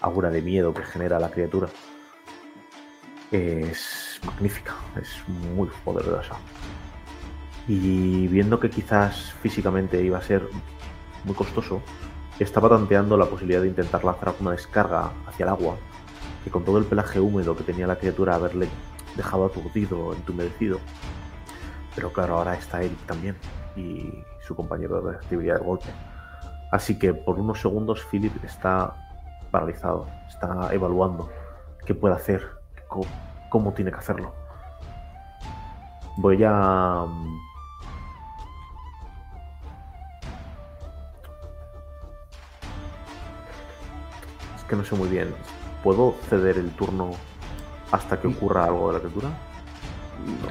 aura 0.00 0.30
de 0.30 0.42
miedo 0.42 0.72
que 0.72 0.82
genera 0.82 1.18
la 1.18 1.30
criatura. 1.30 1.68
Es 3.30 4.20
magnífica, 4.24 4.74
es 5.00 5.22
muy 5.28 5.68
poderosa. 5.84 6.34
Y 7.66 8.26
viendo 8.28 8.58
que 8.58 8.70
quizás 8.70 9.34
físicamente 9.42 10.02
iba 10.02 10.18
a 10.18 10.22
ser 10.22 10.48
muy 11.24 11.34
costoso, 11.34 11.82
estaba 12.44 12.68
tanteando 12.68 13.16
la 13.16 13.26
posibilidad 13.26 13.62
de 13.62 13.68
intentar 13.68 14.04
lanzar 14.04 14.34
una 14.40 14.52
descarga 14.52 15.10
hacia 15.26 15.44
el 15.44 15.50
agua, 15.50 15.76
que 16.44 16.50
con 16.50 16.64
todo 16.64 16.78
el 16.78 16.84
pelaje 16.84 17.20
húmedo 17.20 17.56
que 17.56 17.64
tenía 17.64 17.86
la 17.86 17.96
criatura 17.96 18.36
haberle 18.36 18.68
dejado 19.16 19.46
aturdido, 19.46 20.14
entumecido. 20.14 20.78
Pero 21.94 22.12
claro, 22.12 22.36
ahora 22.36 22.54
está 22.54 22.82
Eric 22.82 22.98
también 23.06 23.36
y 23.74 24.24
su 24.46 24.54
compañero 24.54 25.00
de 25.02 25.16
actividad 25.16 25.58
de 25.58 25.64
golpe. 25.64 25.88
Así 26.70 26.98
que 26.98 27.12
por 27.12 27.38
unos 27.38 27.60
segundos 27.60 28.06
Philip 28.10 28.32
está 28.44 28.94
paralizado, 29.50 30.06
está 30.28 30.72
evaluando 30.72 31.28
qué 31.84 31.94
puede 31.94 32.14
hacer, 32.14 32.46
cómo, 32.86 33.06
cómo 33.48 33.72
tiene 33.72 33.90
que 33.90 33.98
hacerlo. 33.98 34.32
Voy 36.18 36.42
a 36.44 37.04
que 44.68 44.76
no 44.76 44.84
sé 44.84 44.94
muy 44.94 45.08
bien. 45.08 45.34
¿Puedo 45.82 46.14
ceder 46.28 46.58
el 46.58 46.70
turno 46.70 47.12
hasta 47.90 48.20
que 48.20 48.28
ocurra 48.28 48.64
algo 48.64 48.88
de 48.88 48.94
la 48.94 49.00
criatura? 49.00 49.30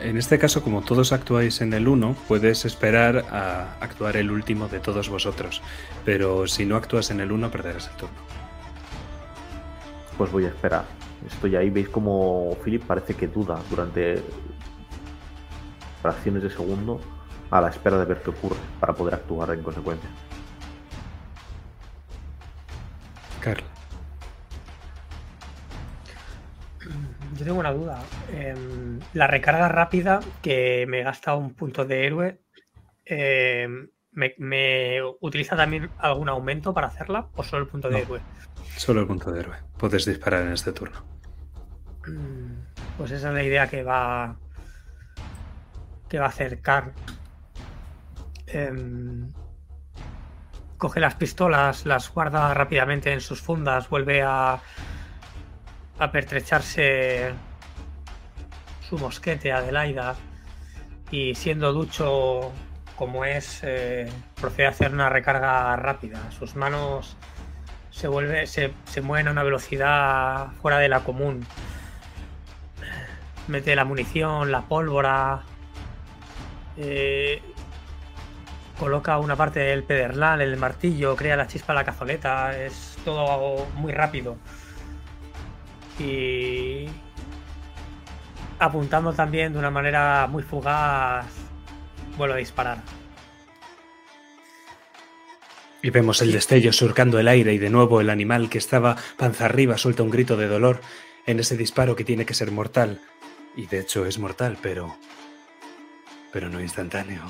En 0.02 0.18
este 0.18 0.40
caso, 0.40 0.64
como 0.64 0.82
todos 0.82 1.12
actuáis 1.12 1.62
en 1.62 1.74
el 1.74 1.88
1, 1.88 2.16
puedes 2.28 2.66
esperar 2.66 3.26
a 3.32 3.76
actuar 3.82 4.18
el 4.18 4.32
último 4.32 4.68
de 4.68 4.80
todos 4.80 5.10
vosotros. 5.10 5.62
Pero 6.06 6.48
si 6.48 6.66
no 6.66 6.76
actúas 6.76 7.12
en 7.12 7.20
el 7.20 7.32
1, 7.32 7.52
perderás 7.52 7.90
el 7.90 7.98
turno. 7.98 8.16
Pues 10.18 10.32
voy 10.32 10.46
a 10.46 10.50
esperar. 10.50 10.86
Estoy 11.26 11.56
ahí, 11.56 11.70
veis 11.70 11.90
como 11.90 12.56
Philip 12.64 12.84
parece 12.84 13.14
que 13.14 13.28
duda 13.28 13.60
durante 13.70 14.24
fracciones 16.02 16.44
de 16.44 16.50
segundo 16.50 17.02
a 17.52 17.62
la 17.62 17.70
espera 17.70 17.98
de 17.98 18.06
ver 18.06 18.22
qué 18.22 18.30
ocurre 18.30 18.58
para 18.80 18.94
poder 18.94 19.16
actuar 19.16 19.52
en 19.52 19.64
consecuencia. 19.64 20.10
Carl. 23.42 23.64
Yo 27.38 27.46
tengo 27.46 27.60
una 27.60 27.72
duda. 27.72 28.00
Em, 28.34 29.00
la 29.14 29.28
recarga 29.28 29.70
rápida, 29.70 30.20
que 30.42 30.86
me 30.88 31.04
gasta 31.04 31.36
un 31.36 31.54
punto 31.54 31.86
de 31.86 32.06
héroe, 32.08 32.42
em, 33.06 33.90
me, 34.12 35.02
utiliza 35.22 35.56
también 35.56 35.92
algún 36.00 36.30
aumento 36.30 36.74
para 36.74 36.88
hacerla 36.88 37.28
o 37.36 37.44
solo 37.44 37.64
el 37.64 37.70
punto 37.70 37.90
de 37.90 38.02
héroe? 38.02 38.22
Solo 38.76 39.02
el 39.02 39.08
punto 39.08 39.32
de 39.32 39.42
héroe. 39.42 39.58
Puedes 39.78 40.06
disparar 40.06 40.42
en 40.44 40.54
este 40.54 40.72
turno. 40.72 41.06
Mm, 42.08 42.98
pues 42.98 43.12
esa 43.12 43.28
es 43.30 43.34
la 43.36 43.44
idea 43.44 43.68
que 43.68 43.84
va. 43.84 44.38
que 46.10 46.18
va 46.18 46.26
a 46.26 46.30
hacer 46.30 46.60
Carl. 46.62 46.92
Em, 48.48 49.32
coge 50.78 51.00
las 51.00 51.16
pistolas, 51.16 51.86
las 51.86 52.12
guarda 52.12 52.52
rápidamente 52.56 53.14
en 53.14 53.22
sus 53.22 53.42
fundas, 53.42 53.90
vuelve 53.90 54.24
a 54.24 54.60
a 56.00 56.12
pertrecharse 56.12 57.34
su 58.88 58.98
mosquete 58.98 59.52
Adelaida 59.52 60.16
y 61.12 61.36
siendo 61.36 61.74
ducho 61.74 62.52
como 62.96 63.26
es, 63.26 63.60
eh, 63.64 64.10
procede 64.40 64.68
a 64.68 64.70
hacer 64.70 64.92
una 64.92 65.10
recarga 65.10 65.76
rápida. 65.76 66.32
Sus 66.32 66.56
manos 66.56 67.16
se, 67.92 68.08
vuelve, 68.08 68.48
se, 68.48 68.72
mueven 69.02 69.28
a 69.28 69.32
una 69.32 69.44
velocidad 69.44 70.48
fuera 70.62 70.80
de 70.80 70.90
la 70.90 71.02
común. 71.02 71.46
Mete 73.48 73.76
la 73.76 73.86
munición, 73.86 74.52
la 74.52 74.64
pólvora, 74.64 75.44
eh, 76.76 77.42
coloca 78.80 79.18
una 79.20 79.36
parte 79.36 79.60
del 79.60 79.84
pedernal, 79.84 80.42
el 80.42 80.58
martillo, 80.58 81.16
crea 81.16 81.38
la 81.38 81.48
chispa 81.48 81.74
la 81.74 81.86
cazoleta, 81.86 82.58
es 82.58 82.98
todo 83.06 83.66
muy 83.76 83.94
rápido 83.94 84.38
y 86.00 86.86
apuntando 88.60 89.14
también 89.14 89.54
de 89.54 89.60
una 89.60 89.72
manera 89.72 90.28
muy 90.28 90.44
fugaz, 90.44 91.26
vuelvo 92.18 92.36
a 92.36 92.38
disparar. 92.38 92.80
Y 95.82 95.90
vemos 95.92 96.22
el 96.22 96.32
destello 96.32 96.74
surcando 96.74 97.20
el 97.20 97.28
aire 97.28 97.54
y 97.54 97.60
de 97.60 97.70
nuevo 97.70 98.02
el 98.02 98.10
animal 98.10 98.50
que 98.50 98.58
estaba 98.58 98.96
panza 99.16 99.46
arriba 99.46 99.78
suelta 99.78 100.04
un 100.04 100.10
grito 100.10 100.36
de 100.36 100.48
dolor 100.48 100.82
en 101.26 101.40
ese 101.40 101.56
disparo 101.56 101.96
que 101.96 102.04
tiene 102.04 102.26
que 102.26 102.34
ser 102.34 102.52
mortal. 102.52 103.00
Y 103.56 103.68
de 103.68 103.80
hecho 103.80 104.06
es 104.06 104.18
mortal, 104.18 104.58
pero... 104.62 104.98
pero 106.32 106.50
no 106.50 106.60
instantáneo. 106.60 107.22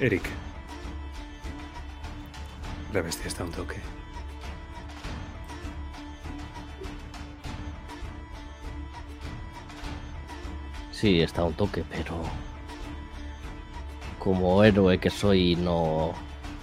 Eric. 0.00 0.24
La 2.94 3.02
bestia 3.02 3.26
está 3.26 3.42
un 3.42 3.50
toque. 3.50 3.74
Sí, 10.92 11.20
está 11.20 11.42
un 11.42 11.54
toque, 11.54 11.82
pero 11.90 12.22
como 14.20 14.62
héroe 14.62 15.00
que 15.00 15.10
soy 15.10 15.56
no 15.56 16.12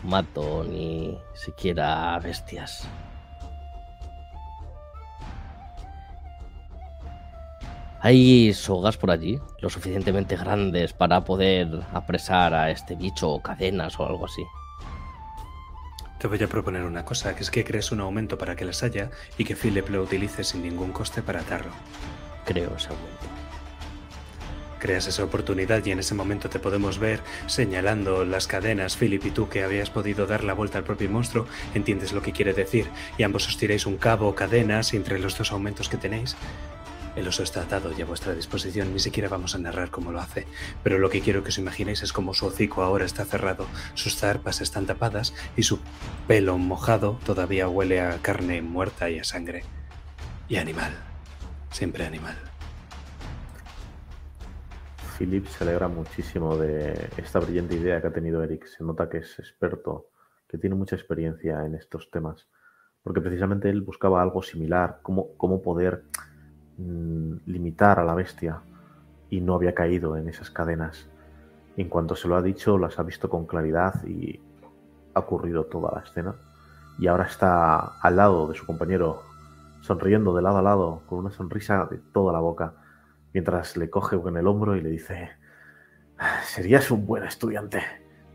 mato 0.05 0.63
ni 0.63 1.19
siquiera 1.33 2.17
bestias. 2.19 2.87
¿Hay 7.99 8.53
sogas 8.53 8.95
por 8.95 9.11
allí? 9.11 9.37
Lo 9.59 9.69
suficientemente 9.69 10.37
grandes 10.37 10.93
para 10.93 11.25
poder 11.25 11.67
apresar 11.91 12.53
a 12.53 12.71
este 12.71 12.95
bicho 12.95 13.29
o 13.29 13.41
cadenas 13.41 13.99
o 13.99 14.05
algo 14.05 14.27
así. 14.27 14.43
Te 16.21 16.27
voy 16.27 16.43
a 16.43 16.47
proponer 16.47 16.83
una 16.83 17.03
cosa, 17.03 17.35
que 17.35 17.41
es 17.41 17.49
que 17.49 17.63
crees 17.63 17.91
un 17.91 17.99
aumento 17.99 18.37
para 18.37 18.55
que 18.55 18.63
las 18.63 18.83
haya 18.83 19.09
y 19.39 19.43
que 19.43 19.55
Philip 19.55 19.89
lo 19.89 20.03
utilice 20.03 20.43
sin 20.43 20.61
ningún 20.61 20.91
coste 20.91 21.23
para 21.23 21.39
atarlo. 21.39 21.71
Creo 22.45 22.75
ese 22.77 22.89
aumento. 22.89 23.25
Creas 24.77 25.07
esa 25.07 25.23
oportunidad 25.23 25.83
y 25.83 25.89
en 25.89 25.97
ese 25.97 26.13
momento 26.13 26.47
te 26.47 26.59
podemos 26.59 26.99
ver 26.99 27.21
señalando 27.47 28.23
las 28.23 28.45
cadenas, 28.45 28.97
Philip 28.97 29.25
y 29.25 29.31
tú, 29.31 29.49
que 29.49 29.63
habías 29.63 29.89
podido 29.89 30.27
dar 30.27 30.43
la 30.43 30.53
vuelta 30.53 30.77
al 30.77 30.83
propio 30.83 31.09
monstruo, 31.09 31.47
entiendes 31.73 32.13
lo 32.13 32.21
que 32.21 32.33
quiere 32.33 32.53
decir, 32.53 32.85
y 33.17 33.23
ambos 33.23 33.47
os 33.47 33.57
tiráis 33.57 33.87
un 33.87 33.97
cabo 33.97 34.27
o 34.27 34.35
cadenas 34.35 34.93
entre 34.93 35.17
los 35.17 35.35
dos 35.35 35.51
aumentos 35.51 35.89
que 35.89 35.97
tenéis. 35.97 36.35
El 37.15 37.27
oso 37.27 37.43
está 37.43 37.61
atado 37.61 37.91
y 37.91 38.01
a 38.01 38.05
vuestra 38.05 38.33
disposición, 38.33 38.93
ni 38.93 38.99
siquiera 38.99 39.27
vamos 39.27 39.53
a 39.53 39.59
narrar 39.59 39.91
cómo 39.91 40.13
lo 40.13 40.21
hace, 40.21 40.47
pero 40.81 40.97
lo 40.97 41.09
que 41.09 41.19
quiero 41.19 41.43
que 41.43 41.49
os 41.49 41.57
imaginéis 41.57 42.03
es 42.03 42.13
cómo 42.13 42.33
su 42.33 42.45
hocico 42.45 42.83
ahora 42.83 43.03
está 43.03 43.25
cerrado, 43.25 43.65
sus 43.95 44.15
zarpas 44.15 44.61
están 44.61 44.85
tapadas 44.85 45.33
y 45.57 45.63
su 45.63 45.79
pelo 46.27 46.57
mojado 46.57 47.19
todavía 47.25 47.67
huele 47.67 47.99
a 47.99 48.21
carne 48.21 48.61
muerta 48.61 49.09
y 49.09 49.19
a 49.19 49.25
sangre. 49.25 49.63
Y 50.47 50.55
animal, 50.55 50.93
siempre 51.69 52.05
animal. 52.05 52.35
Philip 55.17 55.45
se 55.47 55.65
alegra 55.65 55.89
muchísimo 55.89 56.55
de 56.55 57.09
esta 57.17 57.39
brillante 57.39 57.75
idea 57.75 58.01
que 58.01 58.07
ha 58.07 58.13
tenido 58.13 58.41
Eric. 58.41 58.65
Se 58.65 58.85
nota 58.85 59.09
que 59.09 59.17
es 59.17 59.37
experto, 59.37 60.07
que 60.47 60.57
tiene 60.57 60.75
mucha 60.75 60.95
experiencia 60.95 61.65
en 61.65 61.75
estos 61.75 62.09
temas, 62.09 62.47
porque 63.03 63.19
precisamente 63.19 63.69
él 63.69 63.81
buscaba 63.81 64.21
algo 64.21 64.41
similar, 64.41 64.99
cómo, 65.01 65.35
cómo 65.35 65.61
poder 65.61 66.05
limitar 67.45 67.99
a 67.99 68.03
la 68.03 68.15
bestia 68.15 68.61
y 69.29 69.41
no 69.41 69.55
había 69.55 69.73
caído 69.73 70.17
en 70.17 70.27
esas 70.27 70.49
cadenas. 70.49 71.07
En 71.77 71.89
cuanto 71.89 72.15
se 72.15 72.27
lo 72.27 72.35
ha 72.35 72.41
dicho, 72.41 72.77
las 72.77 72.99
ha 72.99 73.03
visto 73.03 73.29
con 73.29 73.45
claridad 73.45 74.03
y 74.05 74.39
ha 75.13 75.19
ocurrido 75.19 75.65
toda 75.65 75.91
la 75.93 76.01
escena. 76.01 76.35
Y 76.99 77.07
ahora 77.07 77.25
está 77.25 77.97
al 78.01 78.15
lado 78.15 78.47
de 78.47 78.55
su 78.55 78.65
compañero, 78.65 79.23
sonriendo 79.81 80.35
de 80.35 80.41
lado 80.41 80.57
a 80.57 80.61
lado, 80.61 81.03
con 81.07 81.19
una 81.19 81.31
sonrisa 81.31 81.87
de 81.89 81.97
toda 81.97 82.33
la 82.33 82.39
boca 82.39 82.73
mientras 83.33 83.77
le 83.77 83.89
coge 83.89 84.15
en 84.15 84.37
el 84.37 84.47
hombro 84.47 84.75
y 84.75 84.81
le 84.81 84.89
dice, 84.89 85.29
serías 86.43 86.91
un 86.91 87.05
buen 87.05 87.23
estudiante, 87.23 87.81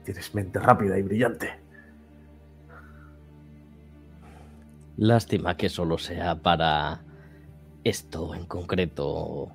tienes 0.04 0.34
mente 0.34 0.58
rápida 0.58 0.98
y 0.98 1.02
brillante. 1.02 1.60
Lástima 4.96 5.56
que 5.56 5.68
solo 5.68 5.98
sea 5.98 6.36
para 6.36 7.00
esto 7.88 8.34
en 8.34 8.46
concreto. 8.46 9.48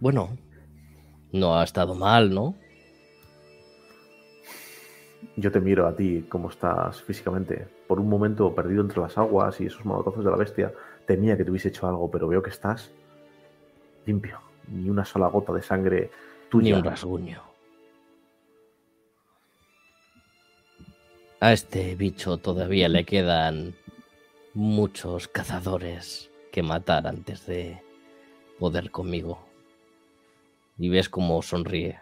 Bueno, 0.00 0.38
no 1.32 1.58
ha 1.58 1.64
estado 1.64 1.94
mal, 1.94 2.32
¿no? 2.32 2.54
Yo 5.36 5.52
te 5.52 5.60
miro 5.60 5.86
a 5.86 5.94
ti, 5.94 6.24
cómo 6.30 6.48
estás 6.48 7.02
físicamente. 7.02 7.68
Por 7.86 8.00
un 8.00 8.08
momento 8.08 8.54
perdido 8.54 8.80
entre 8.80 9.00
las 9.00 9.18
aguas 9.18 9.60
y 9.60 9.66
esos 9.66 9.84
molotazos 9.84 10.24
de 10.24 10.30
la 10.30 10.36
bestia, 10.36 10.72
temía 11.06 11.36
que 11.36 11.44
te 11.44 11.50
hubiese 11.50 11.68
hecho 11.68 11.86
algo, 11.86 12.10
pero 12.10 12.26
veo 12.26 12.42
que 12.42 12.50
estás 12.50 12.90
limpio. 14.06 14.40
Ni 14.68 14.88
una 14.88 15.04
sola 15.04 15.26
gota 15.28 15.52
de 15.52 15.60
sangre 15.60 16.10
tuya. 16.48 16.64
Ni 16.64 16.72
un 16.72 16.84
rasguño. 16.84 17.42
A 21.40 21.52
este 21.52 21.94
bicho 21.96 22.38
todavía 22.38 22.88
le 22.88 23.04
quedan 23.04 23.74
muchos 24.54 25.28
cazadores 25.28 26.30
que 26.52 26.62
matar 26.62 27.06
antes 27.06 27.46
de 27.46 27.82
poder 28.58 28.90
conmigo. 28.90 29.44
Y 30.78 30.88
ves 30.88 31.08
cómo 31.08 31.42
sonríe. 31.42 32.00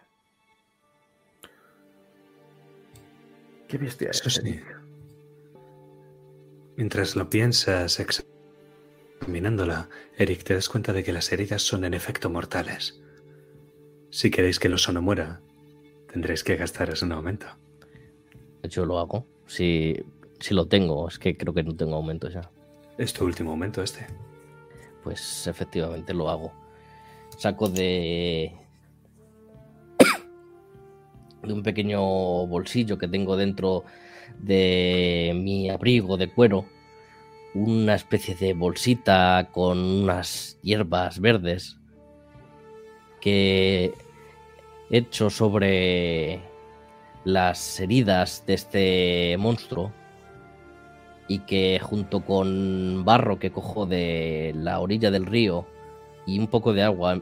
¿Qué 3.68 3.78
bestia 3.78 4.10
es? 4.10 4.20
Eso 4.20 4.30
sí. 4.30 4.60
Mientras 6.76 7.16
lo 7.16 7.28
piensas, 7.28 8.00
examinándola, 9.20 9.88
Eric, 10.16 10.44
te 10.44 10.54
das 10.54 10.68
cuenta 10.68 10.92
de 10.92 11.04
que 11.04 11.12
las 11.12 11.32
heridas 11.32 11.62
son 11.62 11.84
en 11.84 11.94
efecto 11.94 12.30
mortales. 12.30 13.00
Si 14.10 14.30
queréis 14.30 14.58
que 14.58 14.68
el 14.68 14.74
oso 14.74 14.92
no 14.92 15.00
muera, 15.00 15.40
tendréis 16.12 16.44
que 16.44 16.56
gastar 16.56 16.90
ese 16.90 17.06
aumento. 17.06 17.46
Yo 18.62 18.84
lo 18.84 18.98
hago. 18.98 19.26
Si, 19.46 20.04
si 20.42 20.54
lo 20.54 20.66
tengo, 20.66 21.08
es 21.08 21.18
que 21.18 21.36
creo 21.36 21.54
que 21.54 21.62
no 21.62 21.74
tengo 21.74 21.94
aumento 21.94 22.28
ya. 22.28 22.50
Es 22.98 23.12
tu 23.12 23.24
último 23.24 23.52
aumento 23.52 23.82
este. 23.82 24.06
Pues 25.02 25.46
efectivamente 25.46 26.12
lo 26.12 26.28
hago. 26.28 26.52
Saco 27.38 27.68
de. 27.68 28.52
de 31.42 31.52
un 31.52 31.62
pequeño 31.62 32.00
bolsillo 32.46 32.98
que 32.98 33.08
tengo 33.08 33.36
dentro 33.36 33.84
de 34.38 35.32
mi 35.34 35.70
abrigo 35.70 36.16
de 36.16 36.32
cuero. 36.32 36.66
Una 37.54 37.94
especie 37.94 38.34
de 38.34 38.54
bolsita 38.54 39.48
con 39.52 39.78
unas 39.78 40.58
hierbas 40.62 41.20
verdes 41.20 41.78
que 43.20 43.94
he 44.90 44.98
hecho 44.98 45.30
sobre 45.30 46.40
las 47.24 47.78
heridas 47.78 48.44
de 48.46 48.54
este 48.54 49.36
monstruo 49.38 49.92
y 51.28 51.40
que 51.40 51.80
junto 51.82 52.24
con 52.24 53.04
barro 53.04 53.38
que 53.38 53.52
cojo 53.52 53.86
de 53.86 54.52
la 54.56 54.80
orilla 54.80 55.10
del 55.10 55.26
río 55.26 55.66
y 56.26 56.38
un 56.38 56.46
poco 56.46 56.72
de 56.72 56.82
agua 56.82 57.20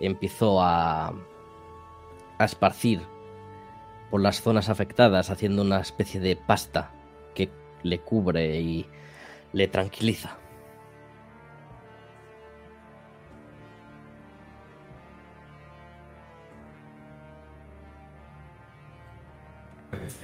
empiezo 0.00 0.60
a, 0.60 1.08
a 2.38 2.44
esparcir 2.44 3.00
por 4.10 4.20
las 4.20 4.40
zonas 4.42 4.68
afectadas 4.68 5.30
haciendo 5.30 5.62
una 5.62 5.80
especie 5.80 6.20
de 6.20 6.36
pasta 6.36 6.90
que 7.34 7.50
le 7.82 8.00
cubre 8.00 8.60
y 8.60 8.86
le 9.52 9.68
tranquiliza. 9.68 10.36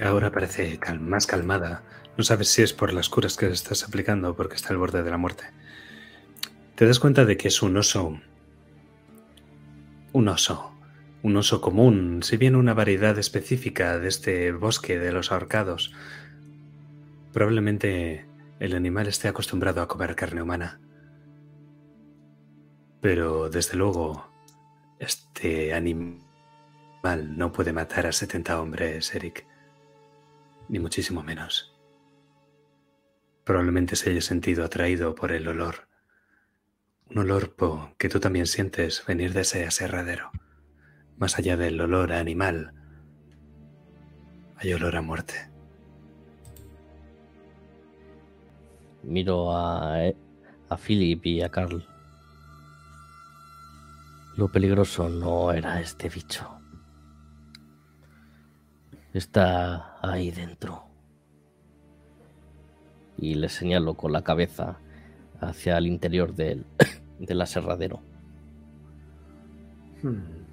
Ahora 0.03 0.31
parece 0.31 0.79
más 0.99 1.25
calmada. 1.25 1.81
No 2.17 2.23
sabes 2.23 2.49
si 2.49 2.61
es 2.61 2.73
por 2.73 2.93
las 2.93 3.09
curas 3.09 3.35
que 3.37 3.47
estás 3.47 3.83
aplicando 3.83 4.29
o 4.29 4.35
porque 4.35 4.55
está 4.55 4.69
al 4.69 4.77
borde 4.77 5.03
de 5.03 5.11
la 5.11 5.17
muerte. 5.17 5.45
Te 6.75 6.85
das 6.85 6.99
cuenta 6.99 7.25
de 7.25 7.37
que 7.37 7.49
es 7.49 7.61
un 7.61 7.77
oso. 7.77 8.19
Un 10.13 10.27
oso. 10.27 10.71
Un 11.23 11.37
oso 11.37 11.59
común, 11.59 12.21
si 12.23 12.37
bien 12.37 12.55
una 12.55 12.73
variedad 12.73 13.17
específica 13.17 13.97
de 13.99 14.07
este 14.07 14.51
bosque 14.51 14.99
de 14.99 15.11
los 15.11 15.31
ahorcados. 15.31 15.91
Probablemente 17.33 18.25
el 18.59 18.75
animal 18.75 19.07
esté 19.07 19.27
acostumbrado 19.27 19.81
a 19.81 19.87
comer 19.87 20.15
carne 20.15 20.41
humana. 20.41 20.79
Pero 23.01 23.49
desde 23.49 23.75
luego, 23.75 24.29
este 24.99 25.73
animal 25.73 26.17
no 27.37 27.51
puede 27.51 27.73
matar 27.73 28.07
a 28.07 28.11
70 28.11 28.61
hombres, 28.61 29.13
Eric 29.13 29.45
ni 30.69 30.79
muchísimo 30.79 31.23
menos. 31.23 31.74
Probablemente 33.45 33.95
se 33.95 34.09
haya 34.09 34.21
sentido 34.21 34.65
atraído 34.65 35.13
por 35.13 35.31
el 35.31 35.47
olor. 35.47 35.87
Un 37.11 37.19
olor 37.19 37.55
po, 37.55 37.93
que 37.99 38.09
tú 38.09 38.19
también 38.19 38.47
sientes 38.47 39.05
venir 39.05 39.33
de 39.33 39.41
ese 39.41 39.67
aserradero. 39.67 40.31
Más 41.17 41.37
allá 41.37 41.55
del 41.55 41.79
olor 41.79 42.11
a 42.11 42.19
animal, 42.19 42.73
hay 44.57 44.73
olor 44.73 44.95
a 44.95 45.03
muerte. 45.03 45.35
Miro 49.03 49.55
a, 49.55 49.99
a 50.69 50.77
Philip 50.77 51.23
y 51.27 51.43
a 51.43 51.49
Carl. 51.49 51.87
Lo 54.37 54.51
peligroso 54.51 55.07
no 55.07 55.51
era 55.51 55.79
este 55.79 56.09
bicho. 56.09 56.49
Está 59.13 59.99
ahí 60.01 60.31
dentro. 60.31 60.94
Y 63.17 63.35
le 63.35 63.49
señalo 63.49 63.95
con 63.95 64.11
la 64.11 64.23
cabeza 64.23 64.77
hacia 65.39 65.77
el 65.77 65.87
interior 65.87 66.33
del, 66.33 66.65
del 67.19 67.41
aserradero. 67.41 68.01
Hmm. 70.01 70.45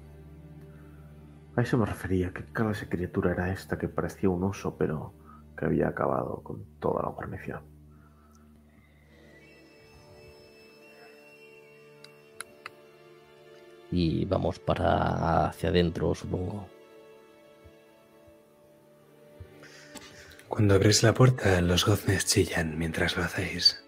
A 1.55 1.61
eso 1.61 1.77
me 1.77 1.85
refería. 1.85 2.31
¿Qué 2.33 2.43
clase 2.45 2.85
de 2.85 2.89
criatura 2.89 3.31
era 3.31 3.51
esta 3.51 3.77
que 3.77 3.87
parecía 3.87 4.29
un 4.29 4.43
oso, 4.43 4.75
pero 4.77 5.13
que 5.57 5.65
había 5.65 5.87
acabado 5.87 6.41
con 6.41 6.63
toda 6.79 7.03
la 7.03 7.09
guarnición? 7.09 7.61
Y 13.91 14.25
vamos 14.25 14.57
para 14.57 15.49
hacia 15.49 15.69
adentro, 15.69 16.15
supongo. 16.15 16.72
Cuando 20.53 20.75
abrís 20.75 21.01
la 21.01 21.15
puerta, 21.15 21.59
los 21.61 21.83
goznes 21.83 22.27
chillan 22.27 22.77
mientras 22.77 23.17
lo 23.17 23.23
hacéis. 23.23 23.83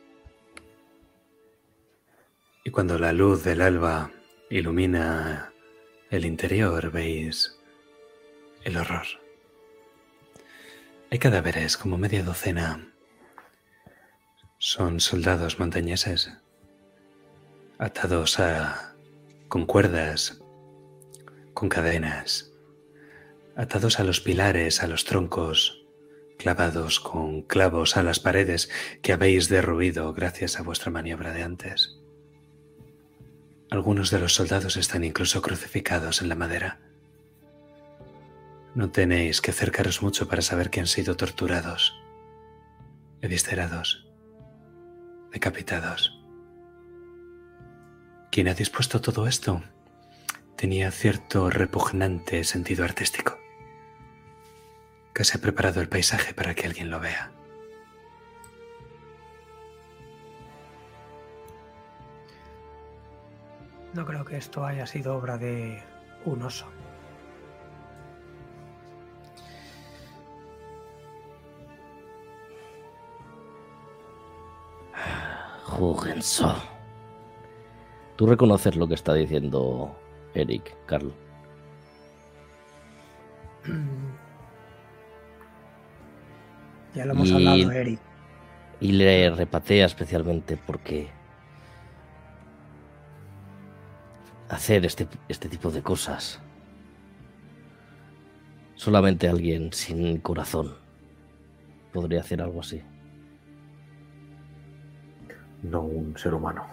Y 2.63 2.71
cuando 2.71 2.97
la 2.97 3.13
luz 3.13 3.43
del 3.43 3.61
alba 3.61 4.11
ilumina 4.49 5.53
el 6.09 6.25
interior, 6.25 6.89
veis 6.89 7.59
el 8.63 8.77
horror. 8.77 9.05
Hay 11.11 11.19
cadáveres, 11.19 11.77
como 11.77 11.99
media 11.99 12.23
docena. 12.23 12.91
Son 14.57 14.99
soldados 14.99 15.59
montañeses, 15.59 16.31
atados 17.77 18.39
a, 18.39 18.95
con 19.49 19.67
cuerdas, 19.67 20.41
con 21.53 21.69
cadenas, 21.69 22.51
atados 23.55 23.99
a 23.99 24.03
los 24.03 24.19
pilares, 24.19 24.81
a 24.81 24.87
los 24.87 25.05
troncos, 25.05 25.84
clavados 26.37 26.99
con 26.99 27.41
clavos 27.41 27.97
a 27.97 28.03
las 28.03 28.19
paredes 28.19 28.69
que 29.01 29.13
habéis 29.13 29.49
derruido 29.49 30.13
gracias 30.13 30.59
a 30.59 30.63
vuestra 30.63 30.91
maniobra 30.91 31.33
de 31.33 31.43
antes. 31.43 31.99
Algunos 33.69 34.11
de 34.11 34.19
los 34.19 34.33
soldados 34.33 34.77
están 34.77 35.03
incluso 35.03 35.41
crucificados 35.41 36.21
en 36.21 36.29
la 36.29 36.35
madera. 36.35 36.79
No 38.75 38.91
tenéis 38.91 39.41
que 39.41 39.51
acercaros 39.51 40.01
mucho 40.01 40.27
para 40.27 40.41
saber 40.41 40.69
que 40.69 40.79
han 40.79 40.87
sido 40.87 41.15
torturados, 41.15 41.95
eviscerados, 43.21 44.05
decapitados. 45.31 46.19
Quien 48.31 48.49
ha 48.49 48.53
dispuesto 48.53 49.01
todo 49.01 49.27
esto 49.27 49.63
tenía 50.57 50.91
cierto 50.91 51.49
repugnante 51.49 52.43
sentido 52.43 52.83
artístico 52.83 53.44
que 55.15 55.23
se 55.23 55.37
ha 55.37 55.41
preparado 55.41 55.79
el 55.79 55.87
paisaje 55.87 56.33
para 56.33 56.53
que 56.53 56.67
alguien 56.67 56.91
lo 56.91 56.99
vea. 56.99 57.31
No 63.93 64.05
creo 64.05 64.25
que 64.25 64.35
esto 64.35 64.65
haya 64.65 64.85
sido 64.85 65.15
obra 65.15 65.37
de 65.37 65.81
un 66.25 66.41
oso. 66.41 66.67
Jugenso. 75.63 76.61
Tú 78.17 78.27
reconoces 78.27 78.75
lo 78.75 78.85
que 78.85 78.95
está 78.95 79.13
diciendo 79.13 79.95
Eric, 80.33 80.75
Carl. 80.85 81.24
Ya 86.95 87.05
lo 87.05 87.11
hemos 87.13 87.29
Y- 87.29 87.33
hablado, 87.33 87.71
Eric. 87.71 87.99
Y 88.79 88.91
le 88.93 89.29
repatea 89.31 89.85
especialmente 89.85 90.57
porque 90.57 91.09
hacer 94.49 94.85
este, 94.85 95.07
este 95.27 95.49
tipo 95.49 95.71
de 95.71 95.81
cosas 95.81 96.39
solamente 98.75 99.27
alguien 99.27 99.71
sin 99.73 100.19
corazón 100.19 100.75
podría 101.93 102.19
hacer 102.19 102.41
algo 102.41 102.59
así. 102.59 102.81
No 105.63 105.81
un 105.81 106.15
ser 106.17 106.33
humano, 106.33 106.65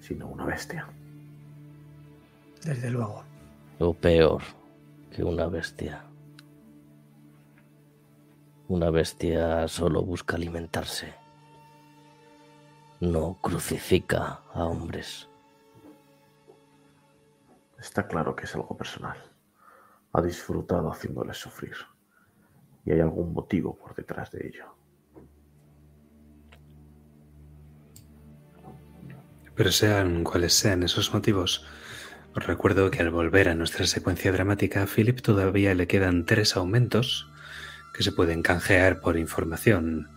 sino 0.00 0.26
una 0.26 0.44
bestia. 0.44 0.86
Desde 2.64 2.90
luego. 2.90 3.22
O 3.78 3.94
peor 3.94 4.42
que 5.10 5.22
una 5.24 5.46
bestia. 5.46 6.02
Una 8.70 8.88
bestia 8.90 9.66
solo 9.66 10.00
busca 10.04 10.36
alimentarse. 10.36 11.12
No 13.00 13.36
crucifica 13.42 14.42
a 14.54 14.62
hombres. 14.62 15.28
Está 17.80 18.06
claro 18.06 18.36
que 18.36 18.44
es 18.44 18.54
algo 18.54 18.76
personal. 18.76 19.16
Ha 20.12 20.22
disfrutado 20.22 20.88
haciéndoles 20.88 21.36
sufrir. 21.36 21.74
Y 22.84 22.92
hay 22.92 23.00
algún 23.00 23.32
motivo 23.32 23.74
por 23.76 23.96
detrás 23.96 24.30
de 24.30 24.46
ello. 24.46 24.66
Pero 29.56 29.72
sean 29.72 30.22
cuales 30.22 30.54
sean 30.54 30.84
esos 30.84 31.12
motivos, 31.12 31.66
os 32.36 32.46
recuerdo 32.46 32.88
que 32.92 33.02
al 33.02 33.10
volver 33.10 33.48
a 33.48 33.56
nuestra 33.56 33.84
secuencia 33.84 34.30
dramática, 34.30 34.84
a 34.84 34.86
Philip 34.86 35.20
todavía 35.22 35.74
le 35.74 35.88
quedan 35.88 36.24
tres 36.24 36.56
aumentos 36.56 37.26
que 37.94 38.02
se 38.02 38.12
pueden 38.12 38.42
canjear 38.42 39.00
por 39.00 39.16
información, 39.16 40.08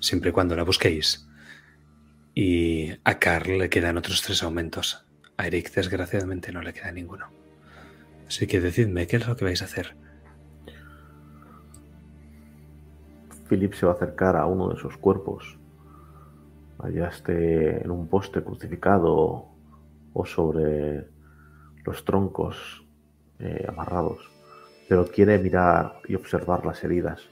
siempre 0.00 0.30
y 0.30 0.32
cuando 0.32 0.56
la 0.56 0.62
busquéis. 0.62 1.28
Y 2.34 2.90
a 3.04 3.18
Carl 3.18 3.58
le 3.58 3.68
quedan 3.68 3.98
otros 3.98 4.22
tres 4.22 4.42
aumentos. 4.42 5.06
A 5.36 5.46
Eric, 5.46 5.72
desgraciadamente, 5.72 6.52
no 6.52 6.62
le 6.62 6.72
queda 6.72 6.92
ninguno. 6.92 7.30
Así 8.26 8.46
que 8.46 8.60
decidme, 8.60 9.06
¿qué 9.06 9.16
es 9.16 9.26
lo 9.26 9.36
que 9.36 9.44
vais 9.44 9.60
a 9.60 9.66
hacer? 9.66 9.94
Philip 13.48 13.74
se 13.74 13.84
va 13.84 13.92
a 13.92 13.94
acercar 13.96 14.36
a 14.36 14.46
uno 14.46 14.68
de 14.68 14.76
esos 14.76 14.96
cuerpos. 14.96 15.58
Allá 16.78 17.08
esté 17.08 17.84
en 17.84 17.90
un 17.90 18.08
poste 18.08 18.42
crucificado 18.42 19.48
o 20.14 20.24
sobre 20.24 21.06
los 21.84 22.04
troncos 22.04 22.86
eh, 23.38 23.66
amarrados. 23.68 24.31
Pero 24.88 25.06
quiere 25.06 25.38
mirar 25.38 26.00
y 26.06 26.14
observar 26.14 26.66
las 26.66 26.82
heridas. 26.84 27.22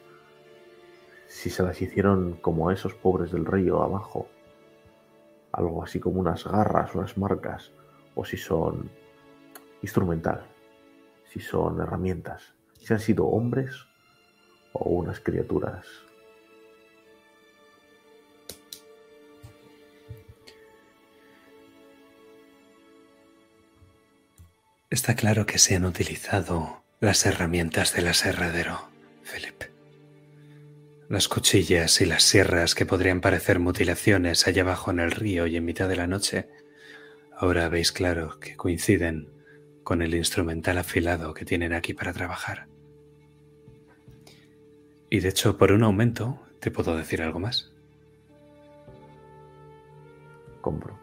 Si 1.27 1.51
se 1.51 1.63
las 1.63 1.81
hicieron 1.81 2.35
como 2.41 2.69
a 2.69 2.75
esos 2.75 2.95
pobres 2.95 3.33
del 3.33 3.45
río 3.45 3.83
abajo. 3.83 4.29
Algo 5.53 5.83
así 5.83 6.01
como 6.01 6.21
unas 6.21 6.45
garras, 6.45 6.95
unas 6.95 7.17
marcas. 7.19 7.73
O 8.15 8.25
si 8.25 8.37
son 8.37 8.91
instrumental. 9.83 10.47
Si 11.25 11.41
son 11.41 11.81
herramientas. 11.81 12.55
Si 12.79 12.93
han 12.93 13.01
sido 13.01 13.27
hombres 13.27 13.87
o 14.73 14.89
unas 14.89 15.21
criaturas. 15.21 15.87
Está 24.91 25.15
claro 25.15 25.47
que 25.47 25.59
se 25.59 25.77
han 25.77 25.85
utilizado 25.85 26.83
las 27.01 27.25
herramientas 27.25 27.95
del 27.95 28.09
aserradero, 28.09 28.91
Philip. 29.23 29.63
Las 31.09 31.29
cuchillas 31.29 32.03
y 32.03 32.05
las 32.05 32.23
sierras 32.23 32.75
que 32.75 32.85
podrían 32.85 33.23
parecer 33.23 33.59
mutilaciones 33.59 34.47
allá 34.47 34.63
abajo 34.63 34.91
en 34.91 35.01
el 35.01 35.11
río 35.11 35.47
y 35.47 35.57
en 35.57 35.65
mitad 35.65 35.89
de 35.89 35.97
la 35.97 36.07
noche, 36.07 36.49
ahora 37.35 37.71
veis 37.71 37.91
claro 37.91 38.39
que 38.39 38.55
coinciden 38.55 39.31
con 39.83 40.03
el 40.03 40.15
instrumental 40.15 40.77
afilado 40.77 41.33
que 41.33 41.47
tienen 41.47 41.73
aquí 41.73 41.95
para 41.95 42.13
trabajar. 42.13 42.69
Y 45.09 45.21
de 45.21 45.29
hecho, 45.31 45.57
por 45.57 45.73
un 45.73 45.83
aumento, 45.83 46.39
te 46.61 46.71
puedo 46.71 46.97
decir 46.97 47.23
algo 47.23 47.41
más. 47.41 47.73
compro. 50.61 50.99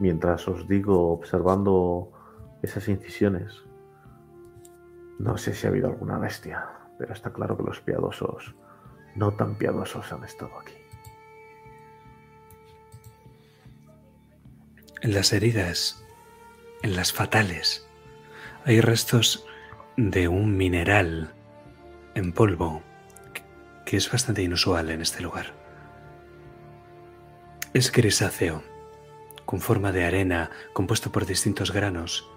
Mientras 0.00 0.48
os 0.48 0.66
digo, 0.66 1.12
observando 1.12 2.10
esas 2.60 2.88
incisiones, 2.88 3.67
no 5.18 5.36
sé 5.36 5.54
si 5.54 5.66
ha 5.66 5.70
habido 5.70 5.88
alguna 5.88 6.18
bestia, 6.18 6.68
pero 6.98 7.12
está 7.12 7.32
claro 7.32 7.56
que 7.56 7.64
los 7.64 7.80
piadosos, 7.80 8.54
no 9.14 9.32
tan 9.32 9.56
piadosos, 9.56 10.12
han 10.12 10.24
estado 10.24 10.58
aquí. 10.60 10.74
En 15.00 15.14
las 15.14 15.32
heridas, 15.32 16.04
en 16.82 16.96
las 16.96 17.12
fatales, 17.12 17.88
hay 18.64 18.80
restos 18.80 19.46
de 19.96 20.28
un 20.28 20.56
mineral 20.56 21.34
en 22.14 22.32
polvo 22.32 22.82
que 23.84 23.96
es 23.96 24.10
bastante 24.10 24.42
inusual 24.42 24.90
en 24.90 25.00
este 25.00 25.22
lugar. 25.22 25.54
Es 27.72 27.90
grisáceo, 27.90 28.62
con 29.44 29.60
forma 29.60 29.92
de 29.92 30.04
arena, 30.04 30.50
compuesto 30.72 31.10
por 31.10 31.26
distintos 31.26 31.72
granos. 31.72 32.28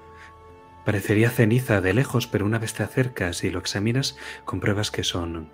Parecería 0.86 1.30
ceniza 1.30 1.82
de 1.82 1.94
lejos, 1.94 2.28
pero 2.28 2.46
una 2.46 2.60
vez 2.60 2.74
te 2.74 2.84
acercas 2.84 3.44
y 3.44 3.52
lo 3.52 3.60
examinas, 3.60 4.18
compruebas 4.46 4.92
que 4.92 5.04
son 5.04 5.52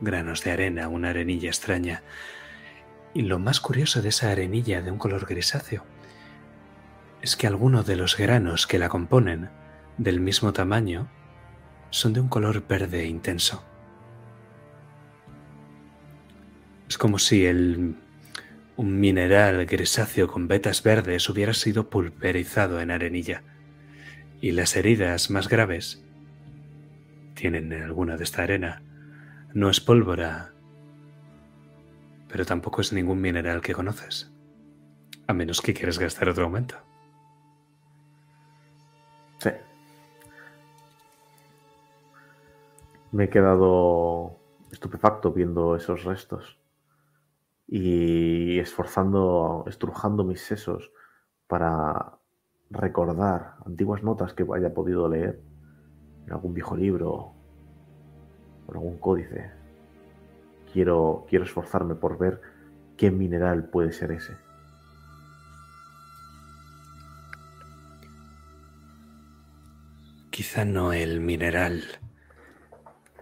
granos 0.00 0.42
de 0.42 0.52
arena, 0.52 0.88
una 0.88 1.10
arenilla 1.10 1.48
extraña. 1.48 2.02
Y 3.12 3.22
lo 3.22 3.38
más 3.38 3.60
curioso 3.60 4.00
de 4.02 4.08
esa 4.08 4.30
arenilla 4.30 4.82
de 4.82 4.90
un 4.90 4.98
color 4.98 5.26
grisáceo 5.26 5.84
es 7.20 7.36
que 7.36 7.46
alguno 7.46 7.82
de 7.82 7.96
los 7.96 8.16
granos 8.16 8.66
que 8.66 8.78
la 8.78 8.88
componen 8.88 9.50
del 10.00 10.18
mismo 10.20 10.54
tamaño, 10.54 11.10
son 11.90 12.14
de 12.14 12.20
un 12.20 12.28
color 12.28 12.66
verde 12.66 13.04
intenso. 13.06 13.62
Es 16.88 16.96
como 16.96 17.18
si 17.18 17.44
el, 17.44 17.96
un 18.76 18.98
mineral 18.98 19.66
grisáceo 19.66 20.26
con 20.26 20.48
vetas 20.48 20.82
verdes 20.82 21.28
hubiera 21.28 21.52
sido 21.52 21.90
pulverizado 21.90 22.80
en 22.80 22.90
arenilla 22.90 23.42
y 24.40 24.52
las 24.52 24.76
heridas 24.76 25.30
más 25.30 25.48
graves 25.48 26.02
tienen 27.34 27.72
alguna 27.72 28.16
de 28.16 28.24
esta 28.24 28.42
arena. 28.42 28.82
No 29.52 29.68
es 29.68 29.80
pólvora, 29.80 30.52
pero 32.28 32.44
tampoco 32.44 32.80
es 32.80 32.92
ningún 32.92 33.20
mineral 33.20 33.60
que 33.60 33.74
conoces, 33.74 34.32
a 35.26 35.32
menos 35.32 35.60
que 35.60 35.74
quieras 35.74 35.98
gastar 35.98 36.28
otro 36.28 36.44
aumento. 36.44 36.76
Sí. 39.38 39.50
Me 43.12 43.24
he 43.24 43.28
quedado 43.28 44.38
estupefacto 44.70 45.32
viendo 45.32 45.74
esos 45.74 46.04
restos 46.04 46.58
y 47.66 48.58
esforzando, 48.58 49.64
estrujando 49.66 50.24
mis 50.24 50.40
sesos 50.40 50.92
para 51.48 52.19
recordar 52.70 53.56
antiguas 53.66 54.02
notas 54.02 54.32
que 54.32 54.46
haya 54.54 54.72
podido 54.72 55.08
leer 55.08 55.40
en 56.26 56.32
algún 56.32 56.54
viejo 56.54 56.76
libro 56.76 57.10
o 57.12 58.70
en 58.70 58.76
algún 58.76 58.98
códice. 58.98 59.50
Quiero, 60.72 61.26
quiero 61.28 61.44
esforzarme 61.44 61.96
por 61.96 62.16
ver 62.16 62.40
qué 62.96 63.10
mineral 63.10 63.64
puede 63.64 63.92
ser 63.92 64.12
ese. 64.12 64.36
Quizá 70.30 70.64
no 70.64 70.92
el 70.92 71.20
mineral, 71.20 71.82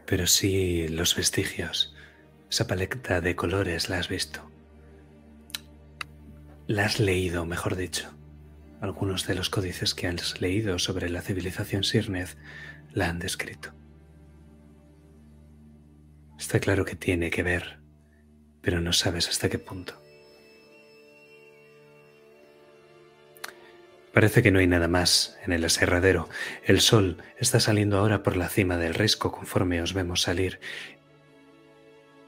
pero 0.04 0.26
sí 0.26 0.88
los 0.88 1.16
vestigios. 1.16 1.96
Esa 2.50 2.66
paleta 2.66 3.20
de 3.20 3.34
colores 3.34 3.88
la 3.88 3.98
has 3.98 4.08
visto. 4.08 4.40
La 6.66 6.84
has 6.84 7.00
leído, 7.00 7.46
mejor 7.46 7.76
dicho. 7.76 8.17
Algunos 8.80 9.26
de 9.26 9.34
los 9.34 9.50
códices 9.50 9.94
que 9.94 10.06
has 10.06 10.40
leído 10.40 10.78
sobre 10.78 11.08
la 11.08 11.20
civilización 11.20 11.82
Sirnez 11.82 12.36
la 12.92 13.08
han 13.08 13.18
descrito. 13.18 13.72
Está 16.38 16.60
claro 16.60 16.84
que 16.84 16.94
tiene 16.94 17.30
que 17.30 17.42
ver, 17.42 17.80
pero 18.60 18.80
no 18.80 18.92
sabes 18.92 19.28
hasta 19.28 19.48
qué 19.48 19.58
punto. 19.58 20.00
Parece 24.12 24.42
que 24.42 24.50
no 24.50 24.58
hay 24.58 24.66
nada 24.66 24.88
más 24.88 25.36
en 25.44 25.52
el 25.52 25.64
aserradero. 25.64 26.28
El 26.64 26.80
sol 26.80 27.22
está 27.38 27.60
saliendo 27.60 27.98
ahora 27.98 28.22
por 28.22 28.36
la 28.36 28.48
cima 28.48 28.76
del 28.76 28.94
risco 28.94 29.32
conforme 29.32 29.82
os 29.82 29.92
vemos 29.92 30.22
salir 30.22 30.60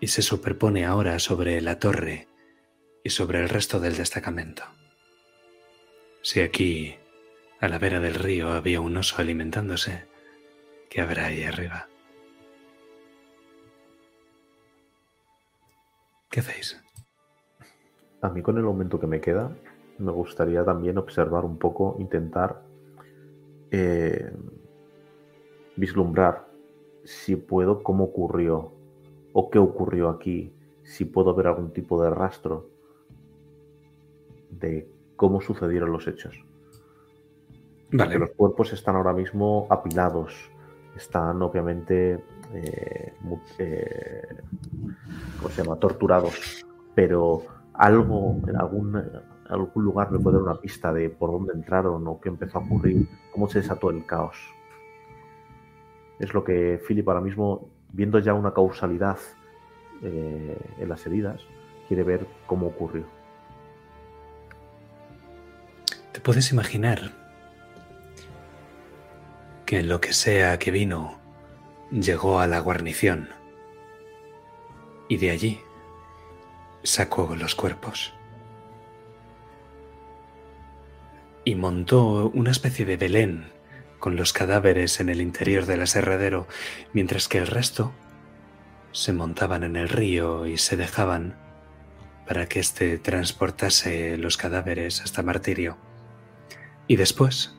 y 0.01 0.09
se 0.09 0.23
superpone 0.23 0.85
ahora 0.85 1.19
sobre 1.19 1.61
la 1.61 1.79
torre 1.79 2.29
y 3.05 3.11
sobre 3.11 3.41
el 3.41 3.49
resto 3.49 3.81
del 3.81 3.97
destacamento. 3.97 4.80
Si 6.23 6.41
aquí, 6.41 6.97
a 7.61 7.69
la 7.69 7.79
vera 7.79 7.99
del 7.99 8.15
río, 8.15 8.53
había 8.53 8.83
un 8.83 8.95
oso 8.97 9.17
alimentándose, 9.23 10.05
¿qué 10.91 11.01
habrá 11.01 11.27
ahí 11.27 11.45
arriba? 11.45 11.89
¿Qué 16.31 16.41
hacéis? 16.41 16.79
A 18.21 18.29
mí 18.29 18.43
con 18.43 18.59
el 18.59 18.65
momento 18.65 19.01
que 19.01 19.07
me 19.07 19.21
queda, 19.21 19.51
me 19.99 20.13
gustaría 20.13 20.63
también 20.63 20.99
observar 20.99 21.47
un 21.47 21.59
poco, 21.59 21.97
intentar 21.99 22.63
eh, 23.71 24.31
vislumbrar 25.77 26.47
si 27.03 27.37
puedo 27.37 27.83
cómo 27.83 28.05
ocurrió 28.05 28.73
o 29.33 29.49
qué 29.49 29.59
ocurrió 29.59 30.11
aquí, 30.11 30.53
si 30.83 31.07
puedo 31.07 31.35
ver 31.35 31.47
algún 31.47 31.73
tipo 31.73 32.03
de 32.03 32.11
rastro 32.11 32.69
de 34.51 35.00
cómo 35.21 35.43
sucedieron 35.43 35.93
los 35.93 36.09
hechos. 36.09 36.43
Vale. 37.93 38.19
los 38.19 38.31
cuerpos 38.31 38.73
están 38.73 38.97
ahora 38.97 39.13
mismo 39.13 39.67
apilados, 39.69 40.51
están 40.97 41.43
obviamente, 41.43 42.25
eh, 42.55 43.13
eh, 43.59 44.23
¿cómo 45.37 45.51
se 45.51 45.63
llama?, 45.63 45.77
torturados, 45.77 46.65
pero 46.95 47.43
algo 47.75 48.41
en 48.49 48.57
algún, 48.57 48.97
algún 49.47 49.85
lugar 49.85 50.11
me 50.11 50.21
puede 50.21 50.37
dar 50.37 50.45
una 50.45 50.59
pista 50.59 50.91
de 50.91 51.11
por 51.11 51.33
dónde 51.33 51.53
entraron 51.53 52.07
o 52.07 52.19
qué 52.19 52.31
empezó 52.31 52.57
a 52.57 52.63
ocurrir, 52.63 53.07
cómo 53.31 53.47
se 53.47 53.59
desató 53.61 53.91
el 53.91 54.07
caos. 54.07 54.39
Es 56.19 56.33
lo 56.33 56.45
que 56.45 56.81
Philip 56.89 57.07
ahora 57.07 57.21
mismo 57.21 57.69
viendo 57.93 58.19
ya 58.21 58.33
una 58.33 58.55
causalidad 58.55 59.19
eh, 60.01 60.57
en 60.79 60.89
las 60.89 61.07
heridas, 61.07 61.43
quiere 61.89 62.05
ver 62.05 62.27
cómo 62.47 62.69
ocurrió. 62.69 63.20
¿Te 66.21 66.25
puedes 66.25 66.53
imaginar 66.53 67.13
que 69.65 69.83
lo 69.83 70.03
que 70.03 70.13
sea 70.13 70.59
que 70.59 70.71
vino 70.71 71.19
llegó 71.91 72.41
a 72.41 72.47
la 72.47 72.59
guarnición 72.59 73.31
y 75.09 75.17
de 75.17 75.31
allí 75.31 75.61
sacó 76.83 77.35
los 77.37 77.55
cuerpos? 77.55 78.13
Y 81.47 81.55
montó 81.55 82.31
una 82.35 82.51
especie 82.51 82.85
de 82.85 82.99
Belén 82.99 83.51
con 83.99 84.17
los 84.17 84.35
cadáveres 84.35 85.01
en 85.01 85.09
el 85.09 85.23
interior 85.23 85.65
del 85.65 85.81
aserradero, 85.81 86.47
mientras 86.93 87.29
que 87.29 87.39
el 87.39 87.47
resto 87.47 87.95
se 88.93 89.15
montaban 89.15 89.63
en 89.63 89.77
el 89.77 89.89
río 89.89 90.47
y 90.47 90.59
se 90.59 90.77
dejaban 90.77 91.39
para 92.27 92.47
que 92.47 92.61
éste 92.61 92.99
transportase 92.99 94.19
los 94.19 94.37
cadáveres 94.37 95.01
hasta 95.01 95.23
Martirio. 95.23 95.79
Y 96.91 96.97
después, 96.97 97.57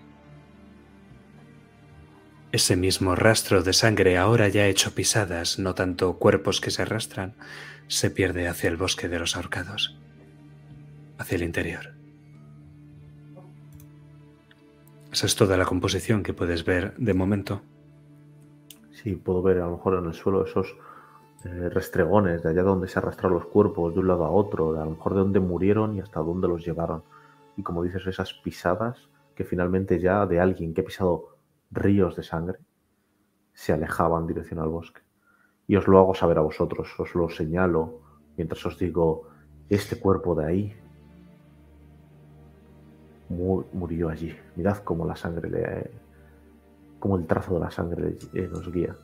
ese 2.51 2.75
mismo 2.75 3.15
rastro 3.15 3.63
de 3.63 3.71
sangre 3.71 4.17
ahora 4.17 4.49
ya 4.49 4.67
hecho 4.67 4.93
pisadas, 4.93 5.57
no 5.57 5.73
tanto 5.73 6.17
cuerpos 6.17 6.59
que 6.59 6.69
se 6.69 6.81
arrastran, 6.81 7.35
se 7.87 8.11
pierde 8.11 8.49
hacia 8.49 8.69
el 8.69 8.75
bosque 8.75 9.07
de 9.07 9.19
los 9.19 9.37
ahorcados, 9.37 9.97
hacia 11.17 11.37
el 11.37 11.43
interior. 11.43 11.93
Esa 15.13 15.27
es 15.27 15.35
toda 15.37 15.55
la 15.55 15.63
composición 15.63 16.23
que 16.23 16.33
puedes 16.33 16.65
ver 16.65 16.93
de 16.97 17.13
momento. 17.13 17.61
Sí, 18.91 19.15
puedo 19.15 19.41
ver 19.41 19.59
a 19.59 19.65
lo 19.67 19.77
mejor 19.77 19.97
en 19.97 20.07
el 20.07 20.13
suelo 20.13 20.45
esos 20.45 20.75
eh, 21.45 21.69
restregones 21.69 22.43
de 22.43 22.49
allá 22.49 22.63
donde 22.63 22.89
se 22.89 22.99
arrastraron 22.99 23.37
los 23.37 23.47
cuerpos 23.47 23.93
de 23.93 24.01
un 24.01 24.09
lado 24.09 24.25
a 24.25 24.29
otro, 24.29 24.73
de 24.73 24.81
a 24.81 24.83
lo 24.83 24.91
mejor 24.91 25.13
de 25.13 25.19
dónde 25.21 25.39
murieron 25.39 25.95
y 25.95 26.01
hasta 26.01 26.19
dónde 26.19 26.49
los 26.49 26.65
llevaron. 26.65 27.03
Y 27.55 27.63
como 27.63 27.81
dices, 27.81 28.05
esas 28.05 28.33
pisadas 28.33 29.07
que 29.41 29.47
finalmente 29.47 29.99
ya 29.99 30.27
de 30.27 30.39
alguien 30.39 30.71
que 30.71 30.81
ha 30.81 30.85
pisado 30.85 31.37
ríos 31.71 32.15
de 32.15 32.21
sangre 32.21 32.59
se 33.53 33.73
alejaban 33.73 34.21
en 34.21 34.27
dirección 34.27 34.59
al 34.59 34.69
bosque. 34.69 35.01
Y 35.65 35.75
os 35.77 35.87
lo 35.87 35.97
hago 35.97 36.13
saber 36.13 36.37
a 36.37 36.41
vosotros, 36.41 36.87
os 36.99 37.15
lo 37.15 37.27
señalo 37.27 38.01
mientras 38.37 38.63
os 38.67 38.77
digo, 38.77 39.29
este 39.67 39.99
cuerpo 39.99 40.35
de 40.35 40.45
ahí 40.45 40.75
murió 43.29 44.09
allí. 44.09 44.35
Mirad 44.55 44.77
cómo 44.83 45.07
la 45.07 45.15
sangre 45.15 45.49
le. 45.49 45.91
cómo 46.99 47.15
el 47.17 47.25
trazo 47.25 47.55
de 47.55 47.61
la 47.61 47.71
sangre 47.71 48.17
nos 48.51 48.71
guía. 48.71 48.95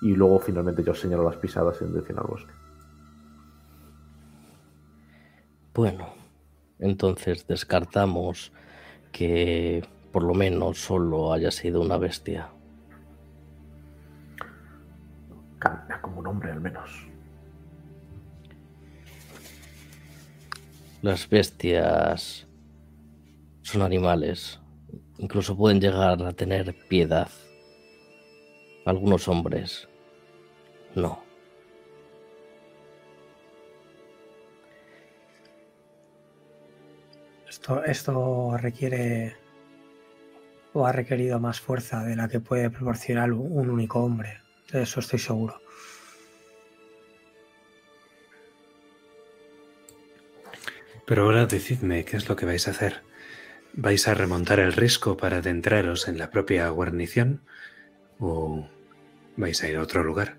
Y 0.00 0.14
luego 0.14 0.38
finalmente 0.38 0.84
yo 0.84 0.94
señalo 0.94 1.24
las 1.24 1.38
pisadas 1.38 1.82
en 1.82 1.88
dirección 1.88 2.20
al 2.20 2.26
bosque. 2.26 2.52
Bueno, 5.74 6.14
entonces 6.78 7.48
descartamos 7.48 8.52
que 9.14 9.86
por 10.12 10.24
lo 10.24 10.34
menos 10.34 10.78
solo 10.78 11.32
haya 11.32 11.52
sido 11.52 11.80
una 11.80 11.96
bestia. 11.96 12.50
Camina 15.60 16.02
como 16.02 16.18
un 16.18 16.26
hombre 16.26 16.50
al 16.50 16.60
menos. 16.60 16.90
Las 21.00 21.28
bestias 21.28 22.48
son 23.62 23.82
animales. 23.82 24.60
Incluso 25.18 25.56
pueden 25.56 25.80
llegar 25.80 26.20
a 26.20 26.32
tener 26.32 26.74
piedad. 26.88 27.28
Algunos 28.84 29.28
hombres 29.28 29.88
no. 30.96 31.22
Esto, 37.64 37.82
esto 37.82 38.58
requiere 38.58 39.34
o 40.74 40.86
ha 40.86 40.92
requerido 40.92 41.40
más 41.40 41.62
fuerza 41.62 42.04
de 42.04 42.14
la 42.14 42.28
que 42.28 42.38
puede 42.38 42.68
proporcionar 42.68 43.32
un 43.32 43.70
único 43.70 44.00
hombre. 44.00 44.42
De 44.70 44.82
eso 44.82 45.00
estoy 45.00 45.18
seguro. 45.18 45.58
Pero 51.06 51.22
ahora 51.22 51.46
decidme 51.46 52.04
qué 52.04 52.18
es 52.18 52.28
lo 52.28 52.36
que 52.36 52.44
vais 52.44 52.68
a 52.68 52.72
hacer. 52.72 53.02
¿Vais 53.72 54.08
a 54.08 54.12
remontar 54.12 54.60
el 54.60 54.74
risco 54.74 55.16
para 55.16 55.38
adentraros 55.38 56.06
en 56.06 56.18
la 56.18 56.28
propia 56.30 56.68
guarnición 56.68 57.40
o 58.18 58.68
vais 59.38 59.62
a 59.62 59.68
ir 59.70 59.76
a 59.76 59.82
otro 59.82 60.04
lugar? 60.04 60.36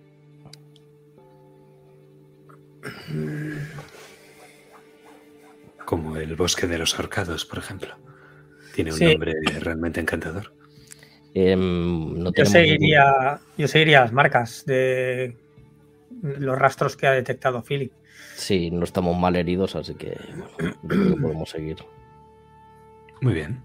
Como 5.85 6.17
el 6.17 6.35
bosque 6.35 6.67
de 6.67 6.77
los 6.77 6.97
ahorcados, 6.99 7.45
por 7.45 7.59
ejemplo. 7.59 7.95
Tiene 8.73 8.91
un 8.91 8.97
Sí. 8.97 9.05
nombre 9.05 9.33
realmente 9.59 9.99
encantador. 10.01 10.53
Em, 11.33 12.17
no 12.17 12.31
Yo 12.33 12.45
seguiría, 12.45 13.39
yo 13.57 13.67
seguiría 13.67 14.01
las 14.01 14.11
marcas 14.13 14.65
de 14.65 15.37
los 16.21 16.57
rastros 16.57 16.95
que 16.95 17.07
ha 17.07 17.11
detectado 17.11 17.61
Philip. 17.61 17.91
Sí, 18.35 18.71
no 18.71 18.83
estamos 18.83 19.17
mal 19.17 19.35
heridos, 19.35 19.75
así 19.75 19.95
que 19.95 20.17
bueno, 20.35 20.49
yo 20.83 20.87
creo 20.89 21.15
que 21.15 21.21
podemos 21.21 21.49
seguir. 21.49 21.77
Muy 23.21 23.33
bien. 23.33 23.61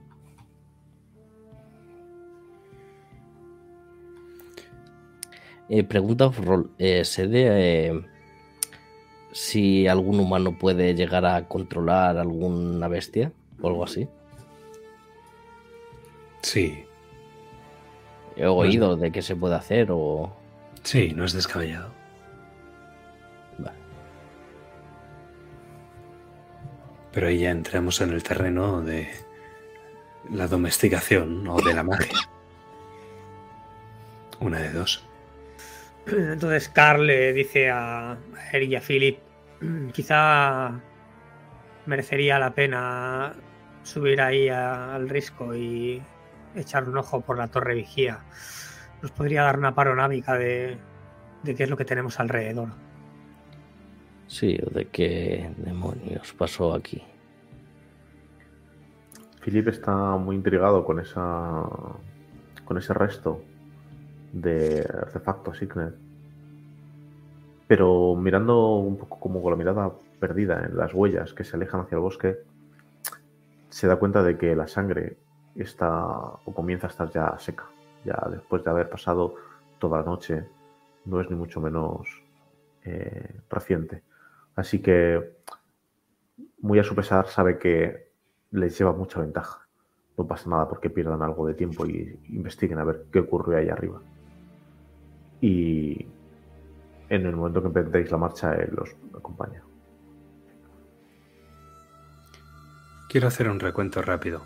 Eh, 5.69 5.85
pregunta 5.85 6.31
Frol, 6.31 6.73
eh, 6.79 7.05
¿sé 7.05 7.29
de 7.29 7.87
eh, 7.89 8.01
si 9.33 9.87
algún 9.87 10.21
humano 10.21 10.57
puede 10.59 10.95
llegar 10.95 11.25
a 11.27 11.47
controlar 11.49 12.19
alguna 12.19 12.89
bestia 12.89 13.33
o 13.61 13.69
algo 13.69 13.85
así? 13.85 14.09
Sí, 16.43 16.87
He 18.41 18.47
oído 18.47 18.97
de 18.97 19.13
qué 19.13 19.21
se 19.21 19.37
puede 19.37 19.55
hacer 19.55 19.89
o... 19.91 20.35
sí, 20.83 21.13
no 21.15 21.27
es 21.27 21.35
descabellado. 21.35 21.93
Vale. 23.59 23.77
Pero 27.13 27.27
ahí 27.27 27.41
ya 27.41 27.51
entramos 27.51 28.01
en 28.01 28.11
el 28.11 28.23
terreno 28.23 28.81
de 28.81 29.11
la 30.31 30.47
domesticación 30.47 31.47
o 31.49 31.61
de 31.61 31.75
la 31.75 31.83
magia. 31.83 32.19
Una 34.41 34.59
de 34.59 34.73
dos. 34.73 35.05
Entonces 36.13 36.69
Carl 36.69 37.07
le 37.07 37.33
dice 37.33 37.71
a 37.71 38.17
Eric 38.53 38.71
y 38.71 38.77
a 38.77 38.81
Philip, 38.81 39.19
"Mm, 39.61 39.89
quizá 39.91 40.81
merecería 41.87 42.39
la 42.39 42.53
pena 42.55 43.33
subir 43.83 44.21
ahí 44.21 44.49
a- 44.49 44.95
al 44.95 45.09
risco 45.09 45.55
y 45.55 46.03
echar 46.55 46.89
un 46.89 46.97
ojo 46.99 47.21
por 47.21 47.39
la 47.39 47.49
torre 47.49 47.75
vigía. 47.75 48.21
Nos 49.03 49.11
podría 49.13 49.43
dar 49.45 49.59
una 49.59 49.75
panorámica 49.75 50.37
de, 50.37 50.77
de 51.43 51.55
qué 51.55 51.63
es 51.65 51.71
lo 51.71 51.77
que 51.77 51.85
tenemos 51.85 52.21
alrededor. 52.21 52.69
Sí, 54.27 54.59
o 54.65 54.71
de 54.71 54.87
qué 54.89 55.51
demonios 55.57 56.33
pasó 56.35 56.75
aquí. 56.75 57.03
Philip 59.43 59.69
está 59.69 59.93
muy 60.17 60.37
intrigado 60.37 60.85
con 60.85 61.01
esa 61.01 61.65
con 62.65 62.79
ese 62.79 62.95
resto 62.95 63.43
de 64.33 64.81
artefacto 64.81 65.55
Signet. 65.55 65.95
Pero 67.67 68.17
mirando 68.17 68.77
un 68.77 68.97
poco 68.97 69.21
como 69.21 69.43
con 69.43 69.53
la 69.53 69.57
mirada 69.57 69.93
perdida 70.19 70.67
en 70.67 70.77
las 70.77 70.93
huellas 70.93 71.33
que 71.33 71.45
se 71.45 71.57
alejan 71.57 71.83
hacia 71.83 71.97
el 71.97 72.03
bosque, 72.03 72.39
se 73.69 73.87
da 73.87 73.97
cuenta 73.97 74.23
de 74.23 74.37
que 74.37 74.57
la 74.57 74.67
sangre 74.67 75.17
está 75.55 76.07
o 76.45 76.55
comienza 76.55 76.89
a 76.89 76.91
estar 76.91 77.11
ya 77.11 77.39
seca. 77.39 77.65
Ya 78.05 78.17
después 78.31 78.65
de 78.65 78.71
haber 78.71 78.89
pasado 78.89 79.35
toda 79.79 79.99
la 79.99 80.05
noche, 80.05 80.45
no 81.05 81.21
es 81.21 81.31
ni 81.31 81.37
mucho 81.37 81.61
menos 81.61 82.09
eh, 82.85 83.41
reciente. 83.49 84.03
Así 84.57 84.81
que, 84.81 85.39
muy 86.61 86.79
a 86.79 86.85
su 86.85 86.95
pesar, 86.95 87.27
sabe 87.29 87.59
que 87.59 88.11
les 88.51 88.79
lleva 88.79 88.93
mucha 88.93 89.21
ventaja. 89.21 89.67
No 90.17 90.27
pasa 90.27 90.51
nada 90.51 90.69
porque 90.69 90.91
pierdan 90.91 91.23
algo 91.23 91.47
de 91.47 91.55
tiempo 91.55 91.87
y 91.87 92.19
investiguen 92.31 92.79
a 92.79 92.85
ver 92.85 93.07
qué 93.11 93.21
ocurrió 93.21 93.59
ahí 93.59 93.69
arriba. 93.69 94.03
Y 95.41 96.07
en 97.09 97.27
el 97.27 97.37
momento 97.37 97.61
que 97.63 97.69
emprendéis 97.69 98.11
la 98.11 98.19
marcha, 98.19 98.55
él 98.55 98.71
los 98.77 98.91
acompaña. 99.17 99.63
Quiero 103.09 103.29
hacer 103.29 103.49
un 103.49 103.59
recuento 103.61 104.03
rápido. 104.03 104.45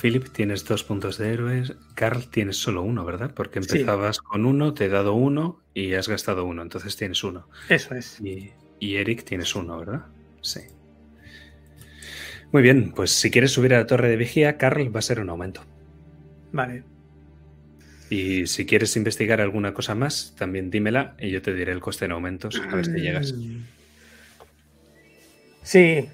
Philip, 0.00 0.28
tienes 0.28 0.64
dos 0.66 0.84
puntos 0.84 1.18
de 1.18 1.32
héroes. 1.32 1.74
Carl, 1.94 2.26
tienes 2.28 2.56
solo 2.58 2.82
uno, 2.82 3.04
¿verdad? 3.04 3.32
Porque 3.34 3.62
Sí. 3.62 3.68
empezabas 3.78 4.20
con 4.20 4.44
uno, 4.46 4.74
te 4.74 4.86
he 4.86 4.88
dado 4.88 5.14
uno 5.14 5.60
y 5.74 5.94
has 5.94 6.08
gastado 6.08 6.44
uno. 6.44 6.62
Entonces 6.62 6.96
tienes 6.96 7.22
uno. 7.24 7.48
Eso 7.68 7.94
es. 7.94 8.20
Y, 8.20 8.52
y 8.78 8.96
Eric 8.96 9.24
tienes 9.24 9.54
uno, 9.54 9.78
¿verdad? 9.78 10.06
Sí. 10.40 10.60
Muy 12.52 12.62
bien, 12.62 12.92
pues 12.94 13.10
si 13.10 13.30
quieres 13.30 13.52
subir 13.52 13.74
a 13.74 13.78
la 13.78 13.86
torre 13.86 14.08
de 14.08 14.16
vigía, 14.16 14.56
Carl 14.56 14.94
va 14.94 15.00
a 15.00 15.02
ser 15.02 15.20
un 15.20 15.28
aumento. 15.30 15.62
Vale. 16.52 16.84
Y 18.08 18.46
si 18.46 18.66
quieres 18.66 18.96
investigar 18.96 19.40
alguna 19.40 19.74
cosa 19.74 19.94
más, 19.94 20.34
también 20.38 20.70
dímela 20.70 21.16
y 21.18 21.30
yo 21.30 21.42
te 21.42 21.54
diré 21.54 21.72
el 21.72 21.80
coste 21.80 22.04
en 22.04 22.12
aumentos. 22.12 22.60
A 22.70 22.76
ver 22.76 22.84
si 22.84 22.92
llegas. 22.92 23.32
Mm. 23.32 23.64
Sí. 25.62 26.08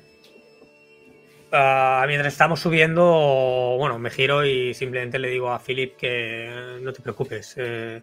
Ah, 1.53 2.05
mientras 2.07 2.33
estamos 2.33 2.61
subiendo, 2.61 3.77
bueno, 3.79 3.99
me 3.99 4.09
giro 4.09 4.47
y 4.47 4.73
simplemente 4.73 5.19
le 5.19 5.29
digo 5.29 5.51
a 5.51 5.59
Philip 5.59 5.97
que 5.97 6.79
no 6.81 6.93
te 6.95 7.03
preocupes. 7.03 7.55
eh, 7.59 8.03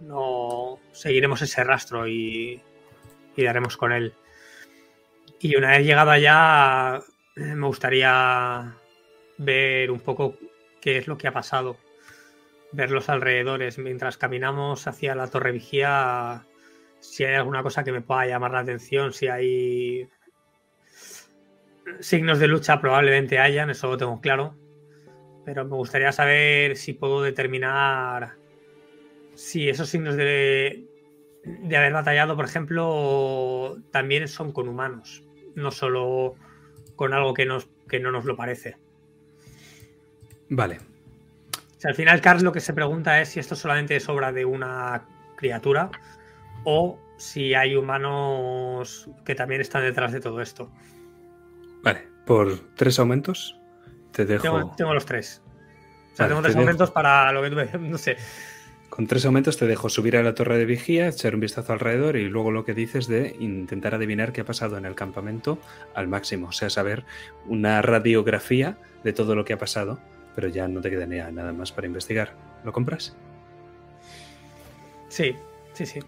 no 0.00 0.80
seguiremos 0.90 1.40
ese 1.42 1.62
rastro 1.62 2.08
y, 2.08 2.60
y 3.36 3.42
daremos 3.44 3.76
con 3.76 3.92
él. 3.92 4.12
Y 5.38 5.54
una 5.56 5.70
vez 5.70 5.86
llegado 5.86 6.10
allá, 6.10 7.00
me 7.36 7.66
gustaría 7.66 8.74
ver 9.38 9.90
un 9.90 10.00
poco 10.00 10.36
qué 10.80 10.98
es 10.98 11.06
lo 11.06 11.16
que 11.16 11.28
ha 11.28 11.32
pasado. 11.32 11.76
Ver 12.72 12.90
los 12.90 13.08
alrededores. 13.08 13.78
Mientras 13.78 14.16
caminamos 14.16 14.86
hacia 14.86 15.14
la 15.14 15.28
torre 15.28 15.52
vigía, 15.52 16.46
si 17.00 17.24
hay 17.24 17.34
alguna 17.34 17.62
cosa 17.62 17.84
que 17.84 17.92
me 17.92 18.00
pueda 18.00 18.26
llamar 18.26 18.52
la 18.52 18.60
atención, 18.60 19.12
si 19.12 19.28
hay 19.28 20.08
signos 22.00 22.38
de 22.38 22.48
lucha, 22.48 22.80
probablemente 22.80 23.38
hayan, 23.38 23.70
eso 23.70 23.88
lo 23.88 23.96
tengo 23.96 24.20
claro. 24.20 24.54
Pero 25.44 25.64
me 25.64 25.76
gustaría 25.76 26.12
saber 26.12 26.76
si 26.76 26.92
puedo 26.92 27.22
determinar 27.22 28.36
si 29.34 29.68
esos 29.68 29.88
signos 29.88 30.16
de, 30.16 30.86
de 31.44 31.76
haber 31.76 31.92
batallado, 31.92 32.36
por 32.36 32.44
ejemplo, 32.44 33.78
también 33.90 34.28
son 34.28 34.52
con 34.52 34.68
humanos, 34.68 35.24
no 35.54 35.70
solo 35.70 36.36
con 36.96 37.12
algo 37.12 37.34
que, 37.34 37.46
nos, 37.46 37.68
que 37.88 38.00
no 38.00 38.12
nos 38.12 38.24
lo 38.24 38.36
parece. 38.36 38.76
Vale, 40.48 40.78
sea, 41.82 41.90
al 41.90 41.94
final, 41.96 42.20
Carl 42.20 42.42
lo 42.42 42.52
que 42.52 42.60
se 42.60 42.72
pregunta 42.72 43.20
es 43.20 43.30
si 43.30 43.40
esto 43.40 43.54
solamente 43.56 43.96
es 43.96 44.08
obra 44.08 44.32
de 44.32 44.44
una 44.44 45.02
criatura 45.36 45.90
o 46.64 46.98
si 47.16 47.54
hay 47.54 47.74
humanos 47.76 49.08
que 49.24 49.34
también 49.34 49.60
están 49.60 49.82
detrás 49.82 50.12
de 50.12 50.20
todo 50.20 50.40
esto. 50.40 50.70
vale. 51.82 52.08
Por 52.26 52.56
tres 52.76 53.00
aumentos 53.00 53.58
te 54.12 54.24
dejo. 54.24 54.42
Tengo, 54.44 54.74
tengo 54.76 54.94
los 54.94 55.04
tres. 55.04 55.42
O 56.12 56.16
sea, 56.16 56.26
Vale, 56.26 56.28
tengo 56.28 56.40
te 56.42 56.42
tres 56.44 56.54
dejo. 56.54 56.60
aumentos 56.60 56.90
para 56.92 57.32
lo 57.32 57.42
que 57.42 57.50
tú 57.50 57.56
me- 57.56 57.88
No 57.90 57.98
sé. 57.98 58.16
Con 58.88 59.06
tres 59.08 59.24
aumentos 59.26 59.56
te 59.56 59.66
dejo 59.66 59.88
subir 59.88 60.16
a 60.16 60.22
la 60.22 60.32
torre 60.34 60.56
de 60.58 60.64
vigía, 60.66 61.08
echar 61.08 61.34
un 61.34 61.40
vistazo 61.40 61.72
alrededor 61.72 62.16
y 62.16 62.28
luego 62.28 62.52
lo 62.52 62.64
que 62.64 62.74
dices 62.74 63.08
de 63.08 63.34
intentar 63.40 63.94
adivinar 63.96 64.32
qué 64.32 64.42
ha 64.42 64.44
pasado 64.44 64.76
en 64.78 64.84
el 64.84 64.94
campamento 64.94 65.58
al 65.96 66.06
máximo. 66.06 66.48
O 66.48 66.52
sea, 66.52 66.70
saber 66.70 67.04
una 67.46 67.82
radiografía 67.82 68.76
de 69.02 69.12
todo 69.12 69.34
lo 69.34 69.44
que 69.44 69.54
ha 69.54 69.58
pasado, 69.58 69.98
pero 70.34 70.48
ya 70.48 70.68
no 70.68 70.80
te 70.80 70.90
quedaría 70.90 71.30
nada 71.30 71.52
más 71.52 71.72
para 71.72 71.86
investigar. 71.86 72.34
¿Lo 72.64 72.72
compras? 72.72 73.16
Sí, 75.08 75.36
sí, 75.74 75.86
sí. 75.86 76.00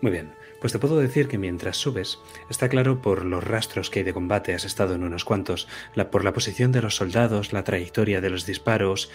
Muy 0.00 0.10
bien, 0.10 0.32
pues 0.60 0.72
te 0.72 0.78
puedo 0.80 0.98
decir 0.98 1.28
que 1.28 1.38
mientras 1.38 1.76
subes, 1.76 2.18
está 2.50 2.68
claro 2.68 3.00
por 3.00 3.24
los 3.24 3.44
rastros 3.44 3.88
que 3.88 4.00
hay 4.00 4.04
de 4.04 4.12
combate, 4.12 4.54
has 4.54 4.64
estado 4.64 4.94
en 4.94 5.04
unos 5.04 5.24
cuantos, 5.24 5.68
la- 5.94 6.10
por 6.10 6.24
la 6.24 6.32
posición 6.32 6.72
de 6.72 6.82
los 6.82 6.96
soldados, 6.96 7.52
la 7.52 7.62
trayectoria 7.62 8.20
de 8.20 8.30
los 8.30 8.44
disparos, 8.46 9.10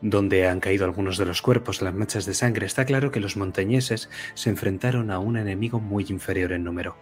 donde 0.00 0.48
han 0.48 0.60
caído 0.60 0.84
algunos 0.84 1.16
de 1.16 1.26
los 1.26 1.42
cuerpos, 1.42 1.80
las 1.80 1.94
manchas 1.94 2.26
de 2.26 2.34
sangre, 2.34 2.66
está 2.66 2.84
claro 2.84 3.10
que 3.12 3.20
los 3.20 3.36
montañeses 3.36 4.10
se 4.34 4.50
enfrentaron 4.50 5.10
a 5.10 5.18
un 5.20 5.36
enemigo 5.36 5.78
muy 5.78 6.04
inferior 6.08 6.52
en 6.52 6.64
número. 6.64 6.96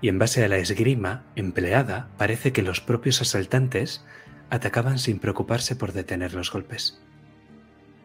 Y 0.00 0.08
en 0.08 0.18
base 0.18 0.44
a 0.44 0.48
la 0.48 0.56
esgrima 0.56 1.24
empleada, 1.36 2.08
parece 2.18 2.52
que 2.52 2.62
los 2.62 2.80
propios 2.80 3.20
asaltantes 3.20 4.04
atacaban 4.52 4.98
sin 4.98 5.18
preocuparse 5.18 5.76
por 5.76 5.94
detener 5.94 6.34
los 6.34 6.52
golpes, 6.52 7.00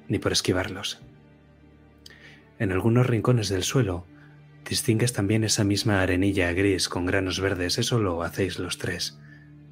ni 0.07 0.17
por 0.17 0.31
esquivarlos. 0.31 1.01
En 2.57 2.71
algunos 2.71 3.05
rincones 3.05 3.49
del 3.49 3.63
suelo 3.63 4.05
distingues 4.63 5.11
también 5.11 5.43
esa 5.43 5.65
misma 5.65 6.01
arenilla 6.01 6.53
gris 6.53 6.87
con 6.87 7.05
granos 7.05 7.41
verdes, 7.41 7.77
eso 7.79 7.99
lo 7.99 8.23
hacéis 8.23 8.59
los 8.59 8.77
tres. 8.77 9.19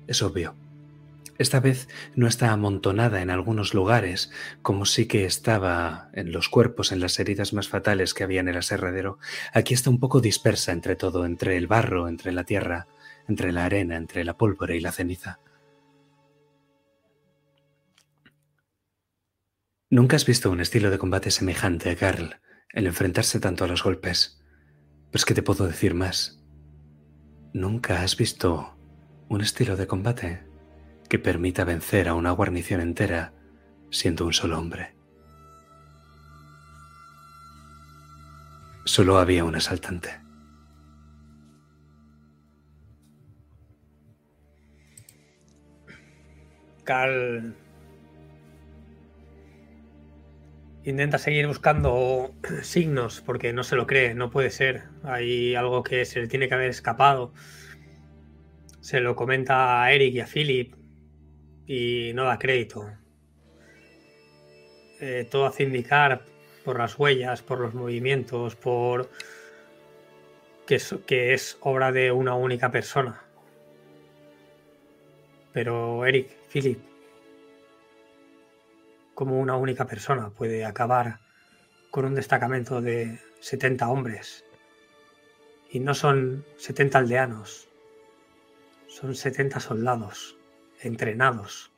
Es 0.08 0.22
obvio. 0.22 0.54
Esta 1.38 1.62
vez 1.62 1.88
no 2.14 2.28
está 2.28 2.52
amontonada 2.52 3.22
en 3.22 3.30
algunos 3.30 3.74
lugares, 3.74 4.30
como 4.62 4.86
sí 4.86 5.06
que 5.06 5.24
estaba 5.24 6.10
en 6.12 6.34
los 6.34 6.50
cuerpos, 6.50 6.92
en 6.92 7.00
las 7.00 7.18
heridas 7.22 7.54
más 7.54 7.70
fatales 7.70 8.14
que 8.14 8.26
había 8.26 8.42
en 8.42 8.50
el 8.50 8.58
aserradero. 8.58 9.18
Aquí 9.54 9.74
está 9.74 9.90
un 9.90 10.02
poco 10.02 10.20
dispersa 10.20 10.74
entre 10.74 10.98
todo, 10.98 11.26
entre 11.26 11.56
el 11.56 11.68
barro, 11.68 12.10
entre 12.10 12.34
la 12.34 12.44
tierra, 12.44 12.88
entre 13.30 13.54
la 13.54 13.64
arena, 13.64 13.96
entre 13.96 14.26
la 14.26 14.36
pólvora 14.36 14.76
y 14.76 14.82
la 14.82 14.92
ceniza. 14.92 15.40
Nunca 19.96 20.18
has 20.18 20.26
visto 20.26 20.52
un 20.52 20.60
estilo 20.60 20.92
de 20.92 20.98
combate 20.98 21.32
semejante, 21.32 21.96
Carl, 21.96 22.42
el 22.74 22.86
enfrentarse 22.86 23.40
tanto 23.40 23.64
a 23.64 23.70
los 23.70 23.82
golpes. 23.82 24.44
Pero 25.10 25.20
es 25.20 25.24
que 25.24 25.34
te 25.34 25.42
puedo 25.42 25.66
decir 25.66 25.94
más. 25.94 26.44
Nunca 27.54 28.02
has 28.02 28.18
visto 28.18 28.78
un 29.30 29.40
estilo 29.40 29.78
de 29.78 29.88
combate 29.88 30.44
que 31.08 31.18
permita 31.18 31.64
vencer 31.64 32.10
a 32.10 32.14
una 32.14 32.32
guarnición 32.32 32.82
entera 32.82 33.34
siendo 33.90 34.26
un 34.26 34.34
solo 34.34 34.60
hombre. 34.60 34.98
Solo 38.84 39.18
había 39.18 39.46
un 39.46 39.56
asaltante. 39.56 40.10
Carl 46.84 47.56
intenta 50.86 51.18
seguir 51.18 51.48
buscando 51.48 52.34
signos 52.62 53.22
porque 53.22 53.52
no 53.54 53.64
se 53.64 53.76
lo 53.76 53.88
cree, 53.88 54.14
no 54.14 54.30
puede 54.30 54.52
ser. 54.52 54.84
Hay 55.04 55.56
algo 55.56 55.84
que 55.84 56.06
se 56.06 56.22
le 56.22 56.28
tiene 56.28 56.48
que 56.48 56.54
haber 56.54 56.70
escapado. 56.70 57.34
Se 58.80 59.00
lo 59.00 59.16
comenta 59.16 59.84
a 59.84 59.92
Eric 59.92 60.14
y 60.14 60.20
a 60.20 60.28
Philip 60.28 60.76
y 61.66 62.12
no 62.14 62.26
da 62.26 62.38
crédito. 62.38 62.88
Eh, 65.02 65.28
todo 65.30 65.48
hace 65.48 65.64
indicar 65.64 66.24
por 66.64 66.78
las 66.78 66.98
huellas, 66.98 67.42
por 67.42 67.60
los 67.60 67.74
movimientos, 67.74 68.56
por 68.56 69.10
que 70.68 70.80
que 71.06 71.34
es 71.34 71.58
obra 71.62 71.92
de 71.92 72.12
una 72.12 72.36
única 72.36 72.72
persona. 72.72 73.24
Pero 75.52 76.06
Eric, 76.06 76.30
Philip, 76.50 76.80
como 79.16 79.40
una 79.40 79.56
única 79.56 79.88
persona 79.88 80.30
puede 80.30 80.66
acabar 80.66 81.20
con 81.90 82.06
un 82.06 82.14
destacamento 82.14 82.82
de 82.82 83.20
70 83.40 83.90
hombres. 83.90 84.46
Y 85.72 85.80
no 85.80 85.94
son 85.94 86.46
70 86.58 87.00
aldeanos, 87.00 87.68
son 88.88 89.16
70 89.16 89.60
soldados 89.60 90.38
entrenados. 90.82 91.72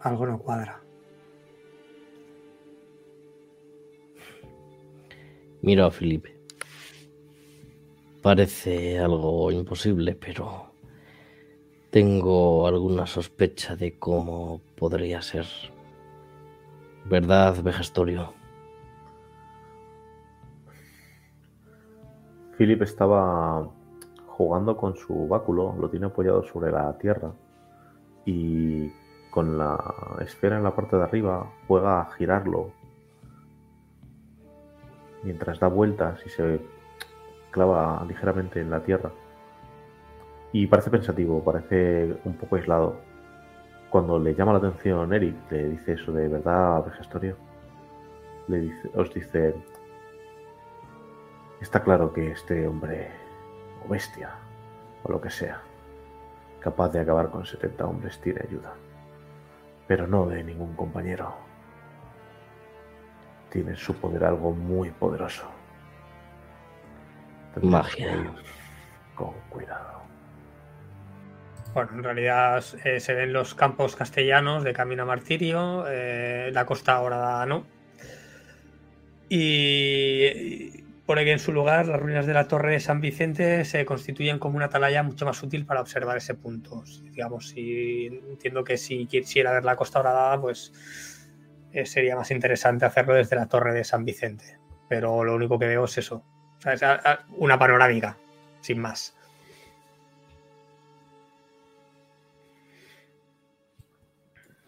Algo 0.00 0.26
no 0.26 0.38
cuadra. 0.38 0.80
Mira 5.62 5.86
a 5.86 5.90
Felipe. 5.90 6.35
Parece 8.26 8.98
algo 8.98 9.52
imposible, 9.52 10.16
pero 10.16 10.72
tengo 11.90 12.66
alguna 12.66 13.06
sospecha 13.06 13.76
de 13.76 14.00
cómo 14.00 14.60
podría 14.76 15.22
ser. 15.22 15.46
¿Verdad, 17.04 17.62
Vejestorio? 17.62 18.32
Philip 22.58 22.82
estaba 22.82 23.70
jugando 24.26 24.76
con 24.76 24.96
su 24.96 25.28
báculo, 25.28 25.76
lo 25.78 25.88
tiene 25.88 26.06
apoyado 26.06 26.42
sobre 26.42 26.72
la 26.72 26.98
tierra 26.98 27.30
y 28.24 28.90
con 29.30 29.56
la 29.56 29.78
esfera 30.20 30.56
en 30.56 30.64
la 30.64 30.74
parte 30.74 30.96
de 30.96 31.04
arriba 31.04 31.52
juega 31.68 32.00
a 32.00 32.10
girarlo 32.10 32.72
mientras 35.22 35.60
da 35.60 35.68
vueltas 35.68 36.18
y 36.26 36.28
se 36.28 36.75
clava 37.56 38.04
ligeramente 38.06 38.60
en 38.60 38.68
la 38.68 38.80
tierra. 38.80 39.10
Y 40.52 40.66
parece 40.66 40.90
pensativo, 40.90 41.42
parece 41.42 42.18
un 42.24 42.34
poco 42.34 42.56
aislado. 42.56 42.96
Cuando 43.88 44.18
le 44.18 44.34
llama 44.34 44.52
la 44.52 44.58
atención 44.58 45.10
Eric, 45.14 45.36
le 45.50 45.70
dice 45.70 45.94
eso 45.94 46.12
de 46.12 46.28
verdad, 46.28 46.84
Vejestorio. 46.84 47.34
Le 48.48 48.60
dice, 48.60 48.90
os 48.94 49.12
dice, 49.12 49.54
está 51.62 51.82
claro 51.82 52.12
que 52.12 52.30
este 52.30 52.68
hombre, 52.68 53.08
o 53.84 53.88
bestia, 53.88 54.34
o 55.02 55.10
lo 55.10 55.18
que 55.18 55.30
sea, 55.30 55.62
capaz 56.60 56.90
de 56.90 57.00
acabar 57.00 57.30
con 57.30 57.46
70 57.46 57.86
hombres, 57.86 58.20
tiene 58.20 58.42
ayuda. 58.46 58.74
Pero 59.88 60.06
no 60.06 60.26
de 60.26 60.44
ningún 60.44 60.74
compañero. 60.76 61.32
Tiene 63.50 63.70
en 63.70 63.76
su 63.76 63.94
poder 63.94 64.24
algo 64.24 64.52
muy 64.52 64.90
poderoso. 64.90 65.55
Magia. 67.62 68.32
Con 69.14 69.32
cuidado. 69.48 70.02
Bueno, 71.74 71.90
en 71.92 72.02
realidad 72.04 72.64
eh, 72.84 73.00
se 73.00 73.14
ven 73.14 73.32
los 73.32 73.54
campos 73.54 73.96
castellanos 73.96 74.64
de 74.64 74.72
Camino 74.72 75.02
a 75.02 75.06
Martirio, 75.06 75.84
eh, 75.86 76.50
la 76.52 76.64
costa 76.64 76.94
ahora 76.94 77.44
no. 77.44 77.66
Y 79.28 80.82
pone 81.04 81.24
que 81.24 81.32
en 81.32 81.38
su 81.38 81.52
lugar 81.52 81.86
las 81.86 82.00
ruinas 82.00 82.26
de 82.26 82.34
la 82.34 82.48
Torre 82.48 82.72
de 82.72 82.80
San 82.80 83.00
Vicente 83.00 83.64
se 83.64 83.84
constituyen 83.84 84.38
como 84.38 84.56
una 84.56 84.66
atalaya 84.66 85.02
mucho 85.02 85.26
más 85.26 85.42
útil 85.42 85.66
para 85.66 85.80
observar 85.80 86.16
ese 86.16 86.34
punto. 86.34 86.82
Digamos, 87.10 87.50
si 87.50 88.06
entiendo 88.06 88.64
que 88.64 88.76
si 88.76 89.06
quisiera 89.06 89.52
ver 89.52 89.64
la 89.64 89.76
costa 89.76 90.00
horadada, 90.00 90.40
pues 90.40 90.72
eh, 91.72 91.84
sería 91.84 92.16
más 92.16 92.30
interesante 92.30 92.86
hacerlo 92.86 93.14
desde 93.14 93.36
la 93.36 93.48
Torre 93.48 93.74
de 93.74 93.84
San 93.84 94.04
Vicente. 94.04 94.58
Pero 94.88 95.24
lo 95.24 95.34
único 95.34 95.58
que 95.58 95.66
veo 95.66 95.84
es 95.84 95.98
eso, 95.98 96.24
una 97.36 97.58
panorámica, 97.58 98.16
sin 98.60 98.80
más. 98.80 99.14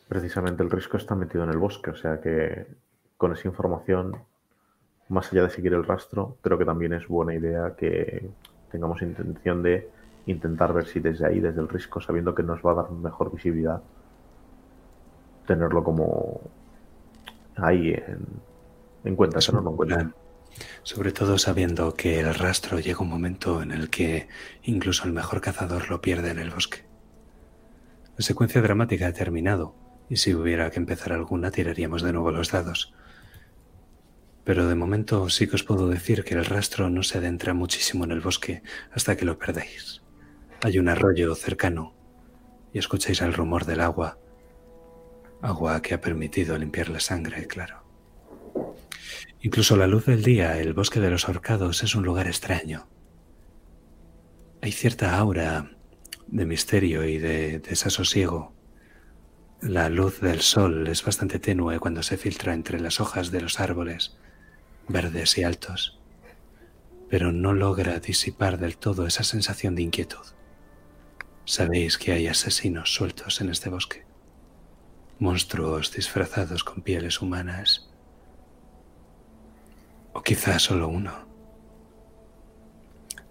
Precisamente 0.09 0.63
el 0.63 0.71
risco 0.71 0.97
está 0.97 1.15
metido 1.15 1.45
en 1.45 1.51
el 1.51 1.59
bosque, 1.59 1.91
o 1.91 1.97
sea 1.97 2.21
que 2.21 2.67
con 3.19 3.33
esa 3.33 3.47
información, 3.47 4.17
más 5.09 5.31
allá 5.33 5.43
de 5.43 5.51
seguir 5.51 5.75
el 5.75 5.85
rastro, 5.85 6.39
creo 6.41 6.57
que 6.57 6.65
también 6.65 6.95
es 6.95 7.07
buena 7.07 7.35
idea 7.35 7.75
que 7.77 8.31
tengamos 8.71 9.03
intención 9.03 9.63
de 9.63 9.91
intentar 10.27 10.73
ver 10.73 10.87
si 10.87 11.01
desde 11.01 11.27
ahí, 11.27 11.41
desde 11.41 11.61
el 11.61 11.69
risco, 11.69 12.01
sabiendo 12.01 12.35
que 12.35 12.43
nos 12.43 12.65
va 12.65 12.73
a 12.73 12.75
dar 12.75 12.91
mejor 12.91 13.33
visibilidad, 13.33 13.83
tenerlo 15.47 15.83
como 15.83 16.41
ahí 17.57 17.95
en, 19.05 19.17
cuenta, 19.17 19.41
tenerlo 19.41 19.71
en 19.71 19.77
cuenta. 19.77 20.11
Sobre 20.89 21.13
todo 21.13 21.37
sabiendo 21.37 21.93
que 21.93 22.19
el 22.19 22.35
rastro 22.35 22.81
llega 22.81 23.01
un 23.01 23.11
momento 23.11 23.61
en 23.61 23.73
el 23.73 23.91
que 23.91 24.27
incluso 24.63 25.05
el 25.05 25.13
mejor 25.13 25.43
cazador 25.43 25.91
lo 25.91 26.01
pierde 26.01 26.31
en 26.31 26.39
el 26.39 26.49
bosque. 26.49 26.87
La 28.17 28.25
secuencia 28.25 28.63
dramática 28.63 29.07
ha 29.07 29.13
terminado, 29.13 29.75
y 30.09 30.17
si 30.17 30.35
hubiera 30.35 30.71
que 30.71 30.79
empezar 30.79 31.13
alguna 31.13 31.51
tiraríamos 31.51 32.01
de 32.01 32.15
nuevo 32.15 32.31
los 32.31 32.53
dados. 32.53 32.95
Pero 34.45 34.67
de 34.67 34.75
momento 34.77 35.29
sí 35.29 35.47
que 35.47 35.57
os 35.57 35.63
puedo 35.63 35.91
decir 35.91 36.25
que 36.25 36.33
el 36.33 36.47
rastro 36.47 36.89
no 36.89 37.03
se 37.03 37.19
adentra 37.19 37.53
muchísimo 37.53 38.05
en 38.05 38.13
el 38.13 38.23
bosque 38.23 38.63
hasta 38.91 39.15
que 39.15 39.27
lo 39.27 39.39
perdéis. 39.39 40.01
Hay 40.63 40.79
un 40.79 40.89
arroyo 40.89 41.35
cercano 41.35 41.93
y 42.73 42.79
escucháis 42.79 43.21
el 43.21 43.35
rumor 43.35 43.67
del 43.67 43.83
agua. 43.83 44.19
Agua 45.43 45.83
que 45.83 45.93
ha 45.93 46.01
permitido 46.01 46.57
limpiar 46.57 46.89
la 46.89 47.01
sangre, 47.01 47.47
claro. 47.47 47.88
Incluso 49.41 49.77
la 49.77 49.87
luz 49.87 50.07
del 50.07 50.25
día, 50.25 50.59
el 50.59 50.73
bosque 50.73 50.99
de 50.99 51.11
los 51.11 51.29
horcados 51.29 51.85
es 51.85 51.95
un 51.95 52.05
lugar 52.05 52.27
extraño. 52.27 52.89
Hay 54.61 54.73
cierta 54.73 55.17
aura 55.17 55.71
de 56.27 56.45
misterio 56.45 57.05
y 57.05 57.19
de 57.19 57.61
desasosiego. 57.61 58.53
La 59.61 59.89
luz 59.91 60.21
del 60.21 60.41
sol 60.41 60.89
es 60.89 61.05
bastante 61.05 61.39
tenue 61.39 61.79
cuando 61.79 62.03
se 62.03 62.17
filtra 62.17 62.53
entre 62.53 62.81
las 62.81 63.01
hojas 63.01 63.31
de 63.31 63.41
los 63.41 63.61
árboles, 63.61 64.17
verdes 64.89 65.39
y 65.39 65.45
altos, 65.45 66.01
pero 67.09 67.31
no 67.31 67.53
logra 67.53 68.01
disipar 68.01 68.59
del 68.59 68.77
todo 68.77 69.07
esa 69.07 69.23
sensación 69.23 69.77
de 69.77 69.83
inquietud. 69.83 70.27
Sabéis 71.45 71.97
que 71.97 72.11
hay 72.11 72.27
asesinos 72.27 72.93
sueltos 72.93 73.41
en 73.41 73.51
este 73.51 73.71
bosque, 73.71 74.05
monstruos 75.21 75.93
disfrazados 75.93 76.65
con 76.65 76.83
pieles 76.83 77.23
humanas 77.23 77.88
o 80.19 80.23
quizá 80.23 80.59
solo 80.59 80.89
uno. 80.89 81.13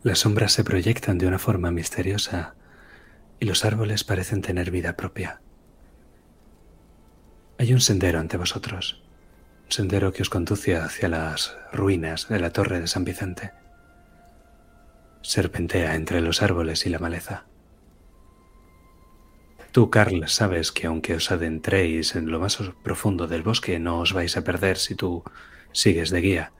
Las 0.04 0.20
sombras 0.20 0.54
se 0.54 0.64
proyectan 0.64 1.18
de 1.18 1.28
una 1.28 1.38
forma 1.38 1.70
misteriosa 1.70 2.56
y 3.42 3.46
los 3.46 3.66
árboles 3.66 4.06
parecen 4.06 4.42
tener 4.42 4.72
vida 4.72 4.96
propia. 4.96 5.42
Hay 7.58 7.74
un 7.74 7.82
sendero 7.82 8.20
ante 8.20 8.38
vosotros, 8.38 9.04
un 9.66 9.72
sendero 9.74 10.14
que 10.14 10.22
os 10.22 10.30
conduce 10.30 10.78
hacia 10.78 11.10
las 11.10 11.58
ruinas 11.74 12.30
de 12.30 12.40
la 12.40 12.54
torre 12.54 12.80
de 12.80 12.88
San 12.88 13.04
Vicente. 13.04 13.52
Serpentea 15.22 15.96
entre 15.96 16.22
los 16.22 16.42
árboles 16.42 16.86
y 16.86 16.90
la 16.90 17.00
maleza. 17.00 17.48
Tú, 19.74 19.90
Carl, 19.90 20.30
sabes 20.30 20.72
que 20.72 20.88
aunque 20.88 21.16
os 21.16 21.32
adentréis 21.32 22.16
en 22.16 22.32
lo 22.32 22.40
más 22.40 22.58
profundo 22.82 23.28
del 23.28 23.44
bosque, 23.44 23.78
no 23.78 24.00
os 24.00 24.14
vais 24.14 24.38
a 24.38 24.46
perder 24.46 24.78
si 24.78 24.96
tú 24.96 25.26
sigues 25.74 26.12
de 26.12 26.22
guía. 26.22 26.54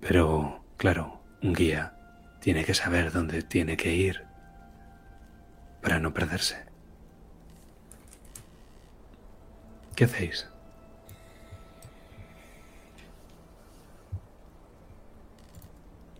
Pero, 0.00 0.64
claro, 0.76 1.20
un 1.42 1.52
guía 1.52 1.94
tiene 2.40 2.64
que 2.64 2.74
saber 2.74 3.12
dónde 3.12 3.42
tiene 3.42 3.76
que 3.76 3.92
ir 3.94 4.24
para 5.82 5.98
no 5.98 6.12
perderse. 6.14 6.56
¿Qué 9.94 10.04
hacéis? 10.04 10.48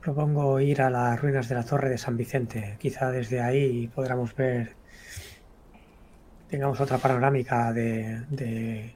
Propongo 0.00 0.58
ir 0.58 0.82
a 0.82 0.90
las 0.90 1.20
ruinas 1.20 1.48
de 1.48 1.54
la 1.54 1.64
torre 1.64 1.88
de 1.90 1.98
San 1.98 2.16
Vicente. 2.16 2.76
Quizá 2.80 3.10
desde 3.10 3.40
ahí 3.40 3.88
podamos 3.88 4.34
ver, 4.34 4.74
tengamos 6.48 6.80
otra 6.80 6.98
panorámica 6.98 7.72
de, 7.72 8.22
de, 8.30 8.94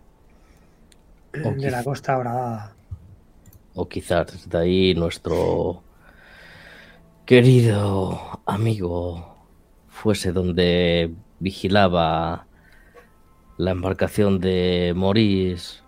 la 1.71 1.85
costa 1.85 2.17
horadada. 2.19 2.75
O 3.75 3.89
quizás 3.89 4.27
desde 4.33 4.59
ahí 4.59 4.95
nuestro 4.95 5.83
querido 7.25 8.41
amigo 8.45 9.37
fuese 9.89 10.33
donde 10.33 11.15
vigilaba 11.39 12.47
la 13.57 13.71
embarcación 13.71 14.41
de 14.41 14.93
Maurice. 14.97 15.81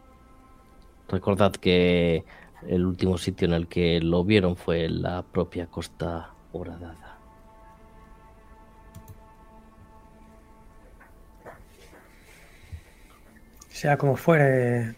Recordad 1.08 1.52
que 1.52 2.24
el 2.66 2.86
último 2.86 3.18
sitio 3.18 3.46
en 3.46 3.54
el 3.54 3.68
que 3.68 4.00
lo 4.00 4.24
vieron 4.24 4.56
fue 4.56 4.88
la 4.88 5.22
propia 5.22 5.66
costa 5.66 6.30
horadada. 6.52 7.18
Sea 13.68 13.98
como 13.98 14.16
fuere, 14.16 14.94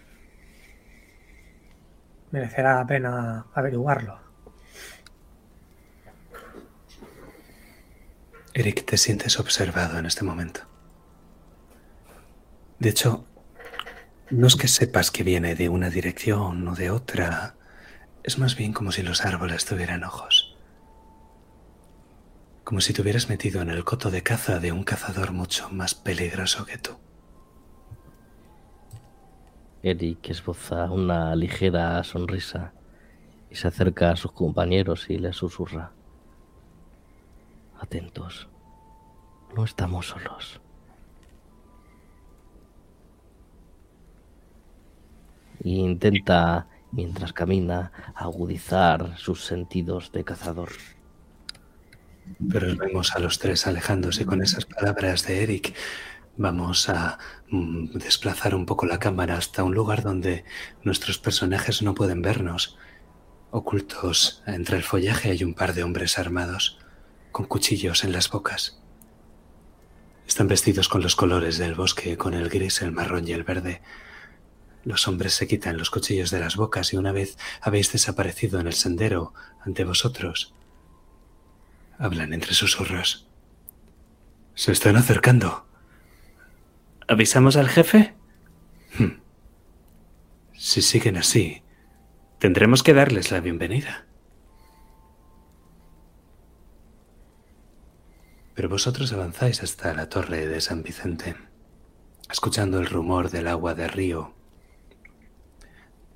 merecerá 2.31 2.77
la 2.77 2.87
pena 2.87 3.47
averiguarlo. 3.55 4.19
Eric, 8.55 8.87
te 8.87 8.97
sientes 8.97 9.39
observado 9.39 9.99
en 9.99 10.07
este 10.07 10.25
momento. 10.25 10.63
De 12.79 12.89
hecho, 12.89 13.27
no 14.31 14.47
es 14.47 14.57
que 14.57 14.67
sepas 14.67 15.11
que 15.11 15.23
viene 15.23 15.55
de 15.55 15.69
una 15.69 15.91
dirección 15.91 16.67
o 16.67 16.75
de 16.75 16.91
otra, 16.91 17.55
es 18.23 18.39
más 18.39 18.57
bien 18.57 18.73
como 18.73 18.93
si 18.93 19.03
los 19.03 19.25
árboles 19.25 19.65
tuvieran 19.65 20.05
ojos. 20.05 20.57
Como 22.65 22.81
si 22.81 22.93
te 22.93 23.03
hubieras 23.03 23.29
metido 23.29 23.63
en 23.63 23.71
el 23.71 23.85
coto 23.85 24.11
de 24.11 24.23
caza 24.23 24.59
de 24.59 24.73
un 24.73 24.85
cazador 24.85 25.33
mucho 25.33 25.69
más 25.71 25.95
peligroso 25.95 26.67
que 26.67 26.79
tú. 26.79 26.99
Eric 29.89 30.31
esboza 30.31 30.91
una 30.91 31.37
ligera 31.37 32.03
sonrisa 32.03 32.73
y 33.49 33.55
se 33.55 33.69
acerca 33.69 34.11
a 34.11 34.17
sus 34.17 34.33
compañeros 34.33 35.09
y 35.09 35.17
les 35.17 35.37
susurra. 35.37 35.93
Atentos, 37.79 38.49
no 39.55 39.63
estamos 39.65 40.09
solos. 40.09 40.61
Intenta, 45.63 46.67
mientras 46.91 47.33
camina, 47.33 47.93
agudizar 48.17 49.17
sus 49.17 49.45
sentidos 49.45 50.11
de 50.11 50.25
cazador. 50.25 50.71
Pero 52.51 52.73
os 52.73 52.77
vemos 52.77 53.15
a 53.15 53.21
los 53.21 53.39
tres 53.39 53.69
alejándose 53.69 54.27
con 54.27 54.43
esas 54.43 54.65
palabras 54.65 55.25
de 55.29 55.45
Eric. 55.45 55.77
Vamos 56.37 56.89
a 56.89 57.19
mm, 57.51 57.93
desplazar 57.93 58.55
un 58.55 58.67
poco 58.67 58.87
la 58.87 58.99
cámara 58.99 59.37
hasta 59.37 59.65
un 59.65 59.75
lugar 59.75 60.03
donde 60.03 60.45
nuestros 60.83 61.19
personajes 61.19 61.83
no 61.83 61.95
pueden 61.95 62.23
vernos. 62.23 62.77
Ocultos 63.51 64.43
entre 64.47 64.77
el 64.77 64.83
follaje 64.83 65.31
hay 65.31 65.45
un 65.45 65.55
par 65.55 65.73
de 65.73 65.83
hombres 65.83 66.19
armados, 66.19 66.79
con 67.33 67.47
cuchillos 67.47 68.05
en 68.05 68.13
las 68.13 68.31
bocas. 68.31 68.83
Están 70.27 70.49
vestidos 70.49 70.89
con 70.89 71.03
los 71.03 71.17
colores 71.17 71.57
del 71.57 71.75
bosque, 71.75 72.17
con 72.17 72.35
el 72.35 72.49
gris, 72.49 72.83
el 72.83 72.93
marrón 72.93 73.27
y 73.27 73.33
el 73.33 73.45
verde. 73.45 73.81
Los 74.85 75.09
hombres 75.09 75.35
se 75.35 75.47
quitan 75.47 75.79
los 75.79 75.91
cuchillos 75.91 76.31
de 76.31 76.41
las 76.41 76.57
bocas 76.57 76.93
y 76.93 76.97
una 76.97 77.13
vez 77.13 77.39
habéis 77.61 77.93
desaparecido 77.93 78.61
en 78.61 78.67
el 78.67 78.75
sendero 78.75 79.33
ante 79.65 79.85
vosotros, 79.85 80.53
Hablan 81.99 82.35
entre 82.35 82.53
susurros. 82.53 83.27
Se 84.55 84.73
están 84.73 84.97
acercando. 84.97 85.66
¿Avisamos 87.09 87.57
al 87.57 87.69
jefe? 87.69 88.15
Hmm. 88.99 89.21
Si 90.55 90.83
siguen 90.83 91.17
así, 91.17 91.63
tendremos 92.41 92.83
que 92.83 92.95
darles 92.95 93.31
la 93.31 93.39
bienvenida. 93.39 94.07
Pero 98.55 98.69
vosotros 98.69 99.13
avanzáis 99.13 99.63
hasta 99.63 99.95
la 99.95 100.09
torre 100.09 100.49
de 100.49 100.61
San 100.61 100.83
Vicente, 100.83 101.37
escuchando 102.29 102.81
el 102.81 102.87
rumor 102.87 103.31
del 103.31 103.47
agua 103.47 103.75
del 103.75 103.91
río, 103.91 104.35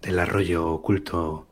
del 0.02 0.18
arroyo 0.18 0.66
oculto 0.72 1.46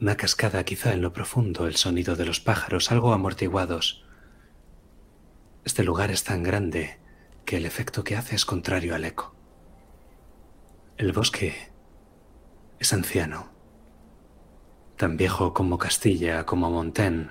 una 0.00 0.16
cascada 0.16 0.64
quizá 0.64 0.94
en 0.94 1.02
lo 1.02 1.12
profundo, 1.12 1.66
el 1.66 1.76
sonido 1.76 2.16
de 2.16 2.24
los 2.24 2.40
pájaros 2.40 2.90
algo 2.90 3.12
amortiguados. 3.12 4.06
Este 5.66 5.82
lugar 5.82 6.10
es 6.10 6.24
tan 6.24 6.42
grande 6.42 6.99
que 7.44 7.56
el 7.56 7.66
efecto 7.66 8.04
que 8.04 8.16
hace 8.16 8.36
es 8.36 8.44
contrario 8.44 8.94
al 8.94 9.04
eco. 9.04 9.34
El 10.96 11.12
bosque 11.12 11.54
es 12.78 12.92
anciano, 12.92 13.50
tan 14.96 15.16
viejo 15.16 15.54
como 15.54 15.78
Castilla, 15.78 16.44
como 16.44 16.70
Montaigne 16.70 17.30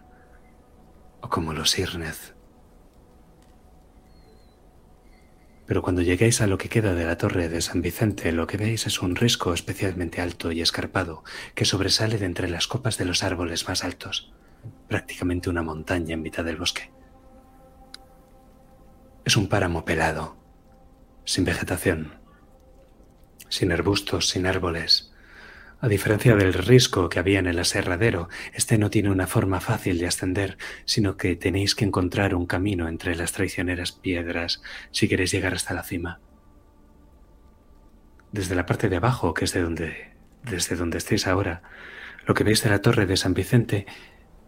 o 1.22 1.30
como 1.30 1.54
los 1.54 1.78
Irnez. 1.78 2.34
Pero 5.70 5.84
cuando 5.84 6.02
lleguéis 6.02 6.42
a 6.42 6.48
lo 6.48 6.58
que 6.58 6.68
queda 6.68 6.96
de 6.96 7.06
la 7.06 7.20
torre 7.20 7.48
de 7.48 7.62
San 7.62 7.84
Vicente, 7.84 8.32
lo 8.32 8.48
que 8.48 8.58
veis 8.58 8.88
es 8.88 9.04
un 9.04 9.16
risco 9.16 9.54
especialmente 9.54 10.20
alto 10.20 10.52
y 10.52 10.62
escarpado 10.62 11.24
que 11.54 11.66
sobresale 11.66 12.18
de 12.18 12.26
entre 12.26 12.50
las 12.50 12.66
copas 12.66 12.98
de 12.98 13.06
los 13.06 13.22
árboles 13.22 13.68
más 13.68 13.84
altos, 13.84 14.34
prácticamente 14.88 15.48
una 15.48 15.62
montaña 15.62 16.16
en 16.16 16.24
mitad 16.24 16.44
del 16.44 16.58
bosque. 16.58 16.90
Es 19.30 19.38
un 19.38 19.48
páramo 19.48 19.86
pelado, 19.86 20.38
sin 21.24 21.46
vegetación, 21.46 22.16
sin 23.48 23.72
arbustos, 23.72 24.28
sin 24.28 24.48
árboles. 24.48 25.14
A 25.80 25.88
diferencia 25.88 26.36
del 26.36 26.52
risco 26.52 27.10
que 27.10 27.20
había 27.20 27.38
en 27.38 27.46
el 27.46 27.60
aserradero, 27.60 28.28
este 28.56 28.80
no 28.80 28.90
tiene 28.90 29.12
una 29.12 29.28
forma 29.28 29.60
fácil 29.60 30.00
de 30.00 30.08
ascender, 30.08 30.58
sino 30.86 31.16
que 31.16 31.36
tenéis 31.36 31.76
que 31.76 31.86
encontrar 31.86 32.34
un 32.34 32.48
camino 32.48 32.88
entre 32.88 33.16
las 33.16 33.32
traicioneras 33.32 33.92
piedras 33.92 34.64
si 34.90 35.08
queréis 35.08 35.32
llegar 35.32 35.54
hasta 35.54 35.76
la 35.76 35.84
cima. 35.84 36.20
Desde 38.32 38.56
la 38.56 38.66
parte 38.66 38.90
de 38.90 38.96
abajo, 38.96 39.36
que 39.36 39.46
es 39.46 39.54
de 39.54 39.62
donde, 39.62 40.16
desde 40.42 40.76
donde 40.76 40.98
estáis 40.98 41.28
ahora, 41.28 41.62
lo 42.26 42.34
que 42.34 42.44
veis 42.44 42.64
de 42.64 42.72
la 42.72 42.82
torre 42.82 43.06
de 43.06 43.16
San 43.16 43.36
Vicente 43.36 43.86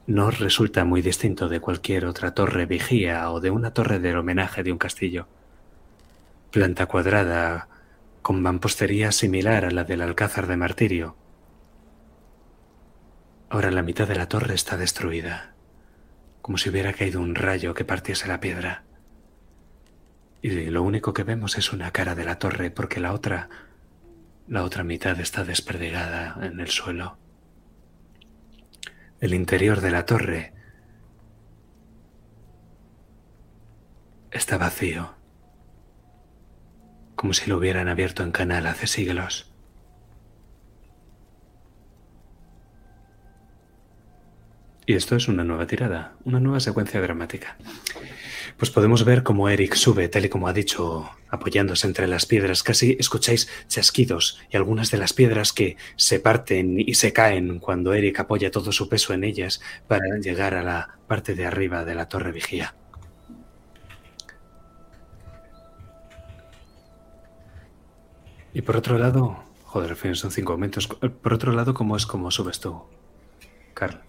no 0.08 0.32
resulta 0.32 0.84
muy 0.84 1.02
distinto 1.02 1.48
de 1.48 1.60
cualquier 1.60 2.06
otra 2.06 2.34
torre 2.34 2.66
vigía 2.66 3.30
o 3.32 3.40
de 3.40 3.52
una 3.52 3.72
torre 3.74 4.00
del 4.00 4.18
homenaje 4.18 4.64
de 4.64 4.72
un 4.72 4.78
castillo. 4.78 5.28
Planta 6.52 6.86
cuadrada, 6.88 7.68
con 8.22 8.42
mampostería 8.42 9.12
similar 9.12 9.66
a 9.66 9.72
la 9.72 9.84
del 9.84 10.02
Alcázar 10.02 10.48
de 10.48 10.58
Martirio. 10.58 11.16
Ahora 13.50 13.72
la 13.72 13.84
mitad 13.84 14.08
de 14.08 14.16
la 14.16 14.28
torre 14.28 14.54
está 14.54 14.78
destruida, 14.78 15.54
como 16.42 16.58
si 16.58 16.70
hubiera 16.70 16.94
caído 16.94 17.20
un 17.22 17.36
rayo 17.36 17.74
que 17.74 17.86
partiese 17.86 18.28
la 18.28 18.40
piedra. 18.40 18.84
Y 20.42 20.50
lo 20.70 20.82
único 20.84 21.14
que 21.14 21.24
vemos 21.24 21.58
es 21.58 21.72
una 21.72 21.92
cara 21.92 22.16
de 22.16 22.26
la 22.26 22.40
torre 22.40 22.72
porque 22.72 23.00
la 23.00 23.14
otra, 23.14 23.50
la 24.48 24.64
otra 24.64 24.84
mitad 24.84 25.20
está 25.20 25.44
desperdigada 25.44 26.38
en 26.42 26.60
el 26.60 26.70
suelo. 26.70 27.21
El 29.22 29.36
interior 29.36 29.82
de 29.82 29.92
la 29.92 30.08
torre 30.08 30.52
está 34.32 34.58
vacío, 34.58 35.14
como 37.16 37.34
si 37.34 37.48
lo 37.48 37.58
hubieran 37.58 37.88
abierto 37.88 38.24
en 38.24 38.32
canal 38.32 38.66
hace 38.66 38.88
siglos. 38.88 39.54
Y 44.88 44.96
esto 44.96 45.16
es 45.16 45.28
una 45.28 45.44
nueva 45.44 45.68
tirada, 45.68 46.16
una 46.24 46.40
nueva 46.40 46.60
secuencia 46.60 47.00
dramática. 47.00 47.58
Pues 48.62 48.70
podemos 48.70 49.06
ver 49.06 49.24
cómo 49.24 49.50
Eric 49.50 49.74
sube, 49.74 50.08
tal 50.08 50.26
y 50.26 50.30
como 50.30 50.48
ha 50.48 50.54
dicho, 50.54 51.10
apoyándose 51.30 51.88
entre 51.88 52.06
las 52.08 52.28
piedras. 52.28 52.62
Casi 52.62 52.96
escucháis 53.00 53.50
chasquidos 53.68 54.40
y 54.52 54.56
algunas 54.56 54.92
de 54.92 55.00
las 55.00 55.14
piedras 55.14 55.52
que 55.52 55.78
se 55.96 56.20
parten 56.20 56.80
y 56.80 56.94
se 56.94 57.12
caen 57.12 57.58
cuando 57.58 57.92
Eric 57.96 58.20
apoya 58.20 58.52
todo 58.52 58.72
su 58.72 58.88
peso 58.88 59.16
en 59.16 59.24
ellas 59.24 59.62
para 59.88 60.06
llegar 60.20 60.54
a 60.54 60.62
la 60.62 61.00
parte 61.08 61.34
de 61.34 61.48
arriba 61.48 61.84
de 61.86 61.96
la 61.96 62.08
torre 62.08 62.32
vigía. 62.32 62.76
Y 68.54 68.62
por 68.62 68.78
otro 68.78 69.00
lado, 69.00 69.44
joder, 69.64 69.90
al 69.90 69.98
fin 69.98 70.14
son 70.14 70.30
cinco 70.30 70.52
momentos. 70.54 70.86
Por 70.86 71.34
otro 71.34 71.52
lado, 71.52 71.74
¿cómo 71.74 71.98
es 71.98 72.06
como 72.06 72.30
subes 72.30 72.60
tú, 72.60 72.80
Carl? 73.74 74.04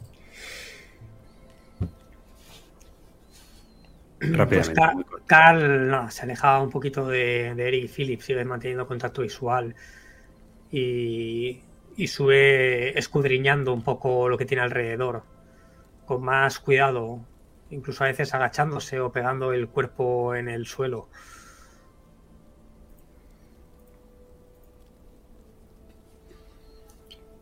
Rápidamente. 4.30 4.74
Pues 4.80 4.94
muy 4.94 5.04
corto. 5.04 5.26
Carl 5.26 5.88
no, 5.88 6.10
se 6.10 6.22
aleja 6.22 6.60
un 6.60 6.70
poquito 6.70 7.06
de, 7.08 7.54
de 7.54 7.68
Eric 7.68 7.84
y 7.84 7.88
Philip, 7.88 8.20
sigue 8.20 8.44
manteniendo 8.44 8.86
contacto 8.86 9.22
visual 9.22 9.74
y, 10.70 11.60
y 11.96 12.06
sube 12.06 12.96
escudriñando 12.98 13.72
un 13.72 13.82
poco 13.82 14.28
lo 14.28 14.38
que 14.38 14.46
tiene 14.46 14.62
alrededor, 14.62 15.24
con 16.06 16.22
más 16.22 16.58
cuidado, 16.60 17.20
incluso 17.70 18.04
a 18.04 18.08
veces 18.08 18.32
agachándose 18.34 19.00
o 19.00 19.10
pegando 19.10 19.52
el 19.52 19.68
cuerpo 19.68 20.34
en 20.34 20.48
el 20.48 20.66
suelo. 20.66 21.08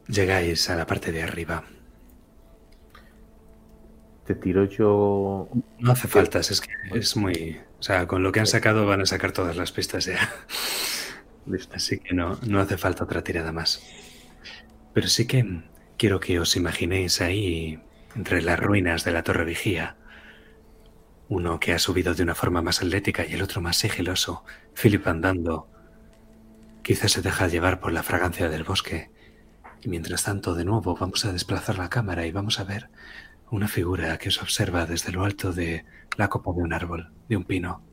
Llegáis 0.09 0.69
a 0.71 0.77
la 0.77 0.87
parte 0.87 1.13
de 1.13 1.23
arriba. 1.23 1.63
Te 4.31 4.37
tiro 4.37 4.65
yo. 4.65 5.49
No 5.81 5.91
hace 5.91 6.07
falta, 6.07 6.39
es 6.39 6.61
que 6.61 6.71
es 6.97 7.17
muy... 7.17 7.61
O 7.81 7.83
sea, 7.83 8.07
con 8.07 8.23
lo 8.23 8.31
que 8.31 8.39
han 8.39 8.47
sacado 8.47 8.87
van 8.87 9.01
a 9.01 9.07
sacar 9.07 9.33
todas 9.33 9.57
las 9.57 9.73
pistas 9.73 10.05
ya. 10.05 10.21
Listo. 11.47 11.75
Así 11.75 11.99
que 11.99 12.15
no, 12.15 12.39
no 12.47 12.61
hace 12.61 12.79
falta 12.79 13.03
otra 13.03 13.25
tirada 13.25 13.51
más. 13.51 13.83
Pero 14.95 15.09
sí 15.09 15.27
que 15.27 15.65
quiero 15.97 16.21
que 16.21 16.39
os 16.39 16.55
imaginéis 16.55 17.21
ahí, 17.21 17.81
entre 18.15 18.41
las 18.41 18.61
ruinas 18.61 19.03
de 19.03 19.11
la 19.11 19.25
Torre 19.25 19.45
Vigía, 19.45 19.97
uno 21.29 21.59
que 21.59 21.73
ha 21.73 21.81
subido 21.81 22.15
de 22.15 22.23
una 22.23 22.37
forma 22.37 22.63
más 22.63 22.83
atlética 22.83 23.27
y 23.27 23.33
el 23.33 23.43
otro 23.43 23.61
más 23.61 23.79
sigiloso, 23.79 24.45
Philip 24.81 25.05
andando. 25.09 25.69
Quizás 26.85 27.11
se 27.11 27.21
deja 27.21 27.49
llevar 27.49 27.81
por 27.81 27.93
la 27.93 28.05
fragancia 28.05 28.49
del 28.49 28.63
bosque. 28.63 29.11
Y 29.83 29.89
mientras 29.89 30.23
tanto, 30.23 30.55
de 30.55 30.65
nuevo, 30.65 30.95
vamos 30.95 31.25
a 31.25 31.33
desplazar 31.33 31.79
la 31.79 31.91
cámara 31.91 32.27
y 32.27 32.31
vamos 32.31 32.61
a 32.61 32.65
ver 32.65 32.91
una 33.51 33.69
figura 33.69 34.17
que 34.19 34.29
os 34.29 34.41
observa 34.41 34.87
desde 34.87 35.13
lo 35.13 35.25
alto 35.25 35.53
de 35.53 35.85
la 36.17 36.29
copa 36.29 36.53
de 36.53 36.63
un 36.63 36.73
árbol, 36.73 37.13
de 37.29 37.37
un 37.37 37.45
pino. 37.45 37.85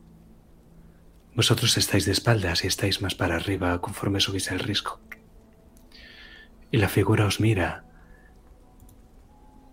Vosotros 1.34 1.76
estáis 1.76 2.04
de 2.04 2.12
espaldas 2.12 2.64
y 2.64 2.66
estáis 2.66 3.02
más 3.02 3.14
para 3.14 3.36
arriba 3.36 3.80
conforme 3.80 4.20
subís 4.20 4.50
el 4.50 4.60
risco. 4.60 5.00
Y 6.70 6.78
la 6.78 6.88
figura 6.88 7.26
os 7.26 7.40
mira. 7.40 7.84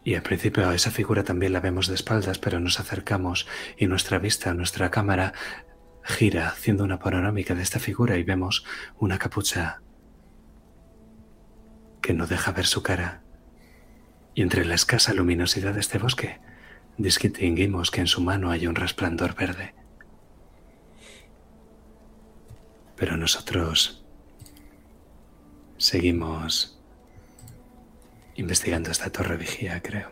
Y 0.04 0.16
al 0.16 0.22
principio 0.22 0.70
a 0.70 0.76
esa 0.76 0.92
figura 0.92 1.24
también 1.24 1.54
la 1.54 1.60
vemos 1.60 1.88
de 1.88 1.96
espaldas, 1.96 2.38
pero 2.38 2.60
nos 2.60 2.80
acercamos 2.80 3.48
y 3.78 3.88
nuestra 3.88 4.20
vista, 4.20 4.54
nuestra 4.54 4.92
cámara 4.92 5.34
gira 6.04 6.50
haciendo 6.50 6.84
una 6.84 7.00
panorámica 7.00 7.56
de 7.56 7.64
esta 7.64 7.80
figura 7.80 8.18
y 8.18 8.24
vemos 8.24 8.64
una 9.00 9.18
capucha 9.18 9.82
que 12.02 12.14
no 12.14 12.28
deja 12.28 12.52
ver 12.52 12.68
su 12.68 12.84
cara. 12.84 13.25
Y 14.36 14.42
entre 14.42 14.66
la 14.66 14.76
escasa 14.76 15.14
luminosidad 15.14 15.74
de 15.74 15.80
este 15.80 15.98
bosque, 15.98 16.40
distinguimos 16.98 17.90
que 17.90 18.02
en 18.02 18.08
su 18.08 18.20
mano 18.20 18.52
hay 18.52 18.68
un 18.68 18.76
resplandor 18.76 19.34
verde. 19.34 19.74
Pero 22.98 23.16
nosotros 23.16 24.06
seguimos 25.78 26.78
investigando 28.36 28.92
esta 28.92 29.10
torre 29.10 29.38
vigía, 29.38 29.82
creo. 29.82 30.12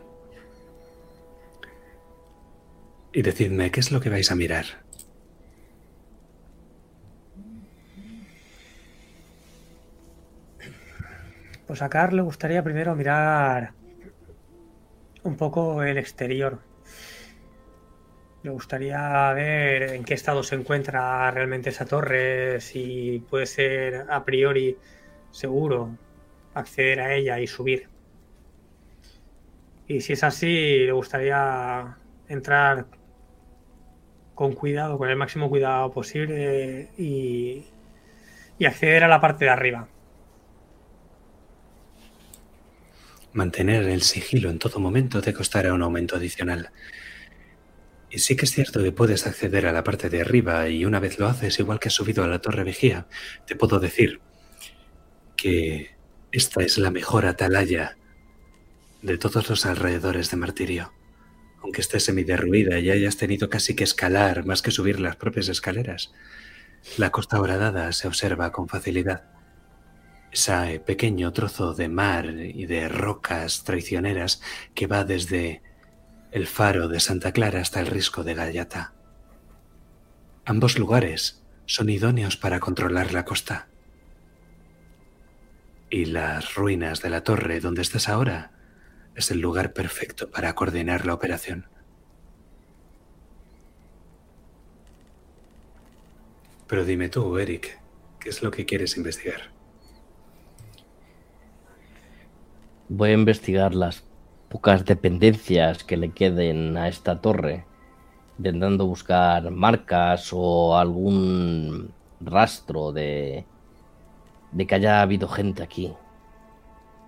Y 3.11 3.21
decidme, 3.23 3.71
¿qué 3.71 3.81
es 3.81 3.91
lo 3.91 3.99
que 3.99 4.09
vais 4.09 4.31
a 4.31 4.35
mirar? 4.35 4.65
Pues 11.67 11.81
a 11.81 11.89
Carl 11.89 12.15
le 12.15 12.21
gustaría 12.21 12.63
primero 12.63 12.95
mirar 12.95 13.82
un 15.23 15.37
poco 15.37 15.83
el 15.83 15.97
exterior. 15.97 16.59
Le 18.43 18.49
gustaría 18.51 19.31
ver 19.33 19.83
en 19.93 20.03
qué 20.03 20.13
estado 20.15 20.43
se 20.43 20.55
encuentra 20.55 21.31
realmente 21.31 21.69
esa 21.69 21.85
torre, 21.85 22.59
si 22.59 23.23
puede 23.29 23.45
ser 23.45 24.05
a 24.09 24.25
priori 24.25 24.77
seguro 25.31 25.97
acceder 26.53 26.99
a 26.99 27.13
ella 27.15 27.39
y 27.39 27.47
subir. 27.47 27.87
Y 29.87 30.01
si 30.01 30.13
es 30.13 30.23
así, 30.23 30.79
le 30.85 30.91
gustaría 30.91 31.97
entrar 32.27 32.87
con 34.35 34.53
cuidado, 34.53 34.97
con 34.97 35.09
el 35.09 35.15
máximo 35.15 35.49
cuidado 35.49 35.91
posible 35.91 36.89
y, 36.97 37.65
y 38.57 38.65
acceder 38.65 39.03
a 39.03 39.07
la 39.07 39.21
parte 39.21 39.45
de 39.45 39.51
arriba. 39.51 39.87
Mantener 43.33 43.83
el 43.85 44.03
sigilo 44.03 44.49
en 44.49 44.59
todo 44.59 44.79
momento 44.79 45.21
te 45.21 45.33
costará 45.33 45.73
un 45.73 45.81
aumento 45.81 46.15
adicional. 46.15 46.71
Y 48.11 48.19
sí 48.19 48.35
que 48.35 48.45
es 48.45 48.51
cierto 48.51 48.83
que 48.83 48.91
puedes 48.91 49.25
acceder 49.25 49.65
a 49.65 49.73
la 49.73 49.83
parte 49.83 50.09
de 50.09 50.21
arriba 50.21 50.69
y 50.69 50.85
una 50.85 50.99
vez 50.99 51.17
lo 51.17 51.27
haces, 51.27 51.57
igual 51.59 51.79
que 51.79 51.87
has 51.87 51.95
subido 51.95 52.23
a 52.23 52.27
la 52.27 52.39
torre 52.39 52.63
vigía, 52.63 53.07
te 53.47 53.55
puedo 53.55 53.79
decir 53.79 54.21
que 55.35 55.95
esta 56.31 56.61
es 56.61 56.77
la 56.77 56.91
mejor 56.91 57.25
atalaya 57.25 57.97
de 59.01 59.17
todos 59.17 59.49
los 59.49 59.65
alrededores 59.65 60.29
de 60.29 60.37
Martirio. 60.37 60.93
Aunque 61.63 61.81
esté 61.81 61.99
semiderruida 61.99 62.77
y 62.79 62.91
hayas 62.91 63.17
tenido 63.17 63.49
casi 63.49 63.75
que 63.75 63.83
escalar 63.83 64.45
más 64.45 64.61
que 64.61 64.69
subir 64.69 64.99
las 64.99 65.15
propias 65.15 65.49
escaleras, 65.49 66.13
la 66.97 67.09
costa 67.09 67.41
horadada 67.41 67.91
se 67.93 68.07
observa 68.07 68.51
con 68.51 68.67
facilidad. 68.67 69.32
Ese 70.33 70.79
pequeño 70.79 71.31
trozo 71.31 71.75
de 71.75 71.89
mar 71.89 72.25
y 72.25 72.65
de 72.65 72.89
rocas 72.89 73.63
traicioneras 73.63 74.41
que 74.73 74.87
va 74.87 75.03
desde 75.03 75.61
el 76.31 76.47
faro 76.47 76.87
de 76.87 76.99
Santa 76.99 77.31
Clara 77.31 77.61
hasta 77.61 77.79
el 77.79 77.85
risco 77.85 78.23
de 78.23 78.33
Gallata. 78.33 78.95
Ambos 80.43 80.79
lugares 80.79 81.43
son 81.67 81.91
idóneos 81.91 82.35
para 82.35 82.59
controlar 82.59 83.13
la 83.13 83.25
costa. 83.25 83.67
Y 85.91 86.05
las 86.05 86.55
ruinas 86.55 87.03
de 87.03 87.11
la 87.11 87.23
torre 87.23 87.59
donde 87.59 87.83
estás 87.83 88.09
ahora 88.09 88.53
es 89.13 89.29
el 89.29 89.39
lugar 89.39 89.71
perfecto 89.73 90.31
para 90.31 90.55
coordinar 90.55 91.05
la 91.05 91.13
operación. 91.13 91.67
Pero 96.65 96.85
dime 96.85 97.09
tú, 97.09 97.37
Eric, 97.37 97.79
¿qué 98.19 98.29
es 98.29 98.41
lo 98.41 98.49
que 98.49 98.65
quieres 98.65 98.97
investigar? 98.97 99.52
Voy 102.95 103.09
a 103.09 103.13
investigar 103.13 103.73
las 103.73 104.03
pocas 104.49 104.85
dependencias 104.85 105.83
que 105.83 105.97
le 105.97 106.11
queden 106.11 106.77
a 106.77 106.87
esta 106.87 107.21
torre, 107.21 107.65
intentando 108.37 108.85
buscar 108.85 109.49
marcas 109.49 110.29
o 110.31 110.77
algún 110.77 111.91
rastro 112.21 112.91
de, 112.91 113.47
de 114.51 114.67
que 114.67 114.75
haya 114.75 115.01
habido 115.01 115.27
gente 115.27 115.63
aquí. 115.63 115.91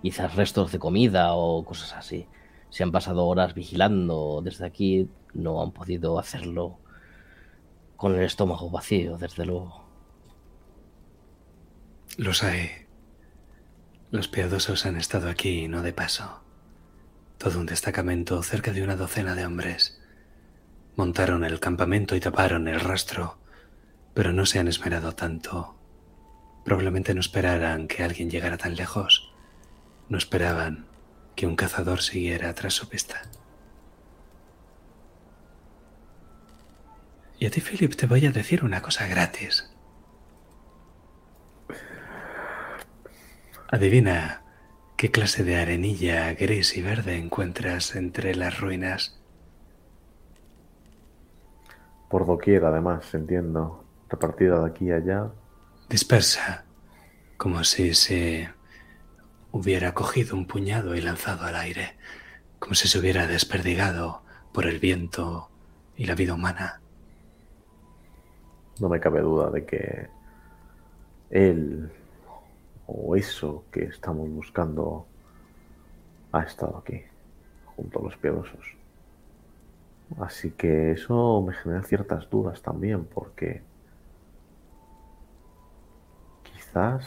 Quizás 0.01 0.35
restos 0.35 0.71
de 0.71 0.79
comida 0.79 1.35
o 1.35 1.63
cosas 1.63 1.93
así. 1.93 2.27
Si 2.71 2.81
han 2.81 2.91
pasado 2.91 3.27
horas 3.27 3.53
vigilando 3.53 4.41
desde 4.43 4.65
aquí, 4.65 5.07
no 5.35 5.61
han 5.61 5.71
podido 5.71 6.17
hacerlo 6.17 6.79
con 7.95 8.15
el 8.15 8.23
estómago 8.23 8.71
vacío, 8.71 9.19
desde 9.19 9.45
luego. 9.45 9.85
Los 12.17 12.41
hay. 12.41 12.84
Los 14.11 14.27
piadosos 14.27 14.85
han 14.85 14.97
estado 14.97 15.29
aquí, 15.29 15.67
no 15.67 15.81
de 15.81 15.91
paso. 15.91 16.41
Todo 17.37 17.59
un 17.59 17.65
destacamento, 17.65 18.41
cerca 18.43 18.71
de 18.71 18.83
una 18.83 18.95
docena 18.95 19.35
de 19.35 19.45
hombres. 19.45 19.99
Montaron 20.95 21.43
el 21.43 21.59
campamento 21.59 22.15
y 22.15 22.19
taparon 22.19 22.67
el 22.67 22.79
rastro, 22.79 23.37
pero 24.13 24.31
no 24.31 24.45
se 24.45 24.59
han 24.59 24.67
esmerado 24.67 25.13
tanto. 25.13 25.75
Probablemente 26.63 27.13
no 27.13 27.19
esperaran 27.19 27.87
que 27.87 28.03
alguien 28.03 28.29
llegara 28.29 28.57
tan 28.57 28.75
lejos. 28.75 29.33
No 30.07 30.17
esperaban 30.17 30.85
que 31.35 31.47
un 31.47 31.55
cazador 31.55 32.01
siguiera 32.01 32.53
tras 32.53 32.73
su 32.73 32.87
pista. 32.87 33.23
Y 37.37 37.47
a 37.47 37.51
ti, 37.51 37.59
Philip, 37.59 37.95
te 37.95 38.07
voy 38.07 38.25
a 38.25 38.31
decir 38.31 38.63
una 38.63 38.81
cosa 38.81 39.07
gratis. 39.07 39.74
Adivina 43.67 44.43
qué 44.95 45.09
clase 45.09 45.43
de 45.43 45.57
arenilla 45.57 46.33
gris 46.33 46.77
y 46.77 46.81
verde 46.83 47.17
encuentras 47.17 47.95
entre 47.95 48.35
las 48.35 48.59
ruinas. 48.59 49.19
Por 52.09 52.27
doquier, 52.27 52.63
además, 52.65 53.13
entiendo. 53.13 53.83
Repartida 54.07 54.59
de 54.59 54.67
aquí 54.67 54.91
a 54.91 54.97
allá. 54.97 55.31
Dispersa, 55.89 56.65
como 57.37 57.63
si 57.63 57.95
se 57.95 58.49
hubiera 59.51 59.93
cogido 59.93 60.35
un 60.35 60.45
puñado 60.45 60.95
y 60.95 61.01
lanzado 61.01 61.45
al 61.45 61.55
aire, 61.55 61.97
como 62.59 62.75
si 62.75 62.87
se 62.87 62.99
hubiera 62.99 63.25
desperdigado 63.25 64.21
por 64.53 64.67
el 64.67 64.79
viento 64.79 65.49
y 65.97 66.05
la 66.05 66.13
vida 66.13 66.35
humana. 66.35 66.81
No 68.79 68.89
me 68.89 68.99
cabe 68.99 69.21
duda 69.21 69.49
de 69.49 69.65
que 69.65 70.07
él 71.31 71.91
o 72.87 73.15
eso 73.15 73.63
que 73.71 73.85
estamos 73.85 74.29
buscando 74.29 75.05
ha 76.31 76.43
estado 76.43 76.77
aquí, 76.77 77.01
junto 77.75 77.99
a 77.99 78.03
los 78.03 78.17
piadosos. 78.17 78.75
Así 80.19 80.51
que 80.51 80.91
eso 80.91 81.41
me 81.41 81.53
genera 81.53 81.83
ciertas 81.83 82.29
dudas 82.29 82.61
también, 82.61 83.05
porque 83.05 83.63
quizás 86.43 87.05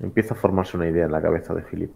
empieza 0.00 0.34
a 0.34 0.36
formarse 0.36 0.76
una 0.76 0.88
idea 0.88 1.06
en 1.06 1.12
la 1.12 1.22
cabeza 1.22 1.54
de 1.54 1.62
Philip. 1.62 1.92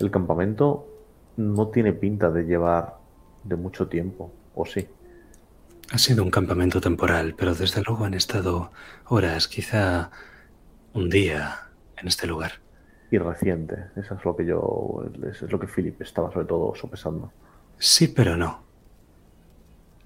El 0.00 0.10
campamento 0.10 0.86
no 1.36 1.68
tiene 1.68 1.92
pinta 1.92 2.30
de 2.30 2.44
llevar 2.44 2.96
de 3.44 3.56
mucho 3.56 3.88
tiempo, 3.88 4.30
¿o 4.54 4.64
sí? 4.64 4.88
Ha 5.92 5.98
sido 5.98 6.22
un 6.22 6.30
campamento 6.30 6.80
temporal, 6.80 7.34
pero 7.36 7.54
desde 7.54 7.82
luego 7.82 8.04
han 8.04 8.14
estado 8.14 8.70
horas, 9.06 9.48
quizá 9.48 10.10
un 10.92 11.10
día 11.10 11.68
en 11.96 12.06
este 12.06 12.28
lugar. 12.28 12.52
Y 13.10 13.18
reciente, 13.18 13.86
eso 13.96 14.14
es 14.14 14.24
lo 14.24 14.36
que 14.36 14.46
yo, 14.46 15.04
eso 15.28 15.46
es 15.46 15.52
lo 15.52 15.58
que 15.58 15.66
Philip 15.66 16.00
estaba 16.00 16.32
sobre 16.32 16.46
todo 16.46 16.72
sopesando. 16.76 17.32
Sí, 17.78 18.06
pero 18.06 18.36
no. 18.36 18.62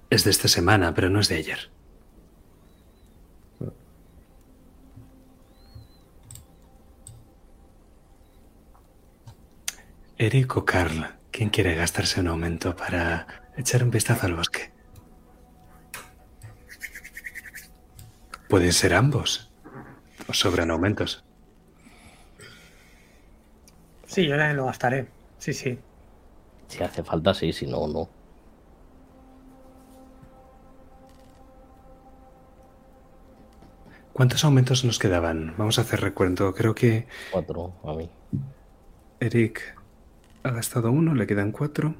Es 0.09 0.23
de 0.23 0.31
esta 0.31 0.47
semana, 0.47 0.93
pero 0.95 1.11
no 1.11 1.19
es 1.19 1.29
de 1.29 1.35
ayer. 1.35 1.69
Eric 10.17 10.57
o 10.57 10.65
Carl, 10.65 11.05
¿quién 11.29 11.49
quiere 11.49 11.75
gastarse 11.75 12.21
un 12.21 12.27
aumento 12.27 12.75
para 12.75 13.27
echar 13.57 13.83
un 13.83 13.91
vistazo 13.91 14.25
al 14.25 14.33
bosque? 14.33 14.74
Pueden 18.49 18.73
ser 18.73 18.93
ambos. 18.93 19.51
O 20.27 20.33
sobran 20.33 20.71
aumentos. 20.71 21.23
Sí, 24.07 24.27
yo 24.27 24.35
lo 24.37 24.65
gastaré. 24.65 25.07
Sí, 25.39 25.53
sí. 25.53 25.77
Si 26.67 26.83
hace 26.83 27.03
falta, 27.03 27.33
sí, 27.33 27.51
si 27.53 27.67
no, 27.67 27.87
no. 27.87 28.09
¿Cuántos 34.13 34.45
aumentos 34.45 34.85
nos 34.85 34.97
quedaban? 34.99 35.53
Vamos 35.57 35.77
a 35.77 35.81
hacer 35.81 35.99
recuento. 36.01 36.53
Creo 36.53 36.73
que 36.73 37.07
Cuatro, 37.31 37.73
a 37.83 37.93
mí. 37.93 38.09
Eric 39.19 39.77
ha 40.43 40.51
gastado 40.51 40.91
uno, 40.91 41.13
le 41.15 41.27
quedan 41.27 41.51
cuatro. 41.51 41.95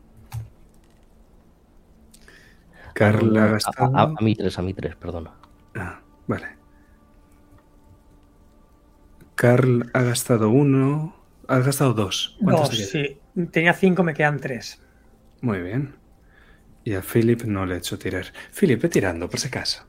Carl 2.94 3.36
ha 3.38 3.44
A, 3.44 3.48
gastado. 3.48 3.98
a- 3.98 4.14
a 4.18 4.24
mí 4.24 4.36
tres, 4.36 4.58
a 4.58 4.62
mí 4.62 4.74
tres, 4.74 4.96
perdona. 4.96 5.32
Ah, 5.76 6.00
vale. 6.28 6.48
Carl 9.36 9.90
ha 9.94 10.02
gastado 10.02 10.50
uno. 10.50 11.16
Has 11.48 11.66
gastado 11.66 11.94
dos. 11.94 12.38
¿Cuántos 12.42 12.70
Dos, 12.70 12.78
te 12.78 12.86
sí. 12.86 13.20
Tenía 13.52 13.74
cinco, 13.74 14.04
me 14.04 14.14
quedan 14.14 14.40
tres. 14.40 14.82
Muy 15.42 15.62
bien. 15.62 15.96
Y 16.84 16.94
a 16.94 17.02
Philip 17.02 17.44
no 17.44 17.66
le 17.66 17.76
he 17.76 17.78
hecho 17.78 18.00
tirar. 18.00 18.26
Philip, 18.58 18.82
ve 18.82 18.90
tirando, 18.90 19.30
por 19.30 19.40
si 19.40 19.48
acaso. 19.48 19.86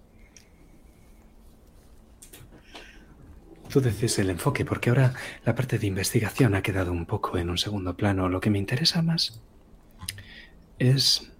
Tú 3.68 3.80
decides 3.80 4.18
el 4.18 4.30
enfoque, 4.30 4.64
porque 4.64 4.90
ahora 4.90 5.14
la 5.44 5.54
parte 5.54 5.78
de 5.78 5.86
investigación 5.86 6.54
ha 6.54 6.62
quedado 6.62 6.92
un 6.92 7.06
poco 7.06 7.38
en 7.38 7.50
un 7.50 7.58
segundo 7.58 7.96
plano. 7.96 8.28
Lo 8.28 8.40
que 8.40 8.50
me 8.50 8.58
interesa 8.58 9.02
más 9.02 9.40
es. 10.78 11.32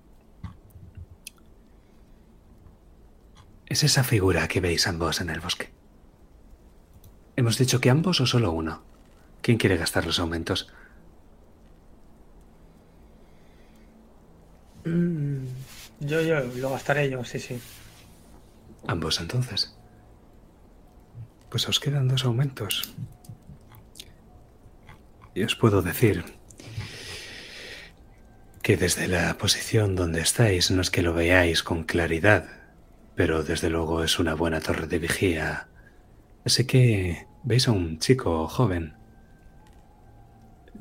Es 3.67 3.83
esa 3.83 4.05
figura 4.05 4.47
que 4.49 4.61
veis 4.61 4.87
ambos 4.87 5.21
en 5.21 5.31
el 5.31 5.41
bosque. 5.41 5.71
¿Hemos 7.37 7.59
dicho 7.59 7.81
que 7.81 7.91
ambos 7.91 8.21
o 8.21 8.27
solo 8.27 8.53
uno? 8.53 8.83
¿Quién 9.43 9.59
quiere 9.59 9.77
gastar 9.77 10.07
los 10.07 10.19
aumentos? 10.19 10.73
Mm, 14.85 15.45
Yo, 16.01 16.21
yo, 16.23 16.41
lo 16.41 16.71
gastaré 16.71 17.11
yo, 17.11 17.25
sí, 17.25 17.39
sí. 17.41 17.59
Ambos 18.87 19.21
entonces. 19.21 19.75
Pues 21.51 21.69
os 21.69 21.81
quedan 21.81 22.09
dos 22.09 22.25
aumentos. 22.25 22.95
Y 25.35 25.43
os 25.43 25.57
puedo 25.57 25.83
decir 25.83 26.25
que 28.63 28.77
desde 28.77 29.07
la 29.09 29.37
posición 29.39 29.97
donde 29.97 30.21
estáis 30.21 30.71
no 30.71 30.81
es 30.83 30.91
que 30.91 31.03
lo 31.03 31.15
veáis 31.15 31.63
con 31.63 31.85
claridad, 31.85 32.49
pero 33.17 33.43
desde 33.43 33.71
luego 33.71 34.05
es 34.05 34.19
una 34.19 34.35
buena 34.35 34.61
torre 34.61 34.87
de 34.87 34.99
vigía. 34.99 35.69
Así 36.45 36.67
que 36.67 37.27
veis 37.43 37.67
a 37.67 37.73
un 37.73 37.99
chico 37.99 38.47
joven, 38.47 38.95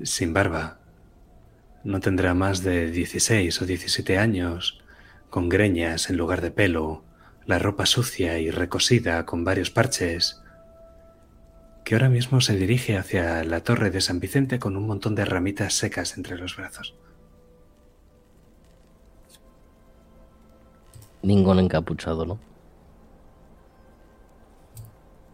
sin 0.04 0.34
barba. 0.34 0.80
No 1.84 2.02
tendrá 2.02 2.34
más 2.34 2.62
de 2.62 2.92
16 2.92 3.62
o 3.62 3.66
17 3.66 4.18
años, 4.18 4.84
con 5.30 5.50
greñas 5.50 6.10
en 6.10 6.18
lugar 6.18 6.42
de 6.42 6.52
pelo, 6.52 7.04
la 7.46 7.58
ropa 7.58 7.86
sucia 7.86 8.38
y 8.40 8.52
recosida 8.52 9.26
con 9.26 9.44
varios 9.44 9.70
parches, 9.72 10.42
que 11.86 11.96
ahora 11.96 12.10
mismo 12.10 12.42
se 12.42 12.58
dirige 12.58 12.98
hacia 12.98 13.44
la 13.44 13.62
torre 13.62 13.92
de 13.92 14.02
San 14.02 14.20
Vicente 14.20 14.60
con 14.60 14.76
un 14.76 14.88
montón 14.88 15.16
de 15.16 15.24
ramitas 15.24 15.76
secas 15.76 16.18
entre 16.18 16.38
los 16.38 16.58
brazos. 16.58 16.96
Ningún 21.26 21.58
encapuchado, 21.58 22.24
¿no? 22.24 22.38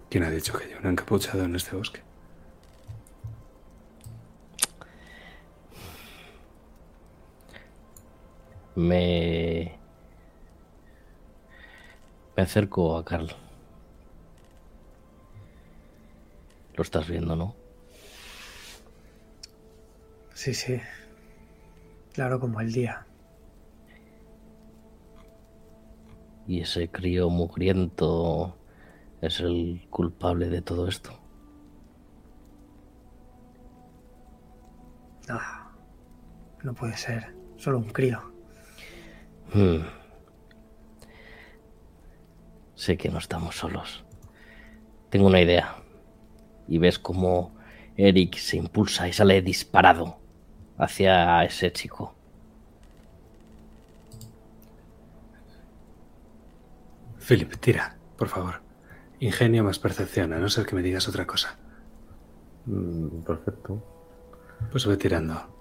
¿Quién 0.09 0.23
ha 0.23 0.29
dicho 0.29 0.57
que 0.57 0.63
hay 0.63 0.73
un 0.75 0.85
encapuchado 0.89 1.43
en 1.43 1.53
este 1.53 1.75
bosque? 1.75 1.99
Me. 8.75 9.77
Me 12.37 12.43
acerco 12.43 12.95
a 12.95 13.03
Carl. 13.03 13.27
Lo 16.75 16.83
estás 16.83 17.05
viendo, 17.09 17.35
¿no? 17.35 17.53
Sí, 20.33 20.53
sí. 20.53 20.79
Claro 22.13 22.39
como 22.39 22.61
el 22.61 22.71
día. 22.71 23.05
Y 26.51 26.59
ese 26.59 26.89
crío 26.89 27.29
mugriento 27.29 28.57
es 29.21 29.39
el 29.39 29.87
culpable 29.89 30.49
de 30.49 30.61
todo 30.61 30.89
esto. 30.89 31.17
Ah, 35.29 35.71
no 36.61 36.73
puede 36.73 36.97
ser. 36.97 37.33
Solo 37.55 37.77
un 37.77 37.89
crío. 37.91 38.33
Hmm. 39.53 39.77
Sé 42.75 42.97
que 42.97 43.07
no 43.07 43.19
estamos 43.19 43.55
solos. 43.55 44.03
Tengo 45.09 45.27
una 45.27 45.39
idea. 45.39 45.77
Y 46.67 46.79
ves 46.79 46.99
cómo 46.99 47.55
Eric 47.95 48.35
se 48.35 48.57
impulsa 48.57 49.07
y 49.07 49.13
sale 49.13 49.41
disparado 49.41 50.17
hacia 50.77 51.45
ese 51.45 51.71
chico. 51.71 52.13
Philip, 57.21 57.53
tira, 57.59 57.97
por 58.17 58.27
favor. 58.27 58.61
Ingenio 59.19 59.63
más 59.63 59.77
percepción, 59.77 60.33
a 60.33 60.39
no 60.39 60.49
ser 60.49 60.65
que 60.65 60.75
me 60.75 60.81
digas 60.81 61.07
otra 61.07 61.27
cosa. 61.27 61.57
Mm, 62.65 63.21
perfecto. 63.21 63.83
Pues 64.71 64.85
ve 64.87 64.97
tirando. 64.97 65.59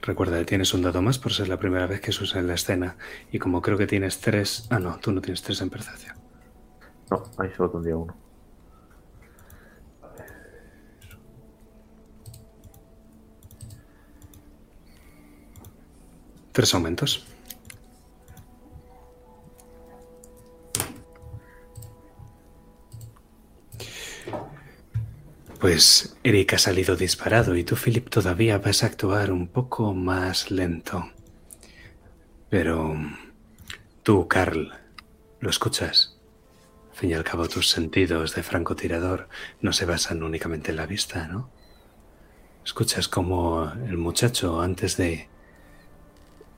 Recuerda 0.00 0.38
que 0.38 0.46
tienes 0.46 0.72
un 0.72 0.80
dado 0.80 1.02
más 1.02 1.18
por 1.18 1.34
ser 1.34 1.48
la 1.48 1.58
primera 1.58 1.86
vez 1.86 2.00
que 2.00 2.12
se 2.12 2.24
usa 2.24 2.40
en 2.40 2.46
la 2.46 2.54
escena. 2.54 2.96
Y 3.30 3.38
como 3.38 3.60
creo 3.60 3.76
que 3.76 3.86
tienes 3.86 4.20
tres... 4.20 4.66
Ah, 4.70 4.78
no, 4.78 4.98
tú 4.98 5.12
no 5.12 5.20
tienes 5.20 5.42
tres 5.42 5.60
en 5.60 5.68
percepción. 5.68 6.16
No, 7.10 7.22
ahí 7.36 7.50
solo 7.54 7.70
tendría 7.70 7.96
uno. 7.96 8.16
Tres 16.52 16.74
aumentos. 16.74 17.27
Pues 25.60 26.16
Eric 26.22 26.54
ha 26.54 26.58
salido 26.58 26.94
disparado 26.94 27.56
y 27.56 27.64
tú, 27.64 27.74
Philip, 27.74 28.08
todavía 28.08 28.58
vas 28.58 28.84
a 28.84 28.86
actuar 28.86 29.32
un 29.32 29.48
poco 29.48 29.92
más 29.92 30.52
lento. 30.52 31.10
Pero 32.48 32.94
tú, 34.04 34.28
Carl, 34.28 34.72
lo 35.40 35.50
escuchas. 35.50 36.16
Al 36.92 36.96
fin 36.96 37.10
y 37.10 37.14
al 37.14 37.24
cabo, 37.24 37.48
tus 37.48 37.70
sentidos 37.70 38.36
de 38.36 38.44
francotirador 38.44 39.28
no 39.60 39.72
se 39.72 39.84
basan 39.84 40.22
únicamente 40.22 40.70
en 40.70 40.76
la 40.76 40.86
vista, 40.86 41.26
¿no? 41.26 41.50
Escuchas 42.64 43.08
como 43.08 43.72
el 43.88 43.98
muchacho, 43.98 44.60
antes 44.60 44.96
de 44.96 45.28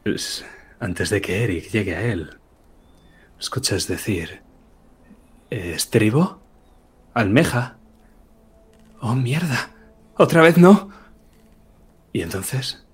pues, 0.04 0.44
antes 0.78 1.08
de 1.10 1.20
que 1.20 1.44
Eric 1.44 1.70
llegue 1.70 1.94
a 1.94 2.02
él, 2.02 2.38
escuchas 3.38 3.86
decir, 3.86 4.42
"¿Eh, 5.50 5.72
¿estribo? 5.74 6.42
Almeja. 7.14 7.79
Oh, 9.00 9.14
mierda. 9.14 9.70
Otra 10.16 10.42
vez 10.42 10.58
no. 10.58 10.90
Y 12.12 12.22
entonces... 12.22 12.84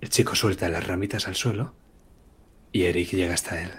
El 0.00 0.10
chico 0.10 0.34
suelta 0.34 0.68
las 0.68 0.86
ramitas 0.86 1.28
al 1.28 1.34
suelo 1.34 1.74
y 2.72 2.82
Eric 2.82 3.12
llega 3.12 3.32
hasta 3.32 3.62
él. 3.62 3.70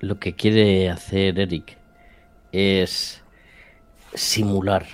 Lo 0.00 0.18
que 0.18 0.34
quiere 0.34 0.90
hacer 0.90 1.38
Eric 1.38 1.78
es 2.50 3.22
simular 4.14 4.86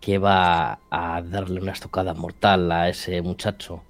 que 0.00 0.18
va 0.18 0.80
a 0.90 1.22
darle 1.22 1.60
una 1.60 1.72
estocada 1.72 2.12
mortal 2.12 2.70
a 2.70 2.88
ese 2.88 3.22
muchacho 3.22 3.82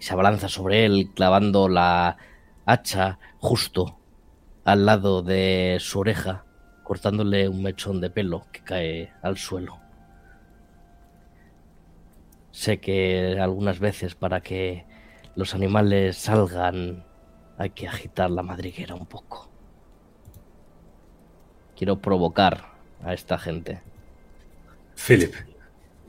y 0.00 0.02
se 0.02 0.14
abalanza 0.14 0.48
sobre 0.48 0.84
él 0.84 1.10
clavando 1.14 1.68
la 1.68 2.16
hacha 2.66 3.18
justo 3.38 3.97
al 4.68 4.84
lado 4.84 5.22
de 5.22 5.78
su 5.80 6.00
oreja, 6.00 6.44
cortándole 6.82 7.48
un 7.48 7.62
mechón 7.62 8.02
de 8.02 8.10
pelo 8.10 8.46
que 8.52 8.60
cae 8.62 9.12
al 9.22 9.38
suelo. 9.38 9.80
Sé 12.50 12.78
que 12.78 13.38
algunas 13.40 13.78
veces 13.78 14.14
para 14.14 14.42
que 14.42 14.84
los 15.36 15.54
animales 15.54 16.18
salgan 16.18 17.06
hay 17.56 17.70
que 17.70 17.88
agitar 17.88 18.30
la 18.30 18.42
madriguera 18.42 18.94
un 18.94 19.06
poco. 19.06 19.50
Quiero 21.74 22.00
provocar 22.02 22.74
a 23.02 23.14
esta 23.14 23.38
gente. 23.38 23.80
Philip, 24.94 25.34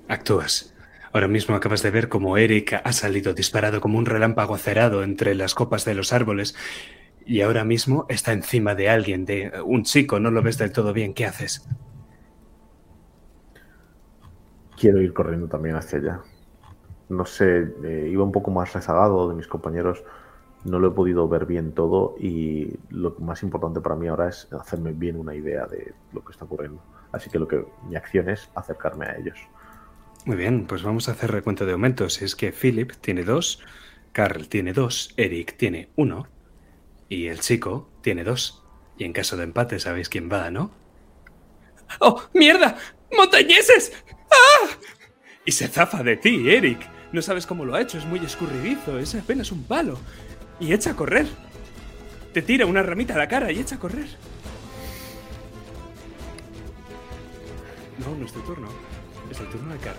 actúas. 0.10 0.74
Ahora 1.14 1.30
mismo 1.30 1.56
acabas 1.56 1.82
de 1.82 1.92
ver 1.92 2.10
cómo 2.10 2.38
Eric 2.38 2.82
ha 2.84 2.92
salido 2.92 3.34
disparado 3.34 3.80
como 3.80 3.98
un 3.98 4.06
relámpago 4.06 4.54
acerado 4.54 5.02
entre 5.02 5.34
las 5.34 5.56
copas 5.56 5.86
de 5.86 5.96
los 5.96 6.12
árboles 6.12 6.56
y 7.30 7.42
ahora 7.42 7.64
mismo 7.64 8.08
está 8.10 8.34
encima 8.34 8.74
de 8.74 8.90
alguien, 8.90 9.24
de 9.24 9.62
un 9.64 9.84
chico, 9.84 10.20
no 10.20 10.32
lo 10.32 10.42
ves 10.42 10.58
del 10.58 10.72
todo 10.72 10.94
bien. 10.94 11.14
¿Qué 11.14 11.28
haces? 11.28 11.64
Quiero 14.76 15.00
ir 15.00 15.14
corriendo 15.14 15.48
también 15.48 15.76
hacia 15.76 16.00
allá. 16.00 16.22
No 17.08 17.26
sé, 17.26 17.72
eh, 17.84 18.10
iba 18.12 18.24
un 18.24 18.32
poco 18.32 18.50
más 18.50 18.74
rezagado 18.74 19.30
de 19.30 19.36
mis 19.36 19.46
compañeros, 19.46 20.04
no 20.66 20.80
lo 20.80 20.88
he 20.88 20.92
podido 20.92 21.28
ver 21.28 21.46
bien 21.46 21.74
todo 21.74 22.16
y 22.18 22.74
lo 22.90 23.16
más 23.20 23.44
importante 23.44 23.80
para 23.80 23.96
mí 23.96 24.08
ahora 24.08 24.30
es 24.30 24.52
hacerme 24.52 24.92
bien 24.94 25.16
una 25.16 25.36
idea 25.36 25.68
de 25.68 25.94
lo 26.14 26.26
que 26.26 26.32
está 26.32 26.46
ocurriendo. 26.46 26.82
Así 27.12 27.30
que 27.30 27.38
lo 27.38 27.48
que 27.48 27.64
mi 27.88 27.96
acción 27.96 28.28
es 28.28 28.50
acercarme 28.56 29.06
a 29.06 29.18
ellos. 29.18 29.38
Muy 30.26 30.36
bien, 30.36 30.66
pues 30.66 30.82
vamos 30.82 31.08
a 31.08 31.12
hacer 31.12 31.30
recuento 31.30 31.68
de 31.68 31.74
aumentos. 31.74 32.24
Es 32.24 32.36
que 32.36 32.52
Philip 32.52 32.94
tiene 32.94 33.24
dos, 33.24 33.62
Carl 34.14 34.50
tiene 34.50 34.74
dos, 34.74 35.14
Eric 35.16 35.58
tiene 35.58 35.90
uno 35.96 36.26
y 37.10 37.28
el 37.28 37.40
chico 37.40 37.90
tiene 38.02 38.24
dos. 38.24 38.64
Y 38.98 39.04
en 39.04 39.14
caso 39.14 39.36
de 39.36 39.44
empate 39.44 39.80
sabéis 39.80 40.10
quién 40.10 40.30
va, 40.32 40.52
¿no? 40.52 40.72
¡Oh, 42.00 42.22
mierda! 42.34 42.78
¡Montañeses! 43.12 43.92
¡Ah! 44.32 44.68
Y 45.44 45.52
se 45.52 45.68
zafa 45.68 46.04
de 46.04 46.18
ti, 46.18 46.50
Eric. 46.50 46.88
No 47.12 47.22
sabes 47.22 47.48
cómo 47.48 47.66
lo 47.66 47.74
ha 47.74 47.82
hecho, 47.82 47.98
es 47.98 48.06
muy 48.06 48.20
escurridizo, 48.20 49.00
es 49.00 49.16
apenas 49.16 49.52
un 49.52 49.64
palo. 49.64 49.98
Y 50.60 50.74
echa 50.74 50.92
a 50.92 50.96
correr. 50.96 51.26
Te 52.34 52.44
tira 52.44 52.68
una 52.68 52.84
ramita 52.84 53.16
a 53.16 53.18
la 53.18 53.28
cara 53.28 53.52
y 53.52 53.60
echa 53.60 53.76
a 53.76 53.80
correr. 53.80 54.08
No, 57.98 58.16
no 58.16 58.26
es 58.26 58.32
tu 58.32 58.42
turno. 58.42 58.68
Es 59.32 59.40
el 59.40 59.50
turno 59.50 59.74
de 59.74 59.80
Carl. 59.80 59.98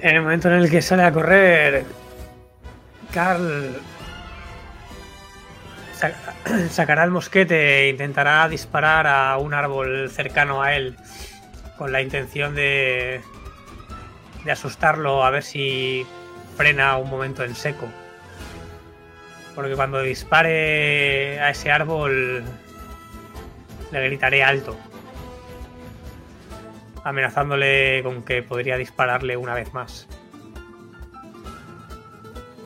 En 0.00 0.16
el 0.16 0.22
momento 0.22 0.48
en 0.48 0.54
el 0.54 0.70
que 0.70 0.80
sale 0.80 1.02
a 1.02 1.12
correr, 1.12 1.84
Carl 3.12 3.80
sa- 5.94 6.12
sacará 6.70 7.04
el 7.04 7.10
mosquete 7.10 7.84
e 7.84 7.88
intentará 7.90 8.48
disparar 8.48 9.06
a 9.06 9.36
un 9.38 9.54
árbol 9.54 10.10
cercano 10.10 10.62
a 10.62 10.74
él 10.74 10.96
con 11.76 11.92
la 11.92 12.02
intención 12.02 12.54
de, 12.54 13.20
de 14.44 14.52
asustarlo 14.52 15.24
a 15.24 15.30
ver 15.30 15.42
si 15.42 16.06
frena 16.56 16.96
un 16.96 17.08
momento 17.08 17.44
en 17.44 17.54
seco. 17.54 17.86
Porque 19.54 19.74
cuando 19.74 20.00
dispare 20.02 21.40
a 21.40 21.50
ese 21.50 21.70
árbol 21.70 22.44
le 23.90 24.04
gritaré 24.04 24.44
alto, 24.44 24.76
amenazándole 27.04 28.02
con 28.02 28.22
que 28.22 28.42
podría 28.42 28.76
dispararle 28.76 29.36
una 29.36 29.54
vez 29.54 29.72
más. 29.72 30.06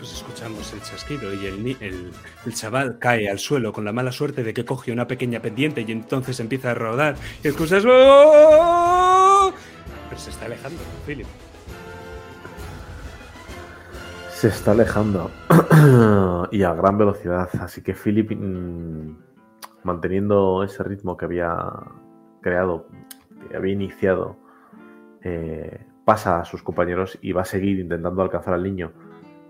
Pues 0.02 0.14
escuchamos 0.14 0.72
el 0.72 0.82
chasquido 0.82 1.32
y 1.32 1.46
el, 1.46 1.76
el, 1.78 2.10
el 2.44 2.54
chaval 2.54 2.98
cae 2.98 3.30
al 3.30 3.38
suelo 3.38 3.72
con 3.72 3.84
la 3.84 3.92
mala 3.92 4.10
suerte 4.10 4.42
de 4.42 4.52
que 4.52 4.64
coge 4.64 4.90
una 4.90 5.06
pequeña 5.06 5.38
pendiente 5.38 5.84
y 5.86 5.92
entonces 5.92 6.40
empieza 6.40 6.72
a 6.72 6.74
rodar. 6.74 7.14
Y 7.44 7.46
escuchas... 7.46 7.84
¡Oh! 7.86 9.52
Pero 10.08 10.20
se 10.20 10.30
está 10.30 10.46
alejando, 10.46 10.80
Philip. 11.06 11.28
Se 14.32 14.48
está 14.48 14.72
alejando 14.72 15.30
y 16.50 16.64
a 16.64 16.74
gran 16.74 16.98
velocidad, 16.98 17.48
así 17.60 17.80
que 17.80 17.94
Philip, 17.94 18.32
mm, 18.32 19.16
manteniendo 19.84 20.64
ese 20.64 20.82
ritmo 20.82 21.16
que 21.16 21.26
había 21.26 21.56
creado, 22.40 22.88
que 23.48 23.56
había 23.56 23.72
iniciado, 23.72 24.36
eh, 25.22 25.86
pasa 26.04 26.40
a 26.40 26.44
sus 26.44 26.60
compañeros 26.64 27.20
y 27.22 27.30
va 27.30 27.42
a 27.42 27.44
seguir 27.44 27.78
intentando 27.78 28.20
alcanzar 28.20 28.54
al 28.54 28.64
niño 28.64 28.90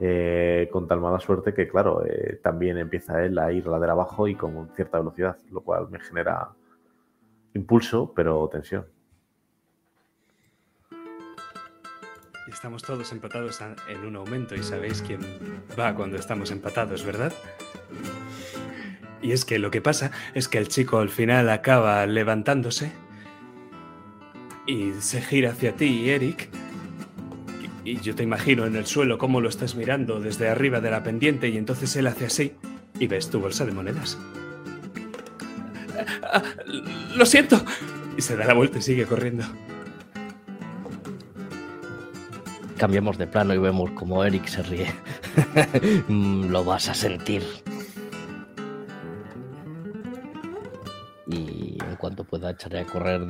eh, 0.01 0.69
con 0.73 0.89
tal 0.89 1.01
mala 1.01 1.21
suerte 1.21 1.55
que, 1.55 1.69
claro, 1.69 2.05
eh, 2.05 2.41
también 2.43 2.79
empieza 2.79 3.23
él 3.25 3.39
a 3.39 3.53
ir 3.53 3.67
ladera 3.67 3.93
abajo 3.93 4.27
y 4.29 4.35
con 4.35 4.69
cierta 4.75 4.99
velocidad, 4.99 5.37
lo 5.51 5.61
cual 5.61 5.89
me 5.91 6.01
genera 6.01 6.49
impulso, 7.55 8.12
pero 8.15 8.49
tensión. 8.49 8.87
Estamos 12.49 12.83
todos 12.83 13.11
empatados 13.12 13.61
en 13.89 14.05
un 14.05 14.17
aumento 14.17 14.55
y 14.55 14.62
sabéis 14.62 15.03
quién 15.03 15.21
va 15.79 15.95
cuando 15.95 16.17
estamos 16.17 16.51
empatados, 16.51 17.05
¿verdad? 17.05 17.33
Y 19.23 19.33
es 19.33 19.45
que 19.45 19.59
lo 19.59 19.71
que 19.71 19.81
pasa 19.81 20.11
es 20.35 20.49
que 20.49 20.59
el 20.59 20.69
chico 20.69 20.99
al 20.99 21.09
final 21.09 21.49
acaba 21.49 22.05
levantándose 22.07 22.93
y 24.67 24.93
se 24.95 25.23
gira 25.23 25.51
hacia 25.51 25.77
ti, 25.77 26.11
Eric. 26.11 26.51
Y, 27.85 28.01
yo 28.01 28.15
te 28.15 28.23
imagino 28.23 28.67
en 28.67 28.77
el 28.77 28.86
suelo 28.86 29.19
cómo 29.19 29.41
lo 29.41 29.49
estás 29.49 29.75
mirando 29.75 30.20
desde 30.20 30.49
arriba 30.49 30.81
de 30.81 30.91
la 30.91 31.02
pendiente 31.02 31.49
y 31.49 31.57
entonces 31.57 31.94
él 31.97 32.07
hace 32.07 32.27
así 32.27 32.52
y 32.99 33.07
ves 33.07 33.31
tu 33.31 33.41
bolsa 33.41 33.65
de 33.65 33.73
monedas. 33.73 34.19
Ah, 36.23 36.43
Lo 37.17 37.27
siento. 37.27 37.62
Y 38.17 38.23
se 38.23 38.36
da 38.36 38.44
la 38.44 38.55
vuelta 38.55 38.78
y 38.78 38.83
sigue 38.83 39.07
corriendo. 39.07 39.44
Cambiamos 42.77 43.17
de 43.17 43.27
plano 43.27 43.55
y 43.55 43.59
vemos 43.59 43.91
como 43.93 44.25
Eric 44.25 44.47
se 44.47 44.62
ríe. 44.62 44.93
Mm, 46.09 46.51
Lo 46.51 46.62
vas 46.65 46.89
a 46.91 46.94
sentir. 46.94 47.43
Y 51.27 51.78
en 51.83 51.97
cuanto 51.97 52.25
pueda 52.25 52.51
echaré 52.51 52.81
a 52.81 52.85
correr. 52.85 53.23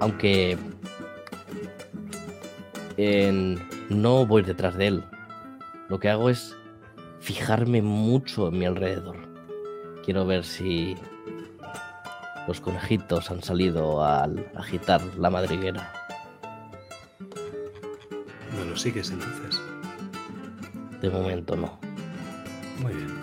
Aunque 0.00 0.56
en- 2.96 3.60
no 3.88 4.26
voy 4.26 4.42
detrás 4.42 4.76
de 4.76 4.86
él. 4.88 5.04
Lo 5.88 5.98
que 6.00 6.08
hago 6.08 6.30
es 6.30 6.56
fijarme 7.20 7.82
mucho 7.82 8.48
en 8.48 8.58
mi 8.58 8.64
alrededor. 8.66 9.16
Quiero 10.04 10.26
ver 10.26 10.44
si 10.44 10.96
los 12.46 12.60
conejitos 12.60 13.30
han 13.30 13.42
salido 13.42 14.04
al 14.04 14.50
agitar 14.54 15.00
la 15.18 15.30
madriguera. 15.30 15.92
No 18.56 18.64
lo 18.64 18.76
sigues 18.76 19.10
entonces. 19.10 19.60
De 21.00 21.10
momento 21.10 21.56
no. 21.56 21.78
Muy 22.80 22.92
bien. 22.94 23.14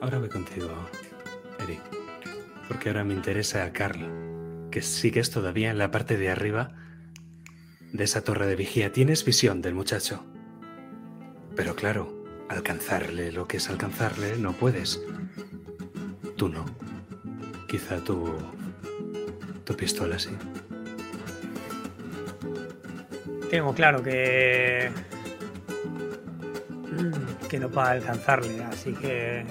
Ahora 0.00 0.18
voy 0.18 0.28
contigo, 0.28 0.68
Eric. 1.62 1.80
Porque 2.68 2.90
ahora 2.90 3.04
me 3.04 3.14
interesa 3.14 3.64
a 3.64 3.72
Carl, 3.72 4.06
que 4.74 4.82
sigues 4.82 5.30
todavía 5.30 5.70
en 5.70 5.78
la 5.78 5.92
parte 5.92 6.16
de 6.16 6.30
arriba 6.30 6.72
de 7.92 8.02
esa 8.02 8.24
torre 8.24 8.48
de 8.48 8.56
vigía. 8.56 8.90
Tienes 8.90 9.24
visión 9.24 9.62
del 9.62 9.72
muchacho. 9.72 10.26
Pero 11.54 11.76
claro, 11.76 12.24
alcanzarle 12.48 13.30
lo 13.30 13.46
que 13.46 13.58
es 13.58 13.70
alcanzarle 13.70 14.36
no 14.36 14.52
puedes. 14.52 15.00
Tú 16.36 16.48
no. 16.48 16.64
Quizá 17.68 18.02
tu. 18.02 18.36
tu 19.64 19.76
pistola 19.76 20.18
sí. 20.18 20.30
Tengo 23.50 23.72
claro 23.74 24.02
que. 24.02 24.90
que 27.48 27.60
no 27.60 27.70
va 27.70 27.90
a 27.90 27.90
alcanzarle, 27.92 28.64
así 28.64 28.92
que. 28.92 29.46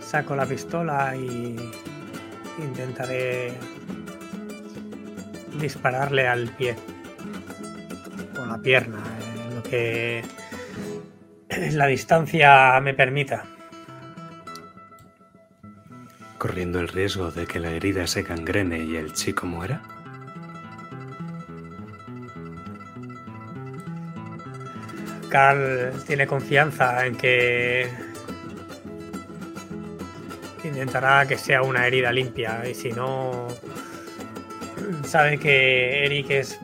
Saco 0.00 0.34
la 0.34 0.46
pistola 0.46 1.14
y. 1.14 1.54
intentaré. 2.58 3.52
dispararle 5.60 6.28
al 6.28 6.48
pie 6.50 6.76
o 8.38 8.44
la 8.44 8.58
pierna, 8.58 8.98
eh, 8.98 9.54
lo 9.54 9.62
que 9.62 10.22
la 11.72 11.86
distancia 11.86 12.78
me 12.80 12.94
permita. 12.94 13.44
Corriendo 16.38 16.78
el 16.78 16.88
riesgo 16.88 17.30
de 17.30 17.46
que 17.46 17.58
la 17.58 17.70
herida 17.70 18.06
se 18.06 18.22
gangrene 18.22 18.84
y 18.84 18.96
el 18.96 19.12
chico 19.14 19.46
muera. 19.46 19.82
Carl 25.30 25.92
tiene 26.06 26.26
confianza 26.26 27.06
en 27.06 27.16
que 27.16 27.90
intentará 30.66 31.26
que 31.26 31.38
sea 31.38 31.62
una 31.62 31.86
herida 31.86 32.12
limpia 32.12 32.68
y 32.68 32.74
si 32.74 32.92
no 32.92 33.48
sabe 35.04 35.38
que 35.38 36.04
Eric 36.04 36.30
es 36.30 36.60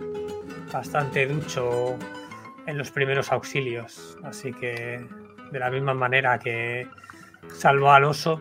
bastante 0.73 1.27
ducho 1.27 1.97
en 2.67 2.79
los 2.79 2.91
primeros 2.91 3.33
auxilios, 3.33 4.19
así 4.23 4.53
que 4.53 5.07
de 5.51 5.59
la 5.59 5.71
misma 5.71 5.95
manera 5.95 6.39
que 6.39 6.89
salvó 7.55 7.93
al 7.93 8.05
oso, 8.05 8.41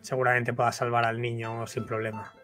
seguramente 0.00 0.52
pueda 0.52 0.72
salvar 0.72 1.04
al 1.04 1.20
niño 1.20 1.66
sin 1.66 1.84
problema. 1.84 2.35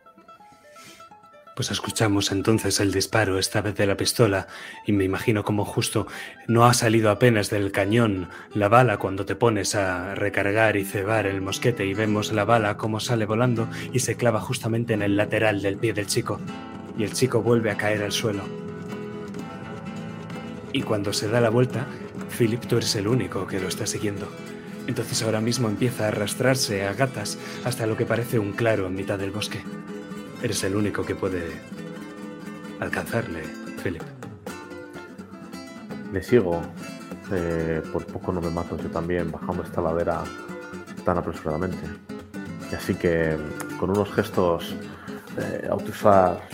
Pues 1.55 1.71
escuchamos 1.71 2.33
entonces 2.33 2.81
el 2.81 2.93
disparo, 2.93 3.39
esta 3.39 3.61
vez 3.61 3.75
de 3.75 3.85
la 3.85 3.99
pistola, 3.99 4.47
y 4.87 4.93
me 4.93 5.05
imagino 5.05 5.45
como 5.45 5.67
justo 5.67 6.07
no 6.49 6.65
ha 6.65 6.73
salido 6.73 7.11
apenas 7.11 7.51
del 7.51 7.73
cañón 7.73 8.31
la 8.55 8.71
bala 8.71 8.97
cuando 8.97 9.27
te 9.27 9.37
pones 9.37 9.75
a 9.75 10.15
recargar 10.15 10.79
y 10.79 10.85
cebar 10.87 11.27
el 11.27 11.43
mosquete 11.43 11.85
y 11.85 11.93
vemos 11.93 12.33
la 12.33 12.47
bala 12.47 12.79
como 12.79 13.01
sale 13.01 13.27
volando 13.27 13.69
y 13.93 13.99
se 13.99 14.17
clava 14.17 14.41
justamente 14.41 14.95
en 14.95 15.03
el 15.03 15.15
lateral 15.15 15.61
del 15.61 15.77
pie 15.77 15.93
del 15.93 16.07
chico, 16.07 16.41
y 16.97 17.05
el 17.05 17.13
chico 17.13 17.43
vuelve 17.43 17.71
a 17.71 17.77
caer 17.77 18.03
al 18.03 18.13
suelo. 18.13 18.45
Y 20.73 20.81
cuando 20.81 21.13
se 21.13 21.29
da 21.29 21.43
la 21.43 21.51
vuelta, 21.51 21.87
Philip, 22.39 22.65
tú 22.65 22.79
eres 22.79 22.97
el 22.97 23.07
único 23.07 23.47
que 23.47 23.61
lo 23.61 23.69
está 23.69 23.87
siguiendo. 23.87 24.27
Entonces 24.87 25.23
ahora 25.23 25.43
mismo 25.43 25.69
empieza 25.69 26.07
a 26.07 26.09
arrastrarse 26.09 26.87
a 26.87 26.95
gatas 26.95 27.39
hasta 27.63 27.87
lo 27.87 27.99
que 27.99 28.07
parece 28.07 28.39
un 28.39 28.53
claro 28.53 28.87
en 28.87 28.95
mitad 28.95 29.19
del 29.19 29.33
bosque. 29.33 29.63
Eres 30.43 30.65
el 30.65 30.75
único 30.75 31.05
que 31.05 31.15
puede 31.15 31.53
alcanzarle, 32.81 33.43
Philip. 33.81 34.03
Le 36.13 36.21
sigo. 36.21 36.61
Eh, 37.31 37.81
por 37.93 38.05
poco 38.07 38.33
no 38.33 38.41
me 38.41 38.51
mato 38.51 38.77
yo 38.77 38.91
también 38.91 39.31
bajando 39.31 39.63
esta 39.63 39.81
ladera 39.81 40.25
tan 41.05 41.17
apresuradamente. 41.17 41.79
Así 42.77 42.97
que 42.97 43.37
con 43.79 43.91
unos 43.91 44.13
gestos 44.13 44.75
eh, 45.39 45.71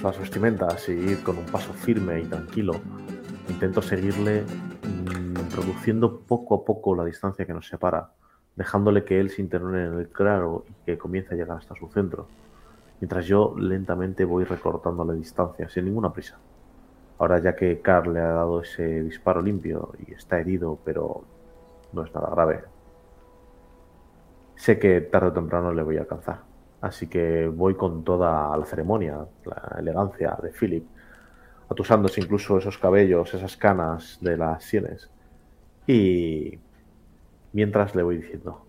las 0.02 0.18
vestimentas 0.18 0.86
y 0.90 0.92
ir 0.92 1.22
con 1.22 1.38
un 1.38 1.46
paso 1.46 1.72
firme 1.72 2.20
y 2.20 2.24
tranquilo, 2.26 2.74
intento 3.48 3.80
seguirle 3.80 4.42
mm, 4.42 5.56
reduciendo 5.56 6.20
poco 6.20 6.56
a 6.56 6.64
poco 6.66 6.94
la 6.94 7.06
distancia 7.06 7.46
que 7.46 7.54
nos 7.54 7.66
separa, 7.66 8.12
dejándole 8.54 9.04
que 9.04 9.18
él 9.18 9.30
se 9.30 9.40
interne 9.40 9.86
en 9.86 9.98
el 9.98 10.08
claro 10.10 10.66
y 10.68 10.84
que 10.84 10.98
comience 10.98 11.32
a 11.32 11.38
llegar 11.38 11.56
hasta 11.56 11.74
su 11.74 11.88
centro 11.88 12.28
mientras 13.00 13.26
yo 13.26 13.54
lentamente 13.56 14.24
voy 14.24 14.44
recortando 14.44 15.04
la 15.04 15.14
distancia, 15.14 15.68
sin 15.68 15.86
ninguna 15.86 16.12
prisa. 16.12 16.38
Ahora 17.18 17.40
ya 17.40 17.56
que 17.56 17.80
Carl 17.80 18.14
le 18.14 18.20
ha 18.20 18.28
dado 18.32 18.62
ese 18.62 19.02
disparo 19.02 19.42
limpio 19.42 19.92
y 20.06 20.12
está 20.12 20.38
herido, 20.38 20.78
pero 20.84 21.22
no 21.92 22.04
es 22.04 22.14
nada 22.14 22.30
grave, 22.30 22.64
sé 24.54 24.78
que 24.78 25.00
tarde 25.00 25.28
o 25.28 25.32
temprano 25.32 25.72
le 25.72 25.82
voy 25.82 25.96
a 25.96 26.00
alcanzar. 26.00 26.42
Así 26.80 27.08
que 27.08 27.48
voy 27.48 27.74
con 27.74 28.04
toda 28.04 28.56
la 28.56 28.64
ceremonia, 28.64 29.26
la 29.44 29.76
elegancia 29.78 30.38
de 30.40 30.50
Philip, 30.50 30.86
atusándose 31.68 32.20
incluso 32.20 32.58
esos 32.58 32.78
cabellos, 32.78 33.34
esas 33.34 33.56
canas 33.56 34.18
de 34.20 34.36
las 34.36 34.64
sienes. 34.64 35.10
Y 35.86 36.58
mientras 37.52 37.94
le 37.94 38.02
voy 38.02 38.18
diciendo, 38.18 38.64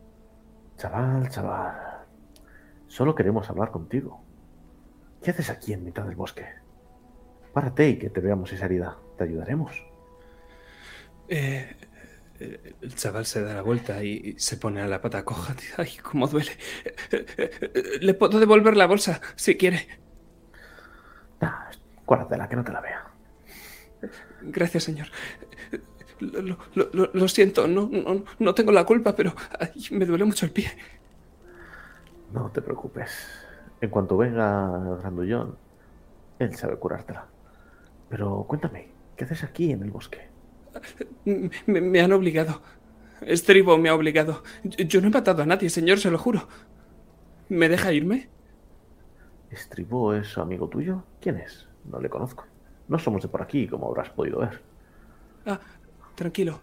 chaval, 0.78 1.30
chaval, 1.30 1.89
Solo 2.90 3.16
queremos 3.16 3.50
hablar 3.50 3.72
contigo. 3.72 4.22
¿Qué 5.24 5.32
haces 5.32 5.50
aquí 5.50 5.74
en 5.74 5.86
mitad 5.86 6.04
del 6.06 6.16
bosque? 6.16 6.46
Párate 7.54 7.90
y 7.90 8.00
que 8.00 8.10
te 8.10 8.20
veamos 8.20 8.52
esa 8.52 8.66
herida. 8.66 8.98
Te 9.18 9.26
ayudaremos. 9.26 9.72
Eh, 11.28 11.76
el 12.40 12.96
chaval 12.96 13.26
se 13.26 13.44
da 13.44 13.54
la 13.54 13.62
vuelta 13.62 14.04
y 14.04 14.36
se 14.40 14.58
pone 14.58 14.82
a 14.82 14.88
la 14.88 15.02
pata 15.02 15.24
coja. 15.24 15.56
Ay, 15.78 15.98
cómo 16.02 16.28
duele. 16.28 16.52
Le 18.02 18.14
puedo 18.16 18.40
devolver 18.40 18.76
la 18.76 18.88
bolsa 18.88 19.22
si 19.36 19.56
quiere. 19.56 19.88
Nah, 21.40 21.70
guárdatela, 22.06 22.50
que 22.50 22.56
no 22.56 22.64
te 22.64 22.72
la 22.72 22.82
vea. 22.82 23.06
Gracias, 24.42 24.84
señor. 24.84 25.08
Lo, 26.20 27.28
siento, 27.28 27.68
no, 27.68 27.90
no, 28.40 28.54
tengo 28.56 28.72
la 28.72 28.84
culpa, 28.84 29.16
pero 29.16 29.34
me 29.92 30.06
duele 30.06 30.26
mucho 30.26 30.46
el 30.46 30.52
pie. 30.52 30.72
No 32.32 32.52
te 32.52 32.62
preocupes. 32.62 33.12
En 33.82 33.90
cuanto 33.90 34.18
venga 34.18 34.82
el 34.88 34.98
grandullón, 34.98 35.58
él 36.38 36.56
sabe 36.56 36.78
curártela. 36.78 37.28
Pero 38.10 38.44
cuéntame, 38.48 38.90
¿qué 39.16 39.24
haces 39.24 39.44
aquí 39.44 39.72
en 39.72 39.84
el 39.84 39.92
bosque? 39.92 40.30
Me, 41.66 42.02
han 42.02 42.12
obligado. 42.12 42.62
Estribo 43.22 43.78
me 43.78 43.90
ha 43.90 43.96
obligado. 43.96 44.44
Yo, 44.64 45.02
no 45.02 45.08
he 45.08 45.12
matado 45.12 45.44
a 45.44 45.46
nadie, 45.46 45.70
señor, 45.70 46.00
se 46.00 46.12
lo 46.12 46.18
juro. 46.18 46.48
¿Me 47.50 47.68
deja 47.68 47.92
irme? 47.92 48.30
¿Estribo 49.50 50.14
es 50.14 50.38
amigo 50.38 50.68
tuyo? 50.70 51.04
¿Quién 51.20 51.38
es? 51.38 51.68
No 51.86 52.00
le 52.00 52.10
conozco. 52.10 52.46
No 52.88 53.00
somos 53.00 53.22
de 53.22 53.28
por 53.28 53.42
aquí, 53.42 53.68
como 53.68 53.88
habrás 53.88 54.10
podido 54.10 54.40
ver. 54.40 54.62
Ah, 55.46 55.60
tranquilo. 56.16 56.62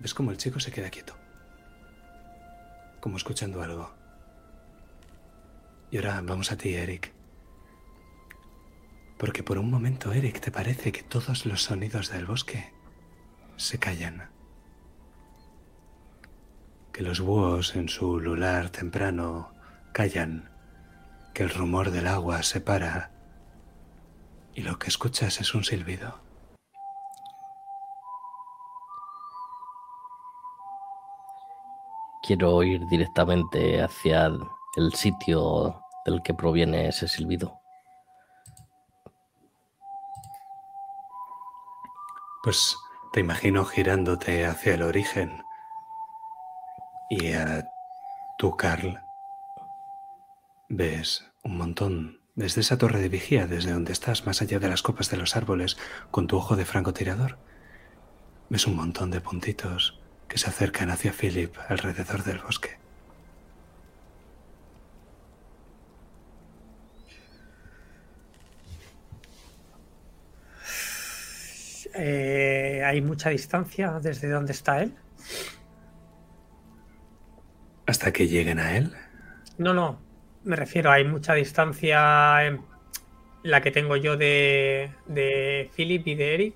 ¿Ves 0.00 0.14
cómo 0.14 0.30
el 0.30 0.36
chico 0.36 0.58
se 0.60 0.72
queda 0.72 0.90
quieto? 0.90 1.14
Como 3.00 3.16
escuchando 3.16 3.62
algo. 3.62 4.03
Y 5.94 5.98
ahora 5.98 6.20
vamos 6.24 6.50
a 6.50 6.56
ti, 6.56 6.74
Eric. 6.74 7.12
Porque 9.16 9.44
por 9.44 9.58
un 9.58 9.70
momento, 9.70 10.12
Eric, 10.12 10.40
te 10.40 10.50
parece 10.50 10.90
que 10.90 11.04
todos 11.04 11.46
los 11.46 11.62
sonidos 11.62 12.10
del 12.10 12.26
bosque 12.26 12.74
se 13.54 13.78
callan. 13.78 14.28
Que 16.92 17.02
los 17.02 17.20
búhos 17.20 17.76
en 17.76 17.88
su 17.88 18.18
lular 18.18 18.70
temprano 18.70 19.52
callan. 19.92 20.50
Que 21.32 21.44
el 21.44 21.50
rumor 21.50 21.92
del 21.92 22.08
agua 22.08 22.42
se 22.42 22.60
para. 22.60 23.12
Y 24.52 24.62
lo 24.62 24.80
que 24.80 24.88
escuchas 24.88 25.40
es 25.40 25.54
un 25.54 25.62
silbido. 25.62 26.20
Quiero 32.26 32.64
ir 32.64 32.84
directamente 32.88 33.80
hacia 33.80 34.26
el 34.26 34.92
sitio 34.92 35.83
del 36.04 36.22
que 36.22 36.34
proviene 36.34 36.88
ese 36.88 37.08
silbido. 37.08 37.60
Pues 42.42 42.76
te 43.12 43.20
imagino 43.20 43.64
girándote 43.64 44.44
hacia 44.44 44.74
el 44.74 44.82
origen 44.82 45.42
y 47.08 47.32
a 47.32 47.66
tú, 48.38 48.56
Carl, 48.56 49.00
ves 50.68 51.24
un 51.42 51.56
montón 51.56 52.20
desde 52.34 52.62
esa 52.62 52.76
torre 52.76 53.00
de 53.00 53.08
vigía, 53.08 53.46
desde 53.46 53.72
donde 53.72 53.92
estás, 53.92 54.26
más 54.26 54.42
allá 54.42 54.58
de 54.58 54.68
las 54.68 54.82
copas 54.82 55.10
de 55.10 55.16
los 55.16 55.36
árboles, 55.36 55.76
con 56.10 56.26
tu 56.26 56.36
ojo 56.36 56.56
de 56.56 56.64
francotirador. 56.64 57.38
Ves 58.50 58.66
un 58.66 58.76
montón 58.76 59.10
de 59.10 59.20
puntitos 59.20 60.00
que 60.28 60.38
se 60.38 60.48
acercan 60.48 60.90
hacia 60.90 61.12
Philip 61.12 61.56
alrededor 61.68 62.24
del 62.24 62.40
bosque. 62.40 62.83
Eh, 71.94 72.82
¿Hay 72.84 73.00
mucha 73.00 73.30
distancia 73.30 73.98
desde 74.00 74.28
donde 74.28 74.52
está 74.52 74.82
él? 74.82 74.94
¿Hasta 77.86 78.12
que 78.12 78.26
lleguen 78.26 78.58
a 78.58 78.76
él? 78.76 78.92
No, 79.58 79.74
no. 79.74 80.00
Me 80.42 80.56
refiero, 80.56 80.90
hay 80.90 81.04
mucha 81.04 81.34
distancia 81.34 82.44
en 82.44 82.62
la 83.42 83.60
que 83.60 83.70
tengo 83.70 83.96
yo 83.96 84.16
de, 84.16 84.92
de 85.06 85.70
Philip 85.74 86.06
y 86.06 86.14
de 86.14 86.34
Eric. 86.34 86.54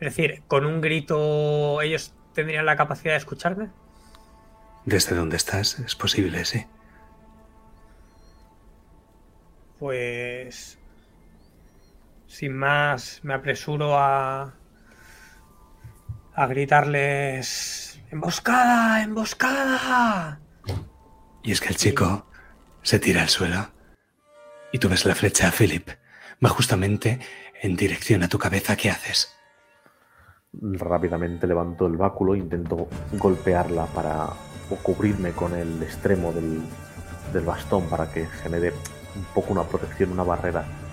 Es 0.00 0.16
decir, 0.16 0.42
con 0.46 0.64
un 0.66 0.80
grito 0.80 1.80
ellos 1.82 2.14
tendrían 2.34 2.66
la 2.66 2.76
capacidad 2.76 3.12
de 3.12 3.18
escucharme. 3.18 3.70
Desde 4.84 5.16
donde 5.16 5.36
estás 5.36 5.78
es 5.80 5.94
posible, 5.94 6.44
sí. 6.44 6.64
Pues 9.78 10.78
sin 12.36 12.54
más, 12.54 13.20
me 13.22 13.32
apresuro 13.32 13.96
a, 13.96 14.52
a 16.34 16.46
gritarles 16.46 17.98
¡Emboscada! 18.10 19.02
¡Emboscada! 19.02 20.38
Y 21.42 21.52
es 21.52 21.62
que 21.62 21.68
el 21.68 21.76
chico 21.76 22.26
se 22.82 22.98
tira 22.98 23.22
al 23.22 23.30
suelo 23.30 23.70
y 24.70 24.78
tú 24.78 24.90
ves 24.90 25.06
la 25.06 25.14
flecha 25.14 25.48
a 25.48 25.50
Philip 25.50 25.88
va 26.44 26.50
justamente 26.50 27.20
en 27.62 27.74
dirección 27.74 28.22
a 28.22 28.28
tu 28.28 28.38
cabeza. 28.38 28.76
¿Qué 28.76 28.90
haces? 28.90 29.34
Rápidamente 30.52 31.46
levanto 31.46 31.86
el 31.86 31.96
báculo 31.96 32.34
e 32.34 32.38
intento 32.38 32.86
golpearla 33.12 33.86
para 33.86 34.26
o 34.68 34.76
cubrirme 34.82 35.30
con 35.32 35.54
el 35.54 35.82
extremo 35.82 36.32
del, 36.32 36.60
del 37.32 37.44
bastón 37.44 37.88
para 37.88 38.12
que 38.12 38.26
genere 38.26 38.74
un 39.14 39.24
poco 39.34 39.54
una 39.54 39.62
protección, 39.62 40.12
una 40.12 40.22
barrera. 40.22 40.85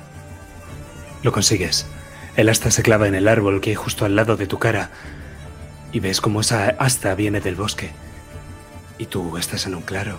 Lo 1.23 1.31
consigues. 1.31 1.87
El 2.35 2.49
asta 2.49 2.69
se 2.69 2.83
clava 2.83 3.07
en 3.07 3.15
el 3.15 3.29
árbol 3.29 3.61
que 3.61 3.69
hay 3.69 3.75
justo 3.75 4.03
al 4.03 4.15
lado 4.15 4.35
de 4.35 4.45
tu 4.45 4.59
cara 4.59 4.89
y 5.93 6.01
ves 6.01 6.19
cómo 6.19 6.41
esa 6.41 6.69
asta 6.71 7.15
viene 7.15 7.39
del 7.39 7.55
bosque. 7.55 7.91
Y 8.97 9.05
tú 9.05 9.37
estás 9.37 9.65
en 9.65 9.75
un 9.75 9.83
claro. 9.83 10.17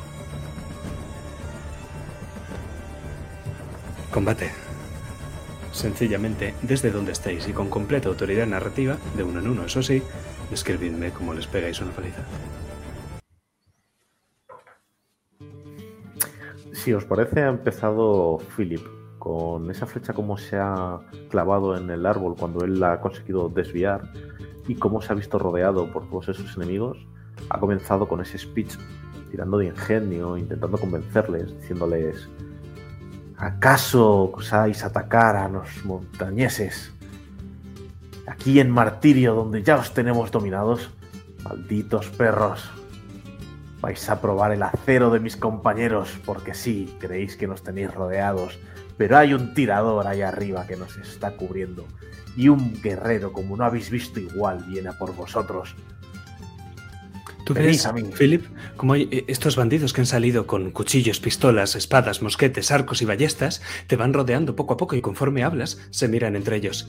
Combate. 4.11 4.51
Sencillamente, 5.73 6.55
desde 6.63 6.91
donde 6.91 7.13
estáis 7.13 7.47
y 7.49 7.53
con 7.53 7.69
completa 7.69 8.09
autoridad 8.09 8.47
narrativa, 8.47 8.97
de 9.17 9.25
uno 9.25 9.41
en 9.41 9.49
uno, 9.49 9.67
eso 9.67 9.83
sí, 9.83 10.03
describidme 10.51 11.11
cómo 11.11 11.35
les 11.35 11.49
pegáis 11.49 11.81
una 11.81 11.91
paliza. 11.91 12.23
Si 16.73 16.93
os 16.93 17.05
parece, 17.05 17.43
ha 17.43 17.49
empezado 17.49 18.41
Philip 18.57 19.04
con 19.25 19.71
esa 19.71 19.87
flecha 19.87 20.13
como 20.13 20.37
se 20.37 20.59
ha 20.59 21.01
clavado 21.31 21.79
en 21.79 21.89
el 21.89 22.05
árbol 22.05 22.37
cuando 22.39 22.63
él 22.63 22.79
la 22.79 22.93
ha 22.93 23.01
conseguido 23.01 23.49
desviar 23.49 24.13
y 24.69 24.75
cómo 24.75 25.01
se 25.01 25.15
ha 25.15 25.17
visto 25.17 25.39
rodeado 25.39 25.91
por 25.91 26.07
todos 26.11 26.29
esos 26.29 26.55
enemigos. 26.59 26.99
Ha 27.49 27.59
comenzado 27.59 28.07
con 28.07 28.21
ese 28.21 28.37
speech 28.37 28.77
tirando 29.31 29.57
de 29.57 29.67
ingenio, 29.67 30.37
intentando 30.37 30.77
convencerles, 30.77 31.59
diciéndoles 31.59 32.29
¿Acaso 33.39 34.31
osáis 34.31 34.85
atacar 34.85 35.37
a 35.37 35.49
los 35.49 35.69
montañeses? 35.87 36.93
Aquí 38.27 38.61
en 38.61 38.71
Martirio, 38.71 39.35
donde 39.35 39.63
ya 39.63 39.77
os 39.77 39.95
tenemos 39.95 40.31
dominados, 40.31 40.91
malditos 41.45 42.11
perros. 42.11 42.71
Vais 43.81 44.11
a 44.11 44.21
probar 44.21 44.53
el 44.53 44.63
acero 44.63 45.11
de 45.11 45.21
mis 45.21 45.37
compañeros, 45.39 46.19
porque 46.27 46.53
sí, 46.53 46.95
creéis 47.01 47.37
que 47.39 47.47
nos 47.47 47.63
tenéis 47.63 47.93
rodeados, 47.93 48.59
pero 48.97 49.19
hay 49.19 49.35
un 49.35 49.55
tirador 49.55 50.07
ahí 50.07 50.23
arriba 50.23 50.67
que 50.67 50.77
nos 50.77 50.97
está 50.97 51.33
cubriendo, 51.33 51.87
y 52.37 52.49
un 52.49 52.81
guerrero 52.83 53.33
como 53.33 53.57
no 53.57 53.65
habéis 53.65 53.91
visto 53.91 54.21
igual 54.21 54.65
viene 54.69 54.89
a 54.89 54.99
por 54.99 55.15
vosotros. 55.15 55.75
¿Tú 57.45 57.53
ves. 57.53 57.87
Philip, 58.19 58.47
como 58.77 58.95
hay 58.95 59.07
eh, 59.11 59.25
estos 59.29 59.55
bandidos 59.55 59.93
que 59.93 60.01
han 60.01 60.07
salido 60.07 60.47
con 60.47 60.71
cuchillos, 60.71 61.21
pistolas, 61.21 61.77
espadas, 61.77 62.23
mosquetes, 62.23 62.71
arcos 62.71 63.03
y 63.03 63.05
ballestas, 63.05 63.61
te 63.87 63.97
van 63.97 64.15
rodeando 64.15 64.57
poco 64.57 64.75
a 64.75 64.77
poco 64.79 64.97
y 64.97 65.03
conforme 65.03 65.45
hablas, 65.45 65.79
se 65.91 66.09
miran 66.09 66.37
entre 66.37 66.57
ellos. 66.57 66.89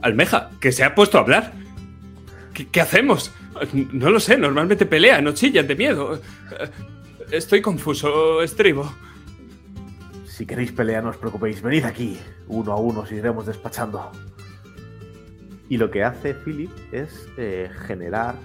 Almeja, 0.00 0.50
que 0.60 0.70
se 0.70 0.84
ha 0.84 0.94
puesto 0.94 1.18
a 1.18 1.22
hablar. 1.22 1.52
¿Qué, 2.54 2.68
qué 2.68 2.80
hacemos? 2.80 3.32
No 3.92 4.10
lo 4.10 4.20
sé, 4.20 4.38
normalmente 4.38 4.86
pelean 4.86 5.26
o 5.26 5.32
chillan 5.32 5.66
de 5.66 5.74
miedo. 5.74 6.20
Estoy 7.32 7.60
confuso, 7.60 8.42
estribo. 8.42 8.92
Si 10.32 10.46
queréis 10.46 10.72
pelear, 10.72 11.04
no 11.04 11.10
os 11.12 11.20
preocupéis, 11.20 11.60
venid 11.60 11.84
aquí. 11.84 12.16
Uno 12.48 12.72
a 12.72 12.80
uno 12.80 13.04
os 13.04 13.12
iremos 13.12 13.44
despachando. 13.44 14.10
Y 15.68 15.76
lo 15.76 15.90
que 15.90 16.04
hace 16.04 16.32
Philip 16.32 16.72
es 16.90 17.28
eh, 17.36 17.68
generar, 17.84 18.36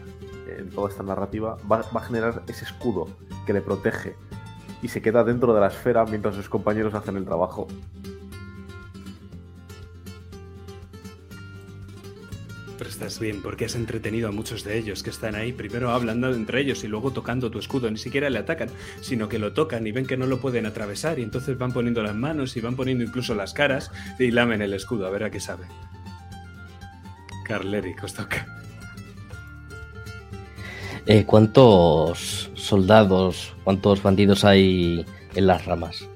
en 0.52 0.70
toda 0.70 0.90
esta 0.90 1.02
narrativa, 1.04 1.56
va, 1.64 1.84
va 1.96 2.02
a 2.02 2.04
generar 2.04 2.44
ese 2.50 2.66
escudo 2.66 3.08
que 3.46 3.54
le 3.54 3.62
protege. 3.62 4.18
Y 4.82 4.90
se 4.90 5.02
queda 5.02 5.24
dentro 5.24 5.54
de 5.54 5.62
la 5.62 5.68
esfera 5.68 6.04
mientras 6.04 6.36
sus 6.36 6.50
compañeros 6.50 6.94
hacen 6.94 7.16
el 7.16 7.24
trabajo. 7.24 7.68
Pero 12.78 12.90
estás 12.90 13.20
bien, 13.20 13.42
porque 13.42 13.66
has 13.66 13.76
entretenido 13.76 14.30
a 14.30 14.32
muchos 14.32 14.64
de 14.64 14.78
ellos 14.78 15.02
que 15.02 15.10
están 15.10 15.34
ahí, 15.34 15.52
primero 15.52 15.92
hablando 15.92 16.32
entre 16.34 16.62
ellos 16.62 16.84
y 16.84 16.88
luego 16.88 17.12
tocando 17.12 17.50
tu 17.50 17.58
escudo. 17.58 17.90
Ni 17.90 17.98
siquiera 17.98 18.30
le 18.30 18.38
atacan, 18.38 18.70
sino 19.02 19.28
que 19.30 19.40
lo 19.40 19.54
tocan 19.54 19.88
y 19.88 19.92
ven 19.92 20.06
que 20.06 20.18
no 20.18 20.28
lo 20.28 20.40
pueden 20.40 20.66
atravesar 20.66 21.18
y 21.18 21.24
entonces 21.24 21.58
van 21.58 21.72
poniendo 21.72 22.04
las 22.04 22.16
manos 22.16 22.56
y 22.56 22.62
van 22.62 22.76
poniendo 22.76 23.04
incluso 23.04 23.34
las 23.34 23.54
caras 23.54 23.92
y 24.20 24.30
lamen 24.30 24.62
el 24.62 24.74
escudo 24.74 25.08
a 25.08 25.10
ver 25.10 25.24
a 25.24 25.32
qué 25.32 25.40
sabe. 25.40 25.66
Carl 27.46 27.74
Eric 27.74 28.04
os 28.04 28.14
toca. 28.14 28.46
Eh, 31.08 31.24
¿Cuántos 31.26 32.52
soldados, 32.54 33.56
cuántos 33.64 34.04
bandidos 34.04 34.44
hay 34.44 35.06
en 35.36 35.48
las 35.48 35.66
ramas? 35.66 36.08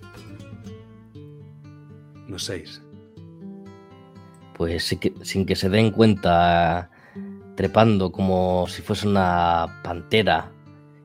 Unos 2.27 2.43
seis. 2.43 2.81
Pues 4.61 4.83
sí 4.83 4.98
que- 4.98 5.15
sin 5.23 5.48
que 5.48 5.56
se 5.56 5.69
den 5.69 5.90
cuenta, 5.90 6.91
trepando 7.56 8.11
como 8.11 8.67
si 8.67 8.83
fuese 8.83 9.07
una 9.07 9.81
pantera 9.83 10.51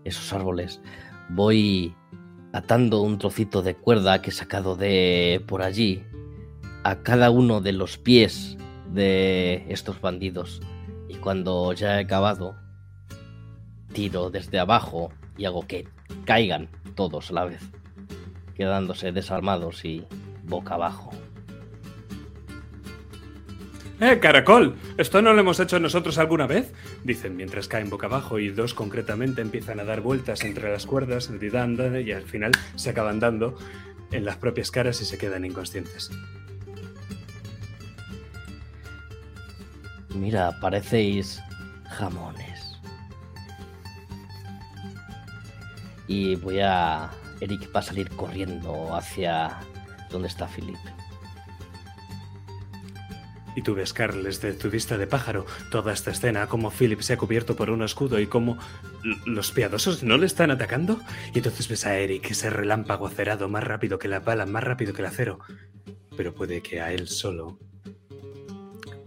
esos 0.05 0.31
árboles, 0.35 0.83
voy 1.31 1.95
atando 2.53 3.01
un 3.01 3.17
trocito 3.17 3.63
de 3.63 3.75
cuerda 3.75 4.21
que 4.21 4.29
he 4.29 4.33
sacado 4.35 4.77
de 4.77 5.43
por 5.49 5.63
allí 5.63 6.05
a 6.85 6.97
cada 6.97 7.31
uno 7.31 7.63
de 7.63 7.73
los 7.73 7.97
pies 7.97 8.59
de 8.93 9.65
estos 9.71 10.03
bandidos. 10.03 10.61
Y 11.09 11.15
cuando 11.15 11.73
ya 11.73 11.97
he 11.99 12.05
acabado, 12.05 12.57
tiro 13.95 14.29
desde 14.29 14.59
abajo 14.59 15.09
y 15.39 15.47
hago 15.47 15.67
que 15.67 15.89
caigan 16.27 16.69
todos 16.95 17.31
a 17.31 17.33
la 17.33 17.45
vez, 17.47 17.63
quedándose 18.55 19.13
desarmados 19.13 19.83
y 19.87 20.05
boca 20.45 20.75
abajo. 20.75 21.11
¡Eh, 23.99 24.19
caracol! 24.21 24.77
¿Esto 24.99 25.23
no 25.23 25.33
lo 25.33 25.41
hemos 25.41 25.59
hecho 25.59 25.81
nosotros 25.81 26.19
alguna 26.19 26.47
vez? 26.47 26.71
Dicen 27.03 27.35
mientras 27.35 27.67
caen 27.67 27.89
boca 27.89 28.07
abajo 28.07 28.39
y 28.39 28.51
dos 28.51 28.75
concretamente 28.75 29.41
empiezan 29.41 29.81
a 29.81 29.85
dar 29.85 30.03
vueltas 30.03 30.45
entre 30.45 30.71
las 30.71 30.85
cuerdas 30.85 31.31
y 31.31 32.13
al 32.13 32.25
final 32.25 32.53
se 32.75 32.91
acaban 32.91 33.21
dando 33.21 33.57
en 34.13 34.27
las 34.27 34.37
propias 34.37 34.71
caras 34.71 35.01
y 35.01 35.07
se 35.07 35.17
quedan 35.17 35.47
inconscientes. 35.47 36.11
Mira, 40.15 40.59
parecéis 40.61 41.41
jamones. 41.89 42.79
Y 46.07 46.37
voy 46.37 46.61
a... 46.61 47.11
Eric 47.41 47.71
va 47.75 47.81
a 47.81 47.83
salir 47.83 48.11
corriendo 48.11 48.95
hacia 48.95 49.59
donde 50.11 50.29
está 50.29 50.47
Philip. 50.47 50.77
Y 53.57 53.63
tú 53.63 53.75
ves, 53.75 53.95
Carl, 53.95 54.23
desde 54.23 54.53
tu 54.53 54.69
vista 54.71 54.99
de 54.99 55.07
pájaro, 55.07 55.47
toda 55.71 55.95
esta 55.95 56.11
escena, 56.11 56.47
cómo 56.47 56.71
Philip 56.71 57.01
se 57.01 57.15
ha 57.15 57.17
cubierto 57.17 57.57
por 57.57 57.71
un 57.71 57.83
escudo 57.83 58.21
y 58.21 58.27
cómo 58.27 58.59
los 59.25 59.51
piadosos 59.51 60.03
no 60.03 60.19
le 60.19 60.27
están 60.27 60.51
atacando. 60.51 61.01
Y 61.35 61.39
entonces 61.39 61.67
ves 61.67 61.87
a 61.87 61.99
Eric, 61.99 62.31
ese 62.31 62.51
relámpago 62.51 63.07
acerado 63.07 63.49
más 63.49 63.65
rápido 63.65 63.99
que 63.99 64.09
la 64.09 64.21
bala, 64.21 64.45
más 64.45 64.63
rápido 64.63 64.93
que 64.93 65.01
el 65.01 65.07
acero. 65.07 65.39
Pero 66.19 66.35
puede 66.35 66.61
que 66.61 66.83
a 66.83 66.93
él 66.93 67.09
solo. 67.09 67.59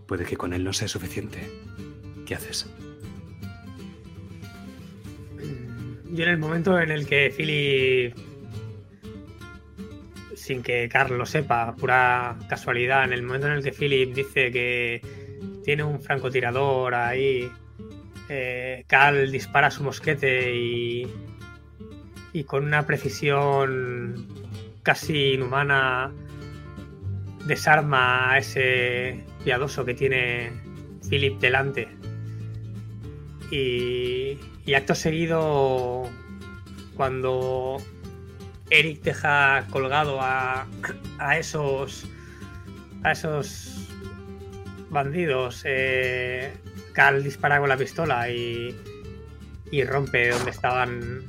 Puede 0.08 0.26
que 0.26 0.36
con 0.36 0.54
él 0.54 0.64
no 0.64 0.74
sea 0.74 0.88
suficiente. 0.88 1.48
¿Qué 2.26 2.34
haces? 2.34 2.68
Yo 6.12 6.24
en 6.24 6.30
el 6.32 6.38
momento 6.40 6.80
en 6.80 6.90
el 6.90 7.06
que 7.06 7.32
Philly, 7.36 8.16
sin 10.50 10.64
que 10.64 10.90
Carl 10.90 11.16
lo 11.16 11.28
sepa, 11.28 11.76
pura 11.76 12.36
casualidad, 12.50 13.04
en 13.04 13.14
el 13.14 13.22
momento 13.22 13.46
en 13.46 13.54
el 13.54 13.64
que 13.64 13.72
Philip 13.72 14.16
dice 14.16 14.52
que 14.52 15.00
tiene 15.64 15.84
un 15.84 16.02
francotirador 16.02 16.96
ahí, 16.96 17.52
eh, 18.30 18.84
Carl 18.88 19.32
dispara 19.32 19.70
su 19.70 19.84
mosquete 19.84 20.56
y, 20.56 21.08
y 22.34 22.44
con 22.46 22.66
una 22.66 22.84
precisión 22.84 24.28
casi 24.82 25.34
inhumana 25.34 26.12
desarma 27.46 28.32
a 28.32 28.40
ese 28.40 29.24
piadoso 29.44 29.86
que 29.86 29.94
tiene 29.94 30.52
Philip 31.08 31.40
delante. 31.40 31.88
Y, 33.52 34.40
y 34.66 34.74
acto 34.74 34.96
seguido, 34.96 36.10
cuando 36.98 37.78
Eric 38.70 39.02
deja 39.02 39.66
colgado 39.70 40.22
a, 40.22 40.68
a 41.20 41.38
esos 41.38 42.08
a 43.04 43.12
esos 43.12 43.88
bandidos, 44.90 45.62
eh, 45.66 46.54
Carl 46.94 47.24
dispara 47.24 47.60
con 47.60 47.70
la 47.70 47.78
pistola 47.78 48.30
y, 48.30 48.76
y 49.72 49.84
rompe 49.84 50.30
donde 50.30 50.52
estaban 50.52 51.22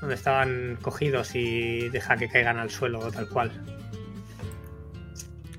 donde 0.00 0.14
estaban 0.14 0.78
cogidos 0.80 1.34
y 1.34 1.88
deja 1.88 2.16
que 2.16 2.28
caigan 2.28 2.58
al 2.58 2.70
suelo 2.70 3.10
tal 3.10 3.28
cual. 3.28 3.77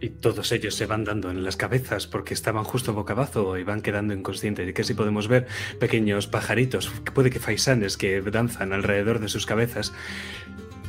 Y 0.02 0.10
todos 0.10 0.52
ellos 0.52 0.76
se 0.76 0.86
van 0.86 1.04
dando 1.04 1.30
en 1.30 1.44
las 1.44 1.58
cabezas 1.58 2.08
porque 2.08 2.34
estaban 2.34 2.64
justo 2.64 2.94
boca 2.94 3.14
abajo 3.14 3.58
y 3.58 3.64
van 3.64 3.82
quedando 3.82 4.14
inconscientes. 4.14 4.68
Y 4.68 4.74
casi 4.74 4.94
podemos 4.94 5.28
ver 5.28 5.48
pequeños 5.80 6.28
pajaritos, 6.28 6.90
que 7.04 7.12
puede 7.12 7.30
que 7.30 7.40
faisanes, 7.40 7.98
que 7.98 8.22
danzan 8.22 8.72
alrededor 8.72 9.20
de 9.20 9.28
sus 9.28 9.46
cabezas. 9.46 9.94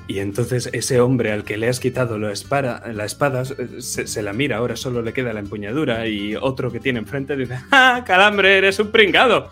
Y 0.06 0.18
entonces 0.18 0.68
ese 0.72 1.00
hombre 1.00 1.30
al 1.30 1.44
que 1.44 1.56
le 1.56 1.68
has 1.68 1.78
quitado 1.78 2.18
la 2.18 2.32
espada, 2.32 2.82
la 2.92 3.04
espada 3.04 3.42
eh, 3.42 3.80
se, 3.80 4.08
se 4.08 4.22
la 4.22 4.32
mira, 4.32 4.56
ahora 4.56 4.74
solo 4.74 5.02
le 5.02 5.12
queda 5.12 5.32
la 5.32 5.38
empuñadura 5.38 6.08
y 6.08 6.34
otro 6.34 6.72
que 6.72 6.80
tiene 6.80 6.98
enfrente 6.98 7.36
dice, 7.36 7.60
¡Ah, 7.70 8.02
calambre, 8.04 8.58
eres 8.58 8.80
un 8.80 8.90
pringado! 8.90 9.50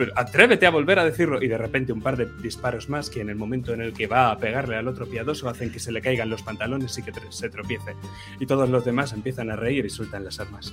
Pero 0.00 0.14
atrévete 0.16 0.64
a 0.64 0.70
volver 0.70 0.98
a 0.98 1.04
decirlo 1.04 1.42
y 1.42 1.48
de 1.48 1.58
repente 1.58 1.92
un 1.92 2.00
par 2.00 2.16
de 2.16 2.24
disparos 2.40 2.88
más 2.88 3.10
que 3.10 3.20
en 3.20 3.28
el 3.28 3.36
momento 3.36 3.74
en 3.74 3.82
el 3.82 3.92
que 3.92 4.06
va 4.06 4.30
a 4.30 4.38
pegarle 4.38 4.76
al 4.76 4.88
otro 4.88 5.04
piadoso 5.04 5.46
hacen 5.46 5.70
que 5.70 5.78
se 5.78 5.92
le 5.92 6.00
caigan 6.00 6.30
los 6.30 6.42
pantalones 6.42 6.96
y 6.96 7.02
que 7.02 7.12
se 7.28 7.50
tropiece. 7.50 7.94
Y 8.38 8.46
todos 8.46 8.70
los 8.70 8.82
demás 8.82 9.12
empiezan 9.12 9.50
a 9.50 9.56
reír 9.56 9.84
y 9.84 9.90
sueltan 9.90 10.24
las 10.24 10.40
armas. 10.40 10.72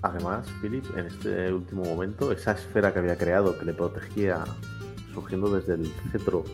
Además, 0.00 0.46
Philip, 0.60 0.84
en 0.96 1.06
este 1.06 1.52
último 1.52 1.82
momento, 1.82 2.30
esa 2.30 2.52
esfera 2.52 2.92
que 2.92 3.00
había 3.00 3.18
creado 3.18 3.58
que 3.58 3.64
le 3.64 3.72
protegía 3.72 4.44
surgiendo 5.12 5.52
desde 5.52 5.74
el 5.74 5.92
cetro, 6.12 6.44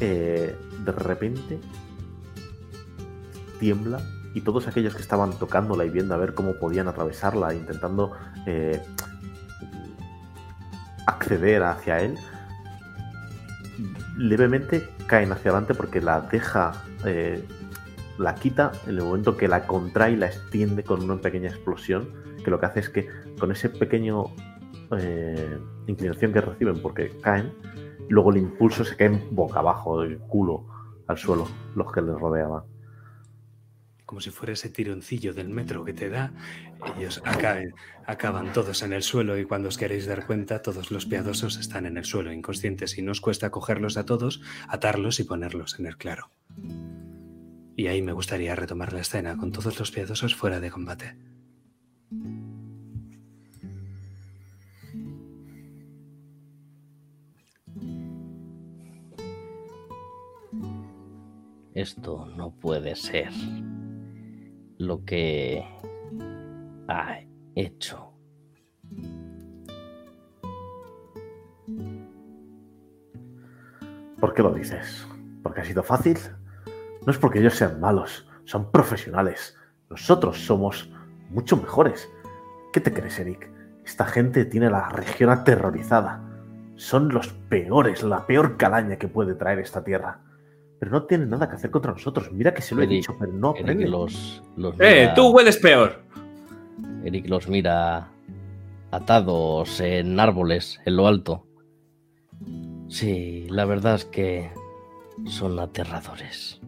eh, 0.00 0.52
de 0.84 0.92
repente 0.92 1.60
tiembla 3.60 4.00
y 4.34 4.40
todos 4.40 4.66
aquellos 4.66 4.96
que 4.96 5.02
estaban 5.02 5.38
tocándola 5.38 5.84
y 5.84 5.90
viendo 5.90 6.12
a 6.12 6.16
ver 6.16 6.34
cómo 6.34 6.54
podían 6.54 6.88
atravesarla, 6.88 7.54
intentando 7.54 8.10
eh, 8.46 8.82
acceder 11.06 11.62
hacia 11.62 12.00
él, 12.00 12.18
levemente 14.16 14.88
caen 15.06 15.32
hacia 15.32 15.50
adelante 15.50 15.74
porque 15.74 16.00
la 16.00 16.20
deja, 16.20 16.72
eh, 17.04 17.44
la 18.18 18.34
quita 18.34 18.72
en 18.86 18.98
el 18.98 19.04
momento 19.04 19.36
que 19.36 19.48
la 19.48 19.66
contrae 19.66 20.12
y 20.12 20.16
la 20.16 20.26
extiende 20.26 20.84
con 20.84 21.02
una 21.02 21.20
pequeña 21.20 21.48
explosión, 21.48 22.08
que 22.44 22.50
lo 22.50 22.60
que 22.60 22.66
hace 22.66 22.80
es 22.80 22.88
que 22.88 23.08
con 23.38 23.50
ese 23.50 23.68
pequeño 23.68 24.26
eh, 24.98 25.58
inclinación 25.86 26.32
que 26.32 26.40
reciben 26.40 26.80
porque 26.80 27.10
caen, 27.20 27.52
luego 28.08 28.30
el 28.30 28.38
impulso 28.38 28.84
se 28.84 28.96
caen 28.96 29.22
boca 29.30 29.60
abajo, 29.60 30.00
del 30.00 30.18
culo 30.18 30.66
al 31.06 31.18
suelo, 31.18 31.46
los 31.74 31.92
que 31.92 32.00
les 32.00 32.14
rodeaban. 32.14 32.73
Como 34.14 34.20
si 34.20 34.30
fuera 34.30 34.52
ese 34.52 34.68
tironcillo 34.68 35.34
del 35.34 35.48
metro 35.48 35.84
que 35.84 35.92
te 35.92 36.08
da, 36.08 36.32
ellos 36.96 37.20
acaben- 37.24 37.74
acaban 38.06 38.52
todos 38.52 38.84
en 38.84 38.92
el 38.92 39.02
suelo 39.02 39.36
y 39.36 39.44
cuando 39.44 39.70
os 39.70 39.76
queréis 39.76 40.06
dar 40.06 40.24
cuenta, 40.24 40.62
todos 40.62 40.92
los 40.92 41.04
piadosos 41.04 41.58
están 41.58 41.84
en 41.84 41.96
el 41.96 42.04
suelo, 42.04 42.32
inconscientes, 42.32 42.96
y 42.96 43.02
no 43.02 43.10
os 43.10 43.20
cuesta 43.20 43.50
cogerlos 43.50 43.96
a 43.96 44.06
todos, 44.06 44.40
atarlos 44.68 45.18
y 45.18 45.24
ponerlos 45.24 45.80
en 45.80 45.86
el 45.86 45.96
claro. 45.96 46.30
Y 47.74 47.88
ahí 47.88 48.02
me 48.02 48.12
gustaría 48.12 48.54
retomar 48.54 48.92
la 48.92 49.00
escena 49.00 49.36
con 49.36 49.50
todos 49.50 49.80
los 49.80 49.90
piadosos 49.90 50.36
fuera 50.36 50.60
de 50.60 50.70
combate. 50.70 51.16
Esto 61.74 62.26
no 62.36 62.52
puede 62.52 62.94
ser 62.94 63.32
lo 64.78 65.04
que 65.04 65.64
ha 66.88 67.18
hecho. 67.54 68.12
¿Por 74.20 74.34
qué 74.34 74.42
lo 74.42 74.52
dices? 74.54 75.06
¿Porque 75.42 75.60
ha 75.60 75.64
sido 75.64 75.82
fácil? 75.82 76.18
No 77.04 77.12
es 77.12 77.18
porque 77.18 77.40
ellos 77.40 77.54
sean 77.54 77.80
malos, 77.80 78.26
son 78.44 78.70
profesionales. 78.70 79.56
Nosotros 79.90 80.44
somos 80.44 80.90
mucho 81.30 81.56
mejores. 81.56 82.08
¿Qué 82.72 82.80
te 82.80 82.92
crees, 82.92 83.18
Eric? 83.18 83.50
Esta 83.84 84.06
gente 84.06 84.46
tiene 84.46 84.70
la 84.70 84.88
región 84.88 85.30
aterrorizada. 85.30 86.22
Son 86.76 87.10
los 87.10 87.28
peores, 87.28 88.02
la 88.02 88.26
peor 88.26 88.56
calaña 88.56 88.96
que 88.96 89.08
puede 89.08 89.34
traer 89.34 89.58
esta 89.58 89.84
tierra. 89.84 90.20
Pero 90.84 90.98
no 90.98 91.04
tienen 91.06 91.30
nada 91.30 91.48
que 91.48 91.54
hacer 91.56 91.70
contra 91.70 91.92
nosotros. 91.92 92.30
Mira 92.30 92.52
que 92.52 92.60
se 92.60 92.74
lo 92.74 92.82
he 92.82 92.86
dicho, 92.86 93.16
pero 93.18 93.32
no 93.32 93.52
Eric 93.54 93.62
aprenden. 93.62 93.90
los, 93.90 94.42
¡Eh, 94.78 95.00
mira- 95.00 95.14
tú 95.14 95.30
hueles 95.30 95.56
peor! 95.56 96.02
Eric 97.02 97.26
los 97.26 97.48
mira 97.48 98.08
atados 98.90 99.80
en 99.80 100.20
árboles 100.20 100.78
en 100.84 100.96
lo 100.96 101.06
alto. 101.06 101.46
Sí, 102.88 103.46
la 103.48 103.64
verdad 103.64 103.94
es 103.94 104.04
que 104.04 104.50
son 105.24 105.58
aterradores. 105.58 106.60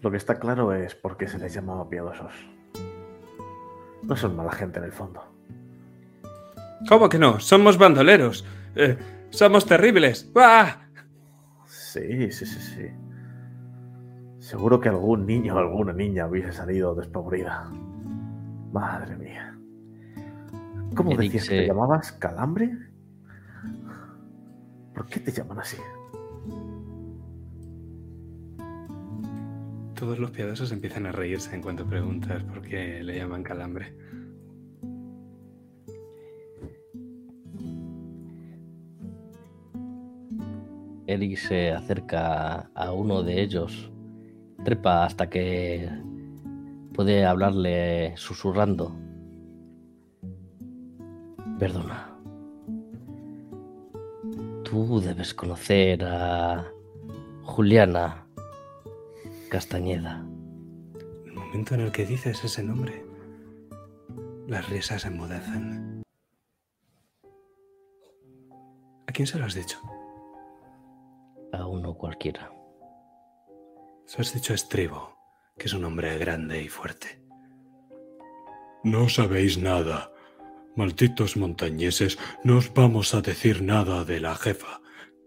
Lo 0.00 0.10
que 0.12 0.16
está 0.16 0.38
claro 0.38 0.72
es 0.74 0.94
por 0.94 1.16
qué 1.16 1.26
se 1.26 1.38
les 1.38 1.52
llamaba 1.54 1.88
piadosos. 1.88 2.32
No 4.02 4.14
son 4.16 4.36
mala 4.36 4.52
gente 4.52 4.78
en 4.78 4.84
el 4.84 4.92
fondo. 4.92 5.22
¿Cómo 6.88 7.08
que 7.08 7.18
no? 7.18 7.40
Somos 7.40 7.78
bandoleros. 7.78 8.44
Eh, 8.76 8.96
somos 9.30 9.66
terribles. 9.66 10.30
¡Ah! 10.36 10.86
Sí, 11.66 12.30
sí, 12.30 12.44
sí, 12.46 12.60
sí. 12.60 12.86
Seguro 14.38 14.78
que 14.80 14.88
algún 14.90 15.26
niño 15.26 15.54
o 15.54 15.58
alguna 15.58 15.92
niña 15.92 16.26
hubiese 16.26 16.52
salido 16.52 16.94
despavorida. 16.94 17.70
Madre 18.72 19.16
mía. 19.16 19.56
¿Cómo 20.94 21.12
Eric 21.12 21.32
decías 21.32 21.48
que 21.48 21.56
se- 21.56 21.60
te 21.62 21.66
llamabas? 21.68 22.12
¿Calambre? 22.12 22.70
¿Por 24.94 25.06
qué 25.06 25.20
te 25.20 25.32
llaman 25.32 25.58
así? 25.60 25.76
Todos 29.94 30.18
los 30.18 30.30
piadosos 30.32 30.72
empiezan 30.72 31.06
a 31.06 31.12
reírse 31.12 31.54
en 31.54 31.62
cuanto 31.62 31.86
preguntas 31.86 32.42
por 32.44 32.60
qué 32.62 33.02
le 33.02 33.16
llaman 33.16 33.42
calambre. 33.42 33.96
Eric 41.06 41.36
se 41.36 41.70
acerca 41.70 42.70
a 42.74 42.92
uno 42.92 43.22
de 43.22 43.42
ellos, 43.42 43.92
trepa 44.64 45.04
hasta 45.04 45.28
que 45.28 45.88
puede 46.94 47.26
hablarle 47.26 48.16
susurrando. 48.16 48.96
Perdona. 51.58 52.10
Tú 54.64 55.00
debes 55.00 55.34
conocer 55.34 56.04
a 56.04 56.66
Juliana 57.42 58.26
Castañeda. 59.50 60.26
El 61.26 61.32
momento 61.32 61.74
en 61.74 61.82
el 61.82 61.92
que 61.92 62.06
dices 62.06 62.42
ese 62.42 62.62
nombre, 62.62 63.04
las 64.48 64.68
risas 64.70 65.04
enmudecen. 65.04 66.02
¿A 69.06 69.12
quién 69.12 69.26
se 69.26 69.38
lo 69.38 69.44
has 69.44 69.54
dicho? 69.54 69.78
A 71.54 71.66
uno 71.66 71.94
cualquiera. 71.94 72.50
Se 74.06 74.18
lo 74.18 74.22
has 74.22 74.34
dicho 74.34 74.52
a 74.52 74.56
Estribo, 74.56 75.16
que 75.56 75.66
es 75.66 75.72
un 75.72 75.84
hombre 75.84 76.18
grande 76.18 76.60
y 76.60 76.68
fuerte. 76.68 77.22
No 78.82 79.08
sabéis 79.08 79.56
nada. 79.56 80.10
Malditos 80.74 81.36
montañeses, 81.36 82.18
no 82.42 82.58
os 82.58 82.74
vamos 82.74 83.14
a 83.14 83.20
decir 83.20 83.62
nada 83.62 84.04
de 84.04 84.18
la 84.18 84.34
jefa, 84.34 84.80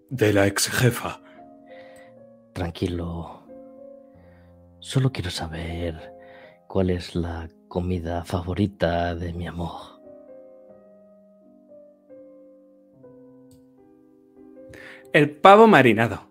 de 0.10 0.34
la 0.34 0.48
ex 0.48 0.70
jefa. 0.70 1.22
Tranquilo. 2.54 3.44
Solo 4.80 5.12
quiero 5.14 5.30
saber 5.30 6.14
cuál 6.68 6.90
es 6.90 7.16
la 7.16 7.48
comida 7.70 8.26
favorita 8.26 9.16
de 9.16 9.32
mi 9.32 9.48
amor. 9.48 9.97
El 15.14 15.32
pavo 15.32 15.68
marinado. 15.68 16.30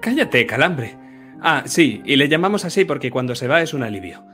Cállate, 0.00 0.46
calambre. 0.46 0.96
Ah, 1.40 1.62
sí, 1.66 2.02
y 2.04 2.16
le 2.16 2.28
llamamos 2.28 2.64
así 2.64 2.84
porque 2.84 3.10
cuando 3.10 3.34
se 3.34 3.48
va 3.48 3.62
es 3.62 3.74
un 3.74 3.82
alivio. 3.82 4.24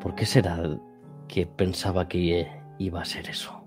¿Por 0.00 0.14
qué 0.14 0.26
será 0.26 0.78
que 1.28 1.46
pensaba 1.46 2.08
que 2.08 2.46
iba 2.78 3.00
a 3.00 3.04
ser 3.04 3.28
eso? 3.28 3.64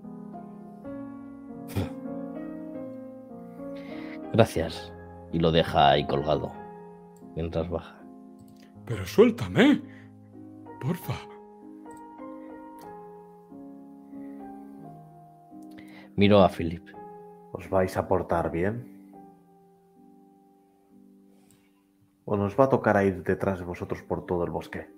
Gracias. 4.32 4.92
Y 5.32 5.38
lo 5.38 5.52
deja 5.52 5.90
ahí 5.90 6.06
colgado 6.06 6.52
mientras 7.34 7.68
baja. 7.68 8.00
Pero 8.86 9.04
suéltame. 9.04 9.82
Porfa. 10.80 11.14
Miro 16.18 16.42
a 16.42 16.48
Philip. 16.48 16.82
¿Os 17.52 17.70
vais 17.70 17.96
a 17.96 18.08
portar 18.08 18.50
bien? 18.50 18.74
¿O 22.24 22.36
nos 22.36 22.58
va 22.58 22.64
a 22.64 22.68
tocar 22.68 23.00
ir 23.06 23.22
detrás 23.22 23.60
de 23.60 23.64
vosotros 23.64 24.02
por 24.02 24.26
todo 24.26 24.42
el 24.42 24.50
bosque? 24.50 24.88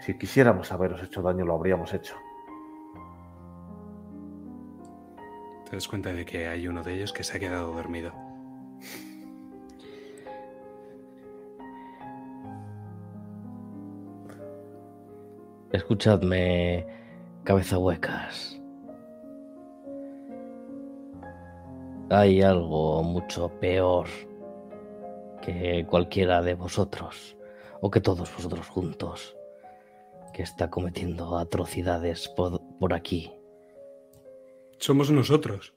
Si 0.00 0.18
quisiéramos 0.18 0.70
haberos 0.70 1.02
hecho 1.02 1.22
daño, 1.22 1.46
lo 1.46 1.54
habríamos 1.54 1.94
hecho. 1.94 2.14
Te 5.64 5.76
das 5.76 5.88
cuenta 5.88 6.12
de 6.12 6.26
que 6.26 6.46
hay 6.46 6.68
uno 6.68 6.82
de 6.82 6.92
ellos 6.92 7.14
que 7.14 7.24
se 7.24 7.38
ha 7.38 7.40
quedado 7.40 7.72
dormido. 7.72 8.12
Escuchadme, 15.72 16.86
cabeza 17.44 17.78
huecas. 17.78 18.57
Hay 22.10 22.40
algo 22.40 23.02
mucho 23.02 23.50
peor 23.60 24.06
que 25.42 25.84
cualquiera 25.88 26.42
de 26.42 26.54
vosotros, 26.54 27.36
o 27.80 27.90
que 27.90 28.00
todos 28.00 28.34
vosotros 28.34 28.66
juntos, 28.68 29.36
que 30.32 30.42
está 30.42 30.70
cometiendo 30.70 31.36
atrocidades 31.38 32.28
por, 32.28 32.62
por 32.78 32.94
aquí. 32.94 33.32
Somos 34.78 35.10
nosotros. 35.10 35.74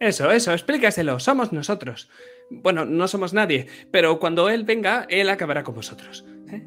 Eso, 0.00 0.30
eso, 0.30 0.52
explícaselo. 0.52 1.18
Somos 1.18 1.52
nosotros. 1.52 2.08
Bueno, 2.50 2.84
no 2.84 3.08
somos 3.08 3.32
nadie, 3.34 3.66
pero 3.90 4.18
cuando 4.20 4.48
él 4.48 4.64
venga, 4.64 5.06
él 5.08 5.28
acabará 5.28 5.64
con 5.64 5.74
vosotros. 5.74 6.24
¿eh? 6.50 6.66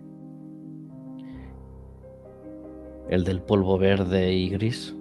El 3.10 3.24
del 3.24 3.42
polvo 3.42 3.78
verde 3.78 4.34
y 4.34 4.50
gris. 4.50 4.94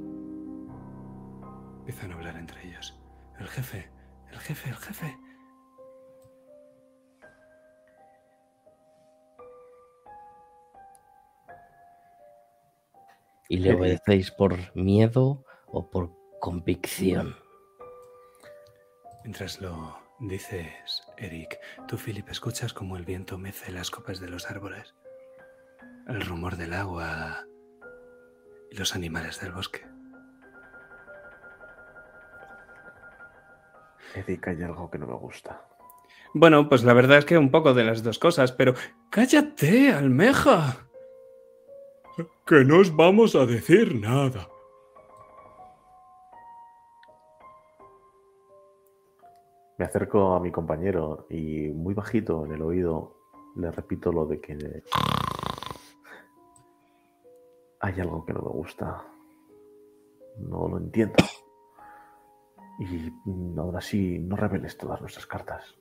Empiezan 1.80 2.12
a 2.12 2.14
hablar 2.14 2.36
entre 2.36 2.66
ellos. 2.68 2.99
El 3.40 3.48
jefe, 3.48 3.90
el 4.30 4.38
jefe, 4.38 4.68
el 4.68 4.76
jefe. 4.76 5.18
¿Y 13.48 13.56
le 13.56 13.74
obedecéis 13.74 14.30
por 14.30 14.76
miedo 14.76 15.44
o 15.66 15.90
por 15.90 16.12
convicción? 16.38 17.34
Mientras 19.24 19.60
lo 19.60 19.98
dices, 20.20 21.02
Eric, 21.16 21.58
tú, 21.88 21.96
Philip, 21.96 22.28
escuchas 22.28 22.74
como 22.74 22.98
el 22.98 23.06
viento 23.06 23.38
mece 23.38 23.72
las 23.72 23.90
copas 23.90 24.20
de 24.20 24.28
los 24.28 24.50
árboles, 24.50 24.94
el 26.08 26.20
rumor 26.20 26.56
del 26.56 26.74
agua 26.74 27.46
y 28.70 28.76
los 28.76 28.94
animales 28.94 29.40
del 29.40 29.52
bosque. 29.52 29.84
Eric, 34.14 34.48
hay 34.48 34.62
algo 34.62 34.90
que 34.90 34.98
no 34.98 35.06
me 35.06 35.14
gusta. 35.14 35.66
Bueno, 36.32 36.68
pues 36.68 36.84
la 36.84 36.92
verdad 36.92 37.18
es 37.18 37.24
que 37.24 37.38
un 37.38 37.50
poco 37.50 37.74
de 37.74 37.84
las 37.84 38.02
dos 38.02 38.18
cosas, 38.18 38.52
pero 38.52 38.74
cállate, 39.10 39.92
almeja. 39.92 40.86
Que 42.46 42.64
no 42.64 42.78
os 42.78 42.94
vamos 42.94 43.34
a 43.34 43.46
decir 43.46 43.94
nada. 43.94 44.48
Me 49.78 49.86
acerco 49.86 50.34
a 50.34 50.40
mi 50.40 50.50
compañero 50.50 51.26
y 51.30 51.68
muy 51.68 51.94
bajito 51.94 52.44
en 52.44 52.52
el 52.52 52.62
oído 52.62 53.20
le 53.56 53.70
repito 53.70 54.12
lo 54.12 54.26
de 54.26 54.40
que 54.40 54.82
hay 57.80 58.00
algo 58.00 58.24
que 58.24 58.32
no 58.32 58.42
me 58.42 58.50
gusta. 58.50 59.04
No 60.38 60.68
lo 60.68 60.78
entiendo. 60.78 61.16
Y 62.80 63.12
aún 63.58 63.76
así 63.76 64.18
no 64.18 64.36
reveles 64.36 64.78
todas 64.78 65.00
nuestras 65.02 65.26
cartas. 65.26 65.76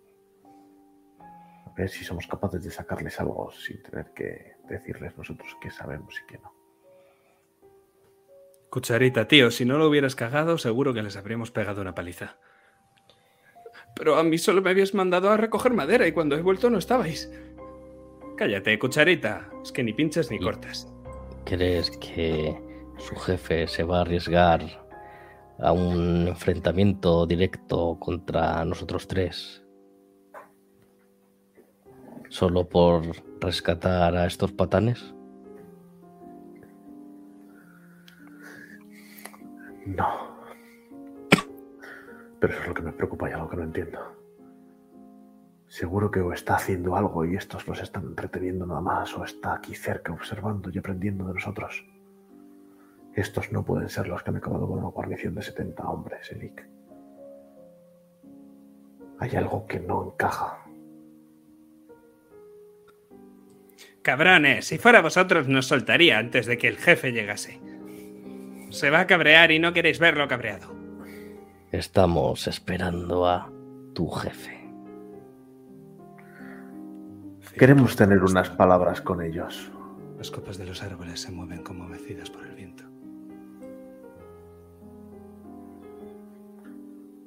A 1.65 1.71
ver 1.77 1.89
si 1.89 2.03
somos 2.03 2.27
capaces 2.27 2.61
de 2.61 2.71
sacarles 2.71 3.17
algo 3.21 3.49
sin 3.51 3.81
tener 3.81 4.11
que 4.13 4.57
decirles 4.67 5.17
nosotros 5.17 5.55
qué 5.61 5.71
sabemos 5.71 6.13
y 6.21 6.25
qué 6.27 6.37
no. 6.39 6.53
Cucharita, 8.69 9.29
tío, 9.29 9.49
si 9.49 9.63
no 9.63 9.77
lo 9.77 9.87
hubieras 9.87 10.15
cagado, 10.15 10.57
seguro 10.57 10.93
que 10.93 11.01
les 11.01 11.15
habríamos 11.15 11.51
pegado 11.51 11.81
una 11.81 11.95
paliza. 11.95 12.35
Pero 13.95 14.17
a 14.17 14.23
mí 14.23 14.37
solo 14.37 14.61
me 14.61 14.69
habías 14.69 14.93
mandado 14.93 15.31
a 15.31 15.37
recoger 15.37 15.73
madera 15.73 16.05
y 16.05 16.11
cuando 16.11 16.35
he 16.35 16.41
vuelto 16.41 16.69
no 16.69 16.77
estabais. 16.77 17.31
Cállate, 18.35 18.77
cucharita. 18.77 19.49
Es 19.63 19.71
que 19.71 19.83
ni 19.83 19.93
pinchas 19.93 20.29
ni 20.29 20.37
cortas. 20.37 20.91
¿Crees 21.45 21.91
que 21.91 22.61
su 22.97 23.15
jefe 23.15 23.67
se 23.67 23.83
va 23.83 23.99
a 23.99 24.01
arriesgar 24.01 24.89
a 25.61 25.71
un 25.71 26.27
enfrentamiento 26.27 27.25
directo 27.25 27.97
contra 27.99 28.63
nosotros 28.65 29.07
tres? 29.07 29.63
¿Solo 32.29 32.67
por 32.67 33.03
rescatar 33.41 34.15
a 34.15 34.25
estos 34.25 34.51
patanes? 34.51 35.13
No. 39.85 40.07
Pero 42.39 42.53
eso 42.53 42.61
es 42.61 42.67
lo 42.67 42.73
que 42.73 42.81
me 42.83 42.91
preocupa 42.93 43.29
y 43.29 43.33
algo 43.33 43.49
que 43.49 43.57
no 43.57 43.63
entiendo. 43.63 43.99
Seguro 45.67 46.09
que 46.09 46.19
o 46.19 46.33
está 46.33 46.55
haciendo 46.55 46.95
algo 46.95 47.25
y 47.25 47.35
estos 47.35 47.67
los 47.67 47.81
están 47.81 48.03
entreteniendo 48.03 48.65
nada 48.65 48.81
más, 48.81 49.15
o 49.17 49.23
está 49.23 49.53
aquí 49.53 49.75
cerca 49.75 50.13
observando 50.13 50.69
y 50.71 50.77
aprendiendo 50.77 51.25
de 51.25 51.33
nosotros. 51.33 51.85
Estos 53.19 53.51
no 53.51 53.65
pueden 53.65 53.89
ser 53.89 54.07
los 54.07 54.23
que 54.23 54.30
han 54.30 54.38
acabado 54.38 54.65
con 54.65 54.80
una 54.80 54.88
guarnición 54.88 55.35
de 55.35 55.41
70 55.41 55.83
hombres, 55.83 56.31
Eric. 56.31 56.65
Hay 59.19 59.35
algo 59.35 59.67
que 59.67 59.81
no 59.81 60.06
encaja. 60.06 60.64
Cabrones, 64.01 64.67
si 64.67 64.77
fuera 64.77 65.01
vosotros 65.01 65.49
nos 65.49 65.67
soltaría 65.67 66.17
antes 66.17 66.45
de 66.45 66.57
que 66.57 66.69
el 66.69 66.77
jefe 66.77 67.11
llegase. 67.11 67.59
Se 68.69 68.89
va 68.89 69.01
a 69.01 69.07
cabrear 69.07 69.51
y 69.51 69.59
no 69.59 69.73
queréis 69.73 69.99
verlo 69.99 70.25
cabreado. 70.30 70.73
Estamos 71.73 72.48
esperando 72.48 73.27
a 73.27 73.51
tu 73.93 74.09
jefe. 74.11 74.57
Queremos 77.57 77.98
tener 77.98 78.23
unas 78.23 78.49
palabras 78.49 79.01
con 79.01 79.22
ellos. 79.22 79.69
Las 80.17 80.31
copas 80.31 80.57
de 80.57 80.67
los 80.67 80.81
árboles 80.83 81.19
se 81.19 81.31
mueven 81.31 81.64
como 81.64 81.85
mecidas 81.85 82.30
por 82.30 82.45
el 82.45 82.48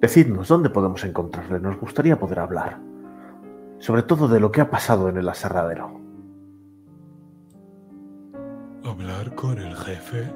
Decidnos 0.03 0.49
dónde 0.49 0.69
podemos 0.69 1.05
encontrarle. 1.05 1.61
Nos 1.61 1.79
gustaría 1.79 2.19
poder 2.19 2.41
hablar. 2.41 2.81
Sobre 3.79 4.03
todo 4.03 4.27
de 4.27 4.41
lo 4.41 4.51
que 4.51 4.61
ha 4.61 4.69
pasado 4.69 5.09
en 5.09 5.17
el 5.17 5.29
aserradero. 5.29 6.01
¿Hablar 8.85 9.33
con 9.37 9.59
el 9.59 9.77
jefe? 9.77 10.29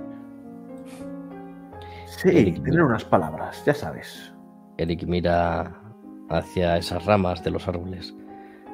Sí, 2.07 2.29
Eric, 2.29 2.63
tener 2.63 2.81
unas 2.81 3.05
palabras, 3.05 3.61
ya 3.67 3.75
sabes. 3.75 4.33
Eric 4.79 5.03
mira 5.05 5.83
hacia 6.31 6.77
esas 6.77 7.05
ramas 7.05 7.43
de 7.43 7.51
los 7.51 7.67
árboles. 7.67 8.15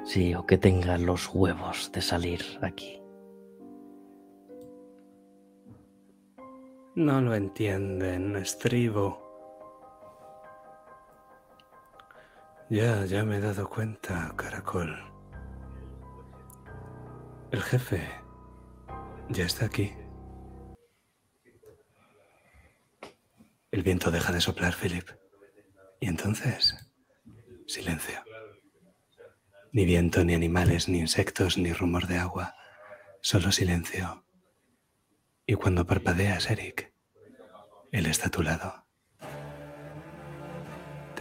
Sí, 0.04 0.34
o 0.34 0.44
que 0.44 0.58
tengan 0.58 1.06
los 1.06 1.34
huevos 1.34 1.90
de 1.92 2.02
salir 2.02 2.42
aquí. 2.60 3.02
No 6.96 7.22
lo 7.22 7.34
entienden, 7.34 8.36
estribo. 8.36 9.21
Ya, 12.72 13.04
ya 13.04 13.22
me 13.22 13.36
he 13.36 13.40
dado 13.40 13.68
cuenta, 13.68 14.32
caracol. 14.34 14.96
El 17.50 17.62
jefe 17.62 18.00
ya 19.28 19.44
está 19.44 19.66
aquí. 19.66 19.92
El 23.70 23.82
viento 23.82 24.10
deja 24.10 24.32
de 24.32 24.40
soplar, 24.40 24.74
Philip. 24.74 25.06
Y 26.00 26.06
entonces, 26.08 26.90
silencio. 27.66 28.24
Ni 29.72 29.84
viento, 29.84 30.24
ni 30.24 30.32
animales, 30.32 30.88
ni 30.88 31.00
insectos, 31.00 31.58
ni 31.58 31.74
rumor 31.74 32.06
de 32.06 32.16
agua. 32.16 32.54
Solo 33.20 33.52
silencio. 33.52 34.24
Y 35.44 35.56
cuando 35.56 35.86
parpadeas, 35.86 36.50
Eric, 36.50 36.94
él 37.90 38.06
está 38.06 38.28
a 38.28 38.30
tu 38.30 38.42
lado. 38.42 38.81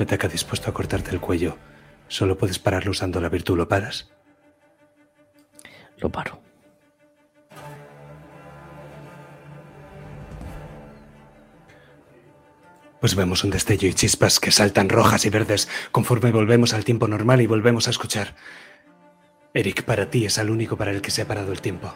Te 0.01 0.15
ataca 0.15 0.27
dispuesto 0.27 0.67
a 0.67 0.73
cortarte 0.73 1.11
el 1.11 1.21
cuello. 1.21 1.59
Solo 2.07 2.35
puedes 2.35 2.57
pararlo 2.57 2.89
usando 2.89 3.21
la 3.21 3.30
virtud. 3.30 3.55
¿Lo 3.55 3.67
paras? 3.67 4.09
Lo 5.97 6.11
paro. 6.11 6.41
Pues 12.99 13.13
vemos 13.13 13.43
un 13.43 13.51
destello 13.51 13.88
y 13.88 13.93
chispas 13.93 14.39
que 14.39 14.49
saltan 14.49 14.89
rojas 14.89 15.23
y 15.25 15.30
verdes 15.30 15.69
conforme 15.91 16.31
volvemos 16.31 16.73
al 16.73 16.83
tiempo 16.83 17.07
normal 17.07 17.39
y 17.41 17.45
volvemos 17.45 17.88
a 17.88 17.91
escuchar. 17.91 18.33
Eric, 19.53 19.83
para 19.83 20.09
ti 20.09 20.25
es 20.25 20.39
el 20.39 20.49
único 20.49 20.77
para 20.77 20.89
el 20.89 21.03
que 21.03 21.11
se 21.11 21.21
ha 21.21 21.27
parado 21.27 21.51
el 21.51 21.61
tiempo. 21.61 21.93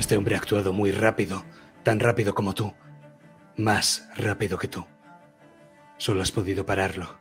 Este 0.00 0.16
hombre 0.16 0.34
ha 0.34 0.38
actuado 0.38 0.72
muy 0.72 0.90
rápido, 0.90 1.44
tan 1.84 2.00
rápido 2.00 2.34
como 2.34 2.52
tú, 2.52 2.74
más 3.56 4.08
rápido 4.16 4.58
que 4.58 4.66
tú. 4.66 4.84
Solo 5.98 6.22
has 6.22 6.32
podido 6.32 6.66
pararlo. 6.66 7.18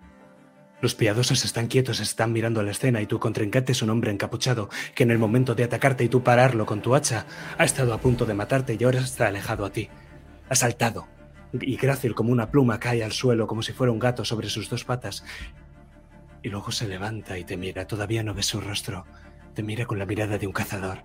Los 0.82 0.94
piadosos 0.94 1.46
están 1.46 1.68
quietos, 1.68 2.00
están 2.00 2.34
mirando 2.34 2.62
la 2.62 2.72
escena 2.72 3.02
y 3.02 3.08
tu 3.08 3.20
contrincante 3.20 3.74
un 3.82 3.90
hombre 3.90 4.12
encapuchado 4.12 4.70
que 4.94 5.04
en 5.04 5.12
el 5.12 5.18
momento 5.18 5.56
de 5.56 5.64
atacarte 5.64 6.04
y 6.04 6.10
tú 6.10 6.22
pararlo 6.22 6.66
con 6.66 6.82
tu 6.82 6.96
hacha 6.96 7.26
ha 7.58 7.64
estado 7.64 7.94
a 7.94 7.98
punto 8.00 8.26
de 8.26 8.34
matarte 8.34 8.78
y 8.80 8.84
ahora 8.84 9.00
está 9.00 9.28
alejado 9.28 9.66
a 9.66 9.72
ti. 9.72 9.90
Ha 10.50 10.56
saltado 10.56 11.08
y 11.54 11.78
grácil 11.78 12.14
como 12.14 12.32
una 12.32 12.52
pluma 12.52 12.80
cae 12.80 13.04
al 13.04 13.14
suelo 13.14 13.48
como 13.48 13.64
si 13.64 13.72
fuera 13.72 13.94
un 13.94 14.00
gato 14.00 14.26
sobre 14.26 14.50
sus 14.50 14.70
dos 14.70 14.84
patas 14.84 15.24
y 16.44 16.50
luego 16.50 16.72
se 16.72 16.88
levanta 16.88 17.40
y 17.40 17.46
te 17.46 17.58
mira. 17.58 17.88
Todavía 17.88 18.22
no 18.22 18.36
ves 18.36 18.46
su 18.46 18.62
rostro. 18.62 19.06
Te 19.56 19.64
mira 19.64 19.88
con 19.88 19.98
la 19.98 20.06
mirada 20.06 20.38
de 20.38 20.46
un 20.46 20.54
cazador. 20.54 21.00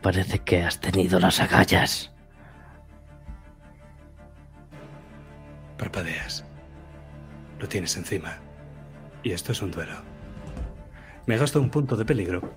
Parece 0.00 0.38
que 0.40 0.62
has 0.62 0.78
tenido 0.78 1.18
las 1.18 1.40
agallas. 1.40 2.11
Parpadeas. 5.82 6.44
Lo 7.58 7.66
tienes 7.66 7.96
encima. 7.96 8.38
Y 9.24 9.32
esto 9.32 9.50
es 9.50 9.62
un 9.62 9.72
duelo. 9.72 9.96
Me 11.26 11.36
gasto 11.36 11.60
un 11.60 11.70
punto 11.70 11.96
de 11.96 12.04
peligro 12.04 12.54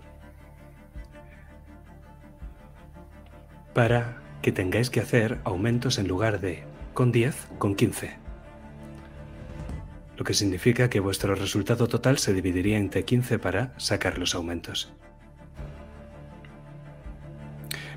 para 3.73 4.21
que 4.43 4.51
tengáis 4.51 4.91
que 4.91 4.99
hacer 4.99 5.39
aumentos 5.43 5.97
en 5.97 6.07
lugar 6.07 6.39
de 6.39 6.65
con 6.93 7.11
10, 7.11 7.47
con 7.57 7.73
15. 7.73 8.15
Lo 10.17 10.23
que 10.23 10.35
significa 10.35 10.91
que 10.91 10.99
vuestro 10.99 11.33
resultado 11.33 11.87
total 11.87 12.19
se 12.19 12.31
dividiría 12.31 12.77
entre 12.77 13.05
15 13.05 13.39
para 13.39 13.73
sacar 13.77 14.19
los 14.19 14.35
aumentos. 14.35 14.93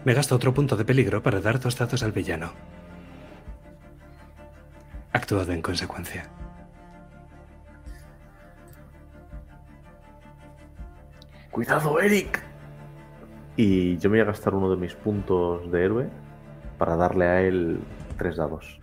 Me 0.06 0.14
gasto 0.14 0.34
otro 0.34 0.54
punto 0.54 0.78
de 0.78 0.86
peligro 0.86 1.22
para 1.22 1.42
dar 1.42 1.60
dos 1.60 1.76
datos 1.76 2.02
al 2.02 2.12
villano. 2.12 2.77
Actuado 5.12 5.52
en 5.52 5.62
consecuencia. 5.62 6.28
Cuidado, 11.50 12.00
Eric. 12.00 12.42
Y 13.56 13.98
yo 13.98 14.10
me 14.10 14.18
voy 14.18 14.22
a 14.22 14.26
gastar 14.26 14.54
uno 14.54 14.70
de 14.70 14.76
mis 14.76 14.94
puntos 14.94 15.70
de 15.72 15.84
héroe 15.84 16.08
para 16.78 16.96
darle 16.96 17.26
a 17.26 17.42
él 17.42 17.80
tres 18.16 18.36
dados. 18.36 18.78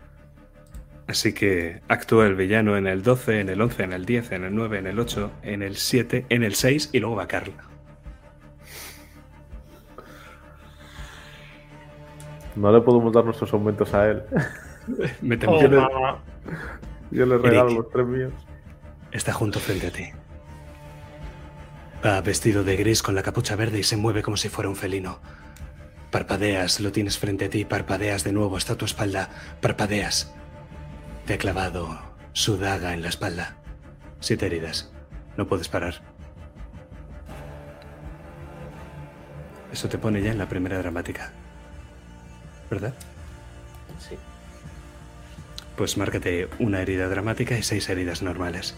Así 1.08 1.34
que 1.34 1.82
actúa 1.88 2.26
el 2.26 2.36
villano 2.36 2.76
en 2.76 2.88
el 2.88 3.04
12, 3.04 3.40
en 3.40 3.50
el 3.50 3.62
11, 3.62 3.84
en 3.84 3.94
el 3.94 4.06
10, 4.06 4.32
en 4.32 4.44
el 4.44 4.56
9, 4.56 4.80
en 4.80 4.88
el 4.88 5.00
8, 5.00 5.32
en 5.44 5.62
el 5.62 5.76
7, 5.78 6.26
en 6.30 6.44
el 6.44 6.56
6 6.56 6.90
y 6.94 7.00
luego 7.00 7.16
va 7.16 7.28
Carla. 7.28 7.64
No 12.56 12.72
le 12.72 12.82
podemos 12.82 13.14
dar 13.14 13.24
nuestros 13.24 13.54
aumentos 13.54 13.94
a 13.94 14.10
él. 14.10 14.24
Me 15.22 15.38
temo 15.38 15.54
Oh. 15.58 16.20
Yo 17.12 17.26
le 17.26 17.38
regalo 17.38 17.70
Eric. 17.70 17.78
los 17.78 17.90
tres 17.90 18.06
míos. 18.08 18.34
Está 19.12 19.32
junto 19.34 19.60
frente 19.60 19.88
a 19.88 19.92
ti. 19.92 20.10
Va 22.06 22.22
vestido 22.22 22.64
de 22.64 22.76
gris 22.76 23.02
con 23.02 23.16
la 23.16 23.24
capucha 23.24 23.56
verde 23.56 23.80
y 23.80 23.84
se 23.84 23.98
mueve 23.98 24.22
como 24.22 24.38
si 24.38 24.50
fuera 24.50 24.70
un 24.70 24.76
felino. 24.76 25.20
Parpadeas, 26.12 26.80
lo 26.80 26.92
tienes 26.92 27.18
frente 27.18 27.46
a 27.46 27.50
ti, 27.50 27.66
parpadeas 27.66 28.24
de 28.24 28.32
nuevo, 28.32 28.58
está 28.58 28.74
a 28.74 28.78
tu 28.78 28.86
espalda, 28.86 29.30
parpadeas. 29.62 30.34
Te 31.26 31.34
ha 31.34 31.38
clavado 31.38 32.00
su 32.34 32.58
daga 32.58 32.94
en 32.94 33.02
la 33.02 33.10
espalda. 33.10 33.58
Siete 34.20 34.46
heridas. 34.46 34.92
No 35.38 35.48
puedes 35.48 35.68
parar. 35.68 36.02
Eso 39.72 39.90
te 39.90 39.98
pone 39.98 40.22
ya 40.22 40.32
en 40.32 40.38
la 40.38 40.48
primera 40.48 40.78
dramática. 40.78 41.32
¿Verdad? 42.70 42.94
Sí. 44.00 44.16
Pues 45.78 45.98
márcate 45.98 46.48
una 46.60 46.82
herida 46.82 47.08
dramática 47.10 47.58
y 47.58 47.64
seis 47.64 47.90
heridas 47.90 48.22
normales. 48.22 48.76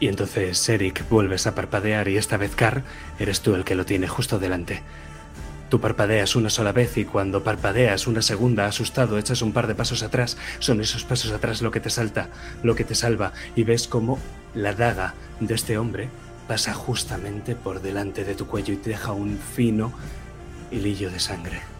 Y 0.00 0.06
entonces, 0.06 0.68
Eric, 0.68 1.08
vuelves 1.08 1.46
a 1.46 1.54
parpadear 1.54 2.08
y 2.08 2.16
esta 2.16 2.36
vez, 2.36 2.54
Carr, 2.54 2.82
eres 3.18 3.40
tú 3.40 3.54
el 3.54 3.64
que 3.64 3.74
lo 3.74 3.84
tiene 3.84 4.06
justo 4.06 4.38
delante. 4.38 4.82
Tú 5.70 5.80
parpadeas 5.80 6.36
una 6.36 6.50
sola 6.50 6.72
vez 6.72 6.96
y 6.96 7.04
cuando 7.04 7.42
parpadeas 7.42 8.06
una 8.06 8.22
segunda, 8.22 8.66
asustado, 8.66 9.18
echas 9.18 9.42
un 9.42 9.52
par 9.52 9.66
de 9.66 9.74
pasos 9.74 10.02
atrás. 10.02 10.38
Son 10.60 10.80
esos 10.80 11.04
pasos 11.04 11.32
atrás 11.32 11.62
lo 11.62 11.70
que 11.70 11.80
te 11.80 11.90
salta, 11.90 12.30
lo 12.62 12.74
que 12.74 12.84
te 12.84 12.94
salva. 12.94 13.32
Y 13.56 13.64
ves 13.64 13.88
cómo 13.88 14.18
la 14.54 14.72
daga 14.72 15.14
de 15.40 15.54
este 15.54 15.76
hombre 15.76 16.08
pasa 16.46 16.72
justamente 16.72 17.54
por 17.54 17.82
delante 17.82 18.24
de 18.24 18.34
tu 18.34 18.46
cuello 18.46 18.72
y 18.72 18.78
te 18.78 18.90
deja 18.90 19.12
un 19.12 19.38
fino 19.38 19.92
hilillo 20.70 21.10
de 21.10 21.20
sangre. 21.20 21.77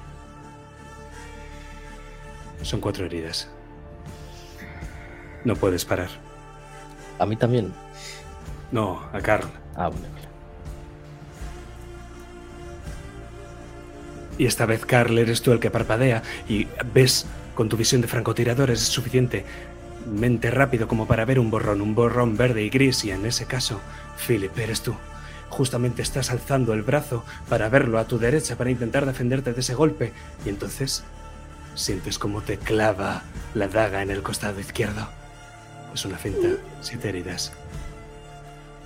Son 2.62 2.80
cuatro 2.80 3.06
heridas. 3.06 3.48
No 5.44 5.56
puedes 5.56 5.84
parar. 5.84 6.08
A 7.18 7.26
mí 7.26 7.36
también. 7.36 7.72
No, 8.70 9.02
a 9.12 9.20
Carl. 9.20 9.48
Ah, 9.74 9.88
vale. 9.88 10.08
Y 14.38 14.46
esta 14.46 14.66
vez, 14.66 14.86
Carl, 14.86 15.18
eres 15.18 15.42
tú 15.42 15.52
el 15.52 15.58
que 15.58 15.70
parpadea 15.70 16.22
y 16.48 16.68
ves 16.94 17.26
con 17.54 17.68
tu 17.68 17.76
visión 17.76 18.00
de 18.00 18.06
francotirador 18.06 18.70
es 18.70 18.80
suficientemente 18.80 20.50
rápido 20.52 20.86
como 20.86 21.08
para 21.08 21.24
ver 21.24 21.40
un 21.40 21.50
borrón, 21.50 21.80
un 21.80 21.96
borrón 21.96 22.36
verde 22.36 22.62
y 22.62 22.70
gris. 22.70 23.04
Y 23.04 23.10
en 23.10 23.26
ese 23.26 23.46
caso, 23.46 23.80
Philip, 24.26 24.56
eres 24.56 24.82
tú. 24.82 24.94
Justamente 25.48 26.02
estás 26.02 26.30
alzando 26.30 26.72
el 26.72 26.82
brazo 26.82 27.24
para 27.48 27.68
verlo 27.68 27.98
a 27.98 28.06
tu 28.06 28.18
derecha 28.18 28.56
para 28.56 28.70
intentar 28.70 29.06
defenderte 29.06 29.52
de 29.52 29.60
ese 29.60 29.74
golpe. 29.74 30.12
Y 30.44 30.50
entonces 30.50 31.02
sientes 31.78 32.18
como 32.18 32.42
te 32.42 32.58
clava 32.58 33.22
la 33.54 33.68
daga 33.68 34.02
en 34.02 34.10
el 34.10 34.22
costado 34.22 34.60
izquierdo. 34.60 35.08
Es 35.94 36.04
una 36.04 36.18
finta, 36.18 36.48
siete 36.80 37.08
heridas. 37.08 37.52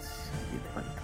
Siete 0.00 0.68
manitos. 0.74 1.02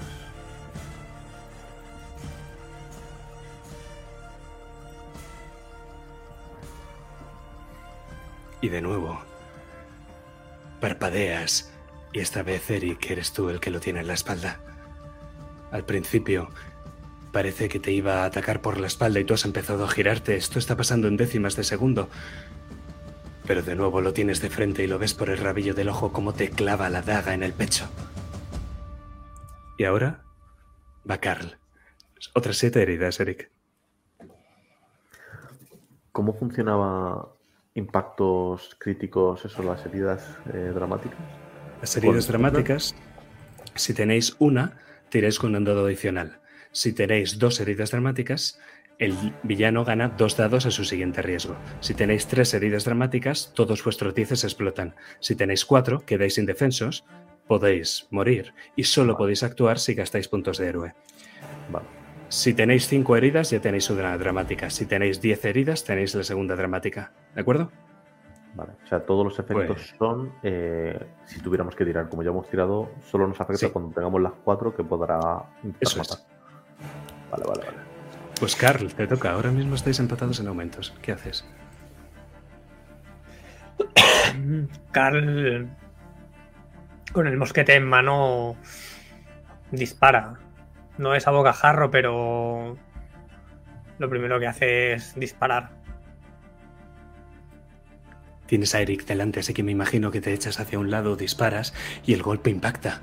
Y 8.61 8.69
de 8.69 8.83
nuevo, 8.83 9.21
parpadeas 10.81 11.71
y 12.13 12.21
esta 12.21 12.43
vez 12.43 12.71
Eric 12.71 13.11
eres 13.11 13.33
tú 13.33 13.49
el 13.51 13.61
que 13.61 13.71
lo 13.71 13.81
tiene 13.81 14.01
en 14.01 14.07
la 14.07 14.15
espalda. 14.15 14.61
Al 15.71 15.85
principio 15.85 16.49
parece 17.33 17.69
que 17.69 17.81
te 17.81 17.93
iba 17.93 18.23
a 18.23 18.25
atacar 18.25 18.61
por 18.61 18.79
la 18.79 18.87
espalda 18.87 19.21
y 19.21 19.25
tú 19.25 19.35
has 19.35 19.45
empezado 19.45 19.85
a 19.85 19.89
girarte. 19.89 20.37
Esto 20.37 20.59
está 20.59 20.77
pasando 20.77 21.09
en 21.09 21.17
décimas 21.17 21.57
de 21.57 21.65
segundo. 21.65 22.09
Pero 23.47 23.63
de 23.63 23.75
nuevo 23.75 24.01
lo 24.01 24.13
tienes 24.13 24.41
de 24.41 24.51
frente 24.51 24.85
y 24.85 24.87
lo 24.87 24.99
ves 24.99 25.15
por 25.15 25.31
el 25.31 25.39
rabillo 25.39 25.75
del 25.75 25.89
ojo 25.89 26.13
como 26.13 26.35
te 26.35 26.51
clava 26.51 26.91
la 26.91 27.03
daga 27.03 27.35
en 27.35 27.43
el 27.43 27.53
pecho. 27.53 27.89
Y 29.79 29.85
ahora 29.85 30.23
va 31.09 31.19
Carl. 31.19 31.57
Otras 32.35 32.59
siete 32.59 32.83
heridas, 32.83 33.21
Eric. 33.21 33.51
¿Cómo 36.13 36.35
funcionaba 36.35 37.33
impactos 37.75 38.77
críticos, 38.79 39.45
eso, 39.45 39.63
las 39.63 39.87
heridas 39.87 40.37
eh, 40.53 40.73
dramáticas? 40.75 41.19
Las 41.81 41.97
heridas 41.97 42.27
dramáticas, 42.27 42.95
si 43.77 43.95
tenéis 43.95 44.35
una, 44.41 44.79
tiráis 45.11 45.39
con 45.39 45.55
un 45.55 45.65
dado 45.65 45.87
adicional. 45.87 46.41
Si 46.73 46.93
tenéis 46.93 47.39
dos 47.39 47.61
heridas 47.61 47.91
dramáticas, 47.91 48.61
el 48.99 49.15
villano 49.43 49.85
gana 49.85 50.09
dos 50.09 50.37
dados 50.37 50.67
a 50.67 50.71
su 50.71 50.85
siguiente 50.85 51.23
riesgo. 51.23 51.57
Si 51.81 51.95
tenéis 51.95 52.27
tres 52.27 52.53
heridas 52.55 52.85
dramáticas, 52.85 53.53
todos 53.55 53.83
vuestros 53.85 54.15
dieces 54.15 54.45
explotan. 54.45 54.95
Si 55.21 55.35
tenéis 55.37 55.65
cuatro, 55.65 56.01
quedáis 56.01 56.37
indefensos, 56.39 57.05
podéis 57.47 58.07
morir 58.11 58.53
y 58.77 58.85
solo 58.85 59.17
podéis 59.17 59.43
actuar 59.43 59.79
si 59.79 59.95
gastáis 59.95 60.29
puntos 60.29 60.59
de 60.59 60.67
héroe. 60.69 60.95
Vale. 61.71 61.87
Si 62.29 62.53
tenéis 62.53 62.87
cinco 62.89 63.17
heridas, 63.17 63.51
ya 63.51 63.61
tenéis 63.61 63.89
una 63.89 64.17
dramática. 64.19 64.69
Si 64.69 64.85
tenéis 64.85 65.21
diez 65.23 65.43
heridas, 65.47 65.85
tenéis 65.85 66.15
la 66.15 66.25
segunda 66.25 66.57
dramática. 66.57 67.13
¿De 67.35 67.41
acuerdo? 67.41 67.71
Vale, 68.55 68.73
o 68.85 68.87
sea, 68.89 69.01
todos 69.01 69.25
los 69.25 69.39
efectos 69.39 69.67
Pues- 69.77 69.95
son, 69.99 70.33
eh, 70.43 70.99
si 71.25 71.41
tuviéramos 71.41 71.75
que 71.77 71.85
tirar, 71.85 72.09
como 72.09 72.23
ya 72.23 72.31
hemos 72.31 72.49
tirado, 72.51 72.91
solo 73.11 73.27
nos 73.29 73.41
afecta 73.41 73.67
Sí. 73.67 73.73
cuando 73.73 73.95
tengamos 73.95 74.21
las 74.21 74.33
cuatro 74.45 74.75
que 74.75 74.83
podrá 74.85 75.19
Eso 75.81 76.03
es. 76.03 76.28
Vale, 77.31 77.45
vale, 77.47 77.65
vale. 77.65 77.79
Pues 78.39 78.55
Carl, 78.55 78.95
te 78.95 79.07
toca. 79.07 79.33
Ahora 79.33 79.51
mismo 79.51 79.75
estáis 79.75 79.99
empatados 79.99 80.41
en 80.41 80.49
aumentos. 80.49 80.95
¿Qué 81.03 81.13
haces? 81.13 81.45
Carl, 84.93 85.69
con 87.13 87.27
el 87.27 87.37
mosquete 87.37 87.75
en 87.75 87.87
mano, 87.87 88.57
dispara. 89.71 90.35
No 90.99 91.15
es 91.15 91.27
a 91.27 91.31
bocajarro, 91.31 91.91
pero 91.91 92.77
lo 93.99 94.09
primero 94.09 94.39
que 94.39 94.47
hace 94.47 94.93
es 94.95 95.15
disparar. 95.15 95.71
Tienes 98.47 98.75
a 98.75 98.81
Eric 98.81 99.05
delante, 99.05 99.41
así 99.41 99.53
que 99.53 99.63
me 99.63 99.73
imagino 99.73 100.11
que 100.11 100.21
te 100.21 100.33
echas 100.33 100.59
hacia 100.59 100.79
un 100.79 100.91
lado, 100.91 101.17
disparas 101.17 101.75
y 102.07 102.15
el 102.15 102.23
golpe 102.23 102.51
impacta. 102.51 103.03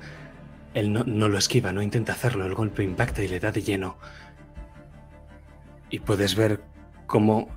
Él 0.76 0.92
no, 0.92 1.04
no 1.04 1.30
lo 1.30 1.38
esquiva, 1.38 1.72
no 1.72 1.80
intenta 1.80 2.12
hacerlo, 2.12 2.44
el 2.44 2.54
golpe 2.54 2.82
impacta 2.82 3.22
y 3.22 3.28
le 3.28 3.40
da 3.40 3.50
de 3.50 3.62
lleno. 3.62 3.96
Y 5.88 6.00
puedes 6.00 6.34
ver 6.34 6.60
cómo 7.06 7.48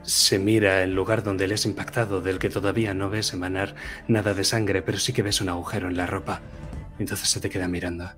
se 0.00 0.38
mira 0.38 0.82
el 0.82 0.94
lugar 0.94 1.22
donde 1.22 1.46
le 1.46 1.52
has 1.52 1.66
impactado, 1.66 2.22
del 2.22 2.38
que 2.38 2.48
todavía 2.48 2.94
no 2.94 3.10
ves 3.10 3.34
emanar 3.34 3.74
nada 4.08 4.32
de 4.32 4.42
sangre, 4.42 4.80
pero 4.80 4.96
sí 4.96 5.12
que 5.12 5.20
ves 5.20 5.42
un 5.42 5.50
agujero 5.50 5.86
en 5.88 5.98
la 5.98 6.06
ropa. 6.06 6.40
Entonces 6.98 7.28
se 7.28 7.40
te 7.40 7.50
queda 7.50 7.68
mirando. 7.68 8.10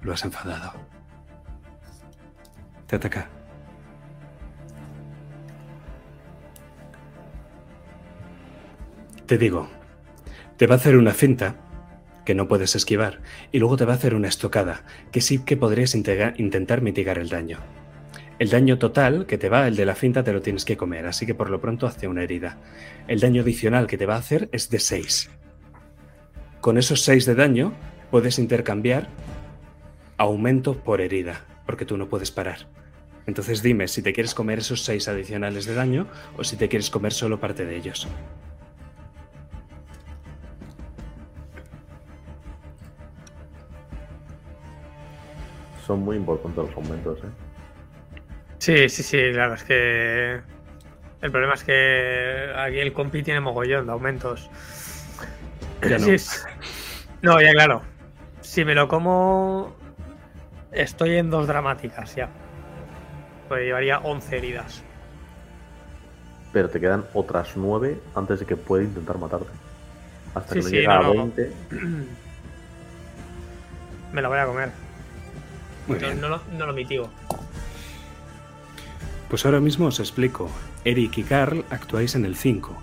Lo 0.00 0.14
has 0.14 0.24
enfadado. 0.24 0.72
Te 2.86 2.96
ataca. 2.96 3.28
Te 9.26 9.36
digo, 9.36 9.68
te 10.56 10.66
va 10.66 10.76
a 10.76 10.78
hacer 10.78 10.96
una 10.96 11.12
finta 11.12 11.63
que 12.24 12.34
no 12.34 12.48
puedes 12.48 12.74
esquivar, 12.76 13.20
y 13.52 13.58
luego 13.58 13.76
te 13.76 13.84
va 13.84 13.92
a 13.92 13.96
hacer 13.96 14.14
una 14.14 14.28
estocada, 14.28 14.84
que 15.12 15.20
sí 15.20 15.40
que 15.44 15.56
podrías 15.56 15.94
intentar 15.94 16.80
mitigar 16.82 17.18
el 17.18 17.28
daño. 17.28 17.58
El 18.38 18.50
daño 18.50 18.78
total 18.78 19.26
que 19.26 19.38
te 19.38 19.48
va, 19.48 19.68
el 19.68 19.76
de 19.76 19.86
la 19.86 19.94
finta, 19.94 20.24
te 20.24 20.32
lo 20.32 20.42
tienes 20.42 20.64
que 20.64 20.76
comer, 20.76 21.06
así 21.06 21.24
que 21.24 21.34
por 21.34 21.50
lo 21.50 21.60
pronto 21.60 21.86
hace 21.86 22.08
una 22.08 22.22
herida. 22.22 22.58
El 23.06 23.20
daño 23.20 23.42
adicional 23.42 23.86
que 23.86 23.98
te 23.98 24.06
va 24.06 24.16
a 24.16 24.18
hacer 24.18 24.48
es 24.50 24.70
de 24.70 24.80
6. 24.80 25.30
Con 26.60 26.78
esos 26.78 27.02
6 27.02 27.26
de 27.26 27.34
daño 27.34 27.74
puedes 28.10 28.38
intercambiar 28.38 29.08
aumento 30.16 30.78
por 30.82 31.00
herida, 31.00 31.44
porque 31.66 31.84
tú 31.84 31.96
no 31.96 32.08
puedes 32.08 32.30
parar. 32.30 32.66
Entonces 33.26 33.62
dime 33.62 33.88
si 33.88 34.02
te 34.02 34.12
quieres 34.12 34.34
comer 34.34 34.58
esos 34.58 34.82
6 34.84 35.08
adicionales 35.08 35.64
de 35.64 35.74
daño 35.74 36.08
o 36.36 36.44
si 36.44 36.56
te 36.56 36.68
quieres 36.68 36.90
comer 36.90 37.12
solo 37.12 37.38
parte 37.38 37.64
de 37.64 37.76
ellos. 37.76 38.08
Son 45.86 46.00
muy 46.00 46.16
importantes 46.16 46.64
los 46.66 46.76
aumentos, 46.76 47.18
¿eh? 47.18 47.28
Sí, 48.58 48.88
sí, 48.88 49.02
sí, 49.02 49.18
claro, 49.32 49.54
es 49.54 49.64
que. 49.64 50.40
El 51.20 51.30
problema 51.30 51.54
es 51.54 51.64
que 51.64 52.52
aquí 52.56 52.78
el 52.78 52.92
compi 52.92 53.22
tiene 53.22 53.40
mogollón 53.40 53.86
de 53.86 53.92
aumentos. 53.92 54.50
Ya 55.82 55.98
no. 55.98 56.04
Sí, 56.06 56.10
es- 56.12 56.46
no, 57.22 57.40
ya 57.40 57.52
claro. 57.52 57.82
Si 58.40 58.64
me 58.64 58.74
lo 58.74 58.88
como. 58.88 59.74
Estoy 60.72 61.16
en 61.16 61.30
dos 61.30 61.46
dramáticas 61.46 62.14
ya. 62.16 62.28
Pues 63.48 63.62
llevaría 63.62 63.98
11 63.98 64.36
heridas. 64.38 64.82
Pero 66.52 66.68
te 66.68 66.80
quedan 66.80 67.04
otras 67.14 67.56
nueve 67.56 68.00
antes 68.14 68.40
de 68.40 68.46
que 68.46 68.56
pueda 68.56 68.82
intentar 68.84 69.18
matarte. 69.18 69.48
Hasta 70.34 70.54
Sí, 70.54 70.60
que 70.60 70.62
sí, 70.62 70.70
llegue 70.76 70.86
no, 70.88 70.92
a 70.94 71.02
no. 71.02 71.10
20. 71.14 71.52
Me 74.12 74.22
lo 74.22 74.28
voy 74.28 74.38
a 74.38 74.46
comer. 74.46 74.70
Muy 75.86 75.98
No, 75.98 76.06
bien. 76.06 76.20
no 76.20 76.28
lo, 76.28 76.40
no 76.56 76.66
lo 76.66 76.72
mitigo. 76.72 77.10
Pues 79.28 79.44
ahora 79.46 79.60
mismo 79.60 79.86
os 79.86 80.00
explico. 80.00 80.50
Eric 80.84 81.18
y 81.18 81.24
Carl 81.24 81.64
actuáis 81.70 82.14
en 82.14 82.24
el 82.24 82.36
5. 82.36 82.76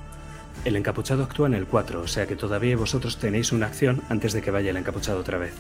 El 0.66 0.76
encapuchado 0.76 1.24
actúa 1.24 1.48
en 1.48 1.54
el 1.54 1.66
4, 1.66 2.02
o 2.02 2.08
sea 2.08 2.28
que 2.28 2.36
todavía 2.36 2.76
vosotros 2.78 3.18
tenéis 3.18 3.52
una 3.52 3.68
acción 3.68 4.02
antes 4.10 4.34
de 4.34 4.42
que 4.42 4.52
vaya 4.52 4.70
el 4.72 4.78
encapuchado 4.78 5.20
otra 5.20 5.38
vez. 5.38 5.54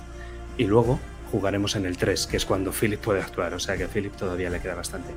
Y 0.57 0.65
luego 0.65 0.99
jugaremos 1.31 1.75
en 1.75 1.85
el 1.85 1.97
3, 1.97 2.27
que 2.27 2.37
es 2.37 2.45
cuando 2.45 2.71
Philip 2.71 2.99
puede 2.99 3.21
actuar, 3.21 3.53
o 3.53 3.59
sea 3.59 3.77
que 3.77 3.85
a 3.85 3.87
Philip 3.87 4.13
todavía 4.15 4.49
le 4.49 4.59
queda 4.59 4.75
bastante. 4.75 5.11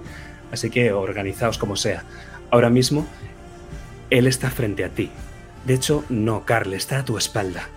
Así 0.52 0.70
que 0.70 0.92
organizaos 0.92 1.58
como 1.58 1.76
sea. 1.76 2.04
Ahora 2.50 2.70
mismo, 2.70 3.06
él 4.10 4.26
está 4.26 4.50
frente 4.50 4.84
a 4.84 4.90
ti. 4.90 5.10
De 5.66 5.74
hecho, 5.74 6.04
no, 6.08 6.44
Carl, 6.44 6.72
está 6.74 7.00
a 7.00 7.04
tu 7.04 7.18
espalda. 7.18 7.68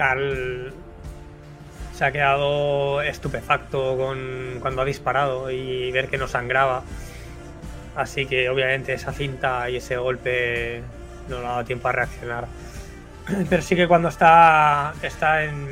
Carl 0.00 0.72
se 1.92 2.04
ha 2.06 2.10
quedado 2.10 3.02
estupefacto 3.02 3.98
con 3.98 4.56
cuando 4.60 4.80
ha 4.80 4.86
disparado 4.86 5.50
y 5.50 5.92
ver 5.92 6.08
que 6.08 6.16
no 6.16 6.26
sangraba. 6.26 6.84
Así 7.94 8.24
que 8.24 8.48
obviamente 8.48 8.94
esa 8.94 9.12
cinta 9.12 9.68
y 9.68 9.76
ese 9.76 9.98
golpe 9.98 10.80
no 11.28 11.40
le 11.40 11.46
ha 11.46 11.50
dado 11.50 11.64
tiempo 11.66 11.88
a 11.88 11.92
reaccionar. 11.92 12.46
Pero 13.50 13.60
sí 13.60 13.76
que 13.76 13.86
cuando 13.86 14.08
está 14.08 14.94
está 15.02 15.44
en 15.44 15.68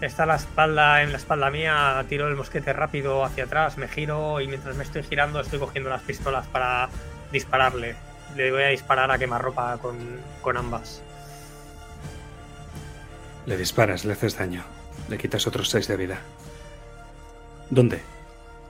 está 0.00 0.24
la 0.24 0.36
espalda 0.36 1.02
en 1.02 1.10
la 1.10 1.18
espalda 1.18 1.50
mía, 1.50 2.04
tiro 2.08 2.28
el 2.28 2.36
mosquete 2.36 2.72
rápido 2.72 3.24
hacia 3.24 3.42
atrás, 3.42 3.76
me 3.76 3.88
giro 3.88 4.40
y 4.40 4.46
mientras 4.46 4.76
me 4.76 4.84
estoy 4.84 5.02
girando 5.02 5.40
estoy 5.40 5.58
cogiendo 5.58 5.90
las 5.90 6.02
pistolas 6.02 6.46
para 6.46 6.90
dispararle. 7.32 7.96
Le 8.36 8.52
voy 8.52 8.62
a 8.62 8.68
disparar 8.68 9.10
a 9.10 9.18
quemarropa 9.18 9.78
con, 9.78 9.96
con 10.42 10.56
ambas. 10.56 11.02
Le 13.46 13.56
disparas, 13.56 14.04
le 14.04 14.12
haces 14.12 14.36
daño. 14.36 14.64
Le 15.08 15.18
quitas 15.18 15.46
otros 15.46 15.70
6 15.70 15.88
de 15.88 15.96
vida. 15.96 16.18
¿Dónde? 17.70 18.00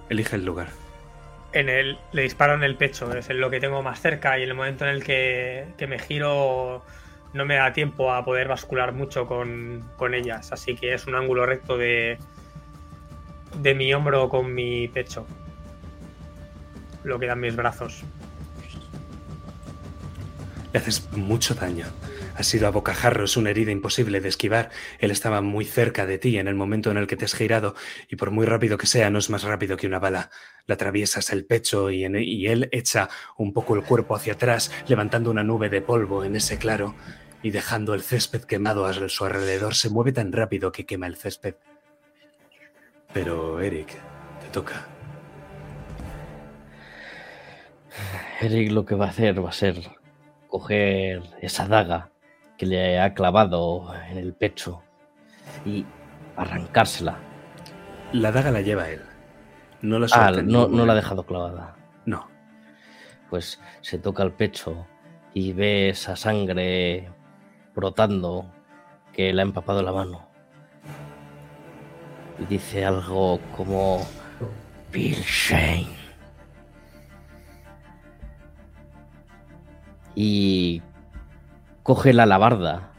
Elige 0.08 0.36
el 0.36 0.44
lugar. 0.44 0.68
En 1.52 1.68
el, 1.68 1.98
le 2.12 2.22
disparo 2.22 2.54
en 2.54 2.62
el 2.62 2.76
pecho, 2.76 3.10
es 3.16 3.30
en 3.30 3.40
lo 3.40 3.48
que 3.48 3.60
tengo 3.60 3.82
más 3.82 4.00
cerca 4.00 4.38
y 4.38 4.42
en 4.42 4.50
el 4.50 4.54
momento 4.54 4.84
en 4.84 4.90
el 4.90 5.02
que, 5.02 5.66
que 5.78 5.86
me 5.86 5.98
giro 5.98 6.84
no 7.32 7.44
me 7.44 7.56
da 7.56 7.72
tiempo 7.72 8.12
a 8.12 8.24
poder 8.24 8.48
bascular 8.48 8.92
mucho 8.92 9.26
con, 9.26 9.84
con 9.96 10.14
ellas, 10.14 10.52
así 10.52 10.74
que 10.74 10.94
es 10.94 11.06
un 11.06 11.14
ángulo 11.14 11.46
recto 11.46 11.76
de, 11.76 12.18
de 13.60 13.74
mi 13.74 13.92
hombro 13.94 14.28
con 14.28 14.54
mi 14.54 14.88
pecho. 14.88 15.26
Lo 17.04 17.18
que 17.18 17.26
dan 17.26 17.40
mis 17.40 17.54
brazos. 17.54 18.02
Le 20.72 20.78
haces 20.78 21.10
mucho 21.12 21.54
daño. 21.54 21.86
Has 22.38 22.48
sido 22.48 22.66
a 22.66 22.70
bocajarros, 22.70 23.38
una 23.38 23.48
herida 23.48 23.70
imposible 23.70 24.20
de 24.20 24.28
esquivar. 24.28 24.70
Él 24.98 25.10
estaba 25.10 25.40
muy 25.40 25.64
cerca 25.64 26.04
de 26.04 26.18
ti 26.18 26.38
en 26.38 26.48
el 26.48 26.54
momento 26.54 26.90
en 26.90 26.98
el 26.98 27.06
que 27.06 27.16
te 27.16 27.24
has 27.24 27.34
girado, 27.34 27.74
y 28.10 28.16
por 28.16 28.30
muy 28.30 28.44
rápido 28.44 28.76
que 28.76 28.86
sea, 28.86 29.08
no 29.08 29.18
es 29.18 29.30
más 29.30 29.42
rápido 29.42 29.78
que 29.78 29.86
una 29.86 29.98
bala. 29.98 30.30
Le 30.66 30.74
atraviesas 30.74 31.30
el 31.30 31.46
pecho 31.46 31.88
en- 31.88 32.16
y 32.16 32.46
él 32.48 32.68
echa 32.72 33.08
un 33.38 33.54
poco 33.54 33.74
el 33.74 33.82
cuerpo 33.82 34.14
hacia 34.14 34.34
atrás, 34.34 34.70
levantando 34.86 35.30
una 35.30 35.44
nube 35.44 35.70
de 35.70 35.80
polvo 35.80 36.24
en 36.24 36.36
ese 36.36 36.58
claro 36.58 36.94
y 37.42 37.52
dejando 37.52 37.94
el 37.94 38.02
césped 38.02 38.42
quemado 38.42 38.84
a 38.84 38.92
su 38.92 39.24
alrededor. 39.24 39.74
Se 39.74 39.88
mueve 39.88 40.12
tan 40.12 40.30
rápido 40.30 40.72
que 40.72 40.84
quema 40.84 41.06
el 41.06 41.16
césped. 41.16 41.54
Pero, 43.14 43.60
Eric, 43.60 43.88
te 44.42 44.48
toca. 44.52 44.86
Eric 48.42 48.72
lo 48.72 48.84
que 48.84 48.94
va 48.94 49.06
a 49.06 49.08
hacer 49.08 49.42
va 49.42 49.48
a 49.48 49.52
ser 49.54 49.76
coger 50.48 51.22
esa 51.40 51.66
daga 51.66 52.10
que 52.56 52.66
le 52.66 53.00
ha 53.00 53.14
clavado 53.14 53.92
en 54.10 54.18
el 54.18 54.32
pecho 54.34 54.82
y 55.64 55.84
arrancársela. 56.36 57.18
La 58.12 58.32
daga 58.32 58.50
la 58.50 58.60
lleva 58.60 58.88
él. 58.88 59.02
No 59.82 59.98
la 59.98 60.06
Ah, 60.12 60.30
no, 60.30 60.68
la 60.68 60.92
ha 60.92 60.96
dejado 60.96 61.24
clavada. 61.24 61.76
No. 62.04 62.28
Pues 63.30 63.60
se 63.80 63.98
toca 63.98 64.22
el 64.22 64.32
pecho 64.32 64.86
y 65.34 65.52
ve 65.52 65.90
esa 65.90 66.16
sangre 66.16 67.10
brotando 67.74 68.50
que 69.12 69.32
le 69.32 69.42
ha 69.42 69.44
empapado 69.44 69.82
la 69.82 69.92
mano. 69.92 70.28
Y 72.38 72.46
dice 72.46 72.84
algo 72.84 73.40
como 73.56 74.06
Bill 74.92 75.16
Shane. 75.22 75.96
Y 80.14 80.82
coge 81.86 82.12
la 82.12 82.24
alabarda 82.24 82.90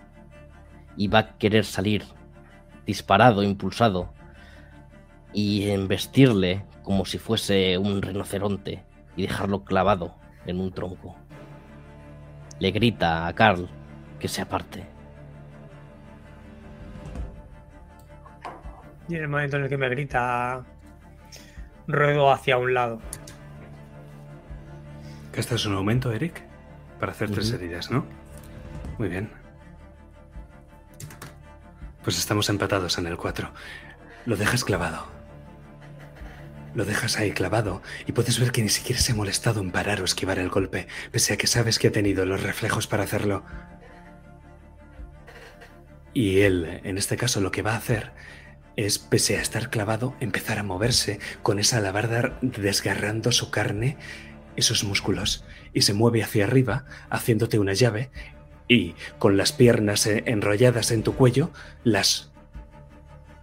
y 0.95 1.09
va 1.09 1.19
a 1.19 1.38
querer 1.38 1.66
salir 1.66 2.06
disparado, 2.85 3.43
impulsado 3.43 4.14
y 5.33 5.69
embestirle 5.72 6.64
como 6.83 7.03
si 7.03 7.17
fuese 7.17 7.77
un 7.77 8.01
rinoceronte 8.01 8.85
y 9.17 9.24
dejarlo 9.24 9.66
clavado 9.66 10.16
en 10.45 10.61
un 10.61 10.72
tronco. 10.72 11.17
Le 12.59 12.72
grita 12.72 13.27
a 13.27 13.33
Carl 13.33 13.67
que 14.22 14.30
se 14.30 14.41
aparte. 14.41 14.85
Y 19.09 19.16
en 19.16 19.24
el 19.24 19.27
momento 19.27 19.57
en 19.57 19.64
el 19.64 19.69
que 19.69 19.77
me 19.77 19.90
grita, 19.90 20.64
ruedo 21.88 22.32
hacia 22.32 22.57
un 22.57 22.74
lado. 22.74 23.01
¿Gastas 25.33 25.66
un 25.66 25.75
aumento, 25.75 26.14
Eric? 26.14 26.41
Para 27.01 27.11
hacer 27.11 27.30
tres 27.30 27.51
heridas, 27.51 27.91
¿no? 27.91 28.26
Muy 28.98 29.09
bien. 29.09 29.30
Pues 32.03 32.17
estamos 32.17 32.50
empatados 32.50 32.98
en 32.98 33.06
el 33.06 33.17
4. 33.17 33.51
Lo 34.26 34.38
dejas 34.38 34.64
clavado. 34.64 35.08
Lo 36.74 36.85
dejas 36.85 37.17
ahí 37.17 37.32
clavado 37.32 37.82
y 38.06 38.11
puedes 38.11 38.40
ver 38.40 38.51
que 38.51 38.61
ni 38.61 38.69
siquiera 38.69 39.01
se 39.01 39.11
ha 39.11 39.16
molestado 39.16 39.61
en 39.61 39.72
parar 39.72 40.01
o 40.01 40.06
esquivar 40.06 40.40
el 40.40 40.50
golpe, 40.50 40.88
pese 41.11 41.34
a 41.34 41.38
que 41.38 41.48
sabes 41.48 41.80
que 41.80 41.88
ha 41.88 41.92
tenido 41.92 42.26
los 42.26 42.43
reflejos 42.43 42.88
para 42.88 43.03
hacerlo. 43.03 43.43
Y 46.14 46.42
él, 46.42 46.82
en 46.84 46.98
este 46.98 47.17
caso, 47.17 47.42
lo 47.42 47.51
que 47.51 47.61
va 47.61 47.74
a 47.74 47.77
hacer 47.77 48.14
es, 48.76 49.00
pese 49.00 49.38
a 49.38 49.42
estar 49.42 49.69
clavado, 49.69 50.16
empezar 50.19 50.59
a 50.59 50.64
moverse 50.64 51.19
con 51.42 51.59
esa 51.59 51.77
alabarda 51.77 52.38
desgarrando 52.42 53.32
su 53.32 53.50
carne, 53.50 53.98
esos 54.56 54.84
músculos, 54.84 55.45
y 55.74 55.82
se 55.82 55.93
mueve 55.93 56.24
hacia 56.24 56.45
arriba, 56.45 56.85
haciéndote 57.09 57.59
una 57.59 57.74
llave, 57.74 58.11
y 58.67 58.95
con 59.19 59.37
las 59.37 59.51
piernas 59.51 60.05
eh, 60.07 60.23
enrolladas 60.25 60.91
en 60.91 61.03
tu 61.03 61.15
cuello, 61.15 61.51
las 61.83 62.31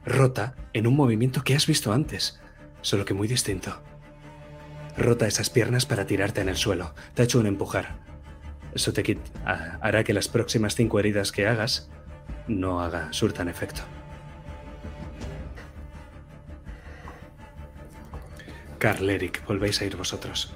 rota 0.04 0.54
en 0.72 0.86
un 0.86 0.96
movimiento 0.96 1.42
que 1.42 1.54
has 1.54 1.66
visto 1.66 1.92
antes, 1.92 2.40
solo 2.82 3.04
que 3.04 3.14
muy 3.14 3.28
distinto. 3.28 3.82
Rota 4.96 5.26
esas 5.26 5.50
piernas 5.50 5.86
para 5.86 6.06
tirarte 6.06 6.40
en 6.40 6.48
el 6.48 6.56
suelo. 6.56 6.94
Te 7.14 7.22
ha 7.22 7.24
hecho 7.24 7.40
un 7.40 7.46
empujar. 7.46 7.96
Eso 8.74 8.92
te 8.92 9.18
hará 9.44 10.04
que 10.04 10.12
las 10.12 10.28
próximas 10.28 10.74
cinco 10.74 10.98
heridas 10.98 11.32
que 11.32 11.46
hagas 11.46 11.90
no 12.46 12.80
haga 12.80 13.12
surtan 13.12 13.48
efecto. 13.48 13.82
Carl, 18.78 19.08
Eric, 19.08 19.44
volvéis 19.46 19.80
a 19.80 19.86
ir 19.86 19.96
vosotros. 19.96 20.52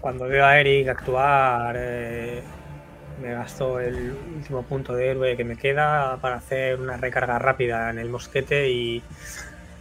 Cuando 0.00 0.26
veo 0.26 0.44
a 0.44 0.60
Eric 0.60 0.88
actuar, 0.88 1.76
eh, 1.78 2.42
me 3.22 3.32
gasto 3.32 3.80
el 3.80 4.14
último 4.36 4.62
punto 4.62 4.94
de 4.94 5.08
héroe 5.08 5.36
que 5.36 5.44
me 5.44 5.56
queda 5.56 6.18
para 6.20 6.36
hacer 6.36 6.78
una 6.80 6.96
recarga 6.96 7.38
rápida 7.38 7.90
en 7.90 7.98
el 7.98 8.10
mosquete 8.10 8.68
y, 8.70 9.02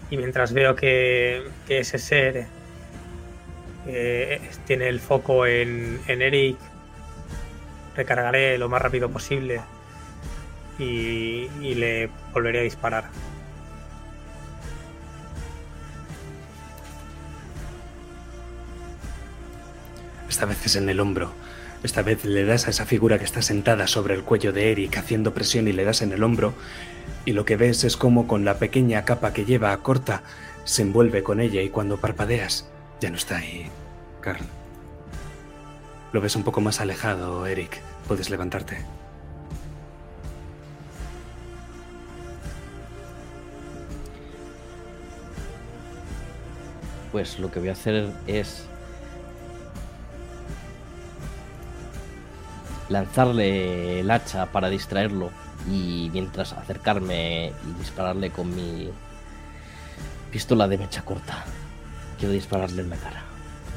y 0.10 0.18
mientras 0.18 0.54
veo 0.54 0.76
que, 0.76 1.44
que 1.68 1.80
ese 1.80 1.98
ser 1.98 2.46
eh, 3.88 4.42
tiene 4.66 4.88
el 4.88 5.00
foco 5.00 5.46
en, 5.46 6.00
en 6.08 6.22
Eric, 6.22 6.58
recargaré 7.96 8.58
lo 8.58 8.70
más 8.70 8.82
rápido 8.82 9.10
posible 9.10 9.62
y, 10.80 11.50
y 11.62 11.76
le 11.76 12.10
volveré 12.34 12.60
a 12.60 12.64
disparar. 12.64 13.06
Esta 20.34 20.48
vez 20.48 20.66
es 20.66 20.76
en 20.78 20.90
el 20.90 21.00
hombro. 21.00 21.32
Esta 21.84 22.02
vez 22.02 22.26
le 22.26 22.44
das 22.44 22.66
a 22.66 22.72
esa 22.72 22.88
figura 22.88 23.20
que 23.20 23.24
está 23.24 23.44
sentada 23.44 23.86
sobre 23.86 24.16
el 24.16 24.24
cuello 24.24 24.52
de 24.52 24.72
Eric 24.72 24.98
haciendo 24.98 25.36
presión 25.36 25.68
y 25.68 25.74
le 25.74 25.84
das 25.84 26.02
en 26.02 26.12
el 26.12 26.24
hombro. 26.24 26.56
Y 27.24 27.34
lo 27.34 27.46
que 27.46 27.56
ves 27.56 27.84
es 27.84 27.98
como 27.98 28.26
con 28.26 28.44
la 28.44 28.58
pequeña 28.58 29.06
capa 29.06 29.32
que 29.32 29.46
lleva 29.46 29.78
corta 29.84 30.24
se 30.64 30.82
envuelve 30.82 31.22
con 31.22 31.40
ella 31.40 31.62
y 31.62 31.70
cuando 31.70 31.98
parpadeas 31.98 32.68
ya 33.00 33.12
no 33.12 33.16
está 33.18 33.38
ahí, 33.38 33.68
Carl. 34.22 34.44
Lo 36.14 36.20
ves 36.20 36.36
un 36.36 36.42
poco 36.42 36.62
más 36.62 36.82
alejado, 36.82 37.46
Eric. 37.46 37.80
Puedes 38.08 38.32
levantarte. 38.32 38.80
Pues 47.12 47.38
lo 47.38 47.52
que 47.52 47.60
voy 47.60 47.70
a 47.70 47.74
hacer 47.74 48.10
es 48.26 48.68
lanzarle 52.90 54.00
el 54.02 54.12
hacha 54.12 54.48
para 54.48 54.70
distraerlo 54.70 55.32
y 55.70 56.10
mientras 56.12 56.54
acercarme 56.54 57.54
y 57.68 57.80
dispararle 57.80 58.32
con 58.32 58.54
mi 58.54 58.90
pistola 60.32 60.68
de 60.68 60.78
mecha 60.78 61.04
corta. 61.04 61.46
Quiero 62.18 62.34
dispararle 62.34 62.82
en 62.82 62.90
la 62.90 62.98
cara. 62.98 63.24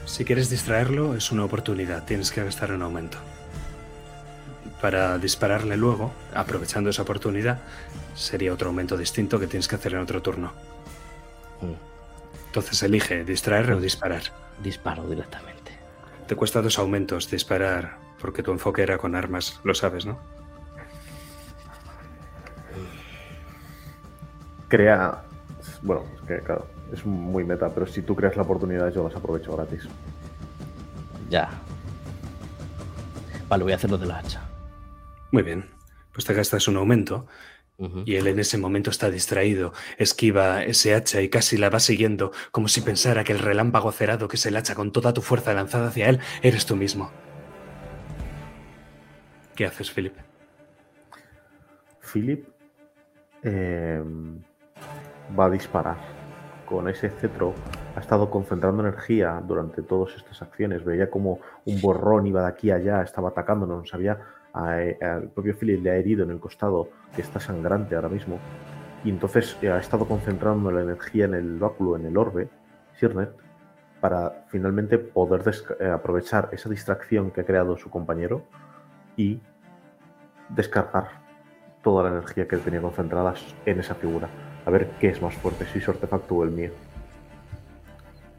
Si 0.04 0.24
quieres 0.24 0.50
distraerlo, 0.50 1.14
es 1.14 1.32
una 1.32 1.44
oportunidad. 1.44 2.04
Tienes 2.04 2.30
que 2.30 2.42
gastar 2.42 2.72
un 2.72 2.82
aumento. 2.82 3.18
Para 4.80 5.18
dispararle 5.18 5.76
luego, 5.76 6.12
aprovechando 6.34 6.90
esa 6.90 7.02
oportunidad, 7.02 7.58
sería 8.14 8.52
otro 8.52 8.68
aumento 8.68 8.96
distinto 8.96 9.40
que 9.40 9.46
tienes 9.46 9.68
que 9.68 9.76
hacer 9.76 9.94
en 9.94 10.00
otro 10.00 10.22
turno. 10.22 10.52
Mm, 11.60 12.46
Entonces 12.46 12.82
elige 12.82 13.24
distraer 13.24 13.72
o 13.72 13.80
disparar. 13.80 14.22
Disparo 14.62 15.08
directamente. 15.08 15.72
Te 16.26 16.36
cuesta 16.36 16.62
dos 16.62 16.78
aumentos 16.78 17.30
disparar, 17.30 17.98
porque 18.20 18.42
tu 18.42 18.52
enfoque 18.52 18.82
era 18.82 18.98
con 18.98 19.14
armas, 19.14 19.60
lo 19.64 19.74
sabes, 19.74 20.06
¿no? 20.06 20.18
Crea. 24.68 25.22
Bueno, 25.82 26.04
es 26.14 26.20
que 26.22 26.40
claro, 26.40 26.66
es 26.92 27.04
muy 27.04 27.44
meta, 27.44 27.70
pero 27.70 27.86
si 27.86 28.02
tú 28.02 28.16
creas 28.16 28.36
la 28.36 28.42
oportunidad, 28.42 28.92
yo 28.92 29.04
las 29.04 29.16
aprovecho 29.16 29.56
gratis. 29.56 29.88
Ya. 31.28 31.50
Vale, 33.48 33.64
voy 33.64 33.72
a 33.72 33.76
hacer 33.76 33.90
lo 33.90 33.98
de 33.98 34.06
la 34.06 34.18
hacha. 34.18 34.42
Muy 35.30 35.42
bien. 35.42 35.68
Pues 36.12 36.24
te 36.24 36.34
gastas 36.34 36.66
un 36.68 36.76
aumento 36.76 37.26
y 38.06 38.14
él 38.14 38.26
en 38.26 38.38
ese 38.38 38.56
momento 38.56 38.90
está 38.90 39.10
distraído, 39.10 39.74
esquiva 39.98 40.64
ese 40.64 40.94
hacha 40.94 41.20
y 41.20 41.28
casi 41.28 41.58
la 41.58 41.68
va 41.68 41.78
siguiendo, 41.78 42.32
como 42.50 42.68
si 42.68 42.80
pensara 42.80 43.22
que 43.22 43.32
el 43.32 43.38
relámpago 43.38 43.92
cerado 43.92 44.28
que 44.28 44.36
es 44.36 44.46
el 44.46 44.56
hacha 44.56 44.74
con 44.74 44.92
toda 44.92 45.12
tu 45.12 45.20
fuerza 45.20 45.52
lanzada 45.52 45.88
hacia 45.88 46.08
él 46.08 46.20
eres 46.40 46.64
tú 46.64 46.74
mismo. 46.74 47.10
¿Qué 49.56 49.64
haces, 49.64 49.90
Philip? 49.90 50.14
Philip 52.12 52.46
eh, 53.42 54.02
va 55.38 55.46
a 55.46 55.50
disparar. 55.50 55.96
Con 56.66 56.88
ese 56.88 57.08
cetro 57.10 57.54
ha 57.96 58.00
estado 58.00 58.28
concentrando 58.28 58.82
energía 58.82 59.40
durante 59.46 59.82
todas 59.82 60.14
estas 60.16 60.42
acciones. 60.42 60.84
Veía 60.84 61.08
como 61.08 61.40
un 61.64 61.80
borrón 61.80 62.26
iba 62.26 62.42
de 62.42 62.48
aquí 62.48 62.70
a 62.70 62.74
allá, 62.76 63.02
estaba 63.02 63.30
atacándonos. 63.30 63.94
Había, 63.94 64.18
a- 64.52 64.74
al 65.00 65.30
propio 65.30 65.56
Philip 65.58 65.82
le 65.82 65.90
ha 65.90 65.96
herido 65.96 66.24
en 66.24 66.30
el 66.32 66.38
costado, 66.40 66.90
que 67.14 67.22
está 67.22 67.40
sangrante 67.40 67.94
ahora 67.96 68.08
mismo. 68.10 68.38
Y 69.04 69.10
entonces 69.10 69.56
eh, 69.62 69.70
ha 69.70 69.78
estado 69.78 70.06
concentrando 70.06 70.70
la 70.70 70.82
energía 70.82 71.24
en 71.24 71.34
el 71.34 71.58
báculo, 71.58 71.96
en 71.96 72.04
el 72.06 72.16
orbe, 72.18 72.48
Sirnet, 72.98 73.30
para 74.00 74.44
finalmente 74.48 74.98
poder 74.98 75.42
eh, 75.80 75.86
aprovechar 75.88 76.50
esa 76.52 76.68
distracción 76.68 77.30
que 77.30 77.40
ha 77.40 77.46
creado 77.46 77.76
su 77.78 77.88
compañero 77.88 78.42
y 79.16 79.40
descargar 80.48 81.08
toda 81.82 82.04
la 82.04 82.16
energía 82.18 82.46
que 82.48 82.56
él 82.56 82.62
tenía 82.62 82.80
concentrada 82.80 83.34
en 83.64 83.80
esa 83.80 83.94
figura. 83.94 84.28
A 84.64 84.70
ver 84.70 84.90
qué 85.00 85.08
es 85.08 85.22
más 85.22 85.34
fuerte, 85.34 85.66
si 85.72 85.80
su 85.80 85.90
artefacto 85.90 86.34
o 86.34 86.44
el 86.44 86.50
mío. 86.50 86.70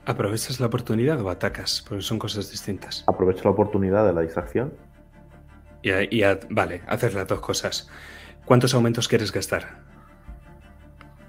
¿Aprovechas 0.05 0.59
la 0.59 0.67
oportunidad 0.67 1.19
o 1.21 1.29
atacas? 1.29 1.83
Porque 1.87 2.01
son 2.01 2.17
cosas 2.19 2.49
distintas. 2.49 3.03
Aprovecho 3.07 3.43
la 3.43 3.49
oportunidad 3.51 4.05
de 4.05 4.13
la 4.13 4.21
distracción. 4.21 4.73
Y, 5.81 5.91
a- 5.91 6.03
y 6.13 6.23
a- 6.23 6.39
vale, 6.49 6.81
haces 6.87 7.13
las 7.13 7.27
dos 7.27 7.41
cosas. 7.41 7.89
¿Cuántos 8.45 8.73
aumentos 8.73 9.07
quieres 9.07 9.31
gastar? 9.33 9.79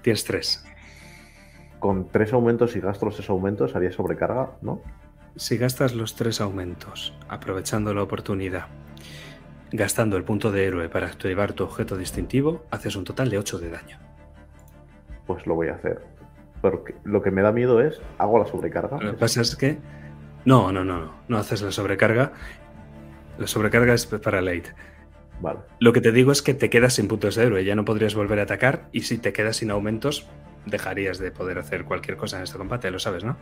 Tienes 0.01 0.23
tres. 0.23 0.65
Con 1.79 2.07
tres 2.09 2.31
aumentos 2.33 2.75
y 2.75 2.79
gasto 2.79 3.05
los 3.05 3.15
tres 3.15 3.29
aumentos 3.29 3.75
haría 3.75 3.91
sobrecarga, 3.91 4.51
¿no? 4.61 4.81
Si 5.35 5.57
gastas 5.57 5.93
los 5.93 6.15
tres 6.15 6.41
aumentos, 6.41 7.13
aprovechando 7.29 7.93
la 7.93 8.03
oportunidad, 8.03 8.67
gastando 9.71 10.17
el 10.17 10.23
punto 10.23 10.51
de 10.51 10.65
héroe 10.65 10.89
para 10.89 11.07
activar 11.07 11.53
tu 11.53 11.63
objeto 11.63 11.97
distintivo, 11.97 12.65
haces 12.71 12.95
un 12.95 13.03
total 13.03 13.29
de 13.29 13.37
8 13.37 13.59
de 13.59 13.69
daño. 13.69 13.99
Pues 15.27 15.45
lo 15.45 15.55
voy 15.55 15.67
a 15.67 15.75
hacer. 15.75 16.01
Porque 16.61 16.95
lo 17.03 17.21
que 17.21 17.31
me 17.31 17.41
da 17.41 17.51
miedo 17.51 17.81
es, 17.81 18.01
hago 18.17 18.39
la 18.39 18.45
sobrecarga. 18.45 18.97
Lo 18.99 19.11
que 19.11 19.17
pasa 19.17 19.41
es 19.41 19.55
que... 19.55 19.77
No, 20.45 20.71
no, 20.71 20.83
no, 20.83 20.99
no. 20.99 21.13
No 21.27 21.37
haces 21.37 21.61
la 21.61 21.71
sobrecarga. 21.71 22.33
La 23.37 23.47
sobrecarga 23.47 23.93
es 23.93 24.05
para 24.05 24.41
late. 24.41 24.73
Vale. 25.41 25.59
Lo 25.79 25.93
que 25.93 26.01
te 26.01 26.11
digo 26.11 26.31
es 26.31 26.41
que 26.41 26.53
te 26.53 26.69
quedas 26.69 26.95
sin 26.95 27.07
puntos 27.07 27.35
de 27.35 27.45
héroe. 27.45 27.63
Ya 27.63 27.75
no 27.75 27.85
podrías 27.85 28.15
volver 28.15 28.39
a 28.39 28.43
atacar. 28.43 28.89
Y 28.91 29.01
si 29.01 29.17
te 29.17 29.31
quedas 29.31 29.57
sin 29.57 29.71
aumentos, 29.71 30.27
dejarías 30.65 31.19
de 31.19 31.31
poder 31.31 31.59
hacer 31.59 31.85
cualquier 31.85 32.17
cosa 32.17 32.37
en 32.37 32.43
este 32.43 32.57
combate. 32.57 32.91
Lo 32.91 32.99
sabes, 32.99 33.23
¿no? 33.23 33.37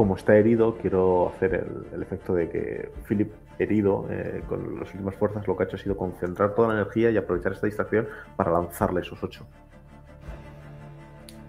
Como 0.00 0.16
está 0.16 0.34
herido, 0.34 0.78
quiero 0.78 1.28
hacer 1.28 1.52
el, 1.56 1.94
el 1.94 2.02
efecto 2.02 2.32
de 2.32 2.48
que 2.48 2.90
Philip, 3.06 3.34
herido, 3.58 4.06
eh, 4.08 4.42
con 4.48 4.80
las 4.80 4.88
últimas 4.94 5.14
fuerzas, 5.16 5.46
lo 5.46 5.54
que 5.54 5.64
ha 5.64 5.66
hecho 5.66 5.76
ha 5.76 5.78
sido 5.78 5.94
concentrar 5.94 6.54
toda 6.54 6.68
la 6.68 6.74
energía 6.80 7.10
y 7.10 7.18
aprovechar 7.18 7.52
esta 7.52 7.66
distracción 7.66 8.08
para 8.34 8.50
lanzarle 8.50 9.02
esos 9.02 9.22
ocho. 9.22 9.46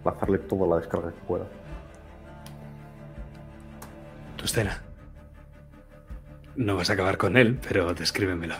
Lanzarle 0.03 0.39
toda 0.39 0.67
la 0.67 0.75
descarga 0.81 1.11
que 1.13 1.21
pueda. 1.25 1.45
Tu 4.35 4.43
escena. 4.43 4.81
No 6.57 6.75
vas 6.75 6.89
a 6.89 6.93
acabar 6.93 7.17
con 7.17 7.37
él, 7.37 7.57
pero 7.65 7.93
descríbemelo. 7.93 8.55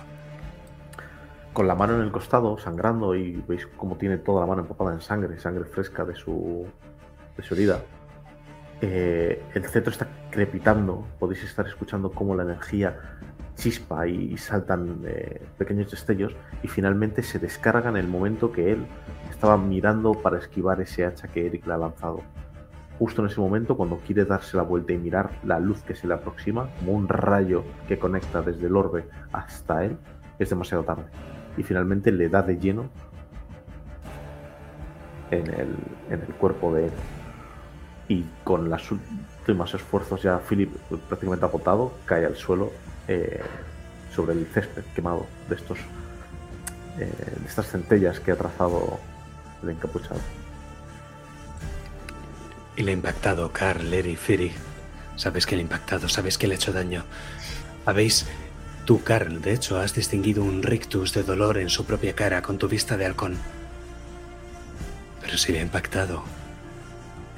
con 1.51 1.67
la 1.67 1.75
mano 1.75 1.95
en 1.95 2.01
el 2.03 2.13
costado, 2.13 2.57
sangrando, 2.57 3.13
y 3.13 3.43
veis 3.45 3.67
cómo 3.75 3.97
tiene 3.97 4.19
toda 4.19 4.39
la 4.39 4.47
mano 4.47 4.61
empapada 4.61 4.93
en 4.93 5.01
sangre, 5.01 5.37
sangre 5.37 5.65
fresca 5.65 6.05
de 6.05 6.15
su, 6.15 6.65
de 7.35 7.43
su 7.43 7.55
herida. 7.55 7.81
Eh, 8.81 9.43
el 9.53 9.65
cetro 9.65 9.91
está 9.91 10.07
crepitando, 10.31 11.05
podéis 11.19 11.43
estar 11.43 11.67
escuchando 11.67 12.11
cómo 12.11 12.35
la 12.35 12.43
energía 12.43 12.97
chispa 13.55 14.07
y 14.07 14.37
saltan 14.37 15.01
eh, 15.05 15.41
pequeños 15.57 15.91
destellos, 15.91 16.35
y 16.63 16.67
finalmente 16.67 17.21
se 17.21 17.37
descarga 17.37 17.89
en 17.89 17.97
el 17.97 18.07
momento 18.07 18.51
que 18.51 18.71
él 18.71 18.87
estaba 19.29 19.55
mirando 19.57 20.13
para 20.13 20.39
esquivar 20.39 20.81
ese 20.81 21.05
hacha 21.05 21.27
que 21.27 21.45
Eric 21.45 21.67
le 21.67 21.73
ha 21.73 21.77
lanzado. 21.77 22.21
Justo 22.97 23.21
en 23.21 23.27
ese 23.27 23.39
momento, 23.39 23.77
cuando 23.77 23.97
quiere 23.97 24.25
darse 24.25 24.57
la 24.57 24.63
vuelta 24.63 24.93
y 24.93 24.97
mirar 24.97 25.31
la 25.43 25.59
luz 25.59 25.83
que 25.83 25.95
se 25.95 26.07
le 26.07 26.13
aproxima, 26.13 26.69
como 26.79 26.93
un 26.93 27.07
rayo 27.07 27.63
que 27.87 27.99
conecta 27.99 28.41
desde 28.41 28.67
el 28.67 28.75
orbe 28.75 29.05
hasta 29.31 29.83
él, 29.85 29.97
es 30.39 30.49
demasiado 30.49 30.83
tarde 30.83 31.03
y 31.57 31.63
finalmente 31.63 32.11
le 32.11 32.29
da 32.29 32.41
de 32.41 32.57
lleno 32.57 32.89
en 35.29 35.47
el, 35.47 35.75
en 36.09 36.21
el 36.21 36.33
cuerpo 36.35 36.73
de 36.73 36.85
él. 36.85 36.91
Y 38.11 38.25
con 38.43 38.69
los 38.69 38.91
últimos 38.91 39.73
esfuerzos 39.73 40.21
ya 40.21 40.37
Philip 40.37 40.69
prácticamente 41.07 41.45
agotado 41.45 41.93
cae 42.03 42.25
al 42.25 42.35
suelo 42.35 42.73
eh, 43.07 43.39
sobre 44.13 44.33
el 44.33 44.45
césped 44.47 44.83
quemado 44.93 45.27
de 45.47 45.55
estos 45.55 45.77
eh, 46.99 47.09
de 47.39 47.47
estas 47.47 47.67
centellas 47.67 48.19
que 48.19 48.33
ha 48.33 48.35
trazado 48.35 48.99
el 49.63 49.69
encapuchado. 49.69 50.19
Ha 52.77 52.91
impactado, 52.91 53.53
Carl, 53.53 53.93
Eri, 53.93 54.17
Firi. 54.17 54.51
Sabes 55.15 55.45
que 55.45 55.55
ha 55.55 55.59
impactado, 55.59 56.09
sabes 56.09 56.37
que 56.37 56.47
le 56.47 56.55
ha 56.55 56.57
hecho 56.57 56.73
daño. 56.73 57.05
Habéis. 57.85 58.25
Tú, 58.83 59.03
Carl, 59.03 59.41
de 59.41 59.53
hecho, 59.53 59.79
has 59.79 59.93
distinguido 59.93 60.43
un 60.43 60.63
rictus 60.63 61.13
de 61.13 61.23
dolor 61.23 61.59
en 61.59 61.69
su 61.69 61.85
propia 61.85 62.13
cara 62.13 62.41
con 62.41 62.57
tu 62.57 62.67
vista 62.67 62.97
de 62.97 63.05
halcón. 63.05 63.37
Pero 65.21 65.37
si 65.37 65.53
le 65.53 65.59
ha 65.59 65.61
impactado, 65.61 66.25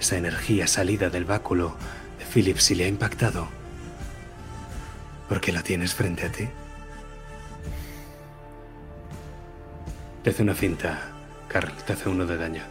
esa 0.03 0.17
energía 0.17 0.67
salida 0.67 1.09
del 1.09 1.23
báculo 1.23 1.77
de 2.19 2.25
Philip, 2.25 2.57
si 2.57 2.75
le 2.75 2.83
ha 2.83 2.87
impactado, 2.89 3.47
¿por 5.29 5.39
qué 5.39 5.53
la 5.53 5.63
tienes 5.63 5.93
frente 5.93 6.25
a 6.25 6.29
ti? 6.29 6.49
Te 10.21 10.29
hace 10.29 10.43
una 10.43 10.55
finta, 10.55 11.03
Carl, 11.47 11.71
te 11.87 11.93
hace 11.93 12.09
uno 12.09 12.25
de 12.25 12.35
daño. 12.35 12.63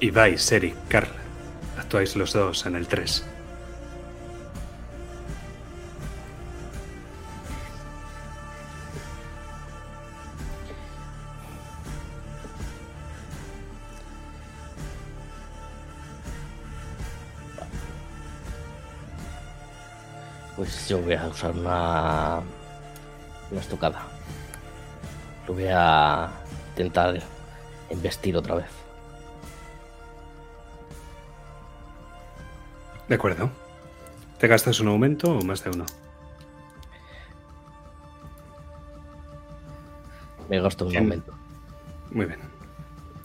Y 0.00 0.10
vais, 0.10 0.50
Eric, 0.50 0.76
Carl. 0.88 1.10
Actuáis 1.76 2.16
los 2.16 2.32
dos 2.32 2.64
en 2.64 2.74
el 2.74 2.88
3. 2.88 3.35
Pues 20.56 20.88
yo 20.88 20.98
voy 21.00 21.14
a 21.14 21.26
usar 21.28 21.52
una. 21.52 22.40
Una 23.50 23.60
estocada. 23.60 24.02
Lo 25.46 25.54
voy 25.54 25.68
a 25.70 26.30
intentar 26.70 27.22
embestir 27.90 28.36
otra 28.36 28.56
vez. 28.56 28.70
De 33.08 33.14
acuerdo. 33.14 33.50
¿Te 34.38 34.48
gastas 34.48 34.80
un 34.80 34.88
aumento 34.88 35.30
o 35.30 35.42
más 35.42 35.62
de 35.62 35.70
uno? 35.70 35.86
Me 40.48 40.60
gasto 40.60 40.84
un 40.84 40.90
Bien. 40.90 41.04
aumento. 41.04 41.32
Muy 42.10 42.26
bien. 42.26 42.40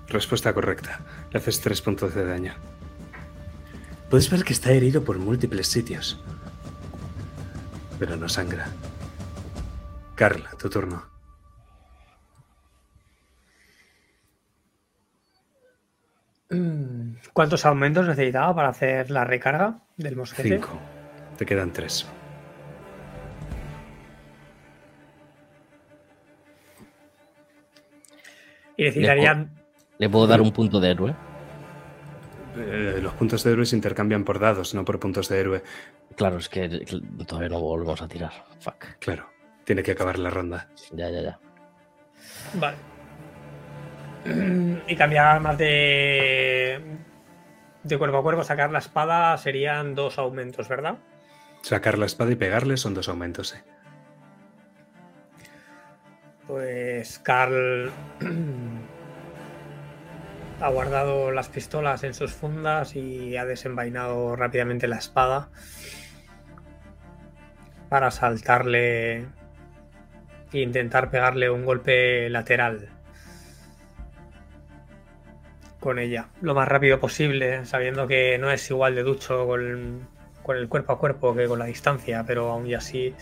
Respuesta 0.08 0.53
correcta. 0.53 1.00
Le 1.32 1.40
haces 1.40 1.60
tres 1.61 1.82
puntos 1.82 2.14
de 2.14 2.26
daño. 2.26 2.53
Puedes 4.10 4.30
ver 4.30 4.43
que 4.43 4.53
está 4.53 4.72
herido 4.72 5.03
por 5.03 5.18
múltiples 5.18 5.68
sitios. 5.68 6.22
Pero 8.02 8.18
no 8.18 8.28
sangra. 8.28 8.66
Carl, 10.16 10.42
tu 10.58 10.72
turno. 10.72 11.04
Mm, 16.50 17.18
¿Cuántos 17.32 17.64
aumentos 17.64 18.08
necesitaba 18.08 18.56
para 18.56 18.70
hacer 18.70 19.12
la 19.12 19.24
recarga 19.24 19.82
del 19.98 20.16
mosquete? 20.16 20.50
Cinco. 20.50 20.80
Te 21.38 21.46
quedan 21.46 21.72
tres. 21.72 22.10
Y 28.78 28.84
necesitarían. 28.84 29.52
Le 30.00 30.10
puedo 30.10 30.26
dar 30.26 30.42
un 30.42 30.52
punto 30.52 30.80
de 30.80 30.90
héroe. 30.90 31.16
Eh, 32.58 33.00
los 33.00 33.14
puntos 33.14 33.44
de 33.44 33.52
héroe 33.52 33.66
se 33.68 33.76
intercambian 33.76 34.24
por 34.24 34.40
dados, 34.40 34.74
no 34.74 34.84
por 34.84 35.00
puntos 35.00 35.30
de 35.30 35.40
héroe. 35.40 35.64
Claro, 36.15 36.38
es 36.38 36.49
que 36.49 36.85
todavía 37.25 37.49
no 37.49 37.59
volvemos 37.59 38.01
a 38.01 38.07
tirar. 38.07 38.31
Fuck. 38.59 38.98
Claro. 38.99 39.30
Tiene 39.64 39.83
que 39.83 39.91
acabar 39.91 40.19
la 40.19 40.30
ronda. 40.30 40.67
Ya, 40.91 41.09
ya, 41.09 41.22
ya. 41.22 41.40
Vale. 42.56 42.77
Y 44.88 44.95
cambiar 44.95 45.40
más 45.40 45.57
de. 45.57 46.80
De 47.83 47.98
cuerpo 47.98 48.17
a 48.17 48.22
cuerpo, 48.22 48.43
sacar 48.43 48.72
la 48.72 48.80
espada 48.80 49.38
serían 49.38 49.95
dos 49.95 50.19
aumentos, 50.19 50.67
¿verdad? 50.67 50.98
Sacar 51.61 51.98
la 51.98 52.06
espada 52.06 52.31
y 52.31 52.35
pegarle 52.35 52.77
son 52.77 52.93
dos 52.93 53.09
aumentos, 53.09 53.56
eh. 53.56 53.64
Pues 56.45 57.17
Carl 57.19 57.91
ha 60.61 60.69
guardado 60.69 61.31
las 61.31 61.49
pistolas 61.49 62.03
en 62.03 62.14
sus 62.14 62.33
fundas 62.33 62.95
y 62.95 63.35
ha 63.38 63.45
desenvainado 63.45 64.35
rápidamente 64.35 64.88
la 64.88 64.98
espada 64.98 65.49
para 67.92 68.10
saltarle 68.10 69.18
e 70.53 70.61
intentar 70.61 71.11
pegarle 71.11 71.50
un 71.50 71.66
golpe 71.66 72.30
lateral 72.30 72.88
con 75.82 76.00
ella 76.00 76.30
lo 76.40 76.56
más 76.56 76.70
rápido 76.70 77.02
posible, 77.02 77.66
sabiendo 77.66 78.08
que 78.08 78.38
no 78.38 78.50
es 78.50 78.70
igual 78.72 78.95
de 78.95 79.03
ducho 79.03 79.45
con, 79.45 80.08
el 80.56 80.70
cuerpo 80.70 80.94
a 80.94 81.00
cuerpo 81.00 81.36
que 81.36 81.50
con 81.50 81.60
la 81.60 81.66
distancia, 81.66 82.24
pero 82.26 82.50
aún 82.50 82.66
y 82.66 82.76
así 82.76 83.14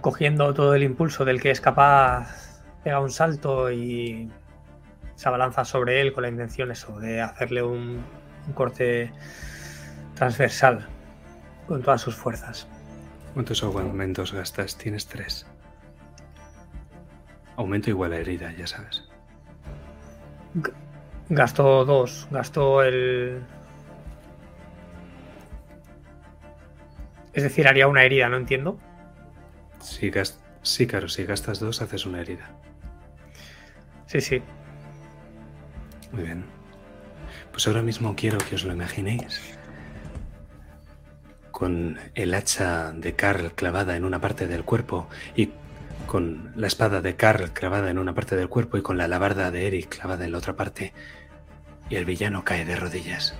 cogiendo 0.00 0.54
todo 0.54 0.76
el 0.76 0.84
impulso 0.84 1.24
del 1.24 1.40
que 1.40 1.50
es 1.50 1.60
capaz, 1.60 2.62
pega 2.84 3.00
un 3.00 3.10
salto 3.10 3.68
y 3.68 4.30
se 5.16 5.28
abalanza 5.28 5.64
sobre 5.64 6.02
él 6.02 6.12
con 6.12 6.22
la 6.22 6.28
intención 6.28 6.70
eso, 6.70 7.00
de 7.00 7.20
hacerle 7.20 7.64
un 7.64 8.04
corte 8.54 9.10
transversal 10.14 10.86
con 11.66 11.82
todas 11.82 12.00
sus 12.00 12.14
fuerzas. 12.14 12.68
¿Cuántos 13.36 13.62
aumentos 13.62 14.32
gastas? 14.32 14.78
Tienes 14.78 15.06
tres. 15.08 15.46
Aumento 17.56 17.90
igual 17.90 18.14
a 18.14 18.16
herida, 18.16 18.50
ya 18.56 18.66
sabes. 18.66 19.04
G- 20.54 20.72
Gastó 21.28 21.84
dos, 21.84 22.26
gastó 22.30 22.82
el... 22.82 23.42
Es 27.34 27.42
decir, 27.42 27.68
haría 27.68 27.88
una 27.88 28.04
herida, 28.04 28.30
no 28.30 28.38
entiendo. 28.38 28.78
Si 29.80 30.10
Sí, 30.62 30.86
claro, 30.86 31.06
si 31.10 31.26
gastas 31.26 31.60
dos, 31.60 31.82
haces 31.82 32.06
una 32.06 32.22
herida. 32.22 32.48
Sí, 34.06 34.22
sí. 34.22 34.42
Muy 36.10 36.22
bien. 36.22 36.42
Pues 37.50 37.68
ahora 37.68 37.82
mismo 37.82 38.16
quiero 38.16 38.38
que 38.38 38.54
os 38.54 38.64
lo 38.64 38.72
imaginéis. 38.72 39.55
Con 41.56 41.98
el 42.14 42.34
hacha 42.34 42.92
de 42.92 43.14
Carl 43.14 43.52
clavada 43.52 43.96
en 43.96 44.04
una 44.04 44.20
parte 44.20 44.46
del 44.46 44.62
cuerpo 44.62 45.08
y 45.34 45.52
con 46.06 46.52
la 46.54 46.66
espada 46.66 47.00
de 47.00 47.16
Carl 47.16 47.54
clavada 47.54 47.88
en 47.88 47.96
una 47.96 48.14
parte 48.14 48.36
del 48.36 48.50
cuerpo 48.50 48.76
y 48.76 48.82
con 48.82 48.98
la 48.98 49.04
alabarda 49.04 49.50
de 49.50 49.66
Eric 49.66 49.88
clavada 49.88 50.26
en 50.26 50.32
la 50.32 50.38
otra 50.38 50.54
parte. 50.54 50.92
Y 51.88 51.94
el 51.96 52.04
villano 52.04 52.44
cae 52.44 52.66
de 52.66 52.76
rodillas. 52.76 53.36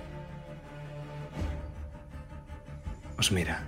Os 3.19 3.31
mira. 3.31 3.67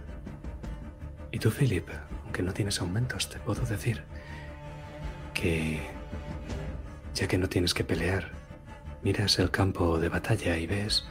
Y 1.31 1.37
tú, 1.37 1.51
Philip, 1.51 1.87
aunque 2.23 2.41
no 2.41 2.51
tienes 2.51 2.81
aumentos, 2.81 3.29
te 3.29 3.37
puedo 3.37 3.61
decir 3.65 4.01
que 5.35 5.79
ya 7.13 7.27
que 7.27 7.37
no 7.37 7.49
tienes 7.49 7.75
que 7.75 7.83
pelear, 7.83 8.31
miras 9.03 9.37
el 9.37 9.51
campo 9.51 9.99
de 9.99 10.09
batalla 10.09 10.57
y 10.57 10.65
ves 10.65 11.05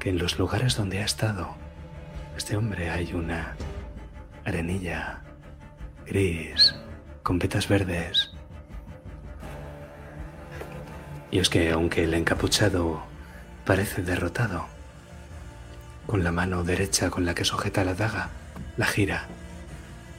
que 0.00 0.10
en 0.10 0.18
los 0.18 0.36
lugares 0.36 0.76
donde 0.76 0.98
ha 0.98 1.04
estado 1.04 1.61
este 2.36 2.56
hombre 2.56 2.90
hay 2.90 3.12
una 3.12 3.56
arenilla 4.44 5.22
gris 6.06 6.74
con 7.22 7.38
vetas 7.38 7.68
verdes. 7.68 8.32
Y 11.30 11.38
es 11.38 11.48
que 11.48 11.70
aunque 11.70 12.04
el 12.04 12.14
encapuchado 12.14 13.02
parece 13.64 14.02
derrotado, 14.02 14.66
con 16.06 16.24
la 16.24 16.32
mano 16.32 16.64
derecha 16.64 17.10
con 17.10 17.24
la 17.24 17.34
que 17.34 17.44
sujeta 17.44 17.84
la 17.84 17.94
daga, 17.94 18.30
la 18.76 18.86
gira 18.86 19.26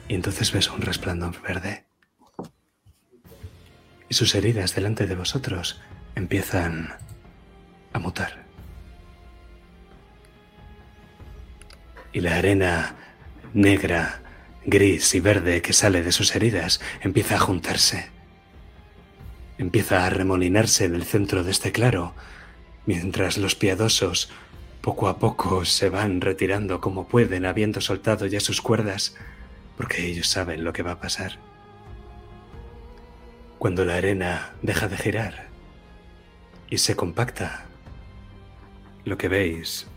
y 0.08 0.14
entonces 0.14 0.52
ves 0.52 0.70
un 0.70 0.82
resplandor 0.82 1.40
verde 1.42 1.84
y 4.08 4.14
sus 4.14 4.34
heridas 4.34 4.74
delante 4.74 5.06
de 5.06 5.14
vosotros 5.14 5.80
empiezan 6.14 6.94
a 7.92 7.98
mutar. 7.98 8.43
Y 12.14 12.20
la 12.20 12.36
arena 12.36 12.94
negra, 13.52 14.22
gris 14.64 15.16
y 15.16 15.20
verde 15.20 15.62
que 15.62 15.72
sale 15.72 16.02
de 16.04 16.12
sus 16.12 16.34
heridas 16.36 16.80
empieza 17.02 17.34
a 17.34 17.40
juntarse. 17.40 18.08
Empieza 19.58 20.06
a 20.06 20.10
remolinarse 20.10 20.84
en 20.84 20.94
el 20.94 21.04
centro 21.04 21.42
de 21.42 21.50
este 21.50 21.72
claro, 21.72 22.14
mientras 22.86 23.36
los 23.36 23.56
piadosos 23.56 24.30
poco 24.80 25.08
a 25.08 25.18
poco 25.18 25.64
se 25.64 25.88
van 25.88 26.20
retirando 26.20 26.80
como 26.80 27.08
pueden, 27.08 27.46
habiendo 27.46 27.80
soltado 27.80 28.26
ya 28.26 28.38
sus 28.38 28.60
cuerdas, 28.60 29.16
porque 29.76 30.06
ellos 30.06 30.28
saben 30.28 30.62
lo 30.62 30.72
que 30.72 30.84
va 30.84 30.92
a 30.92 31.00
pasar. 31.00 31.40
Cuando 33.58 33.84
la 33.84 33.96
arena 33.96 34.52
deja 34.62 34.86
de 34.86 34.98
girar 34.98 35.48
y 36.70 36.78
se 36.78 36.94
compacta, 36.94 37.64
lo 39.04 39.18
que 39.18 39.26
veis 39.26 39.88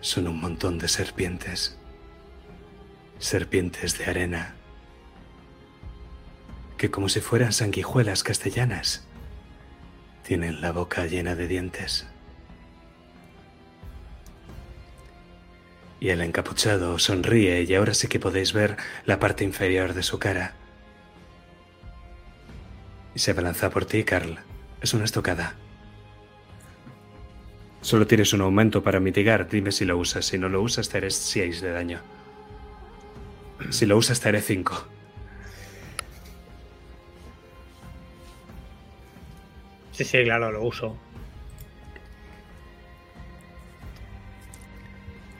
son 0.00 0.28
un 0.28 0.40
montón 0.40 0.78
de 0.78 0.88
serpientes. 0.88 1.76
Serpientes 3.18 3.98
de 3.98 4.06
arena. 4.06 4.54
Que 6.78 6.90
como 6.90 7.08
si 7.08 7.20
fueran 7.20 7.52
sanguijuelas 7.52 8.22
castellanas, 8.22 9.06
Tienen 10.22 10.60
la 10.60 10.70
boca 10.70 11.06
llena 11.06 11.34
de 11.34 11.48
dientes. 11.48 12.06
Y 15.98 16.10
el 16.10 16.20
encapuchado 16.20 16.98
sonríe 17.00 17.62
y 17.62 17.74
ahora 17.74 17.94
sí 17.94 18.06
que 18.06 18.20
podéis 18.20 18.52
ver 18.52 18.76
la 19.06 19.18
parte 19.18 19.42
inferior 19.42 19.92
de 19.92 20.04
su 20.04 20.20
cara. 20.20 20.54
Y 23.14 23.18
se 23.18 23.32
abalanza 23.32 23.70
por 23.70 23.86
ti, 23.86 24.04
Carl. 24.04 24.38
Es 24.80 24.94
una 24.94 25.04
estocada. 25.04 25.56
Solo 27.82 28.06
tienes 28.06 28.32
un 28.32 28.42
aumento 28.42 28.82
para 28.82 29.00
mitigar. 29.00 29.48
Dime 29.48 29.72
si 29.72 29.84
lo 29.84 29.96
usas. 29.96 30.26
Si 30.26 30.38
no 30.38 30.48
lo 30.48 30.60
usas, 30.62 30.88
te 30.88 30.98
haré 30.98 31.10
6 31.10 31.60
de 31.60 31.72
daño. 31.72 32.00
Si 33.70 33.86
lo 33.86 33.96
usas, 33.96 34.20
te 34.20 34.28
haré 34.28 34.42
5. 34.42 34.86
Sí, 39.92 40.04
sí, 40.04 40.24
claro, 40.24 40.50
lo 40.50 40.62
uso. 40.64 40.96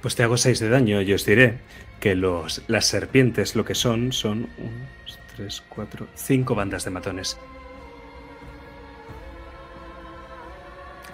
Pues 0.02 0.16
te 0.16 0.22
hago 0.22 0.36
6 0.36 0.60
de 0.60 0.68
daño 0.70 1.02
y 1.02 1.12
os 1.12 1.26
diré 1.26 1.58
que 2.00 2.14
los, 2.14 2.62
las 2.68 2.86
serpientes 2.86 3.54
lo 3.54 3.64
que 3.66 3.74
son 3.74 4.12
son 4.12 4.48
1, 4.58 4.70
3, 5.36 5.62
4, 5.68 6.08
5 6.14 6.54
bandas 6.54 6.84
de 6.84 6.90
matones. 6.90 7.38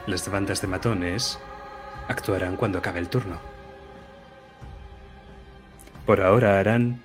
Las 0.07 0.29
bandas 0.31 0.61
de 0.61 0.69
matones 0.69 1.39
actuarán 2.07 2.57
cuando 2.57 2.79
acabe 2.79 3.01
el 3.01 3.09
turno. 3.09 3.41
Por 6.07 6.21
ahora 6.21 6.61
harán 6.61 7.03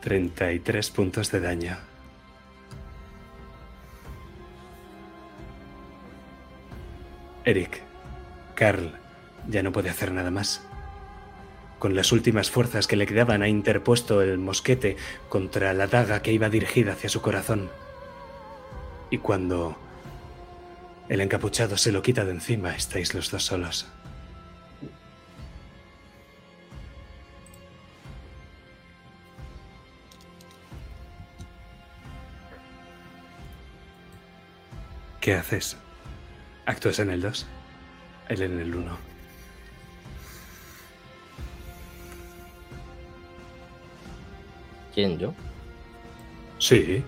33 0.00 0.90
puntos 0.90 1.30
de 1.30 1.40
daño. 1.40 1.76
Eric, 7.44 7.82
Carl 8.54 8.92
ya 9.48 9.62
no 9.62 9.70
puede 9.70 9.90
hacer 9.90 10.12
nada 10.12 10.30
más. 10.30 10.62
Con 11.78 11.94
las 11.94 12.10
últimas 12.10 12.50
fuerzas 12.50 12.86
que 12.86 12.96
le 12.96 13.06
quedaban 13.06 13.42
ha 13.42 13.48
interpuesto 13.48 14.22
el 14.22 14.38
mosquete 14.38 14.96
contra 15.28 15.74
la 15.74 15.86
daga 15.86 16.22
que 16.22 16.32
iba 16.32 16.48
dirigida 16.48 16.92
hacia 16.92 17.10
su 17.10 17.20
corazón. 17.20 17.68
Y 19.10 19.18
cuando 19.18 19.76
el 21.08 21.20
encapuchado 21.20 21.76
se 21.76 21.92
lo 21.92 22.02
quita 22.02 22.24
de 22.24 22.32
encima, 22.32 22.74
estáis 22.74 23.14
los 23.14 23.30
dos 23.30 23.44
solos. 23.44 23.86
¿Qué 35.20 35.34
haces? 35.34 35.76
¿Actúas 36.66 37.00
en 37.00 37.10
el 37.10 37.20
2? 37.20 37.46
Él 38.28 38.42
en 38.42 38.60
el 38.60 38.74
1. 38.74 38.96
¿Quién, 44.94 45.18
yo? 45.18 45.34
Sí. 46.60 47.04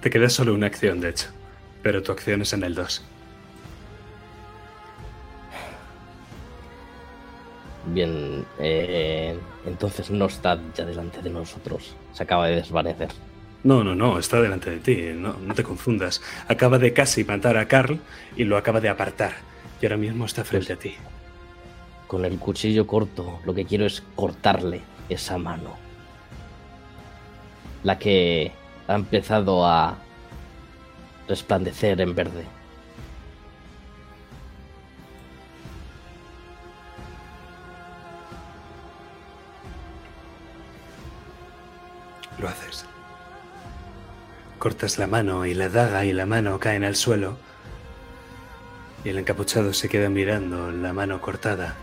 Te 0.00 0.10
queda 0.10 0.28
solo 0.28 0.54
una 0.54 0.68
acción, 0.68 1.00
de 1.00 1.10
hecho. 1.10 1.35
Pero 1.86 2.02
tu 2.02 2.10
acción 2.10 2.42
es 2.42 2.52
en 2.52 2.64
el 2.64 2.74
2. 2.74 3.00
Bien, 7.94 8.44
eh, 8.58 9.38
entonces 9.64 10.10
no 10.10 10.26
está 10.26 10.58
ya 10.74 10.84
delante 10.84 11.22
de 11.22 11.30
nosotros. 11.30 11.94
Se 12.12 12.24
acaba 12.24 12.48
de 12.48 12.56
desvanecer. 12.56 13.10
No, 13.62 13.84
no, 13.84 13.94
no, 13.94 14.18
está 14.18 14.40
delante 14.40 14.68
de 14.68 14.78
ti. 14.78 14.96
No, 15.14 15.34
no 15.34 15.54
te 15.54 15.62
confundas. 15.62 16.20
Acaba 16.48 16.78
de 16.78 16.92
casi 16.92 17.22
matar 17.22 17.56
a 17.56 17.68
Carl 17.68 18.00
y 18.36 18.42
lo 18.42 18.56
acaba 18.56 18.80
de 18.80 18.88
apartar. 18.88 19.34
Y 19.80 19.86
ahora 19.86 19.96
mismo 19.96 20.24
está 20.24 20.42
frente 20.42 20.72
a 20.72 20.76
ti. 20.76 20.96
Con 22.08 22.24
el 22.24 22.36
cuchillo 22.40 22.84
corto, 22.88 23.38
lo 23.44 23.54
que 23.54 23.64
quiero 23.64 23.86
es 23.86 24.02
cortarle 24.16 24.80
esa 25.08 25.38
mano. 25.38 25.76
La 27.84 27.96
que 27.96 28.50
ha 28.88 28.96
empezado 28.96 29.64
a 29.64 29.98
resplandecer 31.28 32.00
en 32.00 32.14
verde. 32.14 32.44
Lo 42.38 42.48
haces. 42.48 42.84
Cortas 44.58 44.98
la 44.98 45.06
mano 45.06 45.46
y 45.46 45.54
la 45.54 45.68
daga 45.68 46.04
y 46.04 46.12
la 46.12 46.26
mano 46.26 46.58
caen 46.58 46.84
al 46.84 46.96
suelo. 46.96 47.36
Y 49.04 49.10
el 49.10 49.18
encapuchado 49.18 49.72
se 49.72 49.88
queda 49.88 50.08
mirando 50.08 50.70
la 50.70 50.92
mano 50.92 51.20
cortada. 51.20 51.76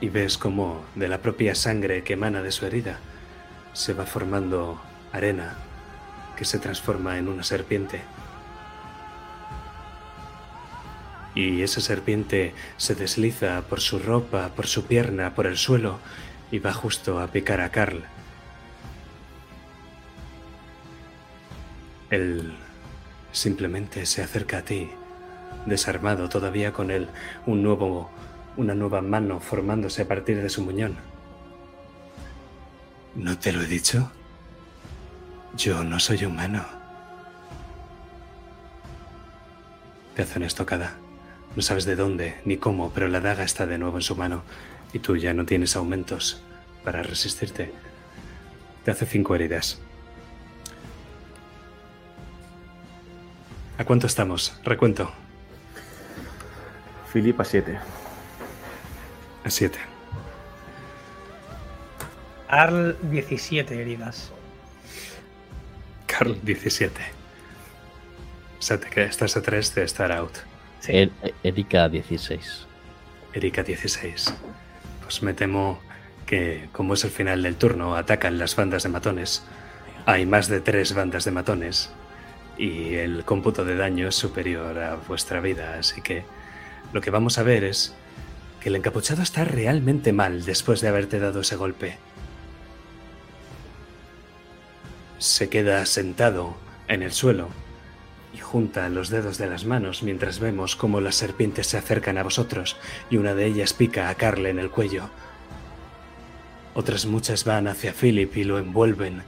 Y 0.00 0.08
ves 0.08 0.36
como 0.36 0.84
de 0.94 1.08
la 1.08 1.18
propia 1.18 1.54
sangre 1.54 2.04
que 2.04 2.14
emana 2.14 2.42
de 2.42 2.52
su 2.52 2.66
herida 2.66 2.98
se 3.72 3.94
va 3.94 4.04
formando 4.04 4.80
arena 5.12 5.56
que 6.42 6.46
se 6.46 6.58
transforma 6.58 7.18
en 7.18 7.28
una 7.28 7.44
serpiente. 7.44 8.00
Y 11.36 11.62
esa 11.62 11.80
serpiente 11.80 12.52
se 12.78 12.96
desliza 12.96 13.62
por 13.68 13.80
su 13.80 14.00
ropa, 14.00 14.48
por 14.56 14.66
su 14.66 14.84
pierna, 14.86 15.36
por 15.36 15.46
el 15.46 15.56
suelo 15.56 16.00
y 16.50 16.58
va 16.58 16.72
justo 16.72 17.20
a 17.20 17.28
picar 17.28 17.60
a 17.60 17.70
Carl. 17.70 18.02
Él 22.10 22.52
simplemente 23.30 24.04
se 24.04 24.20
acerca 24.20 24.58
a 24.58 24.62
ti, 24.62 24.90
desarmado 25.66 26.28
todavía 26.28 26.72
con 26.72 26.90
él, 26.90 27.06
un 27.46 27.62
nuevo, 27.62 28.10
una 28.56 28.74
nueva 28.74 29.00
mano 29.00 29.38
formándose 29.38 30.02
a 30.02 30.08
partir 30.08 30.42
de 30.42 30.48
su 30.48 30.60
muñón. 30.62 30.96
¿No 33.14 33.38
te 33.38 33.52
lo 33.52 33.62
he 33.62 33.66
dicho? 33.66 34.10
Yo 35.56 35.84
no 35.84 36.00
soy 36.00 36.24
humano. 36.24 36.64
Te 40.16 40.22
hace 40.22 40.38
una 40.38 40.46
estocada. 40.46 40.94
No 41.54 41.62
sabes 41.62 41.84
de 41.84 41.96
dónde 41.96 42.40
ni 42.44 42.56
cómo, 42.56 42.90
pero 42.92 43.08
la 43.08 43.20
daga 43.20 43.44
está 43.44 43.66
de 43.66 43.76
nuevo 43.78 43.98
en 43.98 44.02
su 44.02 44.16
mano 44.16 44.42
y 44.92 44.98
tú 44.98 45.16
ya 45.16 45.34
no 45.34 45.44
tienes 45.44 45.76
aumentos 45.76 46.42
para 46.84 47.02
resistirte. 47.02 47.72
Te 48.84 48.90
hace 48.90 49.04
cinco 49.04 49.34
heridas. 49.34 49.78
¿A 53.78 53.84
cuánto 53.84 54.06
estamos? 54.06 54.58
Recuento. 54.64 55.12
Philip 57.12 57.38
a 57.40 57.44
7. 57.44 57.78
A 59.44 59.50
siete. 59.50 59.78
Arl, 62.48 62.96
17 63.02 63.80
heridas. 63.80 64.31
Carl, 66.16 66.38
17. 66.42 67.00
O 68.58 68.62
sea, 68.62 68.78
te 68.78 69.02
estás 69.04 69.36
a 69.36 69.42
3 69.42 69.74
de 69.74 69.84
estar 69.84 70.12
out. 70.12 70.32
Sí. 70.80 70.92
Er- 70.92 71.10
Erika 71.42 71.88
16. 71.88 72.66
Erika 73.34 73.62
16. 73.62 74.34
Pues 75.02 75.22
me 75.22 75.34
temo 75.34 75.80
que, 76.26 76.68
como 76.72 76.94
es 76.94 77.04
el 77.04 77.10
final 77.10 77.42
del 77.42 77.56
turno, 77.56 77.96
atacan 77.96 78.38
las 78.38 78.54
bandas 78.56 78.82
de 78.82 78.88
matones. 78.88 79.42
Hay 80.06 80.26
más 80.26 80.48
de 80.48 80.60
tres 80.60 80.94
bandas 80.94 81.24
de 81.24 81.30
matones 81.30 81.90
y 82.58 82.94
el 82.94 83.24
cómputo 83.24 83.64
de 83.64 83.76
daño 83.76 84.08
es 84.08 84.14
superior 84.16 84.78
a 84.78 84.96
vuestra 84.96 85.40
vida, 85.40 85.76
así 85.78 86.00
que 86.02 86.24
lo 86.92 87.00
que 87.00 87.10
vamos 87.10 87.38
a 87.38 87.42
ver 87.44 87.62
es 87.64 87.94
que 88.60 88.68
el 88.68 88.76
encapuchado 88.76 89.22
está 89.22 89.44
realmente 89.44 90.12
mal 90.12 90.44
después 90.44 90.80
de 90.80 90.88
haberte 90.88 91.18
dado 91.20 91.40
ese 91.40 91.56
golpe. 91.56 91.98
Se 95.22 95.48
queda 95.48 95.86
sentado 95.86 96.56
en 96.88 97.00
el 97.00 97.12
suelo 97.12 97.46
y 98.34 98.38
junta 98.38 98.88
los 98.88 99.08
dedos 99.08 99.38
de 99.38 99.46
las 99.46 99.64
manos 99.64 100.02
mientras 100.02 100.40
vemos 100.40 100.74
cómo 100.74 101.00
las 101.00 101.14
serpientes 101.14 101.68
se 101.68 101.78
acercan 101.78 102.18
a 102.18 102.24
vosotros 102.24 102.76
y 103.08 103.18
una 103.18 103.32
de 103.32 103.46
ellas 103.46 103.72
pica 103.72 104.08
a 104.08 104.16
Carl 104.16 104.44
en 104.46 104.58
el 104.58 104.68
cuello. 104.68 105.10
Otras 106.74 107.06
muchas 107.06 107.44
van 107.44 107.68
hacia 107.68 107.92
Philip 107.92 108.36
y 108.36 108.42
lo 108.42 108.58
envuelven 108.58 109.22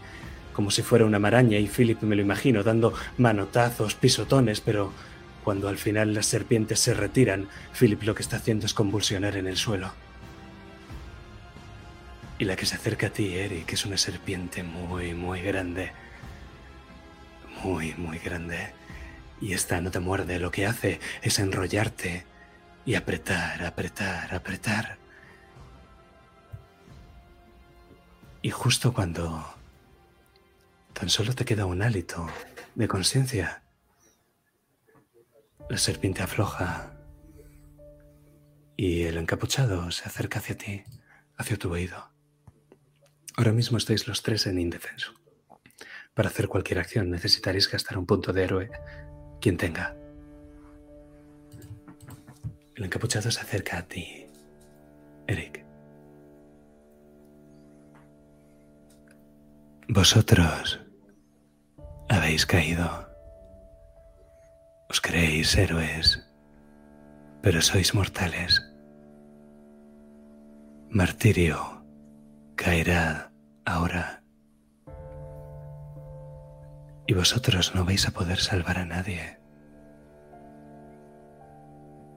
como 0.53 0.73
si 0.73 0.83
fuera 0.83 1.05
una 1.05 1.21
maraña 1.21 1.59
y 1.59 1.69
Philip 1.69 2.03
me 2.03 2.17
lo 2.17 2.23
imagino 2.23 2.65
dando 2.65 2.93
manotazos, 3.17 3.95
pisotones, 3.95 4.61
pero 4.61 4.91
cuando 5.45 5.69
al 5.69 5.79
final 5.79 6.13
las 6.13 6.27
serpientes 6.27 6.81
se 6.81 6.95
retiran, 6.95 7.47
Philip 7.79 8.03
lo 8.03 8.17
que 8.17 8.23
está 8.23 8.39
haciendo 8.39 8.67
es 8.67 8.75
convulsionar 8.75 9.37
en 9.37 9.47
el 9.47 9.57
suelo. 9.57 9.93
Y 12.39 12.45
la 12.45 12.57
que 12.57 12.67
se 12.67 12.75
acerca 12.75 13.09
a 13.09 13.11
ti, 13.11 13.35
Eric, 13.35 13.73
es 13.73 13.87
una 13.87 13.97
serpiente 13.97 14.63
muy, 14.63 15.15
muy 15.15 15.41
grande. 15.41 15.93
Muy, 17.63 17.95
muy 17.95 18.19
grande. 18.19 18.73
Y 19.41 19.53
esta 19.53 19.81
no 19.81 19.91
te 19.91 20.01
muerde, 20.01 20.39
lo 20.39 20.51
que 20.51 20.67
hace 20.67 21.01
es 21.23 21.39
enrollarte 21.39 22.25
y 22.85 22.95
apretar, 22.95 23.65
apretar, 23.65 24.35
apretar. 24.35 24.99
Y 28.43 28.51
justo 28.51 28.93
cuando 28.93 29.55
Tan 30.95 31.11
solo 31.11 31.35
te 31.35 31.45
queda 31.45 31.67
un 31.67 31.83
hálito 31.83 32.29
de 32.77 32.87
conciencia. 32.87 33.63
La 35.69 35.77
serpiente 35.77 36.23
afloja 36.23 36.93
y 38.77 39.03
el 39.03 39.17
encapuchado 39.17 39.91
se 39.91 40.05
acerca 40.05 40.39
hacia 40.39 40.57
ti, 40.57 40.85
hacia 41.37 41.57
tu 41.57 41.73
oído. 41.73 42.14
Ahora 43.37 43.53
mismo 43.53 43.79
estáis 43.79 44.07
los 44.07 44.23
tres 44.23 44.47
en 44.47 44.59
indefenso. 44.59 45.13
Para 46.15 46.29
hacer 46.29 46.47
cualquier 46.47 46.79
acción 46.79 47.11
necesitaréis 47.11 47.69
gastar 47.69 47.99
un 47.99 48.07
punto 48.07 48.33
de 48.33 48.45
héroe, 48.45 48.71
quien 49.41 49.57
tenga. 49.57 49.97
El 52.77 52.85
encapuchado 52.85 53.31
se 53.31 53.41
acerca 53.41 53.79
a 53.79 53.83
ti, 53.83 54.27
Eric. 55.27 55.65
Vosotros 59.89 60.81
habéis 62.09 62.47
caído. 62.47 63.09
Os 64.89 65.01
creéis 65.01 65.57
héroes, 65.57 66.25
pero 67.43 67.61
sois 67.61 67.95
mortales. 67.95 68.63
Martirio 70.89 71.84
caerá 72.65 73.31
ahora. 73.67 74.23
Y 77.07 77.13
vosotros 77.13 77.75
no 77.75 77.85
vais 77.85 78.09
a 78.09 78.13
poder 78.13 78.39
salvar 78.39 78.79
a 78.79 78.87
nadie. 78.87 79.39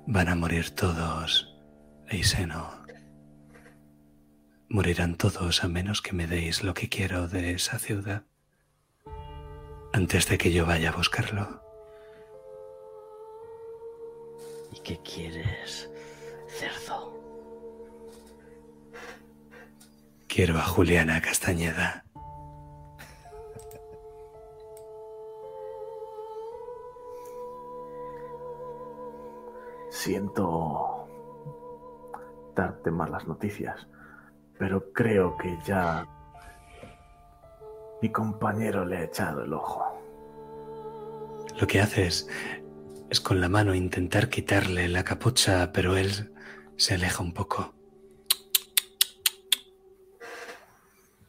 Van 0.06 0.30
a 0.30 0.36
morir 0.36 0.72
todos, 0.72 1.54
Eiseno. 2.08 2.72
Morirán 4.70 5.18
todos 5.18 5.66
a 5.66 5.68
menos 5.68 6.02
que 6.02 6.14
me 6.14 6.28
deis 6.28 6.64
lo 6.64 6.74
que 6.74 6.88
quiero 6.88 7.28
de 7.28 7.52
esa 7.52 7.78
ciudad 7.78 8.24
antes 9.92 10.30
de 10.30 10.38
que 10.38 10.54
yo 10.54 10.66
vaya 10.66 10.92
a 10.92 10.96
buscarlo. 10.96 11.62
¿Y 14.72 14.80
qué 14.80 14.98
quieres, 15.04 15.90
cerdo? 16.58 17.07
Quiero 20.28 20.58
a 20.58 20.64
Juliana 20.64 21.22
Castañeda. 21.22 22.04
Siento 29.90 31.08
darte 32.56 32.92
malas 32.92 33.28
noticias, 33.28 33.88
pero 34.60 34.92
creo 34.94 35.38
que 35.38 35.58
ya 35.66 36.06
mi 38.02 38.12
compañero 38.12 38.86
le 38.86 38.98
ha 38.98 39.04
echado 39.04 39.44
el 39.44 39.54
ojo. 39.54 39.84
Lo 41.60 41.66
que 41.66 41.82
haces 41.82 42.30
es 43.10 43.20
con 43.22 43.42
la 43.42 43.50
mano 43.50 43.74
intentar 43.74 44.30
quitarle 44.30 44.88
la 44.88 45.04
capucha, 45.04 45.72
pero 45.72 45.98
él 45.98 46.32
se 46.76 46.94
aleja 46.94 47.24
un 47.24 47.34
poco. 47.34 47.77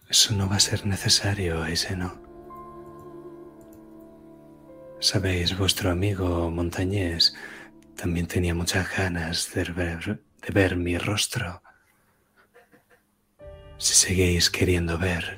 Eso 0.08 0.34
no 0.34 0.48
va 0.48 0.56
a 0.56 0.60
ser 0.60 0.86
necesario, 0.86 1.64
no. 1.96 2.28
Sabéis, 5.00 5.56
vuestro 5.56 5.90
amigo 5.90 6.50
montañés 6.50 7.34
también 7.94 8.26
tenía 8.26 8.54
muchas 8.54 8.96
ganas 8.96 9.52
de 9.54 9.64
ver, 9.64 10.22
de 10.42 10.52
ver 10.52 10.76
mi 10.76 10.96
rostro. 10.98 11.62
Si 13.76 13.94
seguís 13.94 14.50
queriendo 14.50 14.98
ver, 14.98 15.36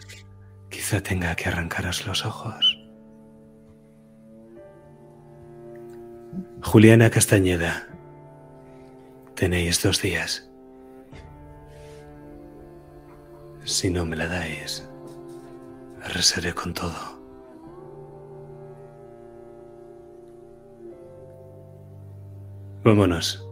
quizá 0.71 1.03
tenga 1.03 1.35
que 1.35 1.49
arrancaros 1.49 2.07
los 2.07 2.25
ojos. 2.25 2.79
Juliana 6.63 7.11
Castañeda, 7.11 7.89
tenéis 9.35 9.83
dos 9.83 10.01
días. 10.01 10.50
Si 13.65 13.91
no 13.91 14.05
me 14.05 14.17
la 14.17 14.27
dais, 14.27 14.89
arrasaré 16.03 16.53
con 16.55 16.75
todo. 16.75 17.21
Vámonos. 22.83 23.47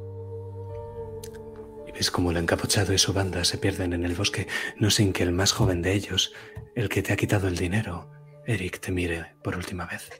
Y 1.86 1.92
ves 1.92 2.10
cómo 2.10 2.30
el 2.30 2.38
encapuchado 2.38 2.92
y 2.92 2.98
su 2.98 3.12
banda 3.12 3.44
se 3.44 3.58
pierden 3.58 3.92
en 3.92 4.04
el 4.04 4.14
bosque, 4.14 4.48
no 4.78 4.90
sin 4.90 5.12
que 5.12 5.22
el 5.22 5.32
más 5.32 5.52
joven 5.52 5.82
de 5.82 5.92
ellos, 5.92 6.32
el 6.74 6.88
que 6.88 7.02
te 7.02 7.12
ha 7.12 7.16
quitado 7.16 7.46
el 7.48 7.56
dinero, 7.56 8.10
Eric, 8.46 8.80
te 8.80 8.90
mire 8.90 9.34
por 9.42 9.56
última 9.56 9.84
vez. 9.84 10.10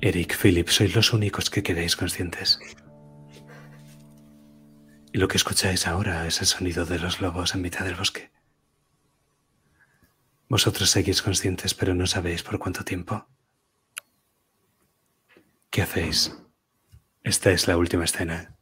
Eric, 0.00 0.36
Philip, 0.36 0.68
sois 0.68 0.94
los 0.94 1.12
únicos 1.12 1.48
que 1.48 1.62
quedáis 1.62 1.96
conscientes. 1.96 2.58
Y 5.16 5.18
lo 5.18 5.28
que 5.28 5.38
escucháis 5.38 5.86
ahora 5.86 6.26
es 6.26 6.42
el 6.42 6.46
sonido 6.46 6.84
de 6.84 6.98
los 6.98 7.22
lobos 7.22 7.54
en 7.54 7.62
mitad 7.62 7.86
del 7.86 7.94
bosque. 7.94 8.30
Vosotros 10.46 10.90
seguís 10.90 11.22
conscientes, 11.22 11.72
pero 11.72 11.94
no 11.94 12.06
sabéis 12.06 12.42
por 12.42 12.58
cuánto 12.58 12.84
tiempo. 12.84 13.26
¿Qué 15.70 15.80
hacéis? 15.80 16.38
Esta 17.22 17.50
es 17.50 17.66
la 17.66 17.78
última 17.78 18.04
escena. 18.04 18.54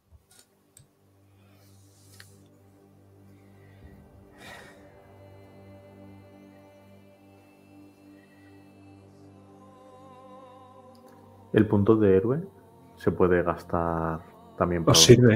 El 11.51 11.67
punto 11.67 11.97
de 11.97 12.15
héroe 12.15 12.47
se 12.95 13.11
puede 13.11 13.43
gastar 13.43 14.21
también 14.57 14.85
para 14.85 14.97
Os 14.97 15.03
sirve, 15.03 15.35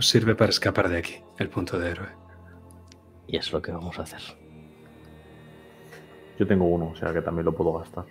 os 0.00 0.08
sirve 0.08 0.34
para 0.34 0.48
escapar 0.48 0.88
de 0.88 0.96
aquí, 0.96 1.22
el 1.36 1.50
punto 1.50 1.78
de 1.78 1.90
héroe. 1.90 2.08
Y 3.26 3.36
es 3.36 3.52
lo 3.52 3.60
que 3.60 3.70
vamos 3.70 3.98
a 3.98 4.02
hacer. 4.04 4.22
Yo 6.38 6.46
tengo 6.46 6.64
uno, 6.64 6.88
o 6.88 6.96
sea 6.96 7.12
que 7.12 7.20
también 7.20 7.44
lo 7.44 7.54
puedo 7.54 7.74
gastar. 7.74 8.06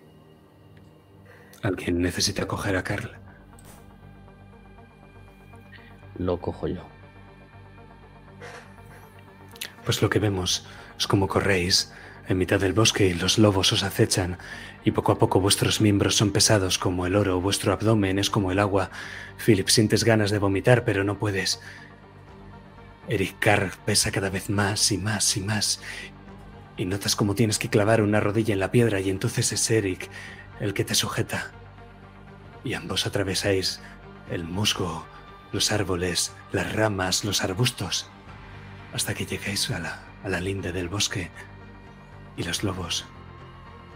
¿Alguien 1.63 1.99
necesita 1.99 2.47
coger 2.47 2.77
a 2.77 2.83
Carl? 2.83 3.09
Lo 6.19 6.39
cojo 6.39 6.67
yo. 6.67 6.83
Pues 9.83 10.03
lo 10.03 10.11
que 10.11 10.19
vemos 10.19 10.67
es 10.95 11.07
como 11.07 11.27
corréis 11.27 11.91
en 12.29 12.37
mitad 12.37 12.59
del 12.59 12.73
bosque 12.73 13.13
los 13.15 13.39
lobos 13.39 13.73
os 13.73 13.81
acechan 13.81 14.37
y 14.85 14.91
poco 14.91 15.11
a 15.11 15.17
poco 15.17 15.41
vuestros 15.41 15.81
miembros 15.81 16.15
son 16.15 16.31
pesados 16.31 16.77
como 16.77 17.07
el 17.07 17.15
oro, 17.15 17.41
vuestro 17.41 17.73
abdomen 17.73 18.19
es 18.19 18.29
como 18.29 18.51
el 18.51 18.59
agua. 18.59 18.91
Philip, 19.43 19.67
sientes 19.67 20.03
ganas 20.03 20.29
de 20.29 20.37
vomitar, 20.37 20.85
pero 20.85 21.03
no 21.03 21.17
puedes. 21.17 21.59
Eric 23.07 23.37
Carr 23.39 23.71
pesa 23.83 24.11
cada 24.11 24.29
vez 24.29 24.47
más 24.51 24.91
y 24.91 24.99
más 24.99 25.35
y 25.37 25.41
más. 25.41 25.81
Y 26.77 26.85
notas 26.85 27.15
como 27.15 27.33
tienes 27.33 27.57
que 27.57 27.71
clavar 27.71 27.99
una 27.99 28.19
rodilla 28.19 28.53
en 28.53 28.59
la 28.59 28.71
piedra 28.71 28.99
y 28.99 29.09
entonces 29.09 29.51
es 29.51 29.71
Eric 29.71 30.07
el 30.59 30.75
que 30.75 30.85
te 30.85 30.93
sujeta. 30.93 31.49
Y 32.63 32.75
ambos 32.75 33.07
atravesáis 33.07 33.81
el 34.29 34.43
musgo, 34.43 35.03
los 35.51 35.71
árboles, 35.71 36.31
las 36.51 36.71
ramas, 36.73 37.25
los 37.25 37.43
arbustos, 37.43 38.07
hasta 38.93 39.15
que 39.15 39.25
llegáis 39.25 39.67
a 39.71 39.79
la, 39.79 40.03
a 40.23 40.29
la 40.29 40.39
linde 40.39 40.71
del 40.71 40.89
bosque 40.89 41.31
y 42.39 42.43
los 42.43 42.63
lobos, 42.63 43.05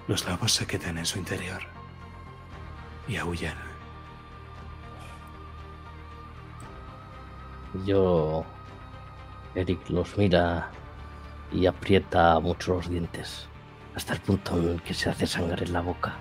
los 0.09 0.27
lobos 0.27 0.51
se 0.51 0.67
quedan 0.67 0.97
en 0.97 1.05
su 1.05 1.17
interior 1.17 1.61
y 3.07 3.15
aullan. 3.15 3.55
Yo. 7.85 8.45
Eric 9.55 9.89
los 9.89 10.17
mira 10.17 10.69
y 11.51 11.67
aprieta 11.67 12.39
mucho 12.39 12.73
los 12.73 12.89
dientes, 12.89 13.47
hasta 13.95 14.13
el 14.13 14.19
punto 14.19 14.57
en 14.57 14.79
que 14.79 14.93
se 14.93 15.09
hace 15.09 15.25
sangre 15.25 15.65
en 15.65 15.73
la 15.73 15.81
boca. 15.81 16.15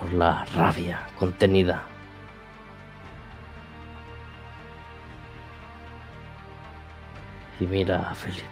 Por 0.00 0.12
la 0.14 0.44
rabia 0.46 1.06
contenida. 1.16 1.91
Y 7.62 7.66
mira 7.68 8.10
a 8.10 8.14
Felipe. 8.16 8.42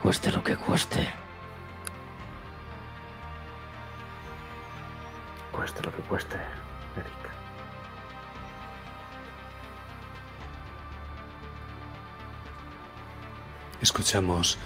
Cueste 0.00 0.30
lo 0.30 0.44
que 0.44 0.56
cueste. 0.56 1.08
Cueste 5.50 5.82
lo 5.82 5.90
que 5.90 6.02
cueste, 6.02 6.36
Eric. 6.36 7.30
Escuchamos 13.82 14.58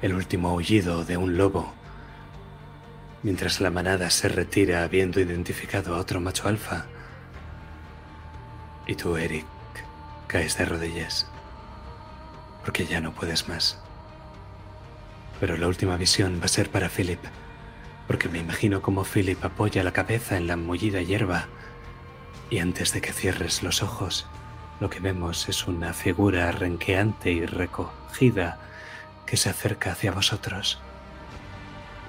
el 0.00 0.14
último 0.14 0.50
aullido 0.50 1.04
de 1.04 1.16
un 1.16 1.36
lobo 1.36 1.74
mientras 3.24 3.60
la 3.60 3.70
manada 3.70 4.10
se 4.10 4.28
retira 4.28 4.84
habiendo 4.84 5.18
identificado 5.18 5.96
a 5.96 5.98
otro 5.98 6.20
macho 6.20 6.46
alfa. 6.46 6.86
Y 8.86 8.94
tú, 8.96 9.16
Eric, 9.16 9.46
caes 10.26 10.58
de 10.58 10.66
rodillas. 10.66 11.26
Porque 12.64 12.86
ya 12.86 13.00
no 13.00 13.12
puedes 13.12 13.48
más. 13.48 13.78
Pero 15.40 15.56
la 15.56 15.68
última 15.68 15.96
visión 15.96 16.40
va 16.40 16.46
a 16.46 16.48
ser 16.48 16.70
para 16.70 16.88
Philip. 16.88 17.20
Porque 18.06 18.28
me 18.28 18.38
imagino 18.38 18.82
cómo 18.82 19.04
Philip 19.04 19.42
apoya 19.44 19.82
la 19.82 19.92
cabeza 19.92 20.36
en 20.36 20.46
la 20.46 20.56
mullida 20.56 21.00
hierba. 21.00 21.46
Y 22.50 22.58
antes 22.58 22.92
de 22.92 23.00
que 23.00 23.12
cierres 23.12 23.62
los 23.62 23.82
ojos, 23.82 24.26
lo 24.80 24.90
que 24.90 25.00
vemos 25.00 25.48
es 25.48 25.66
una 25.66 25.92
figura 25.92 26.50
renqueante 26.52 27.32
y 27.32 27.46
recogida 27.46 28.58
que 29.24 29.36
se 29.36 29.50
acerca 29.50 29.92
hacia 29.92 30.12
vosotros. 30.12 30.78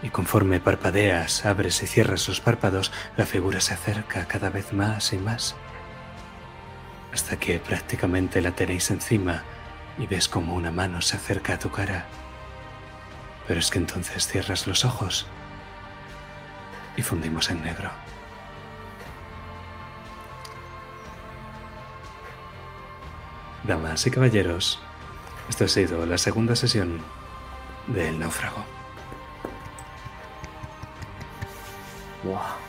Y 0.04 0.10
conforme 0.10 0.60
parpadeas, 0.60 1.46
abres 1.46 1.82
y 1.82 1.88
cierras 1.88 2.28
los 2.28 2.42
párpados, 2.42 2.92
la 3.18 3.26
figura 3.26 3.62
se 3.62 3.74
acerca 3.74 4.28
cada 4.28 4.50
vez 4.50 4.74
más 4.74 5.14
y 5.14 5.18
más, 5.18 5.56
hasta 7.16 7.38
que 7.38 7.60
prácticamente 7.60 8.42
la 8.42 8.52
tenéis 8.52 8.92
encima 8.92 9.42
y 9.98 10.06
ves 10.06 10.28
como 10.28 10.54
una 10.54 10.70
mano 10.70 11.02
se 11.02 11.16
acerca 11.16 11.54
a 11.54 11.60
tu 11.60 11.72
cara. 11.72 12.08
Pero 13.48 13.58
es 13.58 13.72
que 13.72 13.78
entonces 13.78 14.28
cierras 14.28 14.68
los 14.68 14.84
ojos 14.84 15.26
y 16.98 17.02
fundimos 17.02 17.50
en 17.50 17.64
negro. 17.64 17.90
Damas 23.64 24.06
y 24.06 24.12
caballeros, 24.12 24.82
esta 25.48 25.66
ha 25.66 25.70
sido 25.70 26.06
la 26.06 26.18
segunda 26.18 26.54
sesión 26.54 27.00
del 27.88 28.20
náufrago. 28.20 28.66
Wow. 32.26 32.65